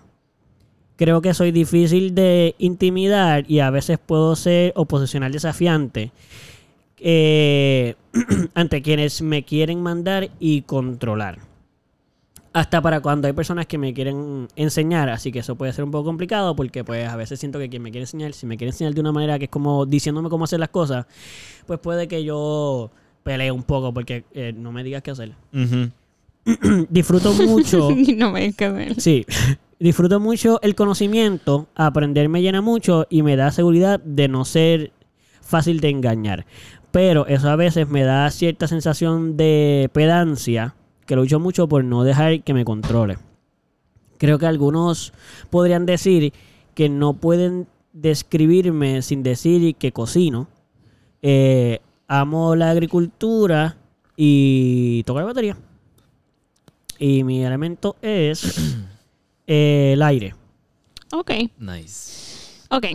Creo 0.96 1.20
que 1.20 1.34
soy 1.34 1.50
difícil 1.50 2.14
de 2.14 2.54
intimidar 2.58 3.50
y 3.50 3.60
a 3.60 3.70
veces 3.70 3.98
puedo 3.98 4.36
ser 4.36 4.72
oposicional 4.76 5.32
desafiante 5.32 6.12
eh, 6.98 7.94
ante 8.54 8.82
quienes 8.82 9.20
me 9.20 9.44
quieren 9.44 9.82
mandar 9.82 10.30
y 10.38 10.62
controlar. 10.62 11.38
Hasta 12.56 12.80
para 12.80 13.02
cuando 13.02 13.26
hay 13.26 13.34
personas 13.34 13.66
que 13.66 13.76
me 13.76 13.92
quieren 13.92 14.48
enseñar, 14.56 15.10
así 15.10 15.30
que 15.30 15.40
eso 15.40 15.56
puede 15.56 15.74
ser 15.74 15.84
un 15.84 15.90
poco 15.90 16.06
complicado 16.06 16.56
porque 16.56 16.84
pues 16.84 17.06
a 17.06 17.14
veces 17.14 17.38
siento 17.38 17.58
que 17.58 17.68
quien 17.68 17.82
me 17.82 17.90
quiere 17.90 18.04
enseñar, 18.04 18.32
si 18.32 18.46
me 18.46 18.56
quiere 18.56 18.70
enseñar 18.70 18.94
de 18.94 19.00
una 19.02 19.12
manera 19.12 19.38
que 19.38 19.44
es 19.44 19.50
como 19.50 19.84
diciéndome 19.84 20.30
cómo 20.30 20.44
hacer 20.44 20.58
las 20.58 20.70
cosas, 20.70 21.04
pues 21.66 21.78
puede 21.80 22.08
que 22.08 22.24
yo 22.24 22.90
pelee 23.22 23.50
un 23.50 23.62
poco 23.62 23.92
porque 23.92 24.24
eh, 24.32 24.54
no 24.56 24.72
me 24.72 24.82
digas 24.84 25.02
qué 25.02 25.10
hacer. 25.10 25.32
Disfruto 26.88 27.34
mucho 27.34 27.90
no 28.16 28.30
me 28.30 28.40
digas 28.40 28.72
ver. 28.72 28.98
Sí, 29.02 29.26
disfruto 29.78 30.18
mucho 30.18 30.58
el 30.62 30.74
conocimiento, 30.74 31.66
aprender 31.74 32.30
me 32.30 32.40
llena 32.40 32.62
mucho 32.62 33.06
y 33.10 33.22
me 33.22 33.36
da 33.36 33.50
seguridad 33.50 34.00
de 34.00 34.28
no 34.28 34.46
ser 34.46 34.92
fácil 35.42 35.80
de 35.80 35.90
engañar. 35.90 36.46
Pero 36.90 37.26
eso 37.26 37.50
a 37.50 37.56
veces 37.56 37.86
me 37.86 38.02
da 38.02 38.30
cierta 38.30 38.66
sensación 38.66 39.36
de 39.36 39.90
pedancia, 39.92 40.74
que 41.06 41.16
lucho 41.16 41.40
mucho 41.40 41.68
por 41.68 41.84
no 41.84 42.04
dejar 42.04 42.42
que 42.42 42.54
me 42.54 42.64
controle. 42.64 43.16
Creo 44.18 44.38
que 44.38 44.46
algunos 44.46 45.12
podrían 45.50 45.86
decir 45.86 46.32
que 46.74 46.88
no 46.88 47.14
pueden 47.14 47.66
describirme 47.92 49.02
sin 49.02 49.22
decir 49.22 49.74
que 49.76 49.92
cocino. 49.92 50.48
Eh, 51.22 51.80
amo 52.08 52.54
la 52.56 52.70
agricultura 52.70 53.76
y 54.16 55.02
toco 55.04 55.20
la 55.20 55.26
batería. 55.26 55.56
Y 56.98 57.24
mi 57.24 57.44
elemento 57.44 57.96
es 58.02 58.76
eh, 59.46 59.92
el 59.94 60.02
aire. 60.02 60.34
Ok, 61.12 61.30
Nice. 61.58 62.62
ok. 62.70 62.86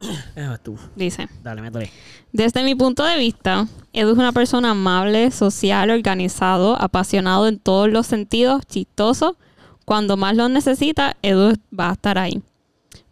Eso 0.36 0.54
es 0.54 0.62
tú. 0.62 0.78
Dice. 0.96 1.28
Dale, 1.42 1.62
métele. 1.62 1.90
Desde 2.32 2.62
mi 2.62 2.74
punto 2.74 3.04
de 3.04 3.16
vista, 3.16 3.66
Edu 3.92 4.12
es 4.12 4.18
una 4.18 4.32
persona 4.32 4.70
amable, 4.70 5.30
social, 5.30 5.90
organizado, 5.90 6.80
apasionado 6.80 7.48
en 7.48 7.58
todos 7.58 7.88
los 7.88 8.06
sentidos, 8.06 8.62
chistoso. 8.66 9.36
Cuando 9.84 10.16
más 10.16 10.36
lo 10.36 10.48
necesita, 10.48 11.16
Edu 11.22 11.54
va 11.78 11.90
a 11.90 11.92
estar 11.92 12.18
ahí. 12.18 12.42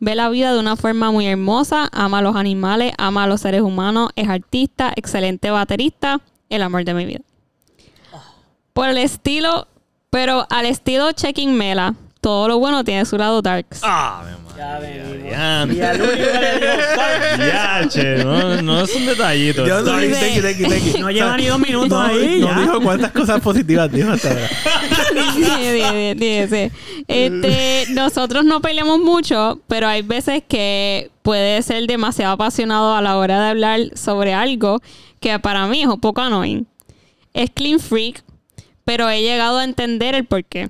Ve 0.01 0.14
la 0.14 0.28
vida 0.28 0.53
de 0.53 0.61
una 0.61 0.76
forma 0.76 1.11
muy 1.11 1.26
hermosa, 1.26 1.89
ama 1.93 2.18
a 2.18 2.22
los 2.22 2.36
animales, 2.36 2.93
ama 2.99 3.24
a 3.24 3.26
los 3.26 3.41
seres 3.41 3.62
humanos, 3.62 4.11
es 4.14 4.28
artista, 4.28 4.93
excelente 4.95 5.51
baterista, 5.51 6.20
el 6.49 6.62
amor 6.62 6.84
de 6.84 6.95
mi 6.95 7.05
vida. 7.05 7.20
Por 8.72 8.89
el 8.89 8.99
estilo, 8.99 9.66
pero 10.11 10.47
al 10.51 10.66
estilo 10.66 11.11
Checking 11.11 11.53
Mela, 11.53 11.97
todo 12.20 12.47
lo 12.47 12.59
bueno 12.61 12.84
tiene 12.84 13.05
su 13.07 13.18
lado 13.18 13.43
darks. 13.43 13.80
Ah, 13.82 14.22
mi 14.24 14.47
Ya 14.59 14.78
venimos. 14.80 15.22
diantre. 15.22 15.76
Y 15.76 15.80
al 15.82 16.00
único 16.02 16.16
que 16.16 16.40
le 16.40 16.59
dio 16.59 16.76
dark. 16.96 17.38
Diache, 17.38 18.24
no, 18.24 18.62
no 18.62 18.80
es 18.82 18.94
un 18.96 19.06
detallito. 19.06 19.66
Yo 19.66 19.82
no 19.82 19.96
Dice- 19.98 20.20
tequi, 20.20 20.40
tequi, 20.40 20.64
tequi. 20.64 21.00
No 21.00 21.11
lleva 21.11 21.36
ni 21.36 21.46
dos 21.46 21.61
minutos 21.61 21.88
No, 21.90 22.00
ahí. 22.00 22.40
no 22.40 22.48
ya. 22.48 22.59
dijo 22.61 22.80
cuántas 22.80 23.12
cosas 23.12 23.40
positivas 23.40 23.90
dijo 23.92 24.11
hasta 24.11 24.30
ahora. 24.30 24.48
Sí. 26.48 26.70
Este, 27.06 27.86
nosotros 27.92 28.44
no 28.44 28.61
peleamos 28.61 28.98
mucho, 29.00 29.61
pero 29.68 29.86
hay 29.86 30.02
veces 30.02 30.42
que 30.46 31.11
puede 31.22 31.62
ser 31.62 31.86
demasiado 31.86 32.32
apasionado 32.34 32.94
a 32.94 33.02
la 33.02 33.16
hora 33.16 33.40
de 33.42 33.48
hablar 33.50 33.80
sobre 33.94 34.34
algo 34.34 34.80
que 35.20 35.38
para 35.38 35.66
mí 35.66 35.82
es 35.82 35.88
un 35.88 36.00
poco 36.00 36.20
annoying. 36.20 36.66
Es 37.34 37.50
clean 37.50 37.78
freak, 37.78 38.22
pero 38.84 39.09
he 39.09 39.22
llegado 39.22 39.59
a 39.59 39.64
entender 39.64 40.14
el 40.14 40.24
porqué. 40.24 40.68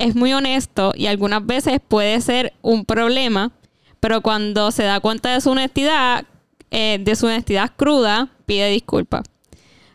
Es 0.00 0.14
muy 0.16 0.32
honesto 0.32 0.92
y 0.96 1.06
algunas 1.08 1.44
veces 1.44 1.78
puede 1.86 2.20
ser 2.22 2.54
un 2.62 2.86
problema, 2.86 3.52
pero 4.00 4.22
cuando 4.22 4.70
se 4.70 4.82
da 4.84 4.98
cuenta 5.00 5.30
de 5.34 5.42
su 5.42 5.50
honestidad, 5.50 6.24
eh, 6.70 6.98
de 6.98 7.16
su 7.16 7.26
honestidad 7.26 7.72
cruda, 7.76 8.30
pide 8.46 8.70
disculpas. 8.70 9.24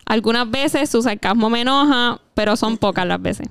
Algunas 0.06 0.50
veces 0.52 0.92
su 0.92 1.02
sarcasmo 1.02 1.50
me 1.50 1.62
enoja, 1.62 2.22
pero 2.36 2.56
son 2.56 2.78
pocas 2.78 3.08
las 3.08 3.20
veces. 3.20 3.48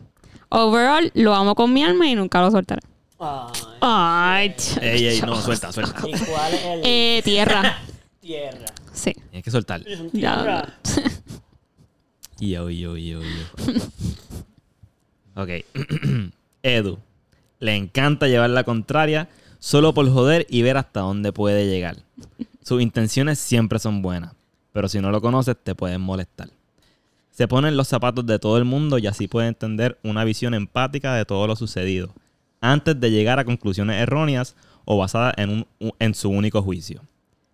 Overall, 0.49 1.11
lo 1.15 1.35
amo 1.35 1.57
con 1.57 1.73
mi 1.73 1.83
alma 1.83 2.07
y 2.07 2.15
nunca 2.15 2.41
lo 2.41 2.53
soltaré. 2.53 2.83
Ay, 3.19 3.59
Ay, 3.81 4.55
Ey, 4.81 5.07
ey, 5.09 5.21
no, 5.23 5.35
suelta, 5.43 5.73
suelta. 5.73 6.03
¿Y 6.07 6.13
cuál 6.13 6.55
es 6.55 6.65
el 6.65 6.81
eh, 6.85 7.21
tierra. 7.25 7.79
tierra? 8.21 8.67
Sí. 8.93 9.13
Tienes 9.13 9.43
que 9.43 9.51
soltar. 9.51 9.83
Es 9.89 9.99
un 9.99 10.11
Ya. 10.13 10.37
tierra. 10.37 10.75
Yo, 12.39 12.69
yo, 12.71 12.97
yo, 12.97 13.21
yo. 13.23 13.73
Ok. 15.35 15.49
Edu. 16.65 16.99
Le 17.61 17.77
encanta 17.77 18.27
llevar 18.27 18.51
la 18.51 18.65
contraria 18.65 19.29
solo 19.61 19.95
por 19.95 20.11
joder 20.11 20.47
y 20.51 20.63
ver 20.63 20.77
hasta 20.77 21.01
dónde 21.01 21.33
puede 21.33 21.67
llegar. 21.67 21.99
Sus 22.63 22.83
intenciones 22.83 23.39
siempre 23.39 23.79
son 23.79 24.03
buenas. 24.03 24.33
pero 24.73 24.89
si 24.89 25.01
no 25.01 25.13
lo 25.13 25.21
conoces 25.21 25.57
te 25.63 25.77
pueden 25.77 26.01
molestar. 26.01 26.49
Se 27.31 27.47
pone 27.47 27.69
en 27.69 27.77
los 27.77 27.87
zapatos 27.87 28.27
de 28.27 28.41
todo 28.41 28.59
el 28.59 28.65
mundo 28.65 28.99
y 28.99 29.07
así 29.07 29.29
puede 29.29 29.47
entender 29.47 29.99
una 30.03 30.25
visión 30.25 30.53
empática 30.53 31.15
de 31.15 31.25
todo 31.25 31.47
lo 31.47 31.55
sucedido, 31.55 32.13
antes 32.61 32.99
de 32.99 33.11
llegar 33.11 33.39
a 33.39 33.45
conclusiones 33.45 34.03
erróneas 34.03 34.57
o 34.85 34.99
basadas 34.99 35.35
en, 35.37 35.67
en 35.99 36.15
su 36.15 36.29
único 36.29 36.61
juicio. 36.61 37.03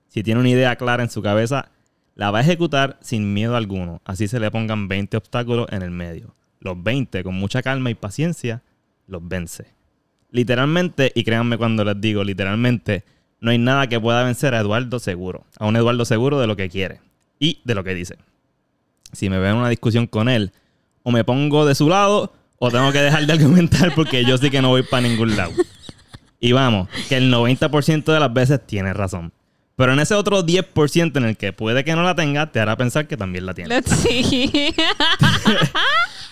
Si 0.09 0.23
tiene 0.23 0.41
una 0.41 0.49
idea 0.49 0.77
clara 0.77 1.03
en 1.03 1.11
su 1.11 1.21
cabeza, 1.21 1.69
la 2.15 2.31
va 2.31 2.39
a 2.39 2.43
ejecutar 2.43 2.99
sin 3.03 3.35
miedo 3.35 3.55
alguno, 3.55 4.01
así 4.05 4.27
se 4.27 4.41
le 4.41 4.51
pongan 4.51 4.89
20 4.89 5.17
obstáculos 5.17 5.67
en 5.71 5.83
el 5.83 5.91
medio. 5.91 6.35
Los 6.61 6.83
20, 6.83 7.23
con 7.23 7.35
mucha 7.35 7.63
calma 7.63 7.91
y 7.91 7.95
paciencia, 7.95 8.63
los 9.11 9.27
vence. 9.27 9.67
Literalmente, 10.31 11.13
y 11.15 11.25
créanme 11.25 11.59
cuando 11.59 11.85
les 11.85 12.01
digo 12.01 12.25
literalmente, 12.25 13.05
no 13.41 13.51
hay 13.51 13.59
nada 13.59 13.89
que 13.89 14.01
pueda 14.01 14.23
vencer 14.23 14.55
a 14.55 14.61
Eduardo 14.61 14.99
seguro. 14.99 15.45
A 15.59 15.67
un 15.67 15.77
Eduardo 15.77 16.05
seguro 16.05 16.41
de 16.41 16.47
lo 16.47 16.57
que 16.57 16.69
quiere 16.69 17.01
y 17.39 17.61
de 17.65 17.75
lo 17.75 17.85
que 17.85 17.95
dice. 17.95 18.17
Si 19.13 19.29
me 19.29 19.39
veo 19.39 19.51
en 19.51 19.57
una 19.57 19.69
discusión 19.69 20.07
con 20.07 20.29
él, 20.29 20.53
o 21.03 21.11
me 21.11 21.25
pongo 21.25 21.67
de 21.67 21.75
su 21.75 21.89
lado, 21.89 22.33
o 22.59 22.71
tengo 22.71 22.93
que 22.93 23.01
dejar 23.01 23.27
de 23.27 23.33
argumentar 23.33 23.95
porque 23.95 24.25
yo 24.25 24.39
sí 24.39 24.51
que 24.51 24.63
no 24.63 24.69
voy 24.69 24.83
para 24.83 25.09
ningún 25.09 25.37
lado. 25.37 25.53
Y 26.39 26.53
vamos, 26.53 26.89
que 27.09 27.17
el 27.17 27.33
90% 27.33 28.05
de 28.05 28.21
las 28.21 28.33
veces 28.33 28.65
tiene 28.67 28.93
razón. 28.93 29.33
Pero 29.77 29.95
en 29.95 30.01
ese 30.01 30.15
otro 30.15 30.45
10% 30.45 31.17
en 31.17 31.25
el 31.25 31.37
que 31.39 31.55
puede 31.55 31.85
que 31.85 31.95
no 31.95 32.03
la 32.03 32.15
tenga, 32.15 32.53
te 32.53 32.61
hará 32.61 32.77
pensar 32.77 33.09
que 33.09 33.17
también 33.17 33.47
la 33.47 33.55
tiene. 33.55 33.83
Sí. 33.87 34.75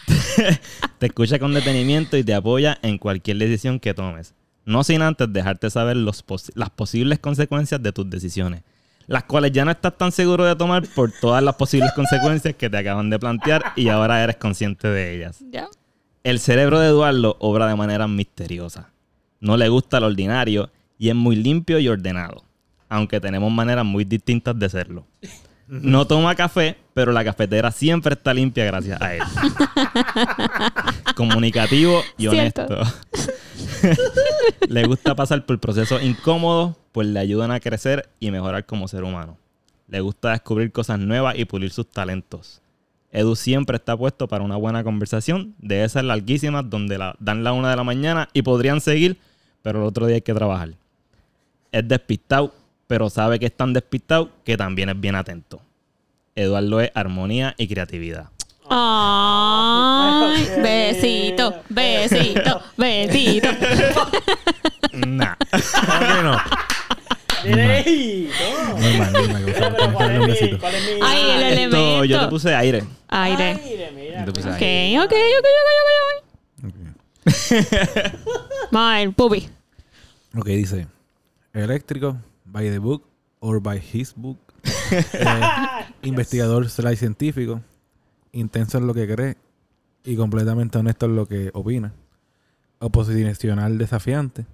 Te 0.99 1.07
escucha 1.07 1.39
con 1.39 1.55
detenimiento 1.55 2.17
y 2.17 2.25
te 2.25 2.35
apoya 2.35 2.79
en 2.83 2.99
cualquier 2.99 3.39
decisión 3.39 3.79
que 3.81 3.95
tomes. 3.95 4.35
No 4.65 4.85
sin 4.85 5.03
antes 5.03 5.33
dejarte 5.33 5.71
saber 5.71 5.97
los 5.97 6.23
pos- 6.23 6.53
las 6.55 6.71
posibles 6.71 7.19
consecuencias 7.19 7.83
de 7.83 7.93
tus 7.93 8.09
decisiones. 8.11 8.63
Las 9.07 9.25
cuales 9.25 9.53
ya 9.53 9.65
no 9.65 9.71
estás 9.71 9.97
tan 9.97 10.13
seguro 10.13 10.45
de 10.45 10.55
tomar 10.55 10.87
por 10.95 11.11
todas 11.13 11.43
las 11.43 11.55
posibles 11.55 11.93
consecuencias 11.93 12.55
que 12.57 12.69
te 12.69 12.77
acaban 12.77 13.09
de 13.09 13.19
plantear 13.19 13.73
y 13.77 13.89
ahora 13.89 14.23
eres 14.23 14.37
consciente 14.37 14.89
de 14.89 15.15
ellas. 15.17 15.39
Ya. 15.51 15.69
El 16.25 16.41
cerebro 16.41 16.79
de 16.81 16.89
Eduardo 16.89 17.37
obra 17.41 17.67
de 17.69 17.77
manera 17.77 18.07
misteriosa. 18.07 18.91
No 19.41 19.57
le 19.57 19.69
gusta 19.71 20.01
lo 20.01 20.07
ordinario 20.09 20.71
y 20.99 21.09
es 21.09 21.15
muy 21.15 21.37
limpio 21.37 21.79
y 21.79 21.89
ordenado, 21.89 22.43
aunque 22.91 23.21
tenemos 23.21 23.51
maneras 23.51 23.85
muy 23.87 24.05
distintas 24.05 24.59
de 24.59 24.69
serlo. 24.69 25.07
No 25.69 26.07
toma 26.07 26.35
café, 26.35 26.77
pero 26.95 27.13
la 27.13 27.23
cafetera 27.25 27.71
siempre 27.71 28.15
está 28.15 28.33
limpia 28.33 28.65
gracias 28.65 29.01
a 29.01 29.15
él. 29.15 29.23
Comunicativo 31.15 32.03
y 32.17 32.29
Cierto. 32.29 32.67
honesto. 32.67 32.95
le 34.69 34.85
gusta 34.85 35.15
pasar 35.15 35.45
por 35.45 35.59
procesos 35.59 36.03
incómodos, 36.03 36.77
pues 36.93 37.07
le 37.07 37.21
ayudan 37.21 37.51
a 37.51 37.61
crecer 37.61 38.09
y 38.19 38.31
mejorar 38.31 38.65
como 38.65 38.89
ser 38.89 39.05
humano. 39.05 39.37
Le 39.89 40.01
gusta 40.01 40.31
descubrir 40.31 40.73
cosas 40.73 40.99
nuevas 40.99 41.39
y 41.39 41.45
pulir 41.45 41.71
sus 41.71 41.89
talentos. 41.89 42.61
Edu 43.11 43.37
siempre 43.37 43.77
está 43.77 43.97
puesto 43.97 44.29
para 44.29 44.45
una 44.45 44.57
buena 44.57 44.85
conversación 44.85 45.55
de 45.59 45.85
esas 45.85 46.05
larguísimas 46.05 46.69
donde 46.69 46.99
la, 46.99 47.17
dan 47.19 47.43
la 47.43 47.53
una 47.53 47.71
de 47.71 47.77
la 47.77 47.85
mañana 47.85 48.29
y 48.33 48.43
podrían 48.43 48.81
seguir, 48.81 49.19
pero 49.63 49.81
el 49.81 49.87
otro 49.87 50.07
día 50.07 50.17
hay 50.17 50.23
que 50.23 50.35
trabajar. 50.35 50.75
Es 51.73 51.89
despistado, 51.89 52.55
pero 52.89 53.09
sabe 53.09 53.39
que 53.39 53.47
es 53.47 53.57
tan 53.57 53.73
despistado 53.73 54.31
que 54.45 54.57
también 54.57 54.89
es 54.89 54.99
bien 55.01 55.15
atento. 55.15 55.61
Eduardo 56.35 56.81
es 56.81 56.91
armonía 56.95 57.55
y 57.57 57.69
creatividad. 57.69 58.31
Ay, 58.71 60.47
besito, 60.63 61.55
besito, 61.69 62.61
besito. 62.77 63.49
Nah. 64.93 65.35
¿Cómo 65.51 65.99
que 66.17 66.23
no? 66.23 66.37
¡Ey! 67.45 68.31
Normal, 68.81 69.13
normal, 69.13 69.45
que 69.45 69.53
Mira, 69.53 69.71
pero 69.71 69.85
usamos- 69.85 69.95
¿cuál 69.95 70.09
un 70.11 70.15
es 70.15 70.21
mi- 70.21 70.27
besito. 70.27 70.59
cuál 70.59 70.75
es 70.75 70.83
mi- 70.83 71.01
Ay, 71.03 71.21
el 71.31 71.59
Esto, 71.59 71.77
yo 71.77 72.01
te 72.01 72.05
elemento. 72.15 72.29
puse 72.31 72.55
aire. 72.55 72.85
Aire. 73.09 73.45
aire, 73.65 73.93
mira, 73.95 74.19
Yo 74.21 74.25
te 74.27 74.33
puse 74.33 74.49
Ok, 74.51 74.61
aire. 74.63 74.99
ok, 75.01 75.05
ok, 75.05 75.13
ok, 75.39 75.47
ok, 76.65 76.75
ver, 78.73 79.13
Pupi. 79.15 79.49
Ok, 80.37 80.47
dice: 80.47 80.87
eléctrico, 81.55 82.17
by 82.51 82.71
the 82.71 82.79
book 82.79 83.05
or 83.41 83.61
by 83.61 83.79
his 83.79 84.15
book. 84.15 84.39
Eh, 84.91 85.41
investigador 86.03 86.69
slash 86.71 86.99
científico. 86.99 87.61
Intenso 88.33 88.79
en 88.79 88.87
lo 88.87 88.95
que 88.95 89.07
cree 89.07 89.37
y 90.05 90.17
completamente 90.17 90.79
honesto 90.79 91.07
en 91.07 91.17
lo 91.17 91.27
que 91.27 91.51
opina. 91.53 91.93
Oposicional 92.79 93.77
desafiante. 93.77 94.47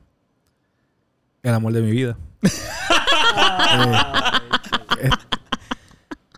El 1.42 1.54
amor 1.54 1.72
de 1.72 1.82
mi 1.82 1.90
vida. 1.90 2.16
Eh, 3.76 3.92
es, 5.00 5.10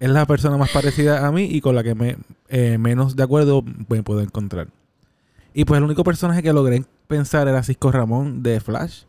es 0.01 0.11
la 0.11 0.25
persona 0.25 0.57
más 0.57 0.71
parecida 0.71 1.27
a 1.27 1.33
mí 1.33 1.45
y 1.45 1.61
con 1.61 1.75
la 1.75 1.83
que 1.83 1.95
me, 1.95 2.17
eh, 2.49 2.79
menos 2.79 3.17
de 3.17 3.23
acuerdo 3.23 3.63
me 3.63 4.03
puedo 4.03 4.21
encontrar. 4.21 4.69
Y 5.55 5.65
pues 5.65 5.79
el 5.79 5.85
único 5.85 6.05
personaje 6.05 6.43
que 6.43 6.53
logré 6.53 6.85
pensar 7.09 7.49
era 7.49 7.63
Cisco 7.63 7.91
Ramón 7.91 8.43
de 8.43 8.61
Flash. 8.61 9.05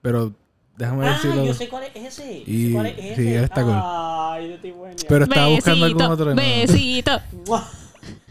Pero 0.00 0.32
déjame 0.76 1.06
Ah, 1.08 1.12
decirlo. 1.14 1.44
yo 1.44 1.54
sé 1.54 1.68
cuál 1.68 1.84
es 1.84 1.96
ese. 1.96 2.38
yo 2.40 2.44
Y- 2.46 2.66
sé 2.68 2.72
cuál 2.72 2.86
es 2.86 2.98
ese. 2.98 3.14
sí, 3.16 3.34
está 3.34 3.62
cool. 3.62 3.72
Ay, 3.76 4.48
yo 4.48 4.54
estoy 4.54 4.70
bueno. 4.72 4.96
Pero 5.08 5.24
estaba 5.24 5.48
buscando 5.48 5.84
algún 5.86 5.98
Besito, 5.98 6.12
otro. 6.12 6.34
no. 6.34 6.36
besito. 6.36 7.20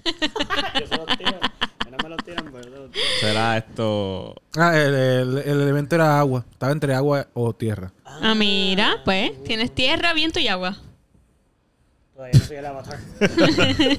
Yo 0.80 0.88
se 0.88 0.98
los 0.98 1.18
tiro. 1.18 1.40
No 1.90 1.98
me 2.04 2.10
los 2.10 2.18
tiran, 2.26 2.52
perdón. 2.52 2.92
Será 3.22 3.58
esto. 3.58 4.36
Ah, 4.58 4.78
el, 4.78 4.94
el- 4.94 5.38
el 5.38 5.62
elemento 5.62 5.96
era 5.96 6.20
agua. 6.20 6.44
Estaba 6.52 6.72
entre 6.74 6.94
agua 6.94 7.28
o 7.34 7.54
tierra. 7.54 7.92
Ah, 8.06 8.36
mira, 8.36 8.98
pues, 9.06 9.42
tienes 9.44 9.74
tierra, 9.74 10.14
viento 10.14 10.40
y 10.40 10.48
agua. 10.50 10.78
Todavía 12.24 12.40
no 12.40 12.46
soy 12.46 12.56
el 12.58 12.66
avatar. 12.66 12.98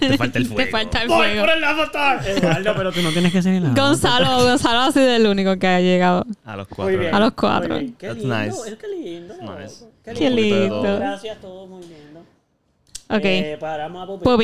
Te 0.00 0.16
falta 0.18 0.38
el 0.38 0.46
fuego. 0.46 0.62
Te 0.64 0.70
falta 0.70 1.02
el 1.02 1.08
¡Voy 1.08 1.16
fuego. 1.26 1.40
por 1.42 1.50
el 1.50 1.64
avatar! 1.64 2.28
Eduardo, 2.28 2.74
pero 2.76 2.92
tú 2.92 3.02
no 3.02 3.10
tienes 3.10 3.32
que 3.32 3.42
ser 3.42 3.54
el 3.54 3.66
avatar. 3.66 3.84
Gonzalo, 3.84 4.42
Gonzalo 4.44 4.78
ha 4.80 4.92
sido 4.92 5.10
el 5.10 5.26
único 5.26 5.58
que 5.58 5.66
ha 5.66 5.80
llegado. 5.80 6.24
A 6.44 6.56
los 6.56 6.68
Muy 6.70 6.76
cuatro. 6.76 6.98
bien. 7.00 7.14
A 7.14 7.20
los 7.20 7.32
cuatro. 7.32 7.74
muy 7.74 7.78
bien. 7.84 7.94
Qué 7.98 8.14
lindo. 8.14 8.38
nice. 8.38 8.70
Es 8.70 8.76
que 8.76 8.86
lindo. 8.88 9.34
Nice. 9.34 9.84
Qué 10.04 10.12
Qué 10.14 10.30
lindo. 10.30 10.58
lindo. 10.82 10.98
Gracias, 10.98 11.40
todo 11.40 11.66
muy 11.66 11.82
lindo. 11.82 12.20
Ok. 13.10 13.20
Eh, 13.24 13.56
paramos 13.60 14.02
a 14.08 14.36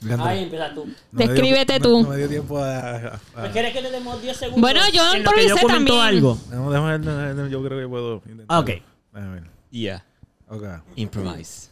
Leandro, 0.00 0.26
Ahí 0.28 0.44
empieza 0.44 0.72
tú. 0.74 0.86
no 0.86 0.92
me 1.10 1.24
dio- 1.24 1.32
descríbete 1.34 1.78
no- 1.80 1.84
tú. 1.84 2.02
No, 2.04 2.08
me 2.10 2.16
dio 2.18 2.28
tiempo 2.28 2.58
a. 2.58 2.78
a- 2.78 3.20
a- 3.36 3.42
¿Me 3.42 3.50
quieres 3.50 3.72
que 3.72 3.82
le 3.82 3.90
demos 3.90 4.22
10 4.22 4.36
segundos? 4.36 4.60
Bueno, 4.60 4.80
yo 4.92 5.02
yo 5.12 5.16
improvisé 5.16 5.48
comento 5.60 5.68
también. 5.74 6.00
algo. 6.00 6.38
No, 6.50 6.70
déjame 6.70 6.90
ver, 6.98 7.00
no, 7.00 7.34
no, 7.34 7.46
yo 7.48 7.62
creo 7.64 7.80
que 7.80 7.88
puedo 7.88 8.14
intentar. 8.26 8.46
Ah, 8.48 8.60
ok. 8.60 8.70
Déjame 9.12 9.34
ver. 9.40 9.50
Yeah. 9.70 10.04
Ok. 10.48 10.62
Improvise. 10.96 11.70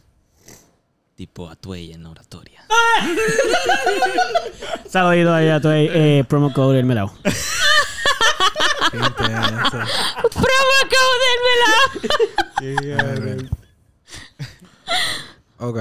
Tipo 1.17 1.49
Atuey 1.49 1.91
en 1.93 2.05
oratoria. 2.05 2.61
Saludito 4.87 5.33
ahí 5.33 5.49
a 5.49 5.59
tu 5.59 5.69
eh, 5.69 6.23
promo 6.29 6.53
code 6.53 6.77
el 6.77 6.85
melao. 6.85 7.11
Promo 8.91 9.15
code 10.93 11.25
del 12.61 12.75
Déjame 12.85 13.19
ver. 13.19 13.49
Ok. 15.57 15.79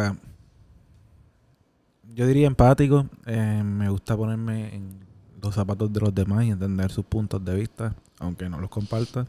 Yo 2.14 2.26
diría 2.26 2.46
empático. 2.46 3.06
Eh, 3.26 3.62
me 3.62 3.90
gusta 3.90 4.16
ponerme 4.16 4.74
en 4.74 5.06
los 5.42 5.54
zapatos 5.54 5.92
de 5.92 6.00
los 6.00 6.14
demás 6.14 6.46
y 6.46 6.50
entender 6.50 6.90
sus 6.90 7.04
puntos 7.04 7.44
de 7.44 7.54
vista, 7.54 7.94
aunque 8.20 8.48
no 8.48 8.58
los 8.58 8.70
comparta. 8.70 9.26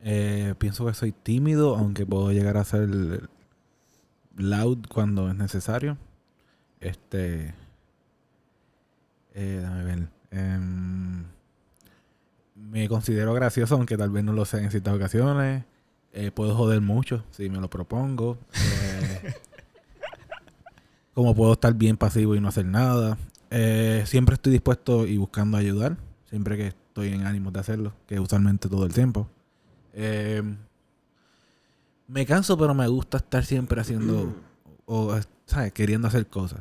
Eh, 0.00 0.54
pienso 0.56 0.86
que 0.86 0.94
soy 0.94 1.12
tímido, 1.12 1.76
aunque 1.76 2.06
puedo 2.06 2.32
llegar 2.32 2.56
a 2.56 2.64
ser 2.64 3.28
loud 4.38 4.78
cuando 4.88 5.28
es 5.28 5.36
necesario. 5.36 5.98
Este. 6.80 7.54
Eh, 9.34 9.58
déjame 9.60 9.84
ver. 9.84 10.08
Em, 10.30 11.24
me 12.54 12.88
considero 12.88 13.34
gracioso, 13.34 13.74
aunque 13.74 13.96
tal 13.96 14.10
vez 14.10 14.24
no 14.24 14.32
lo 14.32 14.44
sea 14.44 14.60
en 14.60 14.70
ciertas 14.70 14.94
ocasiones. 14.94 15.64
Eh, 16.12 16.30
puedo 16.30 16.54
joder 16.54 16.80
mucho 16.80 17.24
si 17.30 17.48
me 17.48 17.58
lo 17.58 17.68
propongo. 17.68 18.38
Eh, 18.54 19.34
como 21.14 21.34
puedo 21.34 21.52
estar 21.52 21.74
bien 21.74 21.96
pasivo 21.96 22.34
y 22.34 22.40
no 22.40 22.48
hacer 22.48 22.64
nada. 22.64 23.18
Eh, 23.50 24.04
siempre 24.06 24.34
estoy 24.34 24.52
dispuesto 24.52 25.06
y 25.06 25.16
buscando 25.16 25.56
ayudar. 25.56 25.96
Siempre 26.26 26.56
que 26.56 26.68
estoy 26.68 27.08
en 27.08 27.26
ánimos 27.26 27.52
de 27.52 27.60
hacerlo. 27.60 27.92
Que 28.06 28.20
usualmente 28.20 28.68
todo 28.68 28.86
el 28.86 28.92
tiempo. 28.92 29.28
Eh, 29.94 30.42
me 32.08 32.26
canso, 32.26 32.58
pero 32.58 32.74
me 32.74 32.88
gusta 32.88 33.18
estar 33.18 33.44
siempre 33.44 33.80
haciendo. 33.80 34.34
O, 34.86 35.16
¿sabes? 35.46 35.72
Queriendo 35.72 36.08
hacer 36.08 36.26
cosas. 36.26 36.60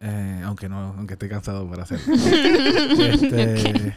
Eh, 0.00 0.42
aunque 0.44 0.68
no, 0.68 0.78
aunque 0.78 1.14
esté 1.14 1.28
cansado 1.28 1.68
para 1.68 1.82
hacerlo. 1.84 2.14
Este, 2.14 3.96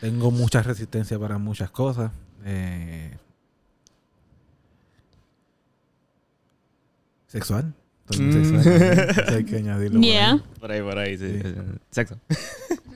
tengo 0.00 0.30
mucha 0.30 0.62
resistencia 0.62 1.18
para 1.18 1.38
muchas 1.38 1.70
cosas. 1.70 2.12
Eh, 2.44 3.16
sexual. 7.26 7.72
Mm. 8.10 8.32
sexual. 8.32 9.24
Hay 9.34 9.44
que 9.44 9.56
añadirlo. 9.56 9.98
por 10.00 10.04
ahí. 10.04 10.12
Yeah. 10.12 10.42
Por 10.60 10.70
ahí, 10.72 10.82
por 10.82 10.98
ahí, 10.98 11.16
sí. 11.18 11.40
Sí. 11.42 11.54
Sexo. 11.90 12.20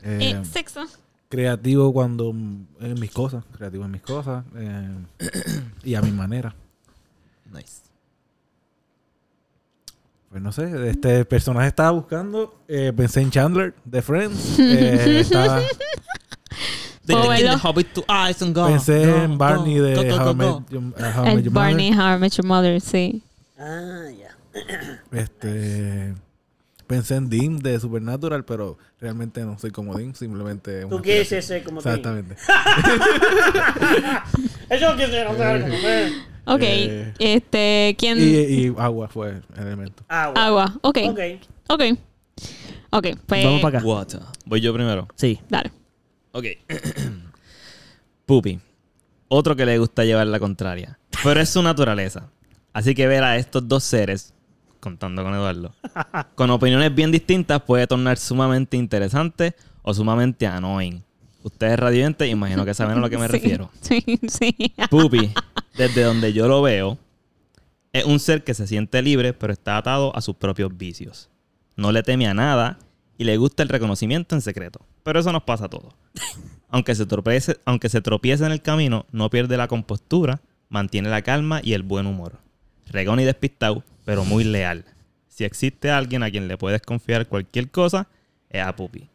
Eh, 0.02 0.18
Eh, 0.20 0.44
sexo. 0.44 0.84
Creativo 1.28 1.92
cuando 1.92 2.32
mm, 2.32 2.66
en 2.80 3.00
mis 3.00 3.10
cosas. 3.10 3.44
Creativo 3.56 3.84
en 3.84 3.90
mis 3.90 4.02
cosas. 4.02 4.44
eh, 4.56 4.88
y 5.84 5.94
a 5.94 6.02
mi 6.02 6.10
manera. 6.12 6.54
Nice. 7.52 7.82
Pues 10.30 10.42
no 10.42 10.52
sé, 10.52 10.90
este 10.90 11.24
personaje 11.24 11.68
estaba 11.68 11.90
buscando, 11.92 12.54
eh, 12.68 12.92
pensé 12.94 13.22
en 13.22 13.30
Chandler 13.30 13.74
de 13.86 14.02
Friends, 14.02 14.58
eh, 14.58 15.20
estaba- 15.24 15.62
¿Puedo 17.06 17.28
verlo? 17.30 17.56
Hobbit 17.62 17.94
to 17.94 18.04
eyes 18.08 18.42
and 18.42 18.54
go. 18.54 18.66
pensé 18.66 19.06
go, 19.06 19.16
en 19.22 19.38
Barney 19.38 19.78
go, 19.78 19.84
de 19.84 19.94
go, 19.94 20.02
go, 20.02 20.08
How 20.18 20.20
I 20.20 20.24
go, 20.26 20.34
Met. 20.34 20.70
Your- 20.70 20.82
How 21.14 21.22
I 21.22 21.24
Met 21.28 21.38
El 21.38 21.44
Your 21.44 21.52
Barney 21.54 21.90
Mother. 21.90 22.02
How 22.02 22.16
I 22.16 22.18
Met 22.20 22.32
Your 22.36 22.46
Mother, 22.46 22.80
sí. 22.82 23.22
Ah, 23.58 24.04
ya. 24.10 24.36
Este, 25.12 26.14
pensé 26.88 27.14
en 27.14 27.30
Dean 27.30 27.58
de 27.58 27.78
Supernatural, 27.78 28.44
pero 28.44 28.76
realmente 29.00 29.44
no 29.44 29.56
soy 29.58 29.70
como 29.70 29.96
Dean, 29.96 30.14
simplemente... 30.16 30.84
¿Tú 30.86 31.00
quieres 31.00 31.28
ser 31.28 31.62
como 31.62 31.80
tú? 31.80 31.88
Exactamente. 31.88 32.34
Eso 34.70 34.94
quiere 34.96 35.12
ser 35.12 35.26
como 35.26 35.38
tú. 35.38 35.44
Ok, 36.50 36.62
Eh, 36.62 37.12
este, 37.18 37.94
¿quién? 37.98 38.18
Y, 38.18 38.66
y 38.66 38.74
agua 38.78 39.08
fue 39.08 39.30
el 39.30 39.42
elemento. 39.56 40.02
Agua. 40.08 40.46
Agua, 40.46 40.74
ok. 40.80 40.98
Ok. 41.10 41.20
Ok. 41.68 41.82
Ok, 42.90 43.06
pues. 43.26 43.44
Vamos 43.44 43.60
para 43.60 43.78
acá. 43.78 43.86
Water. 43.86 44.20
Voy 44.46 44.60
yo 44.62 44.72
primero. 44.72 45.06
Sí. 45.14 45.38
Dale. 45.50 45.70
Ok. 46.32 46.46
Pupi. 48.26 48.60
Otro 49.28 49.54
que 49.56 49.66
le 49.66 49.76
gusta 49.78 50.04
llevar 50.04 50.26
la 50.26 50.40
contraria. 50.40 50.98
Pero 51.22 51.38
es 51.40 51.50
su 51.50 51.62
naturaleza. 51.62 52.30
Así 52.72 52.94
que 52.94 53.06
ver 53.06 53.24
a 53.24 53.36
estos 53.36 53.68
dos 53.68 53.84
seres, 53.84 54.32
contando 54.80 55.22
con 55.22 55.34
Eduardo, 55.34 55.74
con 56.34 56.50
opiniones 56.50 56.94
bien 56.94 57.10
distintas 57.10 57.62
puede 57.62 57.86
tornar 57.86 58.18
sumamente 58.18 58.76
interesante 58.76 59.54
o 59.82 59.94
sumamente 59.94 60.46
annoying. 60.46 61.02
Ustedes 61.42 61.78
radiantes, 61.78 62.28
imagino 62.28 62.64
que 62.64 62.74
saben 62.74 62.98
a 62.98 63.00
lo 63.00 63.08
que 63.08 63.18
me 63.18 63.26
Sí, 63.28 63.32
refiero. 63.32 63.70
Sí, 63.80 64.04
sí. 64.28 64.74
Pupi, 64.90 65.30
desde 65.76 66.02
donde 66.02 66.32
yo 66.32 66.48
lo 66.48 66.62
veo, 66.62 66.98
es 67.92 68.04
un 68.04 68.20
ser 68.20 68.44
que 68.44 68.54
se 68.54 68.66
siente 68.66 69.00
libre, 69.02 69.32
pero 69.32 69.52
está 69.52 69.76
atado 69.76 70.14
a 70.14 70.20
sus 70.20 70.36
propios 70.36 70.76
vicios. 70.76 71.30
No 71.76 71.92
le 71.92 72.02
teme 72.02 72.26
a 72.26 72.34
nada 72.34 72.78
y 73.16 73.24
le 73.24 73.36
gusta 73.36 73.62
el 73.62 73.68
reconocimiento 73.68 74.34
en 74.34 74.40
secreto. 74.40 74.80
Pero 75.02 75.20
eso 75.20 75.32
nos 75.32 75.42
pasa 75.44 75.66
a 75.66 75.70
todos. 75.70 75.94
Aunque 76.70 76.94
se 76.94 77.06
tropiece, 77.06 77.56
aunque 77.64 77.88
se 77.88 78.02
tropiece 78.02 78.44
en 78.44 78.52
el 78.52 78.60
camino, 78.60 79.06
no 79.10 79.30
pierde 79.30 79.56
la 79.56 79.68
compostura, 79.68 80.42
mantiene 80.68 81.08
la 81.08 81.22
calma 81.22 81.62
y 81.64 81.72
el 81.72 81.82
buen 81.82 82.06
humor. 82.06 82.40
Regón 82.84 83.20
y 83.20 83.24
despistado, 83.24 83.84
pero 84.08 84.24
muy 84.24 84.42
leal. 84.42 84.86
Si 85.26 85.44
existe 85.44 85.90
alguien 85.90 86.22
a 86.22 86.30
quien 86.30 86.48
le 86.48 86.56
puedes 86.56 86.80
confiar 86.80 87.26
cualquier 87.26 87.70
cosa, 87.70 88.08
es 88.48 88.62
a 88.64 88.74
Pupi. 88.74 89.06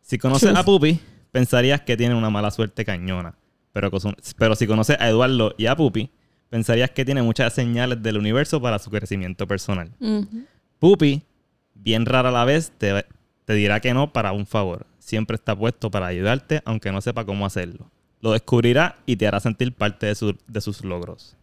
Si 0.00 0.16
conoces 0.16 0.48
a 0.56 0.64
Pupi, 0.64 0.98
pensarías 1.32 1.82
que 1.82 1.98
tiene 1.98 2.14
una 2.14 2.30
mala 2.30 2.50
suerte 2.50 2.82
cañona. 2.86 3.34
Pero, 3.74 3.90
pero 4.38 4.54
si 4.54 4.66
conoces 4.66 4.96
a 4.98 5.06
Eduardo 5.10 5.54
y 5.58 5.66
a 5.66 5.76
Pupi, 5.76 6.08
pensarías 6.48 6.90
que 6.92 7.04
tiene 7.04 7.20
muchas 7.20 7.52
señales 7.52 8.02
del 8.02 8.16
universo 8.16 8.58
para 8.62 8.78
su 8.78 8.90
crecimiento 8.90 9.46
personal. 9.46 9.90
Pupi, 10.78 11.22
bien 11.74 12.06
rara 12.06 12.30
a 12.30 12.32
la 12.32 12.46
vez, 12.46 12.72
te, 12.78 13.04
te 13.44 13.52
dirá 13.52 13.80
que 13.80 13.92
no 13.92 14.14
para 14.14 14.32
un 14.32 14.46
favor. 14.46 14.86
Siempre 14.98 15.34
está 15.34 15.54
puesto 15.54 15.90
para 15.90 16.06
ayudarte, 16.06 16.62
aunque 16.64 16.90
no 16.90 17.02
sepa 17.02 17.26
cómo 17.26 17.44
hacerlo. 17.44 17.90
Lo 18.22 18.32
descubrirá 18.32 18.96
y 19.04 19.16
te 19.16 19.26
hará 19.26 19.40
sentir 19.40 19.74
parte 19.74 20.06
de, 20.06 20.14
su- 20.14 20.38
de 20.46 20.60
sus 20.62 20.84
logros. 20.84 21.36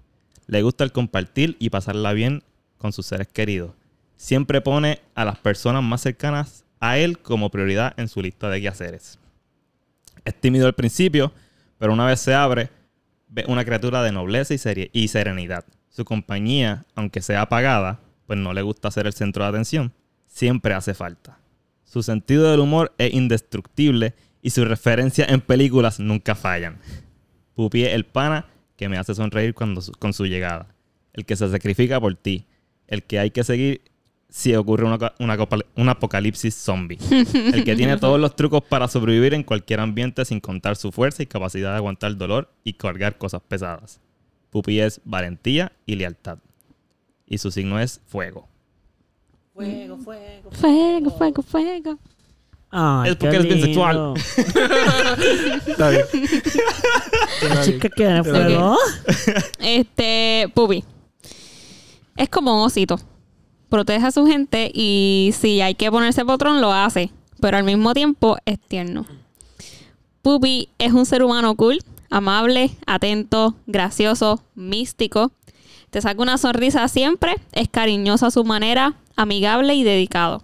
Le 0.47 0.63
gusta 0.63 0.83
el 0.83 0.91
compartir 0.91 1.55
y 1.59 1.69
pasarla 1.69 2.11
bien 2.13 2.41
con 2.77 2.93
sus 2.93 3.05
seres 3.05 3.27
queridos. 3.27 3.71
Siempre 4.15 4.61
pone 4.61 5.01
a 5.13 5.25
las 5.25 5.37
personas 5.37 5.83
más 5.83 6.01
cercanas 6.01 6.65
a 6.79 6.97
él 6.97 7.19
como 7.19 7.49
prioridad 7.49 7.93
en 7.97 8.07
su 8.07 8.21
lista 8.21 8.49
de 8.49 8.61
quehaceres. 8.61 9.19
Es 10.23 10.39
tímido 10.39 10.67
al 10.67 10.73
principio, 10.73 11.33
pero 11.77 11.93
una 11.93 12.05
vez 12.05 12.19
se 12.19 12.33
abre, 12.33 12.69
ve 13.27 13.45
una 13.47 13.65
criatura 13.65 14.03
de 14.03 14.11
nobleza 14.11 14.53
y, 14.53 14.89
y 14.93 15.07
serenidad. 15.07 15.65
Su 15.89 16.05
compañía, 16.05 16.85
aunque 16.95 17.21
sea 17.21 17.41
apagada, 17.41 17.99
pues 18.25 18.39
no 18.39 18.53
le 18.53 18.61
gusta 18.61 18.91
ser 18.91 19.07
el 19.07 19.13
centro 19.13 19.43
de 19.43 19.49
atención, 19.49 19.93
siempre 20.27 20.73
hace 20.73 20.93
falta. 20.93 21.39
Su 21.83 22.03
sentido 22.03 22.49
del 22.51 22.59
humor 22.59 22.93
es 22.97 23.13
indestructible 23.13 24.15
y 24.41 24.49
sus 24.49 24.67
referencias 24.67 25.29
en 25.29 25.41
películas 25.41 25.99
nunca 25.99 26.35
fallan. 26.35 26.79
Pupi 27.55 27.83
es 27.83 27.93
el 27.93 28.05
pana 28.05 28.45
que 28.75 28.89
me 28.89 28.97
hace 28.97 29.15
sonreír 29.15 29.53
cuando 29.53 29.81
con 29.99 30.13
su 30.13 30.25
llegada. 30.25 30.67
El 31.13 31.25
que 31.25 31.35
se 31.35 31.49
sacrifica 31.49 31.99
por 31.99 32.15
ti. 32.15 32.45
El 32.87 33.03
que 33.03 33.19
hay 33.19 33.31
que 33.31 33.43
seguir 33.43 33.81
si 34.29 34.53
ocurre 34.55 34.85
una, 34.85 34.97
ca- 34.97 35.15
una 35.19 35.37
un 35.75 35.89
apocalipsis 35.89 36.53
zombie. 36.55 36.97
El 37.09 37.63
que 37.63 37.75
tiene 37.75 37.97
todos 37.97 38.19
los 38.19 38.35
trucos 38.35 38.61
para 38.63 38.87
sobrevivir 38.87 39.33
en 39.33 39.43
cualquier 39.43 39.79
ambiente 39.79 40.25
sin 40.25 40.39
contar 40.39 40.75
su 40.75 40.91
fuerza 40.91 41.23
y 41.23 41.25
capacidad 41.25 41.71
de 41.71 41.77
aguantar 41.77 42.15
dolor 42.17 42.51
y 42.63 42.73
cargar 42.73 43.17
cosas 43.17 43.41
pesadas. 43.47 44.01
Pupi 44.49 44.79
es 44.81 44.99
valentía 45.05 45.71
y 45.85 45.95
lealtad. 45.95 46.37
Y 47.27 47.37
su 47.37 47.49
signo 47.51 47.79
es 47.79 48.01
fuego. 48.07 48.47
Fuego, 49.53 49.97
fuego. 49.97 50.51
Fuego, 50.51 51.09
fuego, 51.11 51.41
fuego. 51.41 51.99
Ay, 52.71 53.11
Es 53.11 53.15
porque 53.15 53.37
qué 53.37 53.47
es 53.47 53.55
bisexual. 53.55 54.13
Está 55.67 55.89
bien. 55.91 56.03
La 57.49 57.61
chica 57.63 57.89
que 57.89 58.03
da 58.03 58.23
fuego. 58.23 58.77
Este, 59.59 60.51
Pupi. 60.53 60.83
Es 62.15 62.29
como 62.29 62.55
un 62.55 62.65
osito. 62.65 62.99
Protege 63.69 64.05
a 64.05 64.11
su 64.11 64.25
gente 64.25 64.71
y 64.73 65.31
si 65.37 65.61
hay 65.61 65.75
que 65.75 65.91
ponerse 65.91 66.23
potrón, 66.23 66.61
lo 66.61 66.71
hace. 66.71 67.11
Pero 67.41 67.57
al 67.57 67.63
mismo 67.63 67.93
tiempo 67.93 68.37
es 68.45 68.59
tierno. 68.59 69.05
Pupi 70.21 70.69
es 70.77 70.93
un 70.93 71.05
ser 71.05 71.23
humano 71.23 71.55
cool, 71.55 71.83
amable, 72.09 72.71
atento, 72.87 73.55
gracioso, 73.67 74.41
místico. 74.55 75.31
Te 75.89 76.01
saca 76.01 76.21
una 76.21 76.37
sonrisa 76.37 76.87
siempre, 76.87 77.35
es 77.51 77.69
cariñoso 77.69 78.25
a 78.25 78.31
su 78.31 78.43
manera, 78.43 78.95
amigable 79.15 79.75
y 79.75 79.83
dedicado. 79.83 80.41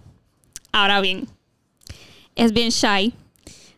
Ahora 0.72 1.00
bien, 1.00 1.26
es 2.36 2.52
bien 2.52 2.70
shy, 2.70 3.14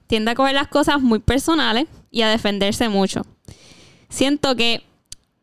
tiende 0.06 0.32
a 0.32 0.34
coger 0.34 0.54
las 0.54 0.68
cosas 0.68 1.00
muy 1.00 1.20
personales 1.20 1.86
y 2.10 2.22
a 2.22 2.28
defenderse 2.28 2.88
mucho. 2.88 3.22
Siento 4.08 4.54
que 4.56 4.84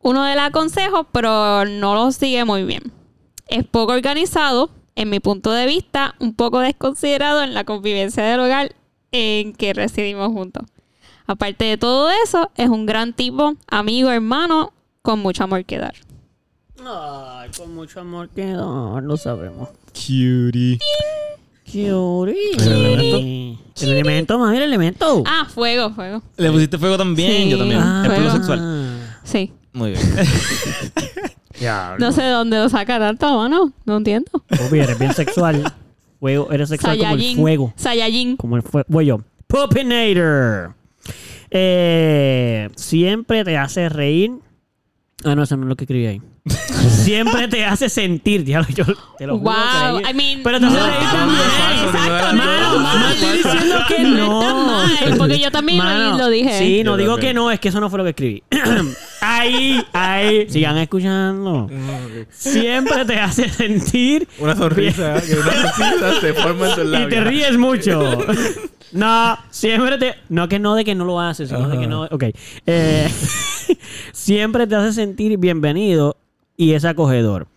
uno 0.03 0.25
le 0.27 0.35
da 0.35 0.51
consejos, 0.51 1.05
pero 1.11 1.65
no 1.65 1.95
los 1.95 2.15
sigue 2.15 2.43
muy 2.45 2.63
bien. 2.63 2.91
Es 3.47 3.65
poco 3.65 3.93
organizado, 3.93 4.69
en 4.95 5.09
mi 5.09 5.19
punto 5.19 5.51
de 5.51 5.65
vista, 5.65 6.15
un 6.19 6.33
poco 6.33 6.59
desconsiderado 6.59 7.43
en 7.43 7.53
la 7.53 7.63
convivencia 7.63 8.23
del 8.23 8.39
hogar 8.39 8.75
en 9.11 9.53
que 9.53 9.73
residimos 9.73 10.29
juntos. 10.29 10.63
Aparte 11.27 11.65
de 11.65 11.77
todo 11.77 12.09
eso, 12.25 12.49
es 12.55 12.69
un 12.69 12.85
gran 12.85 13.13
tipo, 13.13 13.53
amigo, 13.67 14.09
hermano, 14.09 14.73
con 15.01 15.19
mucho 15.19 15.43
amor 15.43 15.65
que 15.65 15.77
dar. 15.77 15.93
Ay, 16.85 17.49
con 17.55 17.73
mucho 17.75 17.99
amor 17.99 18.29
que 18.29 18.45
dar, 18.53 19.03
lo 19.03 19.17
sabemos. 19.17 19.69
Cutie. 19.93 20.79
Curie. 21.71 22.35
¿El 22.57 22.71
elemento? 22.71 23.61
El 23.81 23.89
elemento, 23.89 24.39
mami, 24.39 24.57
el 24.57 24.63
elemento. 24.63 25.23
Ah, 25.25 25.45
fuego, 25.47 25.91
fuego. 25.91 26.21
Le 26.37 26.51
pusiste 26.51 26.77
fuego 26.77 26.97
también, 26.97 27.43
Sí. 27.43 27.49
yo 27.49 27.57
también. 27.57 27.79
Ah, 27.81 28.01
es 28.03 28.09
lo 28.09 28.15
fuego. 28.15 28.31
sexual. 28.31 28.99
Sí. 29.23 29.53
Muy 29.73 29.91
bien. 29.91 30.01
No 31.99 32.11
sé 32.11 32.23
de 32.23 32.29
dónde 32.29 32.57
lo 32.57 32.69
saca 32.69 32.97
tanto, 32.97 33.37
mano. 33.37 33.71
No 33.85 33.97
entiendo. 33.97 34.31
Pupi, 34.31 34.79
eres 34.79 34.97
bien 34.97 35.13
sexual. 35.13 35.71
Fuego, 36.19 36.51
eres 36.51 36.69
sexual 36.69 36.97
como 36.97 37.13
el 37.13 37.35
fuego. 37.35 37.73
Saiyajin. 37.75 38.37
Como 38.37 38.55
el 38.57 38.63
fuego. 38.63 38.85
Voy 38.89 39.05
yo. 39.05 39.21
Pupinator. 39.47 40.73
Eh, 41.51 42.69
siempre 42.75 43.43
te 43.43 43.57
hace 43.57 43.89
reír. 43.89 44.31
Ah, 45.23 45.35
no, 45.35 45.43
eso 45.43 45.57
no 45.57 45.63
es 45.63 45.69
lo 45.69 45.75
que 45.75 45.83
escribí 45.83 46.05
ahí. 46.07 46.21
siempre 46.89 47.47
te 47.47 47.63
hace 47.65 47.87
sentir. 47.89 48.43
Diablo, 48.43 48.67
yo 48.73 48.83
te 49.17 49.27
lo 49.27 49.37
juro 49.37 49.51
Wow. 49.51 49.99
I 49.99 50.13
mean, 50.13 50.41
Pero 50.43 50.59
te 50.59 50.65
hace 50.65 50.79
reír 50.79 51.09
también. 51.11 51.37
mal, 51.37 51.85
Exacto, 51.85 52.33
no 52.33 52.43
Mano, 52.43 52.99
no 52.99 53.09
estoy 53.09 53.37
diciendo 53.37 53.75
que 53.87 53.99
no. 54.03 54.41
está 54.41 54.53
mal, 54.55 55.17
porque 55.17 55.39
yo 55.39 55.51
también 55.51 55.77
lo- 55.77 55.83
Mano, 55.83 56.17
lo 56.17 56.29
dije. 56.29 56.57
Sí, 56.57 56.83
no 56.83 56.91
Yo 56.93 56.97
digo 56.97 57.17
que 57.17 57.33
no, 57.33 57.51
es 57.51 57.59
que 57.59 57.69
eso 57.69 57.79
no 57.79 57.89
fue 57.89 57.97
lo 57.99 58.03
que 58.05 58.09
escribí. 58.11 58.43
ahí, 59.21 59.83
ahí. 59.93 60.49
Sigan 60.49 60.77
escuchando. 60.79 61.69
Siempre 62.31 63.05
te 63.05 63.19
hace 63.19 63.47
sentir 63.49 64.27
Una 64.39 64.55
sonrisa, 64.55 65.21
que 65.21 65.35
una 65.35 65.73
sonrisa 65.73 66.21
se 66.21 66.33
forma 66.33 66.69
en 66.69 66.75
tus 66.75 66.83
y 66.85 66.87
labios. 66.87 67.09
te 67.09 67.21
ríes 67.21 67.57
mucho. 67.57 68.17
No, 68.93 69.37
siempre 69.51 69.97
te. 69.97 70.15
No 70.27 70.49
que 70.49 70.59
no 70.59 70.75
de 70.75 70.83
que 70.83 70.95
no 70.95 71.05
lo 71.05 71.17
haces, 71.17 71.47
sino 71.47 71.69
de 71.69 71.77
que 71.79 71.87
no. 71.87 72.01
Ok. 72.11 72.25
Eh, 72.65 73.09
siempre 74.11 74.67
te 74.67 74.75
hace 74.75 74.91
sentir 74.91 75.37
bienvenido 75.37 76.17
y 76.61 76.75
es 76.75 76.85
acogedor. 76.85 77.47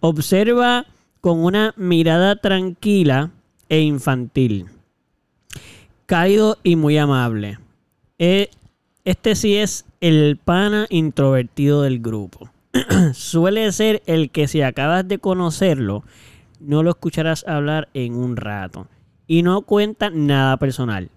Observa 0.00 0.84
con 1.20 1.44
una 1.44 1.74
mirada 1.76 2.34
tranquila 2.34 3.30
e 3.68 3.82
infantil. 3.82 4.66
Cálido 6.06 6.58
y 6.64 6.74
muy 6.74 6.98
amable. 6.98 7.60
Eh, 8.18 8.50
este 9.04 9.36
sí 9.36 9.54
es 9.54 9.84
el 10.00 10.38
pana 10.44 10.88
introvertido 10.90 11.82
del 11.82 12.00
grupo. 12.00 12.50
Suele 13.14 13.70
ser 13.70 14.02
el 14.06 14.28
que 14.30 14.48
si 14.48 14.60
acabas 14.62 15.06
de 15.06 15.20
conocerlo, 15.20 16.02
no 16.58 16.82
lo 16.82 16.90
escucharás 16.90 17.46
hablar 17.46 17.88
en 17.94 18.16
un 18.16 18.36
rato. 18.36 18.88
Y 19.28 19.44
no 19.44 19.62
cuenta 19.62 20.10
nada 20.10 20.56
personal. 20.56 21.10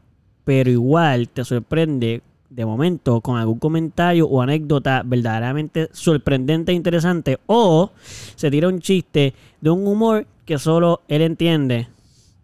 Pero 0.45 0.69
igual 0.69 1.27
te 1.27 1.43
sorprende 1.43 2.21
de 2.51 2.65
momento 2.65 3.21
con 3.21 3.37
algún 3.37 3.59
comentario 3.59 4.27
o 4.27 4.41
anécdota 4.41 5.03
verdaderamente 5.05 5.87
sorprendente 5.93 6.73
e 6.73 6.75
interesante 6.75 7.39
o 7.47 7.91
se 8.35 8.51
tira 8.51 8.67
un 8.67 8.81
chiste 8.81 9.33
de 9.61 9.69
un 9.69 9.87
humor 9.87 10.27
que 10.45 10.59
solo 10.59 10.99
él 11.07 11.21
entiende 11.21 11.87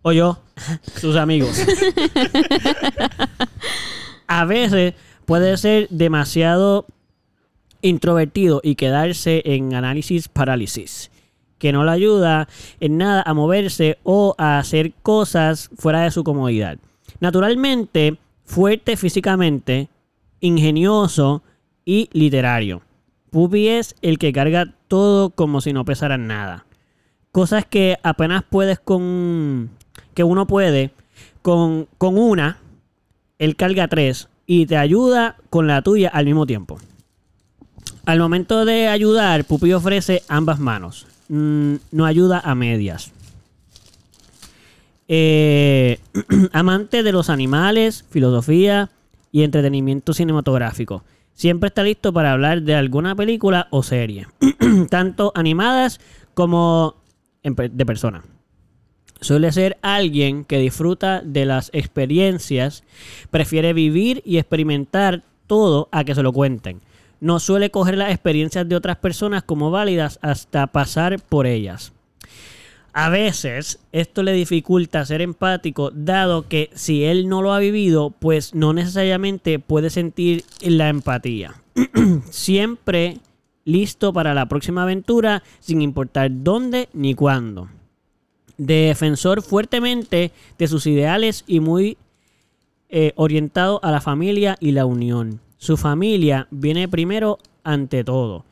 o 0.02 0.14
yo, 0.14 0.40
sus 0.96 1.18
amigos. 1.18 1.60
A 4.28 4.46
veces 4.46 4.94
puede 5.26 5.58
ser 5.58 5.90
demasiado 5.90 6.86
introvertido 7.82 8.62
y 8.64 8.76
quedarse 8.76 9.42
en 9.46 9.74
análisis 9.74 10.30
parálisis, 10.30 11.12
que 11.58 11.74
no 11.74 11.84
le 11.84 11.92
ayuda 11.92 12.48
en 12.80 12.98
nada 12.98 13.24
a 13.26 13.34
moverse 13.34 13.98
o 14.04 14.36
a 14.38 14.60
hacer 14.60 14.94
cosas 15.04 15.70
fuera 15.78 16.02
de 16.02 16.12
su 16.12 16.24
comodidad. 16.24 16.78
Naturalmente, 17.20 18.18
fuerte 18.46 18.96
físicamente, 18.96 19.90
ingenioso 20.39 21.43
y 21.85 22.09
literario. 22.14 22.81
Puppy 23.31 23.68
es 23.68 23.95
el 24.01 24.18
que 24.18 24.34
carga 24.34 24.73
todo 24.88 25.30
como 25.30 25.61
si 25.61 25.73
no 25.73 25.85
pesara 25.85 26.18
nada. 26.18 26.65
Cosas 27.31 27.65
que 27.65 27.97
apenas 28.03 28.43
puedes 28.49 28.80
con... 28.80 29.69
que 30.14 30.23
uno 30.23 30.47
puede. 30.47 30.91
Con, 31.41 31.88
con 31.97 32.18
una, 32.18 32.59
él 33.39 33.55
carga 33.55 33.88
tres 33.88 34.27
y 34.45 34.65
te 34.65 34.77
ayuda 34.77 35.38
con 35.49 35.68
la 35.68 35.81
tuya 35.81 36.09
al 36.09 36.26
mismo 36.26 36.45
tiempo. 36.45 36.77
Al 38.05 38.19
momento 38.19 38.65
de 38.65 38.88
ayudar, 38.88 39.45
Pupi 39.45 39.73
ofrece 39.73 40.23
ambas 40.30 40.59
manos. 40.59 41.07
Mm, 41.30 41.76
no 41.91 42.05
ayuda 42.05 42.39
a 42.39 42.55
medias. 42.55 43.11
Eh, 45.09 45.99
amante 46.53 47.03
de 47.03 47.11
los 47.11 47.30
animales, 47.30 48.05
filosofía 48.09 48.89
y 49.38 49.43
entretenimiento 49.43 50.14
cinematográfico. 50.14 51.03
Siempre 51.34 51.68
está 51.68 51.84
listo 51.84 52.11
para 52.11 52.31
hablar 52.31 52.64
de 52.64 52.73
alguna 52.73 53.15
película 53.15 53.68
o 53.69 53.84
serie, 53.84 54.26
tanto 54.89 55.31
animadas 55.35 55.99
como 56.34 56.95
de 57.43 57.85
persona. 57.85 58.23
Suele 59.22 59.51
ser 59.51 59.77
alguien 59.84 60.43
que 60.43 60.57
disfruta 60.57 61.22
de 61.22 61.45
las 61.45 61.69
experiencias, 61.72 62.84
prefiere 63.30 63.73
vivir 63.73 64.23
y 64.26 64.39
experimentar 64.39 65.23
todo 65.45 65.88
a 65.91 66.03
que 66.03 66.15
se 66.15 66.23
lo 66.23 66.34
cuenten. 66.34 66.81
No 67.19 67.39
suele 67.39 67.69
coger 67.69 67.95
las 67.95 68.09
experiencias 68.09 68.68
de 68.68 68.76
otras 68.76 68.97
personas 68.97 69.43
como 69.43 69.69
válidas 69.69 70.18
hasta 70.23 70.65
pasar 70.65 71.22
por 71.22 71.45
ellas. 71.45 71.93
A 72.99 73.10
veces 73.10 73.78
esto 73.91 74.24
le 74.24 74.34
dificulta 74.34 75.06
ser 75.06 75.22
empático, 75.22 75.91
dado 75.91 76.48
que 76.48 76.72
si 76.74 77.03
él 77.03 77.30
no 77.30 77.44
lo 77.44 77.53
ha 77.53 77.60
vivido, 77.60 78.10
pues 78.10 78.56
no 78.56 78.74
necesariamente 78.74 79.60
puede 79.60 79.91
sentir 79.91 80.45
la 80.61 80.90
empatía. 80.90 81.61
Siempre 82.32 83.19
listo 83.65 84.14
para 84.14 84.34
la 84.34 84.48
próxima 84.48 84.82
aventura, 84.82 85.44
sin 85.60 85.84
importar 85.84 86.32
dónde 86.34 86.90
ni 86.91 87.14
cuándo. 87.14 87.69
Defensor 88.57 89.44
fuertemente 89.44 90.32
de 90.57 90.68
sus 90.68 90.88
ideales 90.88 91.44
y 91.45 91.60
muy 91.60 91.99
eh, 92.90 93.14
orientado 93.15 93.80
a 93.84 93.91
la 93.91 94.02
familia 94.02 94.57
y 94.60 94.72
la 94.72 94.88
unión. 94.88 95.40
Su 95.57 95.78
familia 95.78 96.48
viene 96.49 96.88
primero 96.88 97.38
ante 97.64 98.03
todo. 98.03 98.44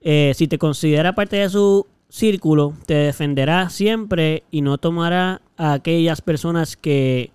Eh, 0.00 0.32
si 0.34 0.48
te 0.48 0.58
considera 0.58 1.14
parte 1.14 1.36
de 1.36 1.48
su 1.48 1.86
círculo, 2.14 2.74
te 2.86 2.94
defenderá 2.94 3.68
siempre 3.70 4.44
y 4.52 4.62
no 4.62 4.78
tomará 4.78 5.42
a 5.56 5.72
aquellas 5.72 6.20
personas 6.22 6.76
que 6.76 7.32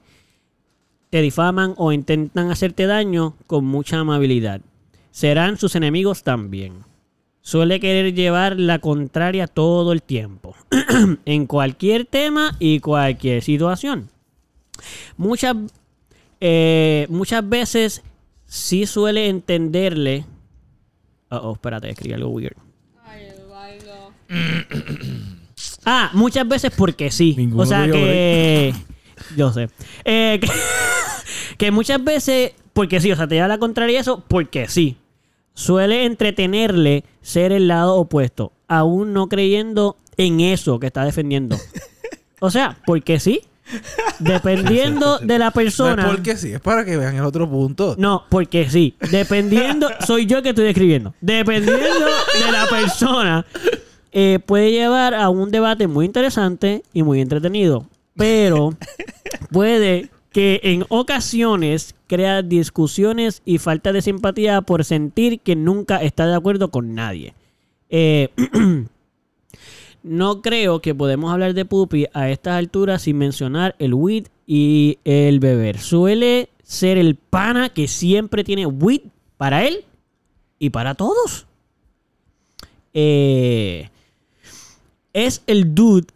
te 1.09 1.21
difaman 1.21 1.73
o 1.75 1.91
intentan 1.91 2.49
hacerte 2.49 2.85
daño 2.85 3.35
con 3.45 3.65
mucha 3.65 3.99
amabilidad. 3.99 4.61
Serán 5.11 5.57
sus 5.57 5.75
enemigos 5.75 6.23
también. 6.23 6.85
Suele 7.41 7.81
querer 7.81 8.13
llevar 8.13 8.57
la 8.57 8.79
contraria 8.79 9.47
todo 9.47 9.91
el 9.91 10.01
tiempo, 10.01 10.55
en 11.25 11.45
cualquier 11.45 12.05
tema 12.05 12.55
y 12.57 12.79
cualquier 12.79 13.43
situación. 13.43 14.09
Muchas, 15.17 15.57
eh, 16.39 17.05
muchas 17.09 17.47
veces 17.49 18.01
sí 18.45 18.85
suele 18.85 19.27
entenderle. 19.27 20.25
Oh, 21.29 21.51
espérate, 21.53 21.89
escribí 21.89 22.13
algo 22.13 22.29
weird. 22.29 22.68
Ah, 25.85 26.09
muchas 26.13 26.47
veces 26.47 26.71
porque 26.75 27.11
sí. 27.11 27.35
Ninguno 27.37 27.63
o 27.63 27.65
sea 27.65 27.85
que. 27.89 28.73
Yo 29.35 29.51
sé. 29.51 29.69
Eh, 30.05 30.39
que, 30.41 30.49
que 31.57 31.71
muchas 31.71 32.03
veces 32.03 32.53
porque 32.73 33.01
sí. 33.01 33.11
O 33.11 33.15
sea, 33.15 33.27
te 33.27 33.35
lleva 33.35 33.47
la 33.47 33.57
contraria 33.57 33.97
y 33.97 34.01
eso 34.01 34.23
porque 34.27 34.67
sí. 34.67 34.97
Suele 35.53 36.05
entretenerle 36.05 37.03
ser 37.21 37.51
el 37.51 37.67
lado 37.67 37.95
opuesto, 37.95 38.53
aún 38.69 39.11
no 39.13 39.27
creyendo 39.27 39.97
en 40.15 40.39
eso 40.39 40.79
que 40.79 40.87
está 40.87 41.03
defendiendo. 41.03 41.57
O 42.39 42.49
sea, 42.49 42.77
porque 42.85 43.19
sí. 43.19 43.41
Dependiendo 44.19 45.19
de 45.21 45.37
la 45.37 45.47
No 45.47 45.51
persona. 45.51 46.03
es 46.03 46.09
porque 46.09 46.37
sí, 46.37 46.53
es 46.53 46.61
para 46.61 46.85
que 46.85 46.95
vean 46.95 47.15
el 47.15 47.23
otro 47.25 47.49
punto. 47.49 47.95
No, 47.97 48.23
porque 48.29 48.69
sí. 48.69 48.95
Dependiendo, 49.11 49.89
soy 50.07 50.25
yo 50.25 50.41
que 50.41 50.49
estoy 50.49 50.67
escribiendo. 50.67 51.13
Dependiendo 51.19 52.05
de 52.45 52.51
la 52.51 52.65
persona, 52.67 53.45
eh, 54.21 54.39
puede 54.45 54.73
llevar 54.73 55.13
a 55.13 55.29
un 55.29 55.49
debate 55.49 55.87
muy 55.87 56.05
interesante 56.05 56.83
y 56.91 57.03
muy 57.03 57.21
entretenido. 57.21 57.85
Pero 58.17 58.75
puede 59.49 60.09
que 60.33 60.59
en 60.61 60.83
ocasiones 60.89 61.95
crea 62.05 62.41
discusiones 62.41 63.41
y 63.45 63.59
falta 63.59 63.93
de 63.93 64.01
simpatía 64.01 64.61
por 64.61 64.83
sentir 64.83 65.39
que 65.39 65.55
nunca 65.55 66.03
está 66.03 66.27
de 66.27 66.35
acuerdo 66.35 66.69
con 66.69 66.95
nadie. 66.95 67.33
Eh, 67.89 68.27
no 70.03 70.41
creo 70.41 70.81
que 70.81 70.93
podemos 70.93 71.31
hablar 71.31 71.53
de 71.53 71.63
Puppy 71.63 72.07
a 72.11 72.29
estas 72.29 72.55
alturas 72.55 73.03
sin 73.03 73.17
mencionar 73.17 73.77
el 73.79 73.93
weed 73.93 74.27
y 74.45 74.99
el 75.05 75.39
beber. 75.39 75.79
Suele 75.79 76.49
ser 76.61 76.97
el 76.97 77.15
pana 77.15 77.69
que 77.69 77.87
siempre 77.87 78.43
tiene 78.43 78.65
weed 78.65 79.03
para 79.37 79.65
él 79.65 79.85
y 80.59 80.71
para 80.71 80.95
todos. 80.95 81.47
Eh, 82.93 83.89
es 85.13 85.43
el 85.47 85.75
dude 85.75 86.07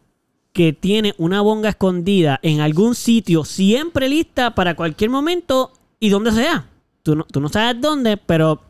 que 0.53 0.72
tiene 0.72 1.15
una 1.18 1.41
bonga 1.41 1.70
escondida 1.70 2.40
en 2.44 2.61
algún 2.61 2.95
sitio, 2.95 3.44
siempre 3.44 4.07
lista 4.07 4.53
para 4.53 4.76
cualquier 4.76 5.10
momento 5.10 5.72
y 5.99 6.10
donde 6.10 6.32
sea. 6.32 6.70
Tú 7.02 7.15
no, 7.15 7.24
tú 7.26 7.41
no 7.41 7.49
sabes 7.49 7.82
dónde, 7.82 8.18
pero 8.18 8.61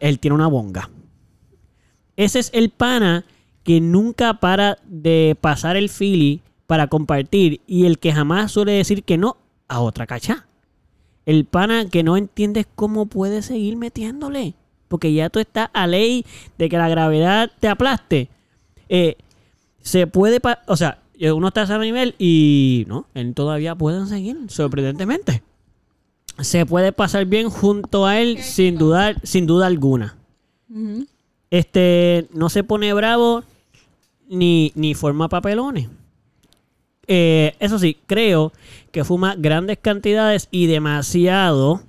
él 0.00 0.18
tiene 0.18 0.34
una 0.34 0.46
bonga. 0.46 0.88
Ese 2.16 2.38
es 2.38 2.50
el 2.54 2.70
pana 2.70 3.24
que 3.64 3.80
nunca 3.80 4.34
para 4.34 4.78
de 4.86 5.36
pasar 5.40 5.76
el 5.76 5.88
fili 5.88 6.42
para 6.66 6.86
compartir 6.86 7.60
y 7.66 7.86
el 7.86 7.98
que 7.98 8.12
jamás 8.12 8.52
suele 8.52 8.72
decir 8.72 9.04
que 9.04 9.18
no 9.18 9.36
a 9.68 9.80
otra 9.80 10.06
cacha. 10.06 10.46
El 11.26 11.44
pana 11.44 11.88
que 11.88 12.02
no 12.02 12.16
entiendes 12.16 12.66
cómo 12.74 13.06
puede 13.06 13.42
seguir 13.42 13.76
metiéndole. 13.76 14.54
Porque 14.88 15.12
ya 15.12 15.30
tú 15.30 15.38
estás 15.38 15.70
a 15.72 15.86
ley 15.86 16.26
de 16.58 16.68
que 16.68 16.78
la 16.78 16.88
gravedad 16.88 17.50
te 17.60 17.68
aplaste. 17.68 18.28
Eh, 18.88 19.16
se 19.82 20.06
puede... 20.06 20.40
pa- 20.40 20.62
O 20.66 20.76
sea, 20.76 20.98
uno 21.20 21.48
está 21.48 21.60
a 21.60 21.64
ese 21.64 21.78
nivel 21.78 22.14
y... 22.18 22.84
No, 22.88 23.06
él 23.14 23.34
todavía 23.34 23.74
pueden 23.74 24.06
seguir, 24.06 24.36
sorprendentemente. 24.48 25.42
Se 26.40 26.64
puede 26.66 26.92
pasar 26.92 27.26
bien 27.26 27.50
junto 27.50 28.06
a 28.06 28.18
él 28.20 28.38
sin 28.38 28.78
dudar, 28.78 29.20
sin 29.22 29.46
duda 29.46 29.66
alguna. 29.66 30.16
Este 31.50 32.26
no 32.32 32.48
se 32.48 32.64
pone 32.64 32.92
bravo 32.94 33.44
ni, 34.28 34.72
ni 34.74 34.94
forma 34.94 35.28
papelones. 35.28 35.88
Eh, 37.06 37.54
eso 37.58 37.78
sí, 37.78 37.98
creo 38.06 38.52
que 38.90 39.04
fuma 39.04 39.34
grandes 39.36 39.78
cantidades 39.78 40.48
y 40.50 40.66
demasiado 40.66 41.82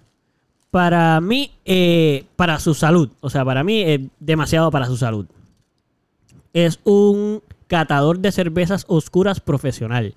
para 0.69 1.21
mí, 1.21 1.51
eh, 1.65 2.25
para 2.35 2.59
su 2.59 2.73
salud. 2.73 3.09
O 3.21 3.29
sea, 3.29 3.45
para 3.45 3.63
mí 3.63 3.81
es 3.81 4.01
demasiado 4.19 4.69
para 4.71 4.87
su 4.87 4.97
salud. 4.97 5.25
Es 6.51 6.79
un 6.83 7.41
catador 7.73 8.19
de 8.19 8.31
cervezas 8.31 8.85
oscuras 8.87 9.39
profesional 9.39 10.13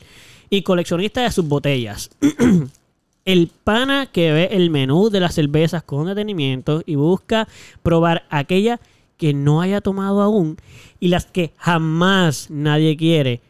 y 0.50 0.60
coleccionista 0.60 1.22
de 1.22 1.30
sus 1.30 1.48
botellas. 1.48 2.10
El 3.24 3.50
pana 3.64 4.04
que 4.12 4.30
ve 4.30 4.48
el 4.52 4.68
menú 4.68 5.08
de 5.08 5.20
las 5.20 5.34
cervezas 5.34 5.82
con 5.82 6.06
detenimiento 6.06 6.82
y 6.84 6.96
busca 6.96 7.48
probar 7.82 8.24
aquella 8.28 8.78
que 9.16 9.32
no 9.32 9.62
haya 9.62 9.80
tomado 9.80 10.20
aún 10.20 10.58
y 11.00 11.08
las 11.08 11.24
que 11.24 11.52
jamás 11.56 12.50
nadie 12.50 12.96
quiere 12.96 13.40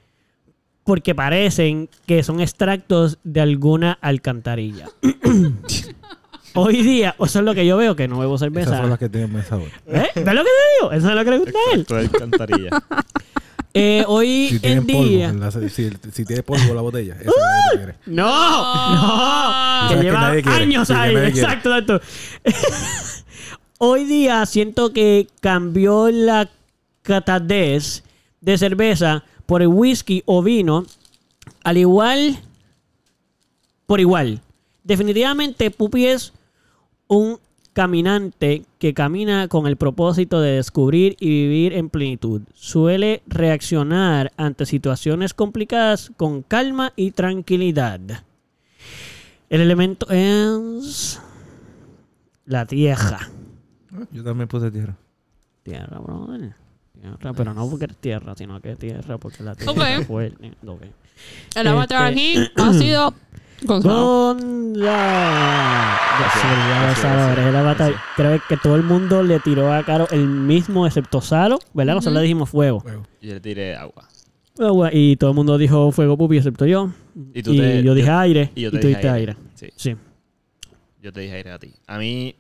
porque 0.85 1.15
parecen 1.15 1.91
que 2.07 2.23
son 2.23 2.41
extractos 2.41 3.19
de 3.25 3.41
alguna 3.41 3.99
alcantarilla. 4.01 4.89
Hoy 6.55 6.83
día, 6.83 7.17
eso 7.19 7.41
es 7.41 7.45
lo 7.45 7.55
que 7.55 7.67
yo 7.67 7.77
veo, 7.77 7.97
que 7.97 8.09
no 8.09 8.21
bebo 8.21 8.39
cerveza. 8.39 8.71
Esas 8.71 8.81
son 8.81 8.91
las 8.91 8.99
que 8.99 9.09
tienen 9.11 9.33
buen 9.33 9.45
sabor. 9.45 9.69
¿Eh? 9.89 10.09
¿Ves 10.15 10.35
lo 10.35 10.43
que 10.43 10.49
te 10.49 10.81
digo? 10.81 10.93
Eso 10.93 11.09
es 11.11 11.15
lo 11.15 11.25
que 11.25 11.31
le 11.33 11.39
gusta 11.39 11.59
a 11.59 11.75
él. 11.75 11.81
Exacto, 11.81 11.95
de 11.97 12.01
alcantarilla. 12.01 12.71
Eh, 13.79 14.05
hoy 14.07 14.49
Si 14.49 14.67
en 14.67 14.87
polvo, 14.87 15.05
día. 15.05 15.33
¿verdad? 15.33 15.61
si, 15.61 15.69
si, 15.69 15.91
si 16.11 16.25
tiene 16.25 16.43
polvo 16.43 16.73
la 16.73 16.81
botella, 16.81 17.15
esa 17.21 17.31
la 17.31 17.77
quieres. 17.77 17.97
¡No! 18.07 18.95
¡No! 18.95 19.89
Que 19.91 20.03
lleva 20.03 20.29
años 20.31 20.91
ahí. 20.91 21.15
Exacto, 21.15 21.77
exacto. 21.77 22.01
Hoy 23.79 24.05
día 24.07 24.47
siento 24.47 24.95
que 24.95 25.29
cambió 25.41 26.11
la 26.11 26.49
catadez 27.03 28.03
de 28.41 28.57
cerveza 28.57 29.25
por 29.45 29.61
el 29.61 29.69
whisky 29.69 30.23
o 30.25 30.43
vino. 30.43 30.87
Al 31.63 31.77
igual. 31.77 32.39
Por 33.85 34.01
igual. 34.01 34.41
Definitivamente, 34.85 35.71
Pupi 35.71 36.07
es 36.07 36.33
un 37.09 37.39
caminante 37.77 38.65
que 38.79 38.95
camina 38.95 39.49
con 39.49 39.67
el 39.67 39.77
propósito 39.77 40.41
de 40.41 40.53
descubrir 40.53 41.15
y 41.21 41.29
vivir 41.29 41.75
en 41.75 41.91
plenitud. 41.91 42.41
Suele 42.55 43.23
reaccionar 43.27 44.33
ante 44.39 44.65
situaciones 44.65 45.35
complicadas 45.35 46.11
con 46.17 46.41
calma 46.41 46.95
y 46.97 47.11
tranquilidad. 47.11 48.01
El 49.51 49.61
elemento 49.61 50.07
es 50.09 51.21
la 52.47 52.65
tierra. 52.65 53.29
Yo 54.11 54.25
también 54.25 54.49
puse 54.49 54.71
tierra. 54.71 54.97
Tierra, 55.63 55.99
brother. 55.99 56.55
Tierra, 56.99 57.33
pero 57.35 57.53
no 57.53 57.69
porque 57.69 57.85
es 57.85 57.97
tierra, 57.99 58.35
sino 58.39 58.59
que 58.63 58.73
es 58.73 58.79
tierra 58.79 59.19
porque 59.19 59.43
la 59.43 59.55
tierra 59.55 59.73
Ok. 59.73 59.83
es 60.01 60.07
fuerte. 60.07 60.53
Ok. 60.67 60.83
El 61.55 61.67
avatar 61.67 62.11
Este- 62.15 62.41
aquí 62.43 62.51
ha 62.57 62.73
sido 62.73 63.15
Gonzalo. 63.63 64.37
Gracias, 66.19 67.53
gracias. 67.53 67.95
Creo 68.17 68.41
que 68.49 68.57
todo 68.57 68.77
el 68.77 68.83
mundo 68.83 69.23
le 69.23 69.41
tiró 69.41 69.73
a 69.73 69.83
Caro 69.85 70.07
el 70.11 70.27
mismo, 70.27 70.87
excepto 70.87 71.21
Salo, 71.21 71.59
¿verdad? 71.75 71.95
Nosotros 71.95 72.15
le 72.17 72.23
dijimos 72.23 72.51
fuego. 72.51 72.83
Huevo. 72.85 73.03
Yo 73.21 73.35
le 73.35 73.41
tiré 73.41 73.77
agua. 73.77 74.09
Agua, 74.59 74.91
Y 74.93 75.17
todo 75.17 75.31
el 75.31 75.37
mundo 75.37 75.59
dijo 75.59 75.91
fuego 75.93 76.17
pupi, 76.17 76.39
excepto 76.39 76.65
yo. 76.67 76.91
Y 77.35 77.41
Y, 77.41 77.43
tú 77.43 77.55
te- 77.57 77.83
yo 77.83 77.95
dije 77.95 78.07
yo- 78.09 78.19
aire. 78.19 78.53
Y 78.55 78.63
yo 78.63 78.69
y 78.69 78.71
te 78.73 78.79
tú 78.79 78.87
dije 78.87 78.99
dijiste 79.01 79.09
aire. 79.11 79.33
aire. 79.33 79.51
Sí, 79.55 79.69
Sí. 79.77 79.97
yo 81.03 81.13
te 81.13 81.21
dije 81.21 81.35
aire 81.35 81.53
a 81.53 81.59
ti. 81.59 81.75
A 81.87 81.99
mí, 81.99 82.35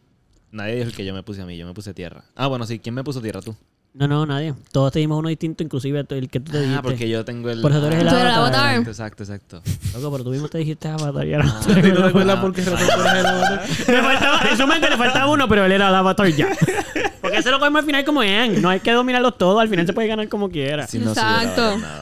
nadie 0.50 0.76
dijo 0.76 0.88
el 0.88 0.94
que 0.96 1.04
yo 1.04 1.12
me 1.14 1.22
puse 1.22 1.42
a 1.42 1.46
mí. 1.46 1.56
Yo 1.58 1.66
me 1.66 1.74
puse 1.74 1.92
tierra. 1.92 2.24
Ah, 2.34 2.46
bueno, 2.46 2.64
sí. 2.66 2.78
¿Quién 2.78 2.94
me 2.94 3.04
puso 3.04 3.20
tierra? 3.20 3.42
Tú. 3.42 3.54
No, 3.98 4.06
no, 4.06 4.26
nadie. 4.26 4.52
Todos 4.72 4.92
te 4.92 4.98
dimos 4.98 5.18
uno 5.18 5.30
distinto, 5.30 5.62
inclusive 5.64 6.04
el 6.06 6.28
que 6.28 6.38
tú 6.38 6.52
te 6.52 6.58
dijiste. 6.58 6.78
Ah, 6.78 6.82
porque 6.82 7.08
yo 7.08 7.24
tengo 7.24 7.48
el... 7.48 7.62
Por 7.62 7.70
eso 7.70 7.80
tú 7.80 7.86
eres 7.86 8.00
el 8.02 8.08
el 8.08 8.14
avatar. 8.14 8.34
avatar. 8.36 8.74
Exacto, 8.88 9.22
exacto. 9.22 9.62
Loco, 9.94 10.12
pero 10.12 10.24
tú 10.24 10.30
mismo 10.30 10.48
te 10.48 10.58
dijiste 10.58 10.86
avatar 10.88 11.26
y 11.26 11.32
ahora 11.32 11.46
Ah. 11.48 11.60
no 11.60 11.66
te 11.66 11.68
¿No 11.68 11.74
te 11.74 11.82
recuerdo. 11.82 12.06
acuerdas 12.08 12.38
por 12.40 12.52
qué 12.52 12.60
razón 12.62 12.88
tú 12.94 13.00
eres 13.08 13.20
el 13.20 13.26
avatar? 13.26 13.62
Me 13.88 14.02
faltaba, 14.02 14.40
en 14.50 14.56
su 14.58 14.66
mente 14.66 14.90
le 14.90 14.96
faltaba 14.98 15.30
uno, 15.32 15.48
pero 15.48 15.64
él 15.64 15.72
era 15.72 15.88
el 15.88 15.94
avatar 15.94 16.28
ya. 16.28 16.48
Porque 17.22 17.38
ese 17.38 17.50
lo 17.50 17.58
cogemos 17.58 17.80
al 17.80 17.86
final 17.86 18.04
como 18.04 18.22
Ian. 18.22 18.60
No 18.60 18.68
hay 18.68 18.80
que 18.80 18.92
dominarlos 18.92 19.38
todos, 19.38 19.60
al 19.62 19.68
final 19.70 19.86
se 19.86 19.94
puede 19.94 20.08
ganar 20.08 20.28
como 20.28 20.50
quiera. 20.50 20.86
Si 20.86 20.98
no 20.98 21.14
soy 21.14 21.22
el 21.24 21.48
Exacto. 21.48 21.62
avatar. 21.62 22.00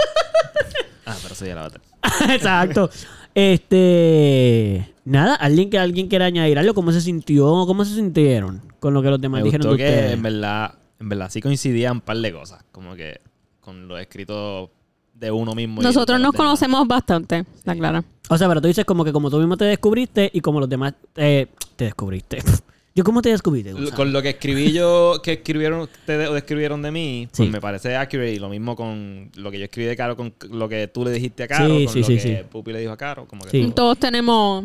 Ah, 1.07 1.17
pero 1.23 1.35
soy 1.37 1.49
el 1.51 1.59
avatar. 1.59 1.81
Exacto. 2.31 2.91
Este. 3.35 4.93
Nada, 5.05 5.35
alguien 5.35 5.71
que 5.71 5.79
alguien 5.79 6.09
quiera 6.09 6.25
añadir 6.27 6.59
algo, 6.59 6.75
¿cómo 6.75 6.91
se 6.93 7.01
sintió? 7.01 7.45
¿Cómo 7.67 7.85
se 7.85 7.95
sintieron 7.95 8.63
con 8.81 8.95
lo 8.95 9.03
que 9.03 9.11
los 9.11 9.21
demás 9.21 9.41
Me 9.41 9.45
dijeron 9.45 9.63
de 9.65 9.69
gustó 9.69 9.77
que 9.79 9.85
ustedes? 9.89 10.13
en 10.13 10.23
verdad, 10.23 10.75
en 11.05 11.09
verdad 11.11 11.29
sí 11.31 11.43
coincidían 11.43 11.97
un 11.97 12.01
par 12.01 12.17
de 12.17 12.33
cosas. 12.33 12.65
Como 12.73 12.95
que 12.97 13.21
con 13.61 13.87
lo 13.87 13.99
escrito 13.99 14.71
de 15.13 15.31
uno 15.31 15.55
mismo. 15.55 15.81
y 15.83 15.85
Nosotros 15.85 16.19
nos 16.19 16.33
demás. 16.33 16.37
conocemos 16.47 16.89
bastante, 16.89 17.45
la 17.65 17.75
clara. 17.77 18.03
O 18.31 18.39
sea, 18.39 18.49
pero 18.49 18.61
tú 18.63 18.69
dices 18.69 18.85
como 18.87 19.05
que 19.05 19.13
como 19.13 19.31
tú 19.31 19.39
mismo 19.39 19.57
te 19.57 19.67
descubriste 19.67 20.31
y 20.33 20.41
como 20.41 20.61
los 20.61 20.69
demás 20.69 20.95
eh, 21.17 21.47
te 21.77 21.85
descubriste. 21.85 22.39
¿Yo 22.97 23.03
cómo 23.05 23.21
te 23.23 23.29
descubriste? 23.29 23.73
Gonzalo? 23.73 23.97
Con 23.97 24.13
lo 24.13 24.23
que 24.23 24.31
escribí 24.31 24.73
yo, 24.73 25.21
que 25.23 25.33
escribieron 25.35 25.81
ustedes 25.81 26.29
o 26.29 26.33
describieron 26.33 26.81
de 26.81 26.91
mí, 26.93 27.29
pues 27.31 27.47
Sí. 27.49 27.53
me 27.53 27.61
parece 27.61 27.97
accurate. 27.97 28.33
Y 28.35 28.39
lo 28.39 28.49
mismo 28.49 28.77
con 28.77 29.31
lo 29.35 29.51
que 29.51 29.59
yo 29.59 29.65
escribí 29.65 29.89
de 29.89 29.97
Caro, 29.97 30.17
con 30.17 30.33
lo 30.51 30.69
que 30.69 30.87
tú 30.89 31.05
le 31.05 31.11
dijiste 31.11 31.43
a 31.43 31.49
Caro, 31.49 31.77
Sí, 31.79 31.85
con 31.87 31.93
sí, 31.93 32.01
lo 32.01 32.07
sí, 32.07 32.15
que 32.15 32.21
sí. 32.21 32.37
Pupi 32.51 32.73
le 32.73 32.79
dijo 32.81 32.93
a 32.93 32.97
Caro. 32.97 33.27
Como 33.27 33.43
que 33.45 33.51
Sí. 33.51 33.63
todo- 33.65 33.75
Todos 33.75 33.99
tenemos 33.99 34.65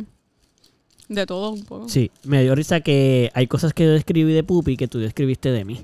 de 1.08 1.26
todo 1.26 1.50
un 1.52 1.64
poco. 1.66 1.90
Sí, 1.90 2.12
me 2.24 2.44
dio 2.44 2.54
risa 2.54 2.82
que 2.82 3.32
hay 3.34 3.48
cosas 3.48 3.74
que 3.74 3.84
yo 3.84 3.92
describí 3.92 4.32
de 4.32 4.44
Pupi 4.44 4.78
que 4.78 4.88
tú 4.88 5.00
describiste 5.00 5.52
de 5.52 5.66
mí. 5.66 5.82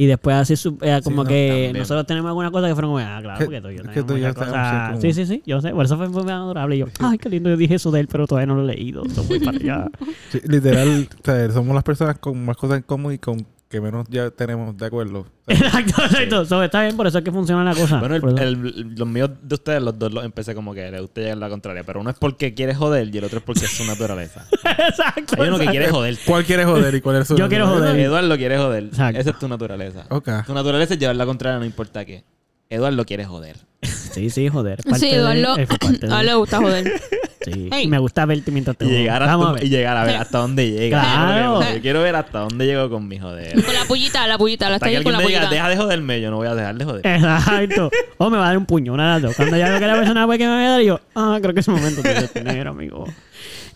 Y 0.00 0.06
después 0.06 0.36
así 0.36 0.54
eh, 0.82 1.00
como 1.04 1.24
no, 1.24 1.28
que 1.28 1.48
también. 1.48 1.78
nosotros 1.78 2.06
tenemos 2.06 2.28
alguna 2.28 2.50
cosa 2.52 2.68
que 2.68 2.74
fueron 2.74 2.92
como, 2.92 2.98
ah, 3.00 3.18
claro, 3.20 3.38
Que- 3.38 3.44
porque 3.46 3.60
tú 3.60 3.70
yo 3.72 3.82
que 3.92 4.02
tú 4.04 4.16
y 4.16 4.20
yo 4.20 4.28
muchas 4.28 4.34
tenemos 4.36 4.46
cosas. 4.56 5.00
cierto 5.00 5.00
Sí, 5.00 5.12
sí, 5.12 5.26
sí, 5.26 5.42
yo 5.44 5.60
sé. 5.60 5.70
Por 5.72 5.84
eso 5.84 5.96
fue 5.98 6.08
muy 6.08 6.30
adorable. 6.32 6.76
Y 6.76 6.78
yo, 6.78 6.86
ay, 7.00 7.18
qué 7.18 7.28
lindo, 7.28 7.50
yo 7.50 7.56
dije 7.56 7.74
eso 7.74 7.90
de 7.90 8.00
él, 8.00 8.08
pero 8.08 8.26
todavía 8.26 8.46
no 8.46 8.54
lo 8.54 8.62
he 8.62 8.74
leído. 8.76 9.02
Voy 9.28 9.40
para 9.40 9.58
allá. 9.58 9.90
Sí, 10.30 10.40
literal, 10.46 11.08
o 11.12 11.24
sea, 11.24 11.50
somos 11.50 11.74
las 11.74 11.82
personas 11.84 12.16
con 12.18 12.44
más 12.44 12.56
cosas 12.56 12.76
en 12.78 12.82
común 12.84 13.12
y 13.14 13.18
con 13.18 13.44
que 13.68 13.80
menos 13.82 14.06
ya 14.08 14.30
tenemos 14.30 14.76
de 14.76 14.86
acuerdo. 14.86 15.26
Exacto, 15.46 16.02
exacto. 16.04 16.44
So, 16.46 16.62
está 16.62 16.82
bien, 16.82 16.96
por 16.96 17.06
eso 17.06 17.18
es 17.18 17.24
que 17.24 17.30
funciona 17.32 17.62
la 17.64 17.74
cosa. 17.74 17.98
Bueno, 18.00 18.16
el- 18.16 18.94
los 18.96 19.08
míos 19.08 19.30
de 19.42 19.54
ustedes, 19.54 19.82
los 19.82 19.98
dos 19.98 20.12
los 20.12 20.24
empecé 20.24 20.54
como 20.54 20.72
que 20.74 20.90
le 20.90 21.00
gusta 21.00 21.20
llegar 21.20 21.36
a 21.36 21.40
la 21.40 21.48
contraria. 21.48 21.84
Pero 21.84 22.00
uno 22.00 22.10
es 22.10 22.16
porque 22.18 22.54
quiere 22.54 22.74
joder 22.74 23.14
y 23.14 23.18
el 23.18 23.24
otro 23.24 23.38
es 23.38 23.44
porque 23.44 23.64
es 23.66 23.70
su 23.70 23.84
naturaleza. 23.84 24.46
exacto. 24.88 25.40
Hay 25.42 25.48
uno 25.48 25.58
que 25.58 25.66
quiere 25.66 25.88
joder. 25.90 26.16
¿Cuál 26.26 26.44
quieres 26.44 26.66
joder 26.66 26.94
y 26.94 27.00
cuál 27.00 27.16
es 27.16 27.28
su 27.28 27.36
Yo 27.38 27.48
quiero 27.48 27.66
joder. 27.66 27.98
Eduardo 27.98 28.36
quiere 28.36 28.58
joder. 28.58 28.84
Exacto. 28.84 29.20
Esa 29.20 29.30
es 29.30 29.38
tu 29.38 29.48
naturaleza. 29.48 30.04
Tu 30.46 30.54
naturaleza 30.54 30.94
es 30.94 31.00
llevar 31.00 31.16
la 31.16 31.26
contraria, 31.26 31.58
no 31.58 31.64
importa 31.64 32.04
qué. 32.04 32.24
Eduardo 32.70 33.04
quiere 33.04 33.24
joder. 33.24 33.56
Sí, 33.82 34.30
sí, 34.30 34.48
joder. 34.48 34.82
parte 34.82 34.98
Sí, 34.98 35.06
de- 35.10 35.16
Eduardo, 35.16 35.54
fue 35.54 35.78
parte 35.78 36.06
de- 36.06 36.12
a 36.14 36.20
él 36.20 36.26
le 36.26 36.34
gusta 36.34 36.58
joder. 36.58 37.00
Sí. 37.44 37.68
Hey. 37.70 37.86
Me 37.86 37.98
gusta 37.98 38.26
verte 38.26 38.50
mientras 38.50 38.76
te 38.76 38.84
Y 38.84 38.88
llegar, 38.90 39.22
Vamos 39.24 39.46
a 39.46 39.48
hasta, 39.50 39.60
ver. 39.60 39.64
y 39.64 39.68
llegar 39.70 39.96
a 39.96 40.04
ver 40.04 40.16
hasta 40.16 40.38
dónde 40.38 40.70
llega. 40.70 41.00
Claro. 41.00 41.60
Yo 41.74 41.80
quiero 41.80 42.02
ver 42.02 42.16
hasta 42.16 42.40
dónde 42.40 42.66
llego 42.66 42.90
con 42.90 43.06
mi 43.06 43.18
joder. 43.18 43.64
Con 43.64 43.72
la 43.74 43.84
pullita, 43.84 44.26
la 44.26 44.36
pullita, 44.36 44.68
la 44.68 44.74
Hasta 44.76 44.88
que 44.88 44.96
ahí 44.96 45.02
con 45.04 45.12
la 45.12 45.18
me 45.18 45.26
diga, 45.26 45.38
pullita. 45.40 45.54
deja 45.54 45.68
de 45.68 45.76
joderme, 45.76 46.20
yo 46.20 46.30
no 46.30 46.36
voy 46.38 46.48
a 46.48 46.54
dejar 46.56 46.74
de 46.76 46.84
joder. 46.84 47.06
Exacto. 47.06 47.90
O 48.18 48.28
me 48.30 48.36
va 48.36 48.44
a 48.44 48.48
dar 48.48 48.58
un 48.58 48.66
puño, 48.66 48.92
una 48.92 49.04
de 49.06 49.12
las 49.14 49.22
dos. 49.22 49.36
Cuando 49.36 49.56
ya 49.56 49.68
veo 49.70 49.78
que 49.78 49.86
la 49.86 49.94
persona 49.94 50.26
ve 50.26 50.38
que 50.38 50.44
me 50.44 50.50
va 50.50 50.66
a 50.66 50.70
dar, 50.70 50.80
yo, 50.82 51.00
ah, 51.14 51.38
creo 51.40 51.54
que 51.54 51.60
es 51.60 51.68
el 51.68 51.74
momento 51.74 52.02
de 52.02 52.14
detener, 52.14 52.66
amigo. 52.66 53.04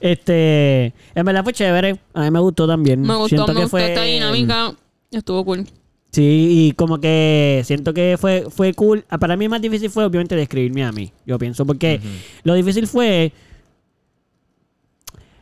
Este, 0.00 0.92
en 1.14 1.24
verdad 1.24 1.44
fue 1.44 1.52
chévere. 1.52 1.96
A 2.14 2.22
mí 2.22 2.30
me 2.30 2.40
gustó 2.40 2.66
también. 2.66 3.00
Me 3.02 3.14
gustó, 3.14 3.28
Siento 3.28 3.46
me 3.48 3.54
que 3.54 3.60
gustó 3.62 3.70
fue, 3.70 3.88
esta 3.88 4.02
dinámica. 4.02 4.72
Estuvo 5.12 5.44
cool. 5.44 5.64
Sí, 6.12 6.68
y 6.68 6.72
como 6.72 7.00
que 7.00 7.62
siento 7.64 7.94
que 7.94 8.16
fue, 8.20 8.46
fue 8.50 8.74
cool. 8.74 9.04
Ah, 9.08 9.16
Para 9.16 9.34
mí 9.34 9.48
más 9.48 9.62
difícil 9.62 9.88
fue 9.88 10.04
obviamente 10.04 10.36
describirme 10.36 10.84
a 10.84 10.92
mí. 10.92 11.10
Yo 11.24 11.38
pienso, 11.38 11.64
porque 11.64 12.00
lo 12.44 12.54
difícil 12.54 12.86
fue... 12.86 13.32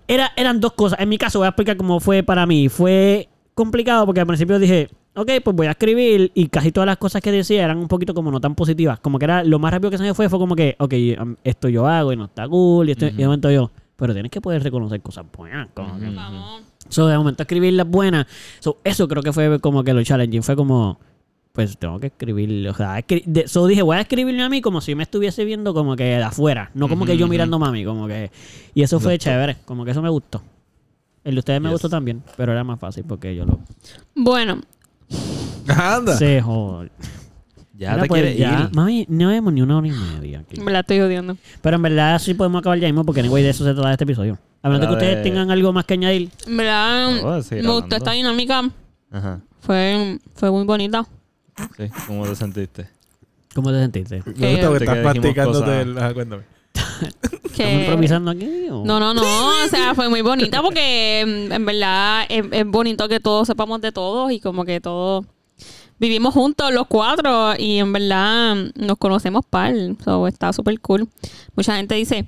Era, 0.07 0.31
eran 0.37 0.61
dos 0.61 0.73
cosas. 0.73 1.01
En 1.01 1.09
mi 1.09 1.19
caso 1.19 1.41
voy 1.41 1.47
a 1.47 1.51
explicar 1.51 1.77
cómo 1.77 1.99
fue 1.99 2.23
para 2.23 2.47
mí. 2.47 2.69
Fue 2.69 3.29
complicado 3.55 4.07
porque 4.07 4.21
al 4.21 4.27
principio 4.27 4.61
dije, 4.61 4.89
ok, 5.15 5.31
pues 5.43 5.57
voy 5.57 5.67
a 5.67 5.73
escribir 5.73 6.31
y 6.35 6.47
casi 6.49 6.71
todas 6.71 6.87
las 6.87 6.99
cosas 6.99 7.21
que 7.21 7.33
decía 7.33 7.65
eran 7.65 7.79
un 7.79 7.89
poquito 7.89 8.15
como 8.15 8.31
no 8.31 8.41
tan 8.41 8.55
positivas. 8.55 9.01
Como 9.01 9.19
que 9.19 9.25
era 9.25 9.43
lo 9.43 9.59
más 9.59 9.73
rápido 9.73 9.91
que 9.91 9.99
se 9.99 10.05
me 10.05 10.15
fue, 10.15 10.29
fue 10.29 10.39
como 10.39 10.55
que, 10.55 10.77
ok, 10.79 10.95
um, 11.21 11.35
esto 11.43 11.69
yo 11.69 11.87
hago 11.87 12.13
y 12.13 12.17
no 12.17 12.27
está 12.27 12.49
cool. 12.49 12.89
Y, 12.89 12.93
esto, 12.93 13.07
y 13.07 13.13
de 13.13 13.25
momento 13.25 13.51
yo, 13.51 13.73
pero 13.97 14.13
tienes 14.13 14.31
que 14.31 14.41
poder 14.41 14.63
reconocer 14.63 15.01
cosas 15.01 15.27
buenas. 15.37 15.69
Como 15.75 15.99
que, 15.99 16.11
Vamos. 16.11 16.63
So, 16.91 17.07
de 17.09 17.17
momento 17.17 17.43
escribir 17.43 17.73
las 17.75 17.89
buenas. 17.89 18.27
So, 18.59 18.79
eso 18.85 19.09
creo 19.09 19.23
que 19.23 19.33
fue 19.33 19.59
como 19.61 19.83
que 19.85 19.95
lo 19.95 20.03
challenging. 20.03 20.43
Fue 20.43 20.55
como, 20.57 21.01
pues 21.53 21.79
tengo 21.79 21.99
que 21.99 22.09
escribir. 22.09 22.69
O 22.69 22.75
sea, 22.75 22.99
escri- 22.99 23.25
de- 23.25 23.49
so 23.49 23.67
dije, 23.67 23.83
voy 23.83 23.97
a 23.97 24.01
escribirle 24.03 24.43
a 24.43 24.49
mí 24.49 24.61
como 24.61 24.81
si 24.81 24.95
me 24.95 25.03
estuviese 25.05 25.45
viendo 25.45 25.73
como 25.73 25.97
que 25.97 26.05
de 26.05 26.23
afuera. 26.23 26.71
No 26.75 26.89
como 26.89 27.07
que 27.07 27.17
yo 27.17 27.27
mirando 27.29 27.57
a 27.57 27.59
mami. 27.61 27.85
Como 27.85 28.07
que. 28.07 28.31
Y 28.75 28.83
eso 28.83 29.01
fue 29.01 29.17
chévere. 29.19 29.57
Como 29.65 29.85
que 29.85 29.93
eso 29.93 30.03
me 30.03 30.11
gustó. 30.11 30.43
El 31.25 31.35
de 31.35 31.39
ustedes 31.41 31.61
me 31.61 31.69
Yes. 31.69 31.73
gustó 31.75 31.89
también. 31.89 32.23
Pero 32.37 32.53
era 32.53 32.65
más 32.65 32.79
fácil 32.81 33.05
porque 33.07 33.35
yo 33.37 33.45
lo. 33.45 33.59
Bueno, 34.15 34.61
Anda. 35.69 36.17
Se 36.17 36.41
joder. 36.41 36.91
Ya 37.81 37.93
Mira, 37.93 38.03
te 38.03 38.09
pues, 38.09 38.21
quieres 38.23 38.39
ya, 38.39 38.69
ir. 38.69 38.77
Mami, 38.77 39.07
no 39.09 39.29
vemos 39.29 39.53
ni 39.55 39.63
una 39.63 39.79
hora 39.79 39.87
y 39.87 39.91
media 39.91 40.41
aquí. 40.41 40.61
me 40.61 40.71
la 40.71 40.81
estoy 40.81 41.01
odiando. 41.01 41.39
Pero 41.63 41.77
en 41.77 41.83
verdad 41.83 42.19
sí 42.19 42.35
podemos 42.35 42.61
acabar 42.61 42.79
ya 42.79 42.87
mismo 42.89 43.05
porque 43.07 43.21
anyway, 43.21 43.43
de 43.43 43.49
eso 43.51 43.65
se 43.65 43.73
trata 43.73 43.91
este 43.93 44.05
episodio. 44.05 44.39
A 44.63 44.69
menos 44.69 44.83
de 44.83 44.87
que 44.89 44.93
ustedes 44.93 45.17
de- 45.17 45.23
tengan 45.23 45.51
algo 45.51 45.73
más 45.73 45.87
que 45.87 45.95
añadir. 45.95 46.29
En 46.47 46.57
verdad, 46.59 47.11
me 47.51 47.63
gustó 47.73 47.97
esta 47.97 48.13
dinámica. 48.13 48.69
Ajá. 49.11 49.41
Fue, 49.61 50.19
fue 50.35 50.51
muy 50.51 50.65
bonita. 50.65 51.07
Sí, 51.79 51.85
¿cómo 52.07 52.27
te 52.27 52.35
sentiste? 52.37 52.87
¿Cómo 53.55 53.71
te 53.73 53.79
sentiste? 53.81 54.23
Me 54.27 54.33
gusta 54.33 54.47
Eh, 54.47 54.57
que 54.57 54.57
Te 54.57 54.61
estás 54.61 54.79
que 54.79 54.85
dijimos 54.85 55.03
practicándote 55.13 55.65
cosas. 55.65 55.83
el... 55.87 55.99
Ajá, 55.99 56.15
cuéntame. 56.15 56.43
¿Estamos 57.01 57.53
Que... 57.57 57.81
improvisando 57.81 58.31
aquí? 58.31 58.67
o? 58.71 58.85
No, 58.85 59.01
no, 59.01 59.15
no. 59.15 59.23
O 59.23 59.69
sea, 59.71 59.95
fue 59.95 60.09
muy 60.11 60.21
bonita 60.21 60.61
porque 60.63 61.21
en 61.21 61.65
verdad 61.67 62.25
es, 62.29 62.45
es 62.53 62.67
bonito 62.67 63.09
que 63.09 63.21
todos 63.21 63.47
sepamos 63.47 63.81
de 63.81 63.91
todos 63.91 64.31
y 64.33 64.39
como 64.41 64.65
que 64.67 64.81
todos 64.81 65.25
vivimos 66.01 66.35
juntos 66.35 66.73
los 66.73 66.87
cuatro 66.89 67.53
y 67.57 67.79
en 67.79 67.93
verdad 67.93 68.57
nos 68.75 68.97
conocemos 68.97 69.45
par. 69.49 69.75
So, 70.05 70.27
está 70.27 70.53
súper 70.53 70.81
cool. 70.81 71.09
Mucha 71.55 71.77
gente 71.77 71.95
dice, 71.95 72.27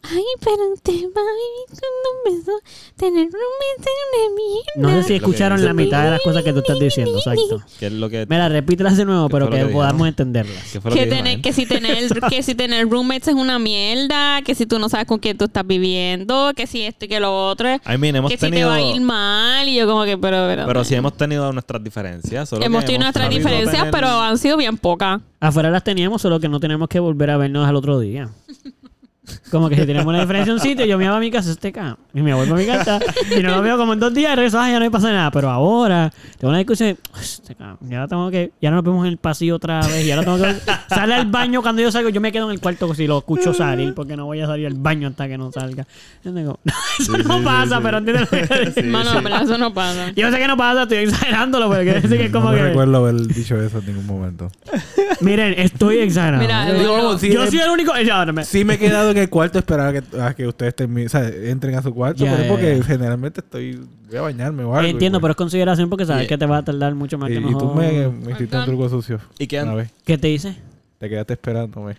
Ay, 0.00 0.22
pero 0.40 0.72
usted 0.72 0.92
va 0.92 1.20
a 1.20 1.34
vivir 1.34 1.68
con 1.68 1.90
un 2.06 2.38
beso. 2.38 2.52
Tener 2.96 3.24
un 3.24 3.30
beso 3.30 3.90
en 3.90 4.20
una 4.28 4.36
mierda. 4.36 4.96
No 4.96 5.02
sé 5.02 5.08
si 5.08 5.14
escucharon 5.14 5.64
la 5.64 5.74
mitad 5.74 6.04
de 6.04 6.10
las 6.12 6.20
cosas 6.22 6.44
que 6.44 6.52
tú 6.52 6.60
estás 6.60 6.78
diciendo, 6.78 7.16
exacto. 7.18 7.62
¿Qué 7.78 7.86
es 7.86 7.92
lo 7.92 8.08
que, 8.08 8.24
Mira, 8.28 8.48
repítelas 8.48 8.96
de 8.96 9.04
nuevo, 9.04 9.28
¿Qué 9.28 9.32
pero 9.32 9.50
que 9.50 9.58
que 9.58 9.64
podamos 9.66 10.06
entenderlas. 10.08 10.72
Que, 10.72 11.06
tener, 11.06 11.52
si 11.52 11.66
tener 11.66 12.08
que 12.30 12.42
si 12.42 12.54
tener 12.54 12.88
roommates 12.88 13.28
es 13.28 13.34
una 13.34 13.58
mierda, 13.58 14.40
que 14.42 14.54
si 14.54 14.66
tú 14.66 14.78
no 14.78 14.88
sabes 14.88 15.06
con 15.06 15.18
quién 15.18 15.36
tú 15.36 15.46
estás 15.46 15.66
viviendo, 15.66 16.52
que 16.54 16.66
si 16.66 16.82
esto 16.82 17.04
y 17.04 17.08
que 17.08 17.20
lo 17.20 17.48
otro, 17.48 17.68
I 17.68 17.98
mean, 17.98 18.16
hemos 18.16 18.30
que 18.30 18.38
si 18.38 18.50
te 18.50 18.64
va 18.64 18.76
a 18.76 18.80
ir 18.80 19.00
mal 19.00 19.68
y 19.68 19.74
yo 19.74 19.86
como 19.86 20.04
que 20.04 20.16
pero, 20.16 20.46
pero, 20.46 20.66
Pero 20.66 20.84
sí 20.84 20.94
hemos 20.94 21.16
tenido 21.16 21.52
nuestras 21.52 21.82
diferencias. 21.82 22.48
solo 22.48 22.64
hemos 22.64 22.82
que 22.82 22.86
tenido 22.86 23.02
nuestras 23.02 23.30
diferencias, 23.30 23.76
tener- 23.76 23.90
pero 23.90 24.08
han 24.08 24.38
sido 24.38 24.56
bien 24.56 24.78
pocas. 24.78 25.20
Afuera 25.40 25.70
las 25.70 25.84
teníamos, 25.84 26.22
solo 26.22 26.40
que 26.40 26.48
no 26.48 26.60
tenemos 26.60 26.88
que 26.88 27.00
volver 27.00 27.30
a 27.30 27.36
vernos 27.36 27.68
al 27.68 27.76
otro 27.76 27.98
día. 27.98 28.30
Como 29.50 29.68
que 29.68 29.76
si 29.76 29.82
tenemos 29.86 30.06
una 30.06 30.20
diferencia 30.20 30.50
en 30.50 30.54
un 30.54 30.60
sitio, 30.60 30.84
yo 30.86 30.98
me 30.98 31.04
iba 31.04 31.16
a 31.16 31.20
mi 31.20 31.30
casa, 31.30 31.50
este 31.50 31.72
cabrón, 31.72 31.96
y 32.14 32.20
me 32.20 32.34
vuelvo 32.34 32.54
a 32.54 32.58
mi 32.58 32.66
casa, 32.66 32.98
y 33.36 33.42
no 33.42 33.50
lo 33.52 33.62
veo 33.62 33.76
como 33.78 33.92
en 33.94 34.00
dos 34.00 34.12
días, 34.12 34.32
y 34.32 34.36
regreso, 34.36 34.58
ya 34.58 34.74
no 34.74 34.80
me 34.80 34.90
pasa 34.90 35.10
nada. 35.12 35.30
Pero 35.30 35.50
ahora, 35.50 36.12
tengo 36.38 36.50
una 36.50 36.58
discusión, 36.58 36.96
este 37.20 37.56
ya 37.88 38.06
tengo 38.06 38.30
que, 38.30 38.52
ya 38.60 38.70
no 38.70 38.76
nos 38.76 38.84
vemos 38.84 39.04
en 39.06 39.12
el 39.12 39.16
pasillo 39.18 39.56
otra 39.56 39.80
vez, 39.86 40.04
y 40.06 40.10
ahora 40.10 40.24
tengo 40.24 40.38
que, 40.38 40.54
sale 40.94 41.14
al 41.14 41.26
baño 41.26 41.62
cuando 41.62 41.82
yo 41.82 41.90
salgo, 41.90 42.08
yo 42.10 42.20
me 42.20 42.30
quedo 42.32 42.46
en 42.46 42.52
el 42.52 42.60
cuarto 42.60 42.94
si 42.94 43.06
lo 43.06 43.18
escucho 43.18 43.54
salir, 43.54 43.94
porque 43.94 44.16
no 44.16 44.26
voy 44.26 44.40
a 44.40 44.46
salir 44.46 44.66
al 44.66 44.74
baño 44.74 45.08
hasta 45.08 45.28
que 45.28 45.38
no 45.38 45.50
salga. 45.52 45.86
Yo 46.24 46.32
digo, 46.32 46.58
eso 46.98 47.16
Sí, 47.16 47.22
no 47.24 47.38
sí, 47.38 47.44
pasa, 47.44 47.76
sí, 47.76 47.82
pero 47.82 47.98
sí. 47.98 48.04
entiendes 48.08 48.20
lo 48.22 48.28
que 48.38 48.46
quiero 48.46 48.64
decir? 48.64 48.84
Mano, 48.84 49.18
en 49.18 49.26
eso 49.42 49.58
no 49.58 49.72
pasa. 49.74 50.10
Yo 50.14 50.30
sé 50.30 50.38
que 50.38 50.46
no 50.46 50.56
pasa, 50.56 50.82
estoy 50.82 50.98
exagerándolo, 50.98 51.70
pero 51.70 51.82
quiero 51.82 52.00
decir 52.00 52.18
que 52.18 52.24
es 52.26 52.32
como 52.32 52.46
no 52.46 52.52
me 52.52 52.58
que, 52.58 52.64
recuerdo 52.68 52.96
haber 52.98 53.14
dicho 53.26 53.60
eso 53.60 53.78
en 53.78 53.86
ningún 53.86 54.06
momento. 54.06 54.50
miren, 55.20 55.54
estoy 55.58 55.98
exagerando. 55.98 56.42
Mira, 56.44 56.66
Yo- 56.68 57.18
soy 57.18 57.60
el 57.60 57.70
único, 57.70 57.92
ya, 58.00 58.24
no 58.24 58.32
me- 58.32 58.44
Sí 58.44 58.64
me 58.64 58.74
he 58.74 58.78
quedado 58.78 59.14
en 59.18 59.24
el 59.24 59.30
cuarto 59.30 59.58
a 59.58 59.60
esperar 59.60 59.94
a 59.94 60.00
que, 60.00 60.20
a 60.20 60.34
que 60.34 60.46
ustedes 60.46 60.74
terminen, 60.74 61.06
o 61.06 61.10
sea, 61.10 61.28
entren 61.28 61.74
a 61.74 61.82
su 61.82 61.92
cuarto, 61.94 62.24
Ya, 62.24 62.30
pero 62.30 62.42
es 62.42 62.48
ya, 62.48 62.52
porque 62.54 62.76
ya. 62.78 62.84
generalmente 62.84 63.40
estoy, 63.40 63.80
voy 64.08 64.16
a 64.16 64.22
bañarme 64.22 64.64
o 64.64 64.74
algo. 64.74 64.88
Entiendo, 64.88 65.18
y, 65.18 65.20
pero 65.20 65.32
es 65.32 65.36
consideración 65.36 65.88
porque 65.90 66.06
sabes 66.06 66.26
que 66.26 66.38
te 66.38 66.46
va 66.46 66.58
a 66.58 66.64
tardar 66.64 66.94
mucho 66.94 67.18
más 67.18 67.30
y, 67.30 67.34
que 67.34 67.38
y 67.40 67.42
tú 67.42 67.50
nosotros. 67.50 67.76
me, 67.76 68.08
me 68.08 68.32
hiciste 68.32 68.56
un 68.56 68.64
truco 68.64 68.88
sucio. 68.88 69.20
¿Y 69.38 69.46
qué 69.46 69.60
Una 69.62 69.70
han- 69.72 69.76
vez. 69.78 69.90
¿Qué 70.04 70.16
te 70.18 70.28
hice? 70.30 70.56
Te 70.98 71.08
quedaste 71.08 71.34
esperándome. 71.34 71.96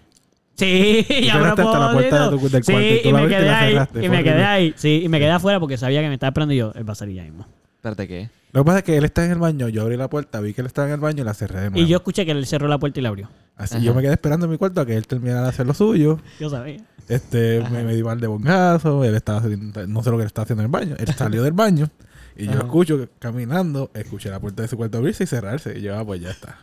Sí, 0.56 1.06
ya 1.24 1.38
me 1.38 1.48
hasta 1.48 1.64
la 1.80 1.92
puerta 1.94 2.30
del 2.30 2.40
cuarto 2.40 2.58
y 2.58 3.02
tú 3.02 3.10
y 3.10 3.12
la 3.14 3.22
me 3.22 3.28
quedé 3.30 3.50
ahí. 3.50 3.72
cerraste, 3.72 4.06
Y 4.06 4.10
me 4.10 4.24
quedé 4.24 4.44
ahí. 4.44 4.74
Sí, 4.76 5.02
y 5.06 5.08
me 5.10 5.20
quedé 5.20 5.32
afuera 5.32 5.60
porque 5.60 5.78
sabía 5.78 6.02
que 6.02 6.08
me 6.10 6.16
estaba 6.16 6.30
esperando 6.30 6.54
y 6.54 6.58
yo, 6.58 6.74
él 6.76 6.88
va 6.88 6.92
a 6.92 6.96
salir 6.96 7.16
ya 7.16 7.24
mismo. 7.24 7.46
Espérate, 7.78 8.08
¿qué? 8.10 8.30
Lo 8.52 8.62
que 8.62 8.66
pasa 8.66 8.78
es 8.80 8.84
que 8.84 8.98
él 8.98 9.06
está 9.06 9.24
en 9.24 9.32
el 9.32 9.38
baño, 9.38 9.70
yo 9.70 9.84
abrí 9.84 9.96
la 9.96 10.10
puerta, 10.10 10.42
vi 10.42 10.54
que 10.54 10.62
él 10.62 10.68
estaba 10.68 10.88
en 10.88 10.96
el 10.96 11.00
baño 11.00 11.22
y 11.22 11.26
la 11.26 11.34
cerré 11.34 11.62
de 11.62 11.70
nuevo. 11.70 11.86
Y 11.86 11.88
yo 11.88 11.98
escuché 11.98 12.26
que 12.26 12.32
él 12.32 12.46
cerró 12.46 12.68
la 12.68 12.78
puerta 12.78 13.00
y 13.00 13.04
la 13.04 13.10
abrió. 13.10 13.30
Así 13.56 13.76
Ajá. 13.76 13.84
yo 13.86 13.94
me 13.94 14.02
quedé 14.02 14.12
esperando 14.14 14.48
en 14.48 14.52
mi 14.52 14.58
cuarto 14.58 14.82
a 14.82 14.86
que 14.86 14.96
él 14.98 15.06
terminara 15.08 15.44
de 15.44 15.50
hacer 15.50 15.66
lo 15.66 15.74
suyo. 15.74 16.20
Yo 16.42 16.50
sabía. 16.50 16.80
Este, 17.10 17.62
me, 17.72 17.84
me 17.84 17.96
di 17.96 18.04
mal 18.04 18.20
de 18.20 18.28
bongazo, 18.28 19.04
él 19.04 19.16
estaba 19.16 19.40
haciendo- 19.40 19.88
no 19.88 20.04
sé 20.04 20.12
lo 20.12 20.18
que 20.18 20.24
él 20.24 20.28
estaba 20.28 20.44
haciendo 20.44 20.62
en 20.62 20.66
el 20.68 20.72
baño. 20.72 20.96
Él 21.00 21.08
salió 21.16 21.44
del 21.44 21.54
baño 21.54 21.90
y 22.38 22.46
yo 22.46 22.52
Ajá. 22.52 22.60
escucho 22.60 23.08
caminando, 23.20 23.90
escuché 23.94 24.30
la 24.30 24.40
puerta 24.40 24.62
de 24.62 24.68
su 24.68 24.78
cuarto 24.78 25.00
abrirse 25.00 25.24
y 25.24 25.28
cerrarse. 25.28 25.78
Y 25.78 25.82
yo, 25.82 25.98
ah, 25.98 26.06
pues 26.06 26.22
ya 26.22 26.30
está. 26.30 26.60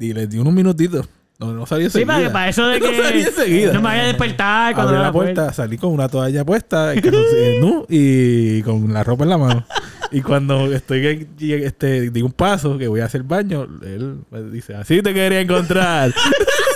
Y 0.00 0.12
le 0.12 0.26
di 0.26 0.38
unos 0.38 0.52
minutitos. 0.52 1.08
No, 1.38 1.52
no 1.52 1.66
salí 1.66 1.82
Sí, 1.82 1.98
enseguida. 1.98 2.14
para, 2.14 2.32
para 2.32 2.48
eso 2.48 2.66
de 2.66 2.78
No 2.80 2.90
que 2.90 3.02
salí 3.02 3.22
enseguida. 3.22 3.72
no 3.72 3.80
me 3.80 3.84
vaya 3.88 4.02
a 4.02 4.06
despertar 4.06 4.74
cuando 4.74 4.92
Abrí 4.92 5.02
la 5.04 5.12
puerta, 5.12 5.52
salí 5.52 5.78
con 5.78 5.92
una 5.92 6.08
toalla 6.08 6.44
puesta, 6.44 6.92
el 6.92 7.60
nu, 7.60 7.84
y 7.88 8.62
con 8.62 8.92
la 8.92 9.02
ropa 9.02 9.24
en 9.24 9.30
la 9.30 9.38
mano. 9.38 9.66
Y 10.12 10.20
cuando 10.22 10.72
estoy 10.72 11.26
este, 11.40 12.10
di 12.10 12.22
un 12.22 12.30
paso 12.32 12.78
que 12.78 12.86
voy 12.86 13.00
a 13.00 13.06
hacer 13.06 13.24
baño, 13.24 13.66
él 13.82 14.18
me 14.30 14.42
dice, 14.44 14.74
así 14.76 15.02
te 15.02 15.12
quería 15.12 15.40
encontrar. 15.40 16.12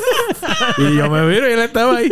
y 0.78 0.96
yo 0.96 1.08
me 1.10 1.22
miro 1.22 1.48
y 1.48 1.52
él 1.52 1.60
estaba 1.60 1.96
ahí. 1.98 2.10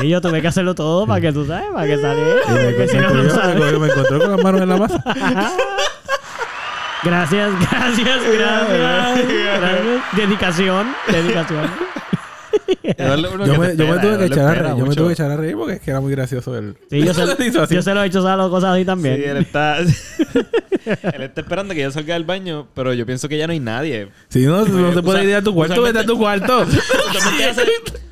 Sí, 0.00 0.08
yo 0.08 0.20
tuve 0.20 0.40
que 0.42 0.48
hacerlo 0.48 0.74
todo 0.74 1.06
para 1.06 1.20
que 1.20 1.32
tú 1.32 1.44
sabes, 1.46 1.66
para 1.72 1.86
que 1.86 1.98
saliera. 1.98 2.40
Y 2.48 2.78
me, 2.78 2.88
si 2.88 2.96
no, 2.96 3.02
encontró, 3.08 3.22
no 3.22 3.22
me, 3.24 3.30
sabes. 3.30 3.56
encontró- 3.56 3.80
me 3.80 3.86
encontró 3.88 4.18
con 4.20 4.30
las 4.32 4.42
manos 4.42 4.60
en 4.62 4.68
la 4.68 4.76
masa. 4.76 5.02
Gracias, 7.02 7.50
gracias, 7.60 8.20
gracias. 8.32 8.68
gracias. 9.60 10.02
Dedicación, 10.12 10.86
dedicación. 11.08 11.70
Yo 13.46 13.58
me, 13.58 13.76
yo 13.76 13.86
me 13.86 13.98
tuve 14.00 14.18
que 14.18 14.24
echar 14.26 14.46
a 14.46 14.54
reír. 14.54 14.76
Yo 14.76 14.86
me 14.86 14.94
tuve 14.94 15.06
que 15.08 15.12
echar 15.12 15.30
a 15.30 15.36
reír 15.36 15.56
porque 15.56 15.74
es 15.74 15.80
que 15.80 15.90
era 15.90 16.00
muy 16.00 16.10
gracioso 16.12 16.56
el. 16.56 16.76
Sí, 16.90 17.00
yo 17.02 17.14
se, 17.14 17.74
yo 17.74 17.82
se 17.82 17.94
lo 17.94 18.02
he 18.02 18.06
hecho 18.06 18.26
a 18.26 18.50
cosas 18.50 18.74
así 18.74 18.84
también. 18.84 19.16
Sí, 19.16 19.24
él 19.24 19.36
está... 19.38 19.78
él 19.78 21.22
está 21.22 21.40
esperando 21.40 21.74
que 21.74 21.82
yo 21.82 21.90
salga 21.90 22.14
del 22.14 22.24
baño, 22.24 22.68
pero 22.74 22.92
yo 22.94 23.06
pienso 23.06 23.28
que 23.28 23.38
ya 23.38 23.46
no 23.46 23.52
hay 23.52 23.60
nadie. 23.60 24.08
Si 24.28 24.46
no, 24.46 24.64
no 24.64 24.92
se 24.92 25.02
puede 25.02 25.24
ir 25.24 25.34
a 25.34 25.42
tu 25.42 25.54
cuarto, 25.54 25.82
vete 25.82 26.00
a 26.00 26.06
tu 26.06 26.16
cuarto. 26.18 26.66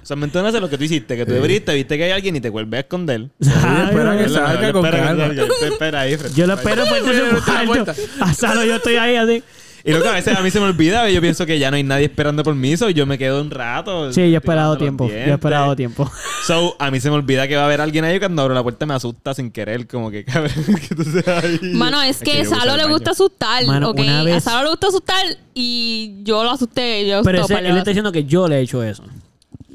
Usualmente 0.02 0.39
uno 0.39 0.48
hace 0.48 0.60
lo 0.60 0.68
que 0.68 0.76
tú 0.76 0.85
hiciste, 0.85 1.16
que 1.16 1.24
tú 1.24 1.32
Sí. 1.32 1.39
abriste, 1.39 1.74
viste 1.74 1.97
que 1.97 2.05
hay 2.05 2.10
alguien 2.10 2.36
y 2.36 2.40
te 2.40 2.51
vuelves 2.51 2.76
a 2.78 2.81
esconder. 2.81 3.31
Espera 3.40 4.16
que 4.18 4.22
no. 4.24 4.28
salga 4.28 4.66
Él 4.66 4.72
con 4.72 4.82
calma. 4.82 5.24
él 5.26 5.48
espera 5.62 6.01
ahí 6.01 6.16
Yo 6.35 6.47
lo 6.47 6.55
espero 6.55 6.85
su 6.86 7.66
cuarto. 7.66 7.93
Asado, 8.20 8.64
yo 8.64 8.76
estoy 8.76 8.97
ahí 8.97 9.16
así. 9.16 9.43
Y 9.86 9.93
lo 9.93 10.01
que 10.02 10.09
a 10.09 10.12
veces 10.12 10.35
a 10.36 10.40
mí 10.40 10.51
se 10.51 10.59
me 10.61 10.66
olvida, 10.66 11.11
yo 11.11 11.20
pienso 11.20 11.44
que 11.44 11.59
ya 11.59 11.70
no 11.70 11.77
hay 11.77 11.82
nadie 11.82 12.06
esperando 12.06 12.43
permiso 12.43 12.89
y 12.89 12.94
yo 12.94 13.05
me 13.05 13.19
quedo 13.19 13.43
un 13.43 13.51
rato. 13.51 14.11
Sí, 14.12 14.20
yo 14.31 14.36
he 14.36 14.39
esperado 14.39 14.78
tiempo. 14.78 15.06
Yo 15.09 15.15
he 15.15 15.31
esperado 15.32 15.77
tiempo. 15.77 16.11
So, 16.47 16.74
a 16.78 16.90
mí 16.90 17.01
se 17.01 17.11
me 17.11 17.16
olvida 17.16 17.47
que 17.48 17.56
va 17.56 17.62
a 17.62 17.66
haber 17.66 17.81
alguien 17.82 18.05
ahí 18.05 18.16
y 18.16 18.19
cuando 18.19 18.40
abro 18.43 18.55
la 18.55 18.62
puerta 18.62 18.86
me 18.86 18.94
asusta 18.94 19.35
sin 19.35 19.51
querer, 19.51 19.86
como 19.86 20.11
que 20.11 20.24
cabrón, 20.27 20.52
que 20.89 20.94
tú 20.94 21.05
seas 21.05 21.44
ahí. 21.44 21.59
Mano, 21.74 22.01
es 22.02 22.20
que 22.20 22.40
a 22.40 22.44
Salo 22.47 22.73
al 22.73 22.78
le 22.78 22.85
gusta 22.86 23.11
asustar, 23.11 23.65
Mano, 23.66 23.90
¿ok? 23.90 23.98
una 24.01 24.20
A 24.20 24.24
vez- 24.24 24.44
Salo 24.44 24.65
le 24.65 24.70
gusta 24.70 24.86
asustar 24.89 25.24
y 25.52 26.23
yo 26.24 26.43
lo 26.44 26.51
asusté. 26.51 27.06
Yo 27.06 27.23
Pero 27.23 27.43
ese, 27.44 27.55
él 27.59 27.77
está 27.77 27.90
diciendo 27.90 28.11
que 28.11 28.24
yo 28.24 28.48
le 28.48 28.56
he 28.59 28.61
hecho 28.62 28.82
eso. 28.82 29.05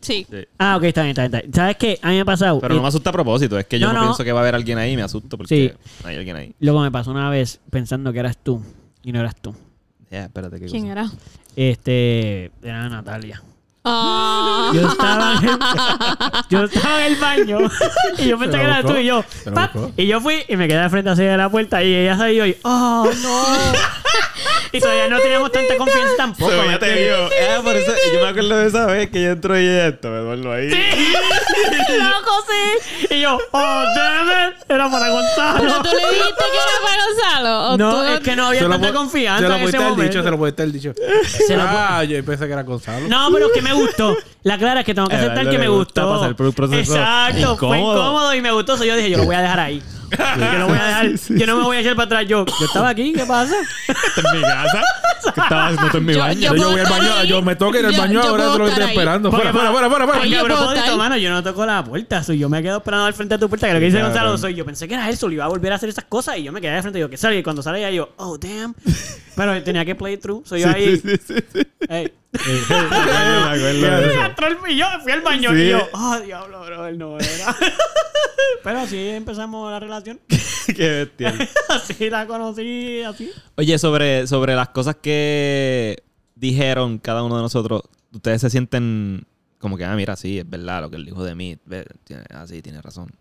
Sí. 0.01 0.25
Ah, 0.57 0.77
ok, 0.77 0.83
está 0.85 1.01
bien, 1.03 1.11
está 1.11 1.21
bien. 1.23 1.25
Está 1.35 1.39
bien. 1.41 1.53
¿Sabes 1.53 1.75
qué? 1.77 1.99
A 2.01 2.07
mí 2.09 2.15
me 2.15 2.21
ha 2.21 2.25
pasado. 2.25 2.59
Pero 2.61 2.73
y 2.73 2.77
no 2.77 2.81
me 2.81 2.87
asusta 2.87 3.09
a 3.11 3.13
propósito, 3.13 3.59
es 3.59 3.65
que 3.67 3.77
yo 3.77 3.87
No, 3.87 3.93
no, 3.93 3.99
no. 3.99 4.05
pienso 4.07 4.23
que 4.23 4.31
va 4.31 4.39
a 4.39 4.41
haber 4.43 4.55
alguien 4.55 4.77
ahí 4.79 4.93
y 4.93 4.95
me 4.95 5.03
asusto 5.03 5.37
porque 5.37 5.55
Sí. 5.55 5.71
hay 6.07 6.15
alguien 6.15 6.35
ahí. 6.35 6.55
Luego 6.61 6.81
me 6.81 6.89
pasó 6.89 7.11
una 7.11 7.29
vez 7.29 7.59
pensando 7.69 8.11
que 8.11 8.19
eras 8.19 8.37
tú 8.41 8.63
y 9.03 9.11
no 9.11 9.19
eras 9.19 9.35
tú. 9.39 9.53
Ya, 10.09 10.25
espérate, 10.25 10.59
¿qué 10.59 10.65
¿Quién 10.65 10.83
cosa? 10.83 10.91
era? 10.93 11.11
Este. 11.55 12.51
Era 12.63 12.89
Natalia. 12.89 13.41
Ah. 13.83 14.71
Yo 14.73 14.87
estaba 14.87 15.33
en, 15.41 15.59
yo 16.49 16.63
estaba 16.65 17.05
en 17.05 17.13
el 17.13 17.19
baño 17.19 17.57
y 18.17 18.27
yo 18.27 18.37
pensé 18.37 18.57
que 18.57 18.63
era 18.63 18.83
tú 18.83 18.95
y 18.97 19.05
yo. 19.05 19.23
Y 19.97 20.05
yo 20.07 20.19
fui 20.21 20.43
y 20.47 20.55
me 20.57 20.67
quedé 20.67 20.81
de 20.81 20.89
frente 20.89 21.09
así 21.09 21.23
de 21.23 21.37
la 21.37 21.49
puerta 21.49 21.81
y 21.83 21.93
ella 21.95 22.17
salió 22.17 22.45
y. 22.45 22.57
¡Oh, 22.63 23.09
no! 23.21 23.43
y 24.73 24.79
todavía 24.79 25.07
no 25.07 25.19
teníamos 25.19 25.51
tanta 25.51 25.77
confianza 25.77 26.13
tampoco. 26.17 26.51
So, 26.51 26.61
¿me 26.63 26.71
ya 26.73 26.79
te 26.79 26.89
entiendes? 26.89 27.17
digo, 27.17 27.29
ah, 27.57 27.61
por 27.63 27.75
eso, 27.75 27.91
yo 28.13 28.21
me 28.21 28.27
acuerdo 28.27 28.57
de 28.57 28.67
esa 28.67 28.85
vez 28.85 29.09
que 29.09 29.23
yo 29.23 29.29
entro 29.31 29.59
y 29.59 29.65
esto, 29.65 30.09
me 30.09 30.17
duermo 30.19 30.51
ahí. 30.51 30.69
¡Loco, 31.89 32.31
sí! 32.47 33.15
Y 33.15 33.21
yo, 33.21 33.37
¡Oh, 33.51 33.83
damn 33.95 34.27
it! 34.51 34.55
Era 34.67 34.89
para 34.91 35.09
Gonzalo. 35.09 35.59
¿Pero 35.61 35.81
tú 35.81 35.89
le 35.89 36.09
dijiste 36.09 36.43
que 36.51 36.57
era 36.57 36.79
para 36.83 37.05
Gonzalo? 37.05 37.69
¿O 37.73 37.77
No, 37.77 37.91
tú 37.91 38.03
es 38.13 38.19
que 38.19 38.35
no 38.35 38.45
había 38.47 38.69
tanta 38.69 38.93
confianza 38.93 39.41
Se 39.43 39.47
lo 39.49 39.55
en 39.55 39.61
ese 39.61 39.61
pudiste 39.63 39.77
haber 39.77 39.89
momento. 39.91 40.11
dicho, 40.13 40.23
se 40.23 40.31
lo 40.31 40.37
pudiste 40.37 40.61
haber 40.61 40.73
dicho. 40.73 40.93
Se 41.47 41.57
lo 41.57 41.63
pu- 41.63 41.67
ah, 41.89 42.03
yo 42.03 42.25
pensé 42.25 42.45
que 42.47 42.53
era 42.53 42.63
Gonzalo. 42.63 43.07
No, 43.07 43.29
pero 43.33 43.47
es 43.47 43.51
que 43.53 43.61
me 43.61 43.68
gustó. 43.73 44.15
La 44.43 44.57
clara 44.57 44.79
es 44.81 44.85
que 44.85 44.93
tengo 44.93 45.07
que 45.07 45.15
aceptar 45.15 45.49
que 45.49 45.57
me 45.57 45.67
gusta 45.67 46.03
gustó. 46.03 46.19
pasar 46.19 46.35
por 46.35 46.45
un 46.47 46.53
proceso 46.53 46.95
Exacto, 46.95 47.57
fue 47.57 47.77
incómodo. 47.79 48.33
y 48.35 48.41
me 48.41 48.51
gustó. 48.51 48.77
So 48.77 48.85
yo 48.85 48.95
dije, 48.95 49.09
yo 49.09 49.17
lo 49.17 49.25
voy 49.25 49.35
a 49.35 49.41
dejar 49.41 49.59
ahí. 49.59 49.81
Yo 50.11 50.57
lo 50.57 50.67
voy 50.67 50.77
a 50.77 50.85
dejar. 50.87 51.11
Yo 51.37 51.45
no 51.45 51.57
me 51.57 51.63
voy 51.63 51.77
a 51.77 51.79
echar 51.81 51.95
para 51.95 52.05
atrás. 52.05 52.25
Yo, 52.27 52.45
yo 52.45 52.65
estaba 52.65 52.89
aquí, 52.89 53.13
¿qué 53.13 53.25
pasa? 53.25 53.55
En 53.87 54.37
mi 54.37 54.41
casa. 54.41 54.81
¿Qué 55.21 55.29
estaba 55.41 55.65
haciendo 55.67 55.85
esto 55.85 55.97
en 55.99 56.05
mi 56.05 56.13
Yo- 56.13 56.19
baño? 56.19 56.39
yo- 56.39 56.55
Yo 56.55 56.71
voy 56.71 56.79
al 56.79 56.89
baño, 56.89 57.13
ahí. 57.19 57.27
yo 57.27 57.41
me 57.43 57.55
toque 57.55 57.79
en 57.79 57.85
el 57.87 57.97
baño 57.97 58.13
yo 58.23 58.29
ahora, 58.29 58.45
es 58.53 58.57
lo 58.57 58.65
que 58.65 58.71
estoy 58.71 58.83
esperando. 58.85 59.29
Fuera, 59.31 59.51
fuera, 59.51 59.71
fuera, 59.71 59.89
fuera, 59.89 60.07
fuera. 60.07 60.25
Yo 60.25 60.97
mano, 60.97 61.17
yo 61.17 61.29
no 61.29 61.43
toco 61.43 61.65
la 61.65 61.83
puerta. 61.83 62.23
So 62.23 62.33
yo 62.33 62.49
me 62.49 62.63
quedo 62.63 62.77
esperando 62.77 63.05
al 63.05 63.13
frente 63.13 63.35
de 63.35 63.39
tu 63.39 63.49
puerta. 63.49 63.67
Que 63.67 63.73
lo 63.73 63.79
que 63.79 63.85
dice. 63.87 64.01
Gonzalo, 64.01 64.37
soy 64.37 64.55
yo 64.55 64.65
pensé 64.65 64.87
que 64.87 64.93
era 64.95 65.07
él, 65.09 65.17
solo 65.17 65.33
iba 65.33 65.45
a 65.45 65.47
volver 65.49 65.73
a 65.73 65.75
hacer 65.75 65.89
esas 65.89 66.05
cosas. 66.05 66.37
Y 66.37 66.43
yo 66.43 66.51
me 66.53 66.61
quedé 66.61 66.71
de 66.75 66.81
frente 66.81 66.97
y 66.97 67.01
yo, 67.01 67.09
¿qué 67.09 67.17
sale? 67.17 67.37
Y 67.37 67.43
cuando 67.43 67.61
sale 67.61 67.81
ya 67.81 67.91
yo, 67.91 68.09
oh, 68.17 68.37
damn. 68.39 68.73
Pero 69.35 69.61
tenía 69.63 69.85
que 69.85 69.93
play 69.95 70.17
through. 70.17 70.43
Soy 70.47 70.61
yo 70.61 70.69
ahí. 70.69 70.97
Sí, 70.97 71.11
sí, 71.27 71.35
sí. 71.53 71.67
Me 73.51 73.57
acuerdo 73.57 73.87
de 73.87 74.07
eso. 74.07 74.99
Fui 75.01 75.11
al 75.11 75.21
baño 75.21 75.51
Sí. 75.51 75.61
y 75.61 75.69
yo, 75.69 75.87
oh, 75.93 76.19
diablo, 76.19 76.61
bro, 76.65 76.87
él 76.87 76.97
no 76.97 77.17
era. 77.17 77.55
Pero 78.63 78.79
así 78.79 78.97
empezamos 79.09 79.71
la 79.71 79.79
relación. 79.79 80.19
Qué 80.75 80.89
bestial. 80.89 81.49
Así 81.69 82.09
la 82.09 82.27
conocí, 82.27 83.01
así. 83.01 83.31
Oye, 83.55 83.79
sobre, 83.79 84.27
sobre 84.27 84.55
las 84.55 84.69
cosas 84.69 84.95
que 85.01 86.03
dijeron 86.35 86.99
cada 86.99 87.23
uno 87.23 87.37
de 87.37 87.41
nosotros, 87.41 87.81
ustedes 88.13 88.41
se 88.41 88.49
sienten 88.49 89.25
como 89.57 89.77
que, 89.77 89.85
ah, 89.85 89.95
mira, 89.95 90.15
sí, 90.15 90.39
es 90.39 90.49
verdad 90.49 90.81
lo 90.81 90.89
que 90.89 90.97
él 90.97 91.05
dijo 91.05 91.23
de 91.23 91.35
mí. 91.35 91.57
Ah, 92.29 92.45
sí, 92.47 92.61
tiene 92.61 92.81
razón. 92.81 93.11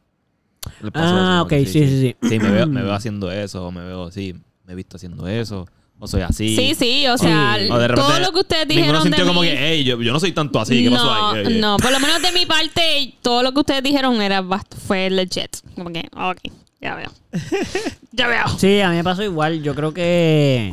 Le 0.82 0.90
pasó 0.92 1.14
Ah, 1.16 1.34
eso, 1.36 1.42
ok, 1.44 1.48
como 1.48 1.60
que 1.62 1.66
sí, 1.66 1.86
sí, 1.88 2.00
sí. 2.00 2.28
Sí, 2.28 2.38
me 2.38 2.50
veo, 2.50 2.66
me 2.66 2.82
veo 2.82 2.92
haciendo 2.94 3.30
eso, 3.32 3.66
o 3.66 3.72
me 3.72 3.84
veo 3.84 4.04
así, 4.04 4.34
me 4.64 4.72
he 4.72 4.76
visto 4.76 4.96
haciendo 4.96 5.26
eso, 5.26 5.66
o 5.98 6.06
soy 6.06 6.22
así. 6.22 6.54
Sí, 6.54 6.74
sí, 6.74 7.06
o 7.08 7.18
sea, 7.18 7.56
Sí. 7.58 7.68
O 7.70 7.78
de 7.78 7.88
repente, 7.88 8.10
todo 8.10 8.20
lo 8.20 8.32
que 8.32 8.40
ustedes 8.40 8.68
dijeron 8.68 8.94
de 8.94 9.02
sintió 9.02 9.24
mí... 9.24 9.28
como 9.28 9.42
que, 9.42 9.56
hey, 9.58 9.84
yo, 9.84 10.00
yo 10.00 10.12
no 10.12 10.20
soy 10.20 10.32
tanto 10.32 10.60
así, 10.60 10.84
¿qué 10.84 10.90
pasó 10.90 11.06
no, 11.06 11.30
ahí? 11.30 11.58
No, 11.60 11.76
por 11.78 11.90
lo 11.90 12.00
menos 12.00 12.22
de 12.22 12.32
mi 12.32 12.46
parte, 12.46 13.14
todo 13.22 13.42
lo 13.42 13.52
que 13.52 13.60
ustedes 13.60 13.82
dijeron 13.82 14.20
era 14.22 14.44
fue 14.86 15.10
legit. 15.10 15.56
Como 15.74 15.90
que, 15.90 16.08
ok, 16.16 16.38
ya 16.80 16.94
veo. 16.94 17.10
ya 18.12 18.28
veo. 18.28 18.48
Sí, 18.58 18.80
a 18.80 18.90
mí 18.90 18.96
me 18.96 19.04
pasó 19.04 19.22
igual. 19.22 19.62
Yo 19.62 19.74
creo 19.74 19.92
que. 19.92 20.72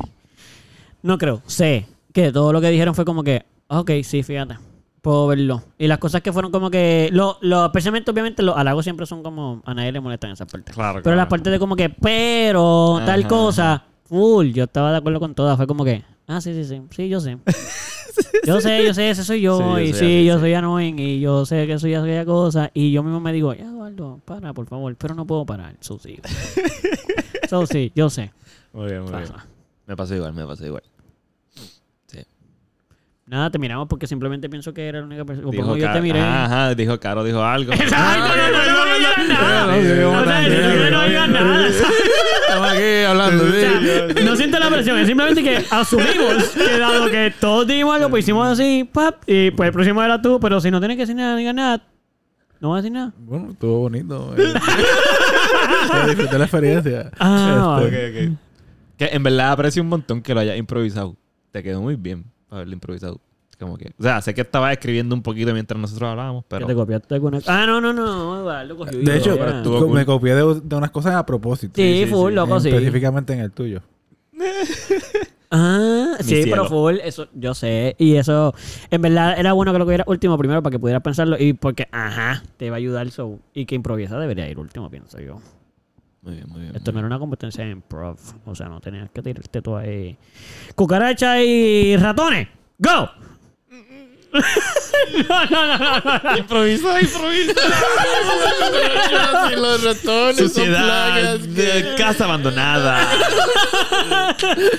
No 1.02 1.18
creo, 1.18 1.42
sé 1.46 1.88
que 2.14 2.32
todo 2.32 2.54
lo 2.54 2.62
que 2.62 2.70
dijeron 2.70 2.96
fue 2.96 3.06
como 3.06 3.24
que, 3.24 3.46
ok, 3.68 3.92
sí, 4.04 4.24
fíjate. 4.24 4.58
Puedo 5.02 5.28
verlo. 5.28 5.62
Y 5.78 5.86
las 5.88 6.00
cosas 6.00 6.22
que 6.22 6.34
fueron 6.34 6.52
como 6.52 6.72
que. 6.72 7.10
Lo, 7.12 7.38
lo, 7.42 7.66
especialmente, 7.66 8.10
obviamente, 8.10 8.42
los 8.42 8.58
halagos 8.58 8.86
siempre 8.86 9.06
son 9.06 9.22
como. 9.22 9.62
A 9.66 9.74
nadie 9.74 9.92
le 9.92 10.00
molestan 10.00 10.32
esas 10.32 10.52
partes. 10.52 10.74
Claro, 10.74 10.96
Pero 10.96 11.04
claro. 11.04 11.18
las 11.18 11.28
partes 11.28 11.52
de 11.52 11.60
como 11.60 11.76
que, 11.76 11.90
pero, 11.90 13.02
tal 13.06 13.20
Ajá, 13.20 13.30
cosa. 13.30 13.84
Full. 14.06 14.52
Yo 14.52 14.66
estaba 14.66 14.92
de 14.92 14.98
acuerdo 14.98 15.20
con 15.20 15.36
todas. 15.36 15.58
Fue 15.58 15.68
como 15.68 15.84
que. 15.84 16.04
Ah, 16.28 16.42
sí, 16.42 16.54
sí, 16.54 16.64
sí. 16.64 16.82
Sí, 16.90 17.10
yo 17.10 17.20
sé. 17.20 17.38
yo 18.48 18.62
sé, 18.62 18.84
yo 18.84 18.94
sé, 18.94 19.10
ese 19.10 19.24
soy 19.24 19.42
yo. 19.42 19.58
Sí, 19.58 19.64
yo 19.64 19.80
y 19.80 19.86
sí, 19.88 19.94
así, 19.94 20.26
yo 20.26 20.34
sí. 20.36 20.40
soy 20.42 20.54
annoying. 20.54 21.00
Y 21.00 21.20
yo 21.20 21.46
sé 21.46 21.68
que 21.68 21.78
soy 21.80 21.96
aquella 21.96 22.26
cosa. 22.26 22.72
Y 22.74 22.92
yo 22.92 23.04
mismo 23.04 23.20
me 23.20 23.34
digo, 23.34 23.54
ya, 23.54 23.66
Eduardo, 23.66 24.22
para, 24.26 24.54
por 24.54 24.68
favor. 24.68 24.96
Pero 24.96 25.16
no 25.16 25.26
puedo 25.26 25.46
parar. 25.46 25.76
So, 25.82 26.00
sí. 26.00 26.20
so, 27.50 27.66
sí, 27.66 27.92
yo 27.96 28.10
sé. 28.10 28.32
Muy 28.74 28.88
bien, 28.88 29.02
muy 29.02 29.12
bien. 29.12 29.24
Pasa. 29.24 29.46
Me 29.88 29.96
pasó 29.96 30.16
igual, 30.16 30.34
me 30.34 30.46
pasó 30.46 30.66
igual. 30.66 30.84
Nada, 33.28 33.50
te 33.50 33.58
miramos 33.58 33.88
porque 33.88 34.06
simplemente 34.06 34.48
pienso 34.50 34.72
que 34.72 34.88
era 34.88 35.00
la 35.00 35.06
única 35.06 35.26
persona. 35.26 35.50
Dijo 35.50 35.64
Como 35.64 35.76
yo 35.78 35.82
te 35.82 35.88
Caro- 35.94 36.02
miré. 36.04 36.20
Ajá, 36.22 36.76
dijo 36.76 37.00
Caro, 37.00 37.24
dijo 37.24 37.44
algo. 37.44 37.72
Ay, 37.74 37.80
no, 38.20 38.28
no, 38.28 38.36
no, 38.36 38.52
no, 38.52 38.66
no, 38.68 38.86
no 38.86 38.96
digas 39.00 39.28
nada. 39.28 39.66
No, 39.66 40.26
no, 40.26 40.90
no 40.92 41.08
digas 41.08 41.30
nada. 41.30 41.68
Estamos 41.68 42.70
aquí 42.70 43.04
hablando. 43.08 43.44
O 43.44 43.48
sí. 43.48 43.54
sea, 44.14 44.24
no 44.26 44.36
siente 44.36 44.60
la 44.60 44.70
presión, 44.70 45.00
es 45.00 45.08
simplemente 45.08 45.42
que 45.44 45.66
asumimos 45.72 46.50
que 46.56 46.78
dado 46.78 47.10
que 47.10 47.34
todos 47.40 47.66
dijimos 47.66 47.96
algo, 47.96 48.10
pues 48.12 48.24
hicimos 48.26 48.48
así, 48.48 48.88
pap, 48.94 49.16
y 49.26 49.50
pues 49.52 49.68
el 49.68 49.74
próximo 49.74 50.04
era 50.04 50.22
tú, 50.22 50.40
pero 50.40 50.62
si 50.62 50.70
no 50.70 50.80
tienes 50.80 50.96
que 50.96 51.02
decir 51.04 51.16
nada, 51.16 51.36
diga 51.36 51.52
nada, 51.52 51.82
no 52.60 52.70
vas 52.70 52.80
a 52.80 52.82
decir 52.84 52.92
nada. 52.92 53.12
Bueno, 53.18 53.50
estuvo 53.54 53.80
bonito. 53.80 54.36
eh. 54.38 54.54
Eh, 54.54 56.08
Disfruté 56.10 56.38
la 56.38 56.46
experiencia. 56.46 57.10
Ah, 57.20 57.82
Este. 57.84 58.34
Que 58.98 59.06
en 59.08 59.24
verdad 59.24 59.52
aprecio 59.52 59.82
un 59.82 59.90
montón 59.90 60.22
que 60.22 60.34
lo 60.36 60.40
hayas 60.42 60.58
improvisado. 60.58 61.16
Te 61.52 61.64
quedó 61.64 61.82
muy 61.82 61.96
bien 61.96 62.24
haberlo 62.56 62.74
improvisado. 62.74 63.20
Como 63.60 63.78
que, 63.78 63.94
o 63.98 64.04
sea, 64.04 64.22
sé 64.22 64.34
que 64.34 64.42
estabas 64.42 64.74
escribiendo 64.74 65.16
un 65.16 65.22
poquito 65.22 65.54
mientras 65.54 65.80
nosotros 65.80 66.10
hablábamos, 66.10 66.44
Que 66.44 66.50
pero 66.50 66.68
te 66.68 66.76
copiaste 66.76 67.22
con 67.22 67.36
Ah, 67.48 67.66
no, 67.66 67.80
no, 67.80 67.94
no, 67.94 68.38
Eduardo 68.42 68.76
cogió 68.76 69.00
De 69.00 69.16
hecho, 69.18 69.34
estuvo 69.36 69.80
co- 69.80 69.86
cool. 69.86 69.96
me 69.96 70.06
copié 70.06 70.36
de, 70.36 70.60
de 70.62 70.76
unas 70.76 70.92
cosas 70.92 71.16
a 71.16 71.26
propósito. 71.26 71.72
Sí, 71.76 72.00
sí, 72.04 72.06
full, 72.06 72.32
sí. 72.32 72.36
loco, 72.36 72.60
sí. 72.60 72.68
Específicamente 72.70 73.32
en 73.34 73.40
el 73.40 73.52
tuyo. 73.52 73.82
Ah, 75.52 76.16
Mi 76.18 76.24
sí, 76.24 76.36
cielo. 76.44 76.52
pero 76.52 76.66
full, 76.66 76.96
eso 77.04 77.28
yo 77.34 77.54
sé. 77.54 77.96
Y 77.98 78.16
eso, 78.16 78.54
en 78.90 79.02
verdad, 79.02 79.40
era 79.40 79.54
bueno 79.54 79.72
que 79.72 79.80
lo 79.80 79.86
hubiera 79.86 80.04
último 80.08 80.38
primero 80.38 80.62
para 80.62 80.72
que 80.72 80.80
pudieras 80.80 81.02
pensarlo. 81.04 81.38
Y 81.40 81.54
porque, 81.54 81.88
ajá, 81.92 82.44
te 82.58 82.70
va 82.70 82.76
a 82.76 82.80
ayudar. 82.80 83.10
So, 83.12 83.40
y 83.54 83.66
que 83.66 83.76
improvisa 83.76 84.20
debería 84.20 84.50
ir 84.50 84.58
último, 84.60 84.90
pienso 84.90 85.20
yo. 85.22 85.40
Muy 86.26 86.36
bien, 86.36 86.48
muy 86.50 86.62
bien. 86.62 86.76
Esto 86.76 86.92
no 86.92 87.00
era 87.00 87.08
una 87.08 87.20
competencia 87.20 87.64
de 87.64 87.72
improv. 87.72 88.18
O 88.46 88.56
sea, 88.56 88.68
no 88.68 88.82
tenías 88.82 89.10
que 89.12 89.22
tirarte 89.22 89.62
todo 89.62 89.78
ahí. 89.78 90.18
Cucaracha 90.76 91.42
y 91.42 91.96
ratones. 91.98 92.48
¡Go! 92.80 93.10
no, 95.30 95.46
no, 95.50 95.78
no, 95.78 96.00
no, 96.00 96.22
no. 96.24 96.38
Improvisa, 96.38 97.02
improvisa. 97.02 97.54
los 99.58 99.84
ratones 99.84 100.38
Suciedad 100.38 101.40
de 101.40 101.96
casa 101.98 102.26
abandonada. 102.26 103.08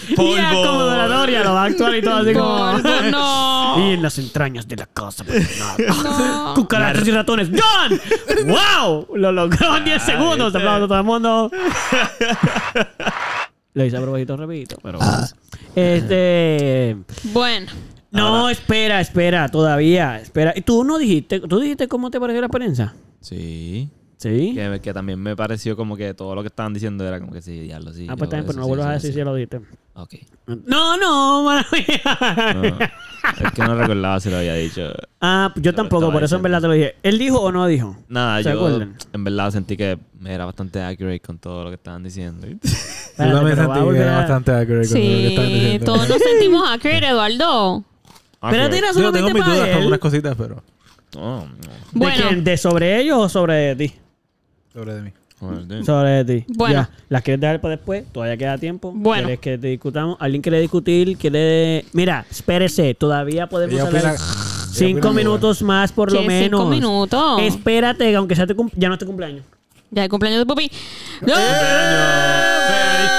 Y 0.09 0.39
a 0.39 0.51
como 0.51 0.81
lo 0.83 0.87
va 0.87 1.63
a 1.63 1.65
actuar 1.67 1.95
y 1.95 2.03
todo 2.03 2.17
así 2.17 2.33
como. 2.33 2.73
Polvo, 2.83 3.01
no. 3.11 3.75
Y 3.79 3.93
en 3.95 4.03
las 4.03 4.19
entrañas 4.19 4.67
de 4.69 4.77
la 4.77 4.87
casa 4.87 5.25
abandonada. 5.25 6.03
No. 6.03 6.55
Cucarachas 6.55 7.07
y 7.07 7.11
ratones. 7.11 7.49
¡Done! 7.51 8.01
¡Wow! 8.47 9.09
Lo 9.17 9.33
logró 9.33 9.77
en 9.77 9.85
10 9.85 10.03
Ah, 10.03 10.07
segundos. 10.07 10.53
¿viste? 10.53 10.59
Aplauso 10.59 10.85
a 10.85 10.89
todo 10.89 10.99
el 10.99 11.05
mundo. 11.05 11.51
Lo 13.75 13.85
hice 13.85 13.97
a 13.97 14.01
propósito, 14.01 14.37
repito, 14.37 14.77
pero. 14.83 14.99
Ah. 15.01 15.27
Este. 15.75 16.97
Bueno, 17.25 17.67
No, 18.11 18.27
Ahora- 18.37 18.53
espera, 18.53 19.01
espera, 19.01 19.49
todavía. 19.49 20.21
Espera. 20.21 20.53
¿Y 20.57 20.63
tú 20.63 20.85
no 20.85 20.99
dijiste, 20.99 21.41
tú 21.41 21.61
dijiste 21.61 21.89
cómo 21.89 22.11
te 22.11 22.21
pareció 22.21 22.41
la 22.41 22.47
experiencia? 22.47 22.95
Sí. 23.21 23.91
Sí. 24.19 24.53
Que, 24.55 24.81
que 24.81 24.95
también 24.95 25.21
me 25.21 25.37
pareció 25.37 25.77
como 25.77 25.95
que 25.95 26.15
todo 26.15 26.35
lo 26.35 26.41
que 26.43 26.49
estaban 26.49 26.73
diciendo 26.73 27.07
era 27.07 27.21
como 27.21 27.33
que 27.33 27.43
sí, 27.43 27.61
diablo, 27.61 27.93
sí. 27.93 28.07
Ah, 28.09 28.13
yo 28.13 28.17
pues 28.17 28.31
también, 28.31 28.47
pero 28.47 28.59
no 28.61 28.65
sí, 28.65 28.69
vuelvas 28.71 28.87
a 28.87 28.93
decir 28.93 29.09
sí. 29.11 29.13
si 29.13 29.19
ya 29.19 29.25
lo 29.27 29.35
dijiste. 29.35 29.61
Ok. 29.95 30.15
No, 30.47 30.97
no, 30.97 31.43
mala 31.45 31.67
mía. 31.71 32.55
No, 32.55 32.65
es 33.47 33.53
que 33.53 33.63
no 33.63 33.75
recordaba 33.75 34.19
si 34.21 34.31
lo 34.31 34.39
había 34.39 34.55
dicho. 34.55 34.91
Ah, 35.21 35.53
yo 35.57 35.73
Lo 35.73 35.77
tampoco, 35.77 36.11
por 36.13 36.25
eso 36.25 36.37
en 36.37 36.43
verdad 36.43 36.63
te 36.63 36.67
lo 36.69 36.73
dije. 36.73 36.95
¿Él 37.03 37.19
dijo 37.19 37.41
o 37.41 37.53
no 37.53 37.67
dijo? 37.67 37.95
Nada, 38.09 38.39
¿Se 38.43 38.45
yo 38.45 38.57
acuerdan? 38.57 38.97
en 39.13 39.25
verdad 39.25 39.51
sentí 39.51 39.77
que 39.77 39.99
me 40.19 40.33
era 40.33 40.47
bastante 40.47 40.81
accurate 40.81 41.21
con 41.21 41.39
todo 41.39 41.65
lo 41.65 41.71
que 41.71 41.75
estaban 41.77 42.03
diciendo. 42.03 42.47
Yo 42.47 42.55
Espérate, 42.63 43.35
también 43.35 43.59
va 43.59 43.75
a 43.75 43.77
sentí 43.79 43.93
que 43.93 43.99
era 44.01 44.17
bastante 44.17 44.51
accurate 44.53 44.89
con 44.89 44.99
lo 44.99 45.07
que 45.09 45.27
estaban 45.29 45.51
sí, 45.51 45.55
diciendo. 45.57 45.85
todos 45.85 46.09
nos 46.09 46.19
sentimos 46.23 46.71
accurate, 46.71 47.07
Eduardo. 47.09 47.85
Espérate, 48.43 48.79
era 48.79 48.89
Yo 48.89 48.93
solamente 48.95 49.19
tengo 49.19 49.35
mis 49.35 49.43
para 49.43 49.55
dudas 49.55 49.69
con 49.69 49.79
algunas 49.79 49.99
cositas, 49.99 50.35
pero 50.37 50.63
Oh, 51.17 51.21
no. 51.47 51.47
¿De 51.47 51.71
Bueno, 51.93 52.25
quién? 52.29 52.45
¿De 52.45 52.57
sobre 52.57 53.01
ellos 53.01 53.17
o 53.19 53.29
sobre 53.29 53.75
ti? 53.77 53.93
sobre 54.73 54.95
de 54.95 55.03
mí. 55.03 55.11
Joder, 55.39 55.85
Sobre 55.85 56.25
ti. 56.25 56.45
Bueno. 56.49 56.75
Ya. 56.75 56.91
¿Las 57.11 57.23
quieres 57.23 57.41
dejar 57.41 57.61
para 57.61 57.77
después? 57.77 58.05
Todavía 58.13 58.37
queda 58.39 58.57
tiempo. 58.59 58.93
Bueno. 58.95 59.25
¿Quieres 59.25 59.41
que 59.41 59.59
te 59.59 59.67
discutamos? 59.69 60.17
¿Alguien 60.21 60.41
quiere 60.43 60.61
discutir? 60.61 61.17
¿Quiere...? 61.19 61.85
Mira, 61.93 62.25
espérese. 62.31 62.95
Todavía 62.95 63.47
podemos 63.47 63.75
Ella 63.75 63.87
hablar 63.87 64.03
opina- 64.05 64.17
cinco 64.73 64.99
opina 65.09 65.13
minutos 65.13 65.63
más 65.63 65.93
por 65.93 66.11
lo 66.13 66.23
menos. 66.23 66.61
Cinco 66.61 66.71
minutos. 66.71 67.43
Espérate, 67.43 68.11
que 68.11 68.17
aunque 68.17 68.35
sea 68.35 68.47
tu 68.47 68.57
cum- 68.57 68.71
ya 68.77 68.89
no 68.89 68.95
es 68.95 68.99
tu 69.01 69.07
cumpleaños. 69.07 69.45
Ya 69.91 70.05
el 70.05 70.11
cumpleaños 70.11 70.41
de 70.41 70.47
Pupi. 70.47 70.71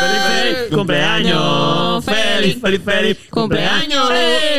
Feliz, 0.02 0.58
Cumpleaños, 0.72 2.04
feliz, 2.06 2.58
feliz, 2.62 2.82
feliz. 2.84 3.18
Cumpleaños, 3.30 4.10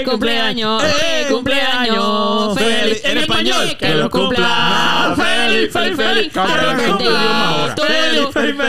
cumpleaños, 0.05 0.83
cumpleaños, 1.31 2.59
feliz. 2.59 3.01
En 3.05 3.19
español, 3.19 3.77
que 3.79 3.89
lo 3.95 4.11
cumpla. 4.11 5.15
Feliz, 5.17 5.73
feliz, 5.73 5.97
feliz. 5.97 6.33
Feliz, 6.33 6.49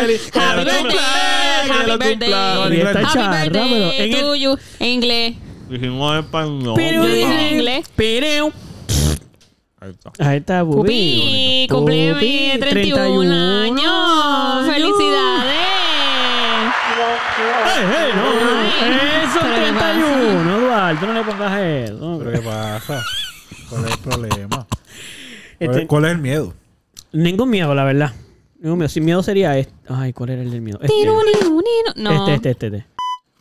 feliz. 0.02 0.32
Happy 0.34 0.60
Que 0.60 0.66
lo 0.66 0.70
birthday, 0.70 0.70
cumpla, 0.70 1.02
que 1.66 1.72
happy 1.72 1.88
lo 1.88 1.98
birthday. 1.98 2.30
cumpla. 2.30 3.02
Happy 3.41 3.50
birthday 3.50 4.12
to 4.22 4.36
you. 4.36 4.58
En 4.80 4.88
inglés. 4.88 5.36
Dijimos 5.70 6.14
en 6.14 6.20
español. 6.20 6.74
Pero- 6.76 7.04
en 7.06 7.54
inglés. 7.56 7.86
Pero... 7.96 8.52
Ahí 9.82 9.91
está. 9.91 10.12
Ahí 10.20 10.38
está. 10.40 10.66
Pupi, 10.66 11.66
cumple 11.70 12.14
Pupi, 12.14 12.52
31 12.60 13.62
años. 13.64 14.66
Felicidades. 14.68 15.59
¡Eso 19.24 19.40
es 19.40 19.46
¿qué 19.46 19.72
31! 19.80 20.58
Eduardo, 20.58 21.08
no 21.08 21.14
le 21.14 21.24
pongas 21.24 21.60
eso. 21.60 22.20
¿Pero 22.20 22.32
qué 22.32 22.40
pasa? 22.40 23.04
¿Cuál 23.70 23.86
es 23.86 23.91
el 23.91 24.00
problema? 24.00 24.48
¿Cuál, 24.50 24.68
Este- 25.60 25.82
es, 25.82 25.88
cuál 25.88 26.06
es 26.06 26.12
el 26.12 26.18
miedo? 26.20 26.54
Ningún 27.12 27.50
miedo, 27.50 27.74
la 27.76 27.84
verdad. 27.84 28.14
Ningún 28.60 28.80
miedo. 28.80 28.90
Sin 28.90 29.06
miedo 29.06 29.24
sería 29.24 29.58
este. 29.58 29.74
Ay, 29.88 30.14
¿cuál 30.14 30.32
era 30.32 30.41
el 30.41 30.52
del 30.52 30.62
miedo? 30.62 30.80
Este. 30.82 30.94
No. 31.06 32.12
Este, 32.12 32.34
este, 32.36 32.50
este, 32.52 32.68
este. 32.68 32.86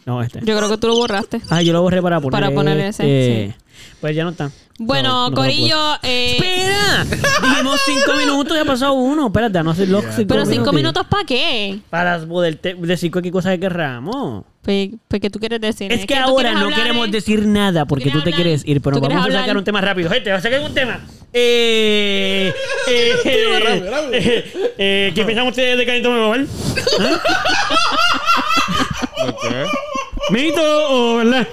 No, 0.07 0.23
este. 0.23 0.41
Yo 0.45 0.57
creo 0.57 0.69
que 0.69 0.79
tú 0.79 0.87
lo 0.87 0.97
borraste. 0.97 1.41
Ah, 1.51 1.61
yo 1.63 1.73
lo 1.73 1.83
borré 1.83 2.01
para 2.01 2.21
poner 2.21 2.33
Para 2.41 2.55
poner 2.55 2.79
ese, 2.81 3.47
este. 3.49 3.59
Pues 4.01 4.17
ya 4.17 4.25
no 4.25 4.31
está. 4.31 4.51
Bueno, 4.81 5.09
No, 5.09 5.25
no 5.25 5.31
lo 5.31 5.37
Corillo, 5.37 5.95
eh, 6.05 6.37
¡Espera! 6.37 7.05
Dijimos 7.49 7.81
cinco 7.85 8.13
minutos, 8.19 8.57
ya 8.57 8.63
ha 8.63 8.65
pasado 8.65 8.93
uno. 8.93 9.27
Espérate, 9.27 9.61
no 9.65 9.73
hacer 9.73 9.89
los 9.89 10.05
cinco 10.15 10.29
pero 10.29 10.47
cinco 10.47 10.73
minutos 10.73 11.05
para 11.09 11.25
qué? 11.25 11.81
Para 11.91 12.21
poder 12.21 12.55
te- 12.57 12.75
decir 12.75 13.11
cualquier 13.11 13.33
cosa 13.33 13.51
que 13.51 13.59
querramos. 13.59 14.45
Pues, 14.63 14.91
pues, 15.09 15.21
¿qué 15.21 15.31
tú 15.31 15.41
quieres 15.41 15.61
decir? 15.61 15.93
Es 15.93 16.07
que 16.07 16.15
tú 16.15 16.21
ahora 16.21 16.51
quieres 16.51 16.55
no 16.55 16.61
hablar, 16.67 16.81
queremos 16.81 17.09
eh? 17.09 17.11
decir 17.11 17.45
nada 17.47 17.87
porque 17.87 18.05
¿Quieres 18.05 18.23
tú 18.23 18.31
te 18.31 18.37
quieres 18.37 18.63
ir, 18.67 18.81
pero 18.81 19.01
¿Tú 19.01 19.09
vamos 19.09 19.29
a 19.29 19.33
sacar 19.33 19.57
un 19.57 19.65
tema 19.65 19.81
rápido. 19.81 20.11
Gente, 20.11 20.31
vamos 20.31 20.45
a 20.45 20.49
sacar 20.49 20.65
un 20.65 20.75
tema. 20.75 21.01
Eh, 21.33 22.53
eh, 22.89 24.45
eh, 24.79 25.13
¿Qué 25.15 25.25
piensan 25.25 25.47
ustedes 25.49 25.77
de 25.77 25.87
Calentón 25.87 26.15
Global? 26.15 26.47
¿Mito 30.31 30.63
o 30.91 31.17
verdad? 31.17 31.49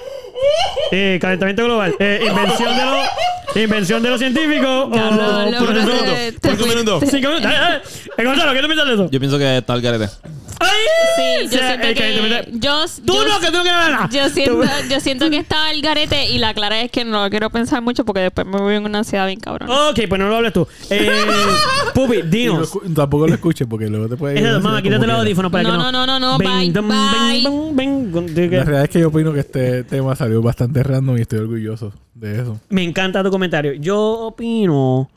Eh, 0.92 1.18
calentamiento 1.20 1.64
global. 1.64 1.94
Eh, 1.98 2.24
invención 2.28 2.76
de 2.76 2.84
los 2.84 3.06
invención 3.62 4.02
de 4.02 4.10
los 4.10 4.18
científicos. 4.18 4.88
Ya, 4.94 5.08
o 5.08 5.10
no, 5.12 5.50
no, 5.50 5.58
pero 5.60 5.72
nosotros. 5.72 6.04
te- 6.04 6.32
te 6.32 6.48
Cinco 6.50 6.56
fuiste. 6.64 6.68
minutos. 6.68 7.04
Cinco 7.10 7.28
minutos. 7.28 7.50
Eh, 7.50 7.54
eh. 7.56 7.80
Eh, 8.18 8.24
Gonzalo, 8.24 8.52
¿qué 8.52 8.60
tú 8.60 8.66
piensas 8.66 8.86
de 8.88 8.94
eso? 8.94 9.10
Yo 9.10 9.18
pienso 9.20 9.38
que 9.38 9.56
está 9.58 9.74
el 9.74 9.82
garete. 9.82 10.08
¡Ay! 10.58 10.70
Sí, 11.16 11.22
yo 11.42 11.46
O 11.46 11.50
sea, 11.50 11.68
siento 11.68 11.86
el 11.86 11.94
que... 11.94 12.00
calentamiento- 12.00 12.50
Yo, 12.52 12.84
Tú 13.04 13.12
yo- 13.14 13.28
no, 13.28 13.40
que 13.40 13.46
tú 13.48 13.52
no 13.58 13.62
quieres 13.62 13.80
nada. 13.90 14.08
Yo 14.10 14.28
siento, 14.30 14.62
yo 14.88 15.00
siento 15.00 15.28
que 15.30 15.36
está 15.36 15.70
el 15.70 15.82
garete 15.82 16.30
y 16.30 16.38
la 16.38 16.54
clara 16.54 16.80
es 16.80 16.90
que 16.90 17.04
no 17.04 17.24
lo 17.24 17.30
quiero 17.30 17.50
pensar 17.50 17.82
mucho 17.82 18.04
porque 18.06 18.20
después 18.20 18.46
me 18.46 18.58
voy 18.58 18.74
en 18.74 18.84
una 18.86 18.98
ansiedad 18.98 19.26
bien 19.26 19.38
cabrón. 19.38 19.68
Ok, 19.70 20.00
pues 20.08 20.18
no 20.18 20.28
lo 20.28 20.36
hables 20.36 20.54
tú. 20.54 20.66
Eh, 20.88 21.10
Pupi, 21.94 22.16
Y 22.16 22.22
no 22.22 22.30
dinos. 22.30 22.72
escu- 22.72 22.94
tampoco 22.94 23.26
lo 23.26 23.34
escuches 23.34 23.66
porque 23.68 23.86
luego 23.88 24.08
te 24.08 24.16
puede 24.16 24.38
ir. 24.40 24.46
Eso, 24.46 24.60
mamá, 24.60 24.80
quítate 24.80 25.06
los 25.06 25.18
audífonos 25.18 25.52
para 25.52 25.62
No, 25.64 25.72
que 25.72 25.76
no, 25.78 25.92
no, 25.92 26.06
no, 26.06 26.18
no, 26.20 26.38
bye, 26.38 26.70
bye. 26.70 28.48
La 28.50 28.64
realidad 28.64 28.84
es 28.84 28.90
que 28.90 29.00
yo 29.00 29.08
opino 29.08 29.32
que 29.34 29.40
este 29.40 29.84
tema 29.84 30.16
salió 30.26 30.42
bastante 30.42 30.82
random 30.82 31.16
y 31.18 31.20
estoy 31.20 31.38
orgulloso 31.38 31.92
de 32.14 32.40
eso. 32.40 32.60
Me 32.68 32.82
encanta 32.82 33.22
tu 33.22 33.30
comentario. 33.30 33.72
Yo 33.74 33.98
opino 34.26 35.08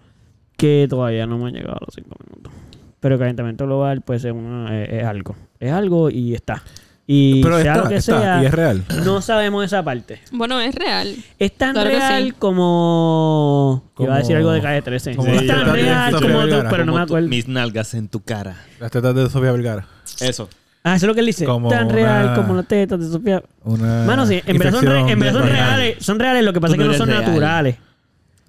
que 0.56 0.86
todavía 0.90 1.26
no 1.26 1.38
me 1.40 1.48
han 1.48 1.54
llegado 1.54 1.78
a 1.78 1.84
los 1.86 1.96
cinco 1.96 2.16
minutos. 2.28 2.54
Pero 3.00 3.16
el 3.16 3.20
calentamiento 3.20 3.66
global, 3.66 4.02
pues, 4.02 4.24
es, 4.26 4.32
una- 4.34 4.84
es- 4.84 4.90
es 4.92 5.04
algo. 5.04 5.36
Es 5.60 5.72
algo 5.72 6.10
y 6.10 6.36
está. 6.36 6.62
Y 7.08 7.42
Pero 7.42 7.60
sea 7.60 7.72
está, 7.74 7.84
lo 7.84 7.90
que 7.90 7.96
está, 7.96 8.22
sea, 8.22 8.44
y 8.44 8.46
es 8.46 8.54
real. 8.54 8.84
no 9.04 9.20
sabemos 9.22 9.66
esa 9.66 9.82
parte. 9.84 10.20
Bueno, 10.32 10.60
es 10.60 10.76
real. 10.76 11.16
Es 11.40 11.54
tan 11.58 11.74
Claro 11.74 11.90
real 11.90 12.26
sí. 12.26 12.32
como... 12.38 13.84
Iba 13.98 14.04
a 14.04 14.08
Como- 14.08 14.18
decir 14.20 14.36
algo 14.36 14.52
de 14.52 14.62
calle 14.62 14.82
13. 14.84 15.16
como 15.16 15.32
es 15.32 15.48
tan 15.48 15.74
real 15.74 16.14
como 16.14 16.42
tú, 16.48 16.56
pero 16.70 16.86
no 16.86 16.92
me 16.92 16.92
Como 16.92 16.98
acuerdo. 17.00 17.28
Mis 17.30 17.48
nalgas 17.48 17.96
en 17.96 18.10
tu 18.10 18.20
cara. 18.20 18.58
Las 18.80 18.92
tetas 18.92 19.16
de 19.16 19.28
Sofía 19.30 19.52
Vergara. 19.54 19.88
Eso. 20.20 20.50
Ah, 20.84 20.96
eso 20.96 21.06
es 21.06 21.08
lo 21.08 21.14
que 21.14 21.20
él 21.20 21.26
dice. 21.26 21.46
Como 21.46 21.70
tan 21.70 21.90
real 21.90 22.34
como 22.36 22.54
las 22.56 22.68
tetas 22.68 23.00
de 23.00 23.08
Sofía. 23.08 23.44
Una 23.64 24.06
Mano, 24.06 24.26
sí, 24.26 24.42
en 24.46 24.58
verdad 24.58 24.80
son, 24.80 24.86
re- 24.86 25.00
infección 25.02 25.10
en 25.10 25.20
verdad 25.20 25.40
son 25.42 25.50
reales. 25.50 25.96
Son 26.00 26.20
reales, 26.20 26.44
lo 26.46 26.54
que 26.54 26.62
pasa 26.62 26.74
es 26.74 26.78
Tú 26.78 26.82
que 26.84 26.86
no 26.88 26.92
no 26.94 26.98
son 26.98 27.08
real. 27.10 27.22
naturales. 27.26 27.76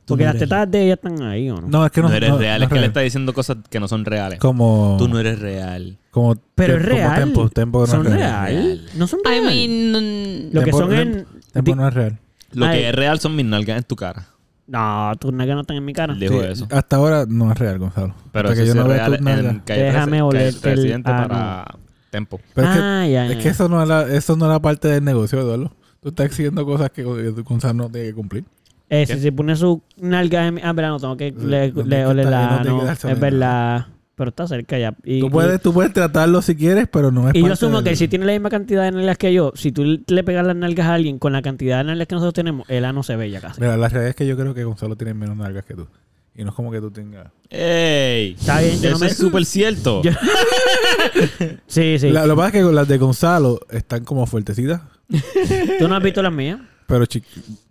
Porque 0.06 0.24
no 0.24 0.28
las 0.28 0.36
eres 0.36 0.48
tetas 0.48 0.70
de 0.70 0.82
ella 0.84 0.94
están 0.94 1.22
ahí, 1.22 1.50
¿o 1.50 1.60
no? 1.60 1.68
No, 1.68 1.86
es 1.86 1.92
que 1.92 2.00
no, 2.02 2.08
no 2.08 2.14
eres 2.14 2.30
no- 2.30 2.38
real. 2.38 2.58
no 2.60 2.66
es 2.66 2.72
que 2.72 2.80
le 2.80 2.86
está 2.86 3.00
diciendo 3.00 3.32
cosas 3.32 3.58
que 3.68 3.78
no 3.78 3.86
son 3.88 4.04
reales. 4.04 4.38
Como... 4.40 4.96
Tú 4.98 5.06
no 5.08 5.18
eres 5.20 5.38
real. 5.38 5.98
Como 6.10 6.34
Pero 6.56 6.76
es 6.78 6.82
como 6.84 6.94
real. 6.96 7.14
Tempo, 7.16 7.48
tempo 7.50 7.80
no 7.80 7.86
son 7.86 8.06
es 8.06 8.12
real. 8.14 8.46
real. 8.46 8.80
No 8.96 9.06
son 9.06 9.20
I 9.24 9.28
real. 9.28 9.44
mean, 9.44 10.50
Lo 10.52 10.60
que 10.60 10.64
Tempo- 10.72 10.78
son 10.78 10.92
en... 10.94 11.26
Tempo 11.52 11.74
no 11.76 11.86
es 11.88 11.94
real. 11.94 12.18
Lo 12.52 12.66
Ay. 12.66 12.78
que 12.80 12.88
es 12.88 12.94
real 12.96 13.20
son 13.20 13.36
mis 13.36 13.46
nalgas 13.46 13.76
en 13.78 13.84
tu 13.84 13.94
cara. 13.94 14.26
No, 14.66 15.12
tus 15.20 15.32
nalgas 15.32 15.54
no 15.54 15.60
están 15.62 15.76
en 15.76 15.84
mi 15.84 15.92
cara. 15.92 16.14
Dijo 16.14 16.40
Sí, 16.40 16.46
eso. 16.48 16.66
Hasta 16.70 16.96
ahora 16.96 17.24
no 17.28 17.52
es 17.52 17.58
real, 17.58 17.78
Gonzalo. 17.78 18.14
Pero 18.32 18.48
Hasta 18.48 18.62
eso 18.62 18.72
sí 18.72 18.78
es 18.78 18.84
vea 18.84 18.94
real 18.96 19.12
tus 19.12 19.20
nalgas. 19.20 19.52
en 19.52 19.60
calle 19.60 19.82
Déjame 19.82 20.10
13, 20.10 20.22
olerte 20.22 20.44
calle 20.60 20.72
el 20.72 20.74
Presidente 20.80 21.10
ano. 21.10 21.28
para 21.28 21.64
Tempo. 22.10 22.40
Pero 22.54 22.68
es 22.68 22.74
que, 22.74 22.82
ah, 22.82 23.06
ya, 23.06 23.26
es 23.26 23.36
ya. 23.36 23.42
que 23.42 23.48
eso 23.48 23.68
no 23.68 23.82
era, 23.82 24.12
eso 24.12 24.36
no 24.36 24.46
era 24.46 24.60
parte 24.60 24.88
del 24.88 25.04
negocio, 25.04 25.40
Eduardo. 25.40 25.72
Tú 26.00 26.08
estás 26.08 26.26
exigiendo 26.26 26.64
cosas 26.64 26.90
que 26.90 27.04
Gonzalo 27.04 27.74
no 27.74 27.90
tiene 27.90 28.08
que 28.08 28.14
cumplir. 28.14 28.44
Eh, 28.88 29.06
si 29.06 29.20
se 29.20 29.30
pone 29.30 29.54
su 29.54 29.80
nalga 29.98 30.48
en 30.48 30.54
mi... 30.54 30.60
Ah, 30.64 30.72
verdad, 30.72 30.90
no 30.90 30.98
tengo 30.98 31.16
que 31.16 31.30
le, 31.30 31.70
no 31.70 32.12
le 32.12 32.24
la... 32.24 32.62
no 32.64 32.90
es 32.90 33.20
verdad. 33.20 33.86
Pero 34.16 34.30
está 34.30 34.46
cerca 34.46 34.76
ya. 34.76 34.94
Y, 35.04 35.20
Tú 35.20 35.30
puedes, 35.30 35.62
tú 35.62 35.72
puedes 35.72 35.94
tratarlo 35.94 36.42
si 36.42 36.54
quieres, 36.54 36.88
pero 36.92 37.10
no 37.10 37.28
es 37.28 37.34
Y, 37.34 37.38
y 37.38 37.42
yo 37.42 37.52
asumo 37.52 37.82
que 37.82 37.96
si 37.96 38.06
tiene 38.08 38.26
la 38.26 38.32
misma 38.32 38.50
cantidad 38.50 38.82
de 38.82 38.90
nalgas 38.90 39.16
que 39.16 39.32
yo, 39.32 39.52
si 39.54 39.72
tú 39.72 39.84
le 39.84 40.24
pegas 40.24 40.44
las 40.44 40.56
nalgas 40.56 40.88
a 40.88 40.94
alguien 40.94 41.18
con 41.18 41.32
la 41.32 41.40
cantidad 41.40 41.78
de 41.78 41.84
nalgas 41.84 42.06
que 42.06 42.16
nosotros 42.16 42.34
tenemos, 42.34 42.68
el 42.68 42.84
ano 42.84 43.02
se 43.02 43.16
ve 43.16 43.30
ya 43.30 43.40
casi. 43.40 43.60
Mira, 43.60 43.78
la 43.78 43.88
realidad 43.88 44.10
es 44.10 44.16
que 44.16 44.26
yo 44.26 44.36
creo 44.36 44.52
que 44.52 44.64
Gonzalo 44.64 44.96
tiene 44.96 45.14
menos 45.14 45.36
nalgas 45.36 45.64
que 45.64 45.74
tú. 45.74 45.86
Y 46.36 46.42
no 46.44 46.50
es 46.50 46.54
como 46.56 46.70
que 46.70 46.80
tú 46.80 46.90
tengas... 46.90 47.28
¡Ey! 47.50 48.36
Está 48.38 48.60
bien, 48.60 48.80
yo 48.80 48.88
Eso 48.90 48.92
no 48.92 48.98
me- 49.00 49.06
es 49.06 49.16
súper 49.16 49.44
cierto. 49.44 50.02
Yo- 50.04 50.12
Sí, 51.66 51.98
sí. 51.98 52.10
La- 52.10 52.26
lo 52.26 52.34
que 52.34 52.38
pasa 52.38 52.58
es 52.58 52.64
que 52.66 52.72
las 52.72 52.88
de 52.88 52.98
Gonzalo 52.98 53.60
están 53.70 54.04
como 54.04 54.26
fuertecitas, 54.26 54.80
Tú 55.78 55.88
no 55.88 55.96
has 55.96 56.02
visto 56.02 56.22
las 56.22 56.32
mías. 56.32 56.60
Pero 56.90 57.06
chi- 57.06 57.22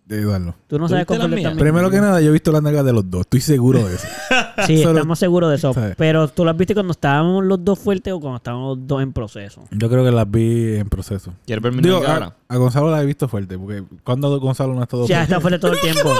de 0.05 0.21
Eduardo. 0.21 0.55
Tú 0.67 0.79
no 0.79 0.85
¿Tú 0.87 0.89
sabes 0.93 1.05
cómo 1.05 1.23
están 1.35 1.55
Primero 1.55 1.91
que 1.91 1.99
nada, 2.01 2.19
yo 2.19 2.29
he 2.29 2.31
visto 2.31 2.51
las 2.51 2.63
nalgas 2.63 2.83
de 2.83 2.93
los 2.93 3.07
dos. 3.11 3.21
Estoy 3.21 3.41
seguro 3.41 3.87
de 3.87 3.93
eso. 3.95 4.07
Sí, 4.67 4.81
Solo- 4.83 4.97
estamos 4.99 5.17
seguros 5.19 5.49
de 5.51 5.55
eso. 5.55 5.73
¿sabes? 5.73 5.95
Pero 5.97 6.27
tú 6.27 6.43
las 6.43 6.57
viste 6.57 6.73
cuando 6.73 6.91
estábamos 6.91 7.45
los 7.45 7.63
dos 7.63 7.79
fuertes 7.79 8.11
o 8.11 8.19
cuando 8.19 8.37
estábamos 8.37 8.77
los 8.77 8.87
dos 8.87 9.01
en 9.03 9.13
proceso. 9.13 9.65
Yo 9.71 9.87
creo 9.89 10.03
que 10.03 10.11
las 10.11 10.29
vi 10.29 10.75
en 10.77 10.89
proceso. 10.89 11.33
¿Quieres 11.45 11.63
ver 11.63 11.71
mi 11.71 11.81
Digo, 11.81 12.03
a, 12.05 12.13
ahora? 12.13 12.35
a 12.47 12.57
Gonzalo 12.57 12.91
la 12.91 13.01
he 13.01 13.05
visto 13.05 13.27
fuerte, 13.29 13.57
porque 13.57 13.83
cuando 14.03 14.37
Gonzalo 14.39 14.73
no 14.73 14.81
ha 14.81 14.83
estado 14.83 15.07
Ya 15.07 15.23
está 15.23 15.39
fuerte 15.39 15.59
todo 15.59 15.71
el 15.73 15.79
tiempo. 15.81 16.13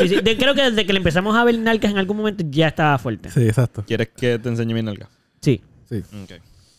Sí, 0.00 0.08
sí. 0.08 0.20
De- 0.20 0.36
creo 0.36 0.54
que 0.54 0.62
desde 0.70 0.84
que 0.84 0.92
le 0.92 0.98
empezamos 0.98 1.34
a 1.36 1.44
ver 1.44 1.58
nalgas 1.58 1.90
en 1.92 1.98
algún 1.98 2.16
momento 2.18 2.44
ya 2.50 2.68
estaba 2.68 2.98
fuerte. 2.98 3.30
Sí, 3.30 3.42
exacto. 3.46 3.84
¿Quieres 3.86 4.08
que 4.14 4.38
te 4.38 4.48
enseñe 4.50 4.74
mi 4.74 4.82
nalga? 4.82 5.08
Sí. 5.40 5.62
Sí. 5.88 6.02
Ok. 6.24 6.32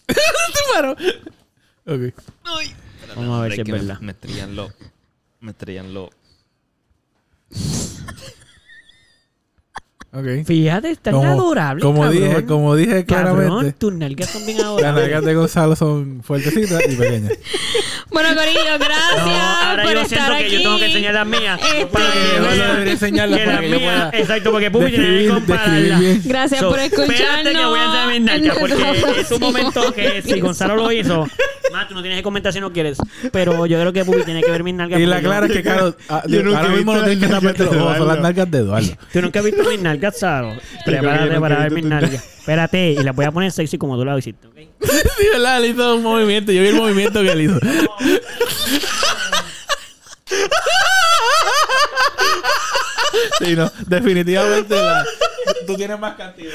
Ok. 1.85 2.13
Vamos 3.15 3.39
a 3.39 3.41
ver 3.43 3.53
si 3.53 3.61
es 3.61 3.65
que 3.65 3.71
me- 3.71 3.79
verdad. 3.79 3.99
Me 4.01 4.11
estrellan 4.11 4.55
los... 4.55 4.71
Me 5.41 5.51
estrellan 5.51 5.93
los... 5.93 6.09
Ok. 10.11 10.25
Fíjate, 10.43 10.89
están 10.89 11.13
Como- 11.13 11.27
adorables. 11.31 11.83
Como 11.85 12.01
cabrón. 12.01 12.19
dije, 12.23 12.45
como 12.45 12.75
dije 12.75 13.05
Cabrón, 13.05 13.35
claramente, 13.45 13.73
tus 13.77 13.93
nalgas 13.93 14.27
son 14.31 14.43
bien 14.43 14.57
las 14.57 14.65
adorables. 14.65 15.03
nalgas 15.03 15.23
de 15.25 15.35
Gonzalo 15.35 15.75
son 15.75 16.23
fuertecitas 16.23 16.81
y 16.89 16.95
pequeñas. 16.95 17.33
bueno, 18.09 18.29
Corillo, 18.29 18.79
gracias 18.79 19.17
No, 19.27 19.31
ahora 19.35 19.83
por 19.83 19.93
yo 19.93 19.99
estar 20.01 20.07
siento 20.17 20.31
que 20.39 20.45
aquí. 20.45 20.55
yo 20.55 20.61
tengo 20.63 20.77
que 20.79 20.85
enseñar 20.87 21.13
las 21.13 21.27
mías. 21.27 21.61
Este- 21.61 21.85
para 21.85 22.11
que 22.11 22.39
vean 22.39 22.57
debería 22.71 22.93
enseñarlas 22.93 23.39
que 23.39 23.45
para 23.45 23.53
las 23.53 23.61
que 23.61 23.69
yo 23.69 23.77
mías- 23.79 24.09
pueda 24.09 24.19
Exacto, 24.23 24.51
porque 24.51 24.71
Pupi 24.71 24.85
tiene 24.89 25.27
que. 25.45 26.21
Gracias 26.27 26.59
So, 26.59 26.69
por 26.71 26.79
escucharnos. 26.79 27.19
Espérate 27.19 27.51
que 27.53 27.65
voy 27.65 27.79
a 27.79 27.83
enseñar 27.85 28.07
mis 28.09 28.21
nalgas, 28.21 28.57
porque 28.57 29.19
es 29.21 29.31
un 29.31 29.39
momento 29.41 29.93
que 29.93 30.21
si 30.23 30.39
Gonzalo 30.39 30.75
lo 30.75 30.91
hizo, 30.91 31.27
más 31.71 31.87
tú 31.87 31.93
no 31.93 32.01
tienes 32.01 32.19
que 32.19 32.23
comentar 32.23 32.51
si 32.53 32.59
no 32.59 32.71
quieres. 32.71 32.97
Pero 33.31 33.65
yo 33.65 33.79
creo 33.79 33.93
que 33.93 34.05
Pupi 34.05 34.23
tiene 34.23 34.41
que 34.41 34.51
ver 34.51 34.63
mis 34.63 34.73
nalgas. 34.73 34.99
Y 34.99 35.05
la 35.05 35.21
clara 35.21 35.45
es 35.47 35.51
que, 35.53 35.61
claro, 35.63 35.95
ah, 36.09 36.23
Yo 36.27 36.43
nunca 36.43 36.59
ahora 36.59 36.73
mismo 36.75 36.93
no 36.93 37.03
tienes 37.03 37.19
que 37.19 37.27
taparte 37.27 37.63
los 37.65 37.71
nalgas 37.73 37.77
de 37.77 37.77
ojos, 37.81 37.97
son 37.97 38.07
las 38.07 38.17
Eduardo. 38.17 38.21
nalgas 38.23 38.51
de 38.51 38.57
Eduardo. 38.57 38.87
Tú 39.13 39.21
nunca 39.21 39.39
has 39.39 39.45
visto 39.45 39.63
mis 39.69 39.81
nalgas, 39.81 40.19
Saro. 40.19 40.55
Prepárate 40.85 41.39
para 41.39 41.59
ver 41.59 41.71
mis 41.71 41.85
nalgas. 41.85 42.13
Espérate, 42.39 42.91
y 42.91 43.03
las 43.03 43.15
voy 43.15 43.25
a 43.25 43.31
poner 43.31 43.51
sexy 43.51 43.77
como 43.77 43.97
tú 43.97 44.05
la 44.05 44.17
hiciste, 44.17 44.47
¿ok? 44.47 44.55
Sí, 45.19 45.25
¿verdad? 45.33 45.57
Él 45.63 45.71
hizo 45.71 45.95
un 45.95 46.03
movimiento. 46.03 46.51
Yo 46.51 46.61
vi 46.61 46.69
el 46.69 46.75
movimiento 46.75 47.21
que 47.21 47.31
él 47.31 47.41
hizo. 47.41 47.59
Sí, 53.39 53.55
no. 53.55 53.71
Definitivamente 53.87 54.75
la- 54.75 55.05
tú 55.67 55.75
tienes 55.75 55.99
más 55.99 56.15
cantidad. 56.15 56.51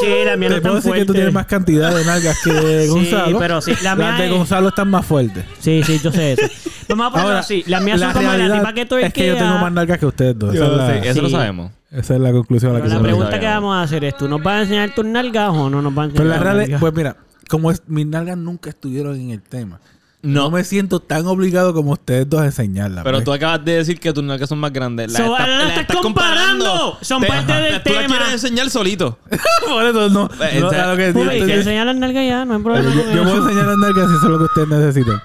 Sí, 0.00 0.06
las 0.24 0.38
mías 0.38 0.50
no 0.50 0.56
Te 0.56 0.62
puedo 0.62 0.78
están 0.78 0.92
decir 0.92 0.92
que 0.94 1.06
tú 1.06 1.12
tienes 1.14 1.32
más 1.32 1.46
cantidad 1.46 1.94
de 1.94 2.04
nalgas 2.04 2.38
que 2.42 2.82
Sí, 2.82 2.88
Gonzalo. 2.88 3.38
pero 3.38 3.60
sí, 3.60 3.72
la 3.82 3.96
mía 3.96 4.10
Las 4.10 4.18
de 4.18 4.26
es- 4.26 4.32
Gonzalo 4.32 4.68
están 4.68 4.90
más 4.90 5.06
fuertes. 5.06 5.44
Sí, 5.58 5.82
sí, 5.84 5.98
yo 6.02 6.12
sé 6.12 6.32
eso. 6.34 6.42
Vamos 6.88 7.06
a 7.06 7.10
ponerlo 7.10 7.28
Ahora, 7.30 7.40
así. 7.40 7.64
Las 7.66 7.82
mías 7.82 7.98
la 8.00 8.12
son 8.12 8.22
como 8.24 8.36
la 8.36 8.54
tipa 8.58 8.72
que 8.72 8.86
tú 8.86 8.96
es 8.96 9.12
que 9.12 9.26
yo 9.26 9.36
tengo 9.36 9.58
más 9.58 9.72
nalgas 9.72 9.98
que 9.98 10.06
ustedes 10.06 10.38
dos. 10.38 10.54
Esa, 10.54 10.64
Yo 10.66 10.72
es, 10.72 10.76
la, 10.78 10.96
eso 10.98 11.22
lo 11.22 11.28
Sí. 11.28 11.34
sabemos. 11.34 11.72
esa 11.90 12.14
es 12.14 12.20
la 12.20 12.32
conclusión 12.32 12.70
a 12.72 12.74
la 12.78 12.82
que 12.82 12.88
La 12.88 13.00
pregunta 13.00 13.26
sabemos. 13.26 13.40
que 13.40 13.46
vamos 13.54 13.76
a 13.76 13.82
hacer 13.82 14.04
es, 14.04 14.16
¿tú 14.16 14.28
nos 14.28 14.42
vas 14.42 14.54
a 14.58 14.62
enseñar 14.62 14.94
tus 14.94 15.04
nalgas 15.04 15.50
o 15.50 15.68
no 15.70 15.82
nos 15.82 15.94
vas 15.94 16.04
a 16.04 16.10
enseñar 16.10 16.28
Pero 16.38 16.44
la 16.44 16.52
realidad, 16.54 16.78
pues 16.80 16.92
mira, 16.94 17.16
como 17.48 17.70
es, 17.70 17.82
mis 17.86 18.06
nalgas 18.06 18.36
nunca 18.36 18.70
estuvieron 18.70 19.18
en 19.20 19.30
el 19.30 19.42
tema. 19.42 19.80
No, 20.22 20.44
No, 20.44 20.50
me 20.50 20.64
siento 20.64 20.98
tan 21.00 21.26
obligado 21.26 21.72
como 21.72 21.92
ustedes 21.92 22.28
dos 22.28 22.40
a 22.40 22.46
enseñarlas. 22.46 23.04
pero 23.04 23.18
pues. 23.18 23.24
tú 23.24 23.32
acabas 23.32 23.64
de 23.64 23.76
decir 23.76 24.00
que 24.00 24.12
tus 24.12 24.24
nalgas 24.24 24.48
son 24.48 24.58
más 24.58 24.72
grandes. 24.72 25.12
So, 25.12 25.22
ahora 25.36 25.64
las 25.64 25.78
estás 25.78 25.96
comparando. 25.98 26.98
Son 27.00 27.22
parte 27.22 27.52
del 27.52 27.82
Tú 27.82 27.92
la 27.92 28.00
tema. 28.02 28.06
quieres 28.16 28.32
enseñar 28.32 28.68
solito. 28.70 29.18
Por 29.68 29.84
eso 29.84 30.08
no. 30.10 30.28
Eh, 30.50 30.58
no, 30.60 30.66
o 30.66 30.70
sea, 30.70 30.84
a 30.84 30.86
lo 30.92 30.96
que- 30.96 31.12
Pupi, 31.12 31.38
yo- 31.38 31.46
te 31.46 31.54
enseñar 31.54 31.86
las 31.86 31.96
nalgas 31.96 32.26
ya, 32.26 32.44
no 32.44 32.56
hay 32.56 32.62
problema. 32.62 32.92
yo, 32.94 33.12
yo 33.14 33.22
puedo 33.22 33.36
enseñar 33.48 33.66
las 33.66 33.76
nalgas 33.76 34.08
si 34.10 34.16
eso 34.16 34.26
es 34.26 34.32
lo 34.32 34.38
que 34.38 34.44
ustedes 34.44 34.68
necesitan. 34.68 35.22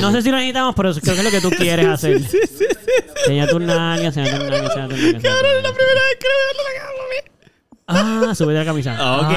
No 0.00 0.12
sé 0.12 0.22
si 0.22 0.30
lo 0.30 0.36
necesitamos, 0.36 0.74
pero 0.76 0.92
creo 0.94 1.14
que 1.14 1.20
es 1.20 1.24
lo 1.24 1.30
que 1.30 1.40
tú 1.40 1.50
quieres 1.56 1.86
hacer. 1.86 2.20
Enseña 3.20 3.46
tus 3.48 3.60
nalgas, 3.60 4.16
enseña 4.16 4.38
tus 4.38 4.48
nalgas, 4.48 4.62
enseña 4.76 4.88
tus 4.88 4.98
nalgas. 4.98 5.22
Cabrón, 5.22 5.52
es 5.56 5.62
la 5.62 5.72
primera 5.72 6.00
vez 6.06 6.16
que 6.20 6.28
veo 6.28 6.52
la 6.56 6.62
nalga 6.62 7.35
Ah, 7.88 8.32
sube 8.34 8.52
la 8.54 8.64
camisa. 8.64 8.92
Ok, 9.20 9.32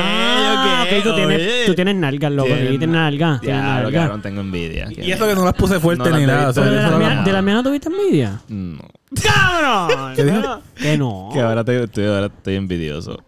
Ah, 0.62 0.84
ok, 0.86 1.04
Tú 1.04 1.14
tienes, 1.16 1.38
oye. 1.38 1.64
tú 1.68 1.76
tienes 1.76 1.96
nalgas, 1.96 2.32
loco. 2.32 2.50
Sí, 2.50 2.68
tienes 2.70 2.90
nalgas. 2.90 3.42
Tienes 3.42 3.62
Ya, 3.62 3.68
nalgas. 3.68 3.94
cabrón, 3.94 4.22
tengo 4.22 4.42
envidia. 4.42 4.88
Y 4.98 5.12
eso 5.12 5.28
que 5.28 5.36
no 5.36 5.46
las 5.46 5.54
puse 5.54 5.80
fuerte 5.80 6.10
No 6.10 6.18
ni 6.18 6.26
nada. 6.26 6.50
o 6.50 6.54
sea, 6.54 6.64
Pero 6.64 6.76
de 6.76 7.24
de 7.24 7.32
las 7.34 7.44
mías 7.44 7.56
no 7.58 7.64
tuviste 7.64 7.90
envidia. 7.90 8.42
No. 8.48 8.80
¡Cabrón! 9.24 10.14
¿Qué 10.16 10.24
dijo? 10.24 10.60
Que 10.76 10.98
no. 10.98 11.30
Que 11.34 11.42
ahora, 11.42 11.64
te, 11.64 11.84
estoy, 11.84 12.06
ahora 12.06 12.28
estoy 12.28 12.56
envidioso. 12.56 13.20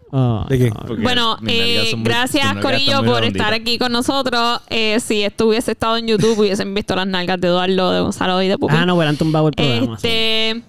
¿De 0.48 0.58
qué? 0.58 0.70
Porque 0.86 1.02
Bueno, 1.02 1.36
eh, 1.46 1.90
muy- 1.94 2.04
gracias 2.04 2.54
Corillo 2.56 3.04
por 3.04 3.24
estar 3.24 3.52
aquí 3.52 3.78
con 3.78 3.92
nosotros. 3.92 4.60
Eh, 4.70 4.98
si 5.00 5.22
esto 5.22 5.46
hubiese 5.48 5.72
estado 5.72 5.96
en 5.98 6.06
YouTube, 6.08 6.38
hubiesen 6.38 6.72
visto 6.74 6.94
las 6.96 7.06
nalgas 7.06 7.40
de 7.40 7.48
Eduardo, 7.48 7.92
de 7.92 8.00
Gonzalo 8.00 8.40
y 8.42 8.48
de 8.48 8.58
Pupi. 8.58 8.74
Ah, 8.76 8.86
no, 8.86 8.94
hubieran 8.96 9.16
tumbado 9.16 9.48
el 9.48 9.54
programa. 9.54 9.96
Este, 9.96 10.50
así 10.50 10.62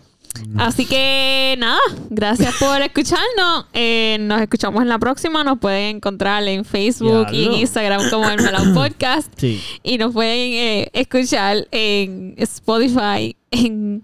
que 0.87 1.55
nada, 1.57 1.79
gracias 2.09 2.55
por 2.59 2.81
escucharnos. 2.81 3.65
Eh, 3.73 4.17
nos 4.21 4.41
escuchamos 4.41 4.81
en 4.81 4.89
la 4.89 4.99
próxima. 4.99 5.43
Nos 5.43 5.59
pueden 5.59 5.97
encontrar 5.97 6.47
en 6.47 6.65
Facebook 6.65 7.27
y 7.31 7.45
en. 7.45 7.53
Instagram 7.53 8.09
como 8.09 8.29
el 8.29 8.41
Melao 8.41 8.65
Podcast. 8.73 9.31
Sí. 9.37 9.61
Y 9.83 9.97
nos 9.97 10.13
pueden 10.13 10.53
eh, 10.53 10.89
escuchar 10.93 11.67
en 11.71 12.35
Spotify, 12.37 13.35
en 13.51 14.03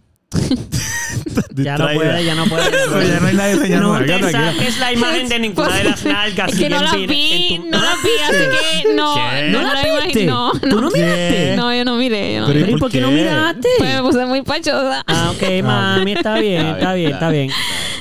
Ya 1.56 1.78
no 1.78 1.88
puede, 1.94 2.24
ya 2.26 2.36
no 2.36 2.46
puede. 2.46 2.70
Pero 2.70 3.02
ya 3.02 3.20
no 3.20 3.28
hay 3.28 3.36
nadie 3.36 3.52
enseñando 3.54 3.88
No 3.88 3.94
nalgas, 4.00 4.22
te 4.22 4.32
tranquila. 4.32 4.54
saques 4.54 4.80
la 4.80 4.94
imagen 4.94 5.30
de 5.30 5.40
ninguna 5.40 5.76
de 5.78 5.84
las 5.84 6.06
nalgas. 6.06 6.54
Es 6.54 6.60
que 6.60 6.70
no 6.70 6.82
las 6.82 6.96
vi, 6.96 7.62
no 7.70 7.80
las 7.82 7.96
vi, 8.04 8.10
así 8.28 8.84
que 8.84 8.94
no, 8.94 9.16
no 9.16 9.52
¿No 9.52 9.58
me 9.60 9.64
las 9.64 9.74
la 9.74 10.04
viste? 10.06 10.26
No, 10.26 10.52
¿Tú 10.54 10.82
no 10.82 10.92
miraste? 10.92 11.54
no, 11.58 11.76
yo 11.76 11.86
no 11.86 11.96
miré. 11.96 12.36
Yo 12.36 12.42
no 12.42 12.48
Pero 12.48 12.60
¿y 12.60 12.64
miré. 12.64 12.76
¿Y 12.76 12.78
por 12.80 12.92
qué 12.92 13.02
no 13.02 13.12
miraste? 13.12 13.68
Pues 13.78 13.94
me 13.96 14.02
puse 14.02 14.26
muy 14.26 14.42
pachosa. 14.44 15.04
Ah, 15.08 15.32
ok, 15.36 15.64
mami, 15.64 16.14
está 16.14 16.40
bien, 16.40 16.66
está 16.68 16.94
bien, 16.94 17.12
está 17.12 17.30
bien. 17.30 17.50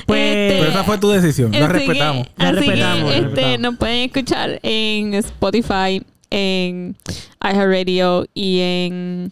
Pues, 0.05 0.19
Este- 0.21 0.55
Pero 0.59 0.69
esa 0.71 0.83
fue 0.83 0.97
tu 0.97 1.09
decisión. 1.09 1.51
La 1.51 1.67
respetamos. 1.67 2.27
La 2.37 2.49
así 2.49 2.57
respetamos, 2.59 3.13
este, 3.15 3.57
nos 3.57 3.75
pueden 3.77 4.05
escuchar 4.05 4.59
en 4.63 5.13
Spotify, 5.15 6.01
en 6.29 6.95
iHeartRadio 7.43 8.25
y 8.33 8.59
en 8.61 9.31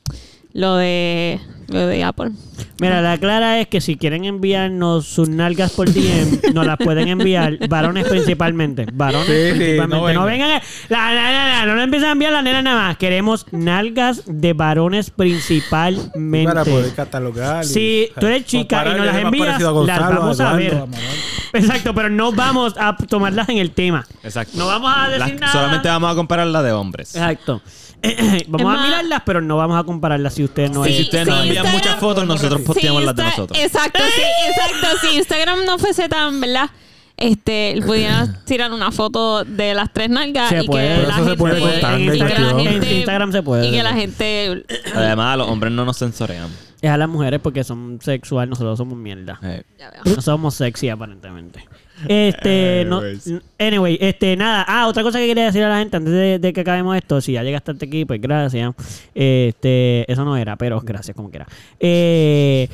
lo 0.57 0.75
de 0.75 1.39
lo 1.67 1.85
de 1.85 2.01
Apple. 2.03 2.31
mira, 2.79 3.01
la 3.01 3.17
clara 3.17 3.59
es 3.59 3.67
que 3.67 3.81
si 3.81 3.97
quieren 3.97 4.23
enviarnos 4.23 5.05
sus 5.05 5.27
nalgas 5.27 5.71
por 5.73 5.91
DM, 5.91 6.53
nos 6.53 6.65
las 6.65 6.77
pueden 6.77 7.09
enviar, 7.09 7.57
varones 7.67 8.07
principalmente. 8.07 8.87
Varones 8.93 9.27
Sí, 9.27 9.33
sí, 9.33 9.57
principalmente. 9.57 10.13
no 10.13 10.19
no 10.21 10.25
vengan. 10.25 10.47
vengan. 10.49 10.61
La, 10.87 11.13
la, 11.13 11.29
la, 11.31 11.47
la, 11.49 11.65
no 11.65 11.75
nos 11.75 11.83
empiezan 11.83 12.07
a 12.09 12.11
enviar 12.13 12.31
las 12.31 12.43
nenas 12.45 12.63
nada 12.63 12.81
más. 12.87 12.97
Queremos 12.97 13.45
nalgas 13.51 14.23
de 14.27 14.53
varones 14.53 15.09
principalmente. 15.09 16.45
Para 16.53 16.63
poder 16.65 16.93
catalogar. 16.93 17.65
y- 17.65 17.67
Si 17.67 18.09
tú 18.19 18.25
eres 18.27 18.45
chica 18.45 18.83
y 18.85 18.89
nos 18.97 19.05
las 19.05 19.15
más 19.15 19.23
envías, 19.25 19.45
parecido 19.47 19.69
a 19.69 19.71
las 19.85 19.99
Gonzalo, 19.99 20.19
vamos 20.21 20.39
a 20.39 20.53
ver. 20.53 20.83
Exacto, 21.53 21.93
pero 21.93 22.09
no 22.09 22.31
vamos 22.31 22.75
a 22.79 22.95
tomarlas 22.95 23.49
en 23.49 23.57
el 23.57 23.71
tema. 23.71 24.05
Exacto. 24.23 24.57
No 24.57 24.67
vamos 24.67 24.91
a 24.95 25.09
decir 25.09 25.19
Las- 25.33 25.39
nada. 25.41 25.51
Solamente 25.51 25.87
vamos 25.89 26.11
a 26.11 26.15
comparar 26.15 26.47
la 26.47 26.63
de 26.63 26.71
hombres. 26.71 27.13
Exacto. 27.15 27.61
Vamos 28.47 28.75
a 28.77 28.83
mirarlas, 28.83 29.21
pero 29.25 29.41
no 29.41 29.57
vamos 29.57 29.79
a 29.79 29.83
compararlas 29.83 30.33
si 30.33 30.43
ustedes 30.43 30.71
no 30.71 30.85
Y 30.85 30.89
es- 30.89 30.95
si 30.97 31.01
ustedes 31.03 31.27
nos 31.27 31.41
sí, 31.41 31.47
envían 31.47 31.65
Instagram- 31.65 31.73
muchas 31.77 31.95
fotos, 31.97 32.25
nosotros 32.27 32.61
posteamos 32.61 33.03
las 33.03 33.15
de 33.15 33.23
nosotros. 33.23 33.59
Exacto, 33.59 33.99
sí, 34.15 34.21
exacto. 34.49 34.87
Si 35.01 35.17
Instagram 35.17 35.65
no 35.65 35.77
fuese 35.79 36.07
tan, 36.09 36.39
¿verdad? 36.39 36.69
Este, 37.17 37.79
pudieran 37.83 38.37
tirar 38.45 38.71
una 38.71 38.91
foto 38.91 39.43
de 39.43 39.73
las 39.73 39.91
tres 39.91 40.09
nalgas 40.09 40.49
Se 40.49 40.63
y 40.63 40.67
puede. 40.67 40.87
que 41.01 41.07
la 41.07 41.13
eso 41.15 41.17
se 41.17 41.23
gente, 41.23 41.37
puede 41.37 41.57
y 41.57 41.61
cortar, 41.63 41.97
que 41.97 42.05
la 42.17 42.25
gente- 42.27 42.89
En 42.91 42.97
Instagram 42.97 43.31
se 43.31 43.41
puede. 43.43 43.67
Y 43.67 43.71
que 43.71 43.83
la 43.83 43.93
gente 43.93 44.63
Además, 44.93 45.37
los 45.37 45.47
hombres 45.49 45.73
no 45.73 45.83
nos 45.83 45.97
censorean. 45.97 46.47
Es 46.79 46.91
a 46.91 46.97
las 46.97 47.09
mujeres 47.09 47.39
porque 47.41 47.63
son 47.63 47.97
sexual, 48.03 48.47
nosotros 48.51 48.77
somos 48.77 48.95
mierda. 48.99 49.39
Eh, 49.41 49.63
Ya 49.79 49.89
veo. 49.89 50.15
No 50.15 50.21
somos 50.21 50.53
sexy 50.53 50.89
aparentemente. 50.89 51.65
Este, 52.07 52.85
no, 52.85 53.01
anyway, 53.57 53.97
este, 53.99 54.35
nada. 54.35 54.65
Ah, 54.67 54.87
otra 54.87 55.03
cosa 55.03 55.19
que 55.19 55.27
quería 55.27 55.45
decir 55.45 55.63
a 55.63 55.69
la 55.69 55.79
gente 55.79 55.97
antes 55.97 56.13
de, 56.13 56.39
de 56.39 56.53
que 56.53 56.61
acabemos 56.61 56.95
esto, 56.95 57.21
si 57.21 57.33
ya 57.33 57.43
llegaste 57.43 57.71
hasta 57.71 57.85
aquí, 57.85 58.05
pues 58.05 58.21
gracias. 58.21 58.73
Este, 59.15 60.11
eso 60.11 60.23
no 60.23 60.37
era, 60.37 60.55
pero 60.55 60.79
gracias 60.81 61.15
como 61.15 61.29
quiera. 61.29 61.47
Eh, 61.79 62.69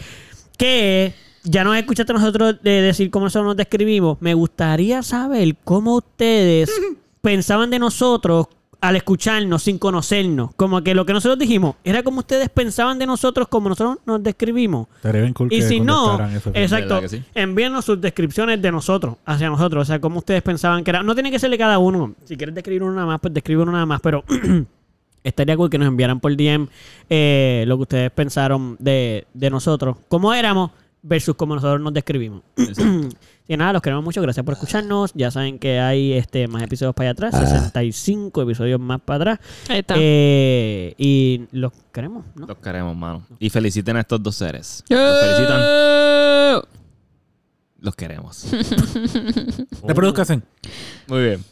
que 0.57 1.13
ya 1.43 1.63
nos 1.63 1.77
escuchaste 1.77 2.13
nosotros 2.13 2.61
de 2.61 2.81
decir 2.81 3.09
cómo 3.09 3.25
nosotros 3.25 3.47
nos 3.47 3.57
describimos. 3.57 4.21
Me 4.21 4.33
gustaría 4.33 5.01
saber 5.03 5.55
cómo 5.63 5.95
ustedes 5.95 6.69
pensaban 7.21 7.69
de 7.69 7.79
nosotros 7.79 8.47
al 8.83 8.97
escucharnos 8.97 9.63
sin 9.63 9.79
conocernos. 9.79 10.53
Como 10.55 10.83
que 10.83 10.93
lo 10.93 11.05
que 11.05 11.13
nosotros 11.13 11.39
dijimos 11.39 11.75
era 11.85 12.03
como 12.03 12.19
ustedes 12.19 12.49
pensaban 12.49 12.99
de 12.99 13.05
nosotros 13.05 13.47
como 13.47 13.69
nosotros 13.69 13.99
nos 14.05 14.21
describimos. 14.21 14.89
Cool 15.33 15.47
Y 15.53 15.61
si 15.61 15.79
no, 15.79 16.19
exacto, 16.53 16.95
¿Verdad 16.95 16.99
que 16.99 17.07
sí? 17.07 17.23
envíennos 17.33 17.85
sus 17.85 18.01
descripciones 18.01 18.61
de 18.61 18.73
nosotros, 18.73 19.15
hacia 19.25 19.49
nosotros. 19.49 19.83
O 19.83 19.85
sea, 19.85 20.01
cómo 20.01 20.19
ustedes 20.19 20.41
pensaban 20.41 20.83
que 20.83 20.91
era. 20.91 21.01
No 21.01 21.13
tiene 21.13 21.31
que 21.31 21.39
ser 21.39 21.49
de 21.49 21.57
cada 21.57 21.79
uno. 21.79 22.13
Si 22.25 22.35
quieres 22.35 22.53
describir 22.53 22.83
uno 22.83 22.91
nada 22.91 23.07
más, 23.07 23.21
pues 23.21 23.33
describe 23.33 23.63
uno 23.63 23.71
nada 23.71 23.85
más. 23.85 24.01
Pero 24.01 24.25
estaría 25.23 25.55
cool 25.55 25.69
que 25.69 25.77
nos 25.77 25.87
enviaran 25.87 26.19
por 26.19 26.35
DM 26.35 26.67
eh, 27.09 27.63
lo 27.65 27.77
que 27.77 27.81
ustedes 27.83 28.11
pensaron 28.11 28.75
de, 28.79 29.27
de 29.33 29.49
nosotros, 29.49 29.95
cómo 30.09 30.33
éramos 30.33 30.71
versus 31.03 31.35
cómo 31.35 31.55
nosotros 31.55 31.79
nos 31.79 31.93
describimos. 31.93 32.41
y 33.47 33.57
nada, 33.57 33.73
los 33.73 33.81
queremos 33.81 34.03
mucho. 34.03 34.21
Gracias 34.21 34.45
por 34.45 34.53
escucharnos. 34.53 35.11
Ya 35.15 35.29
saben 35.29 35.59
que 35.59 35.79
hay 35.79 36.13
este 36.13 36.47
más 36.47 36.63
episodios 36.63 36.95
para 36.95 37.09
allá 37.09 37.27
atrás, 37.27 37.49
65 37.49 38.41
episodios 38.41 38.79
más 38.79 39.01
para 39.01 39.33
atrás. 39.33 39.39
Ahí 39.69 39.79
está. 39.79 39.95
Eh, 39.97 40.95
y 40.97 41.45
los 41.51 41.73
queremos, 41.91 42.25
¿no? 42.35 42.47
los 42.47 42.57
queremos, 42.57 42.95
mano. 42.95 43.25
Y 43.39 43.49
feliciten 43.49 43.97
a 43.97 44.01
estos 44.01 44.23
dos 44.23 44.35
seres. 44.35 44.83
Los 44.87 45.19
felicitan, 45.21 45.61
los 47.79 47.95
queremos. 47.95 48.45
Reproduzcasen. 49.87 50.43
Muy 51.07 51.23
bien. 51.23 51.43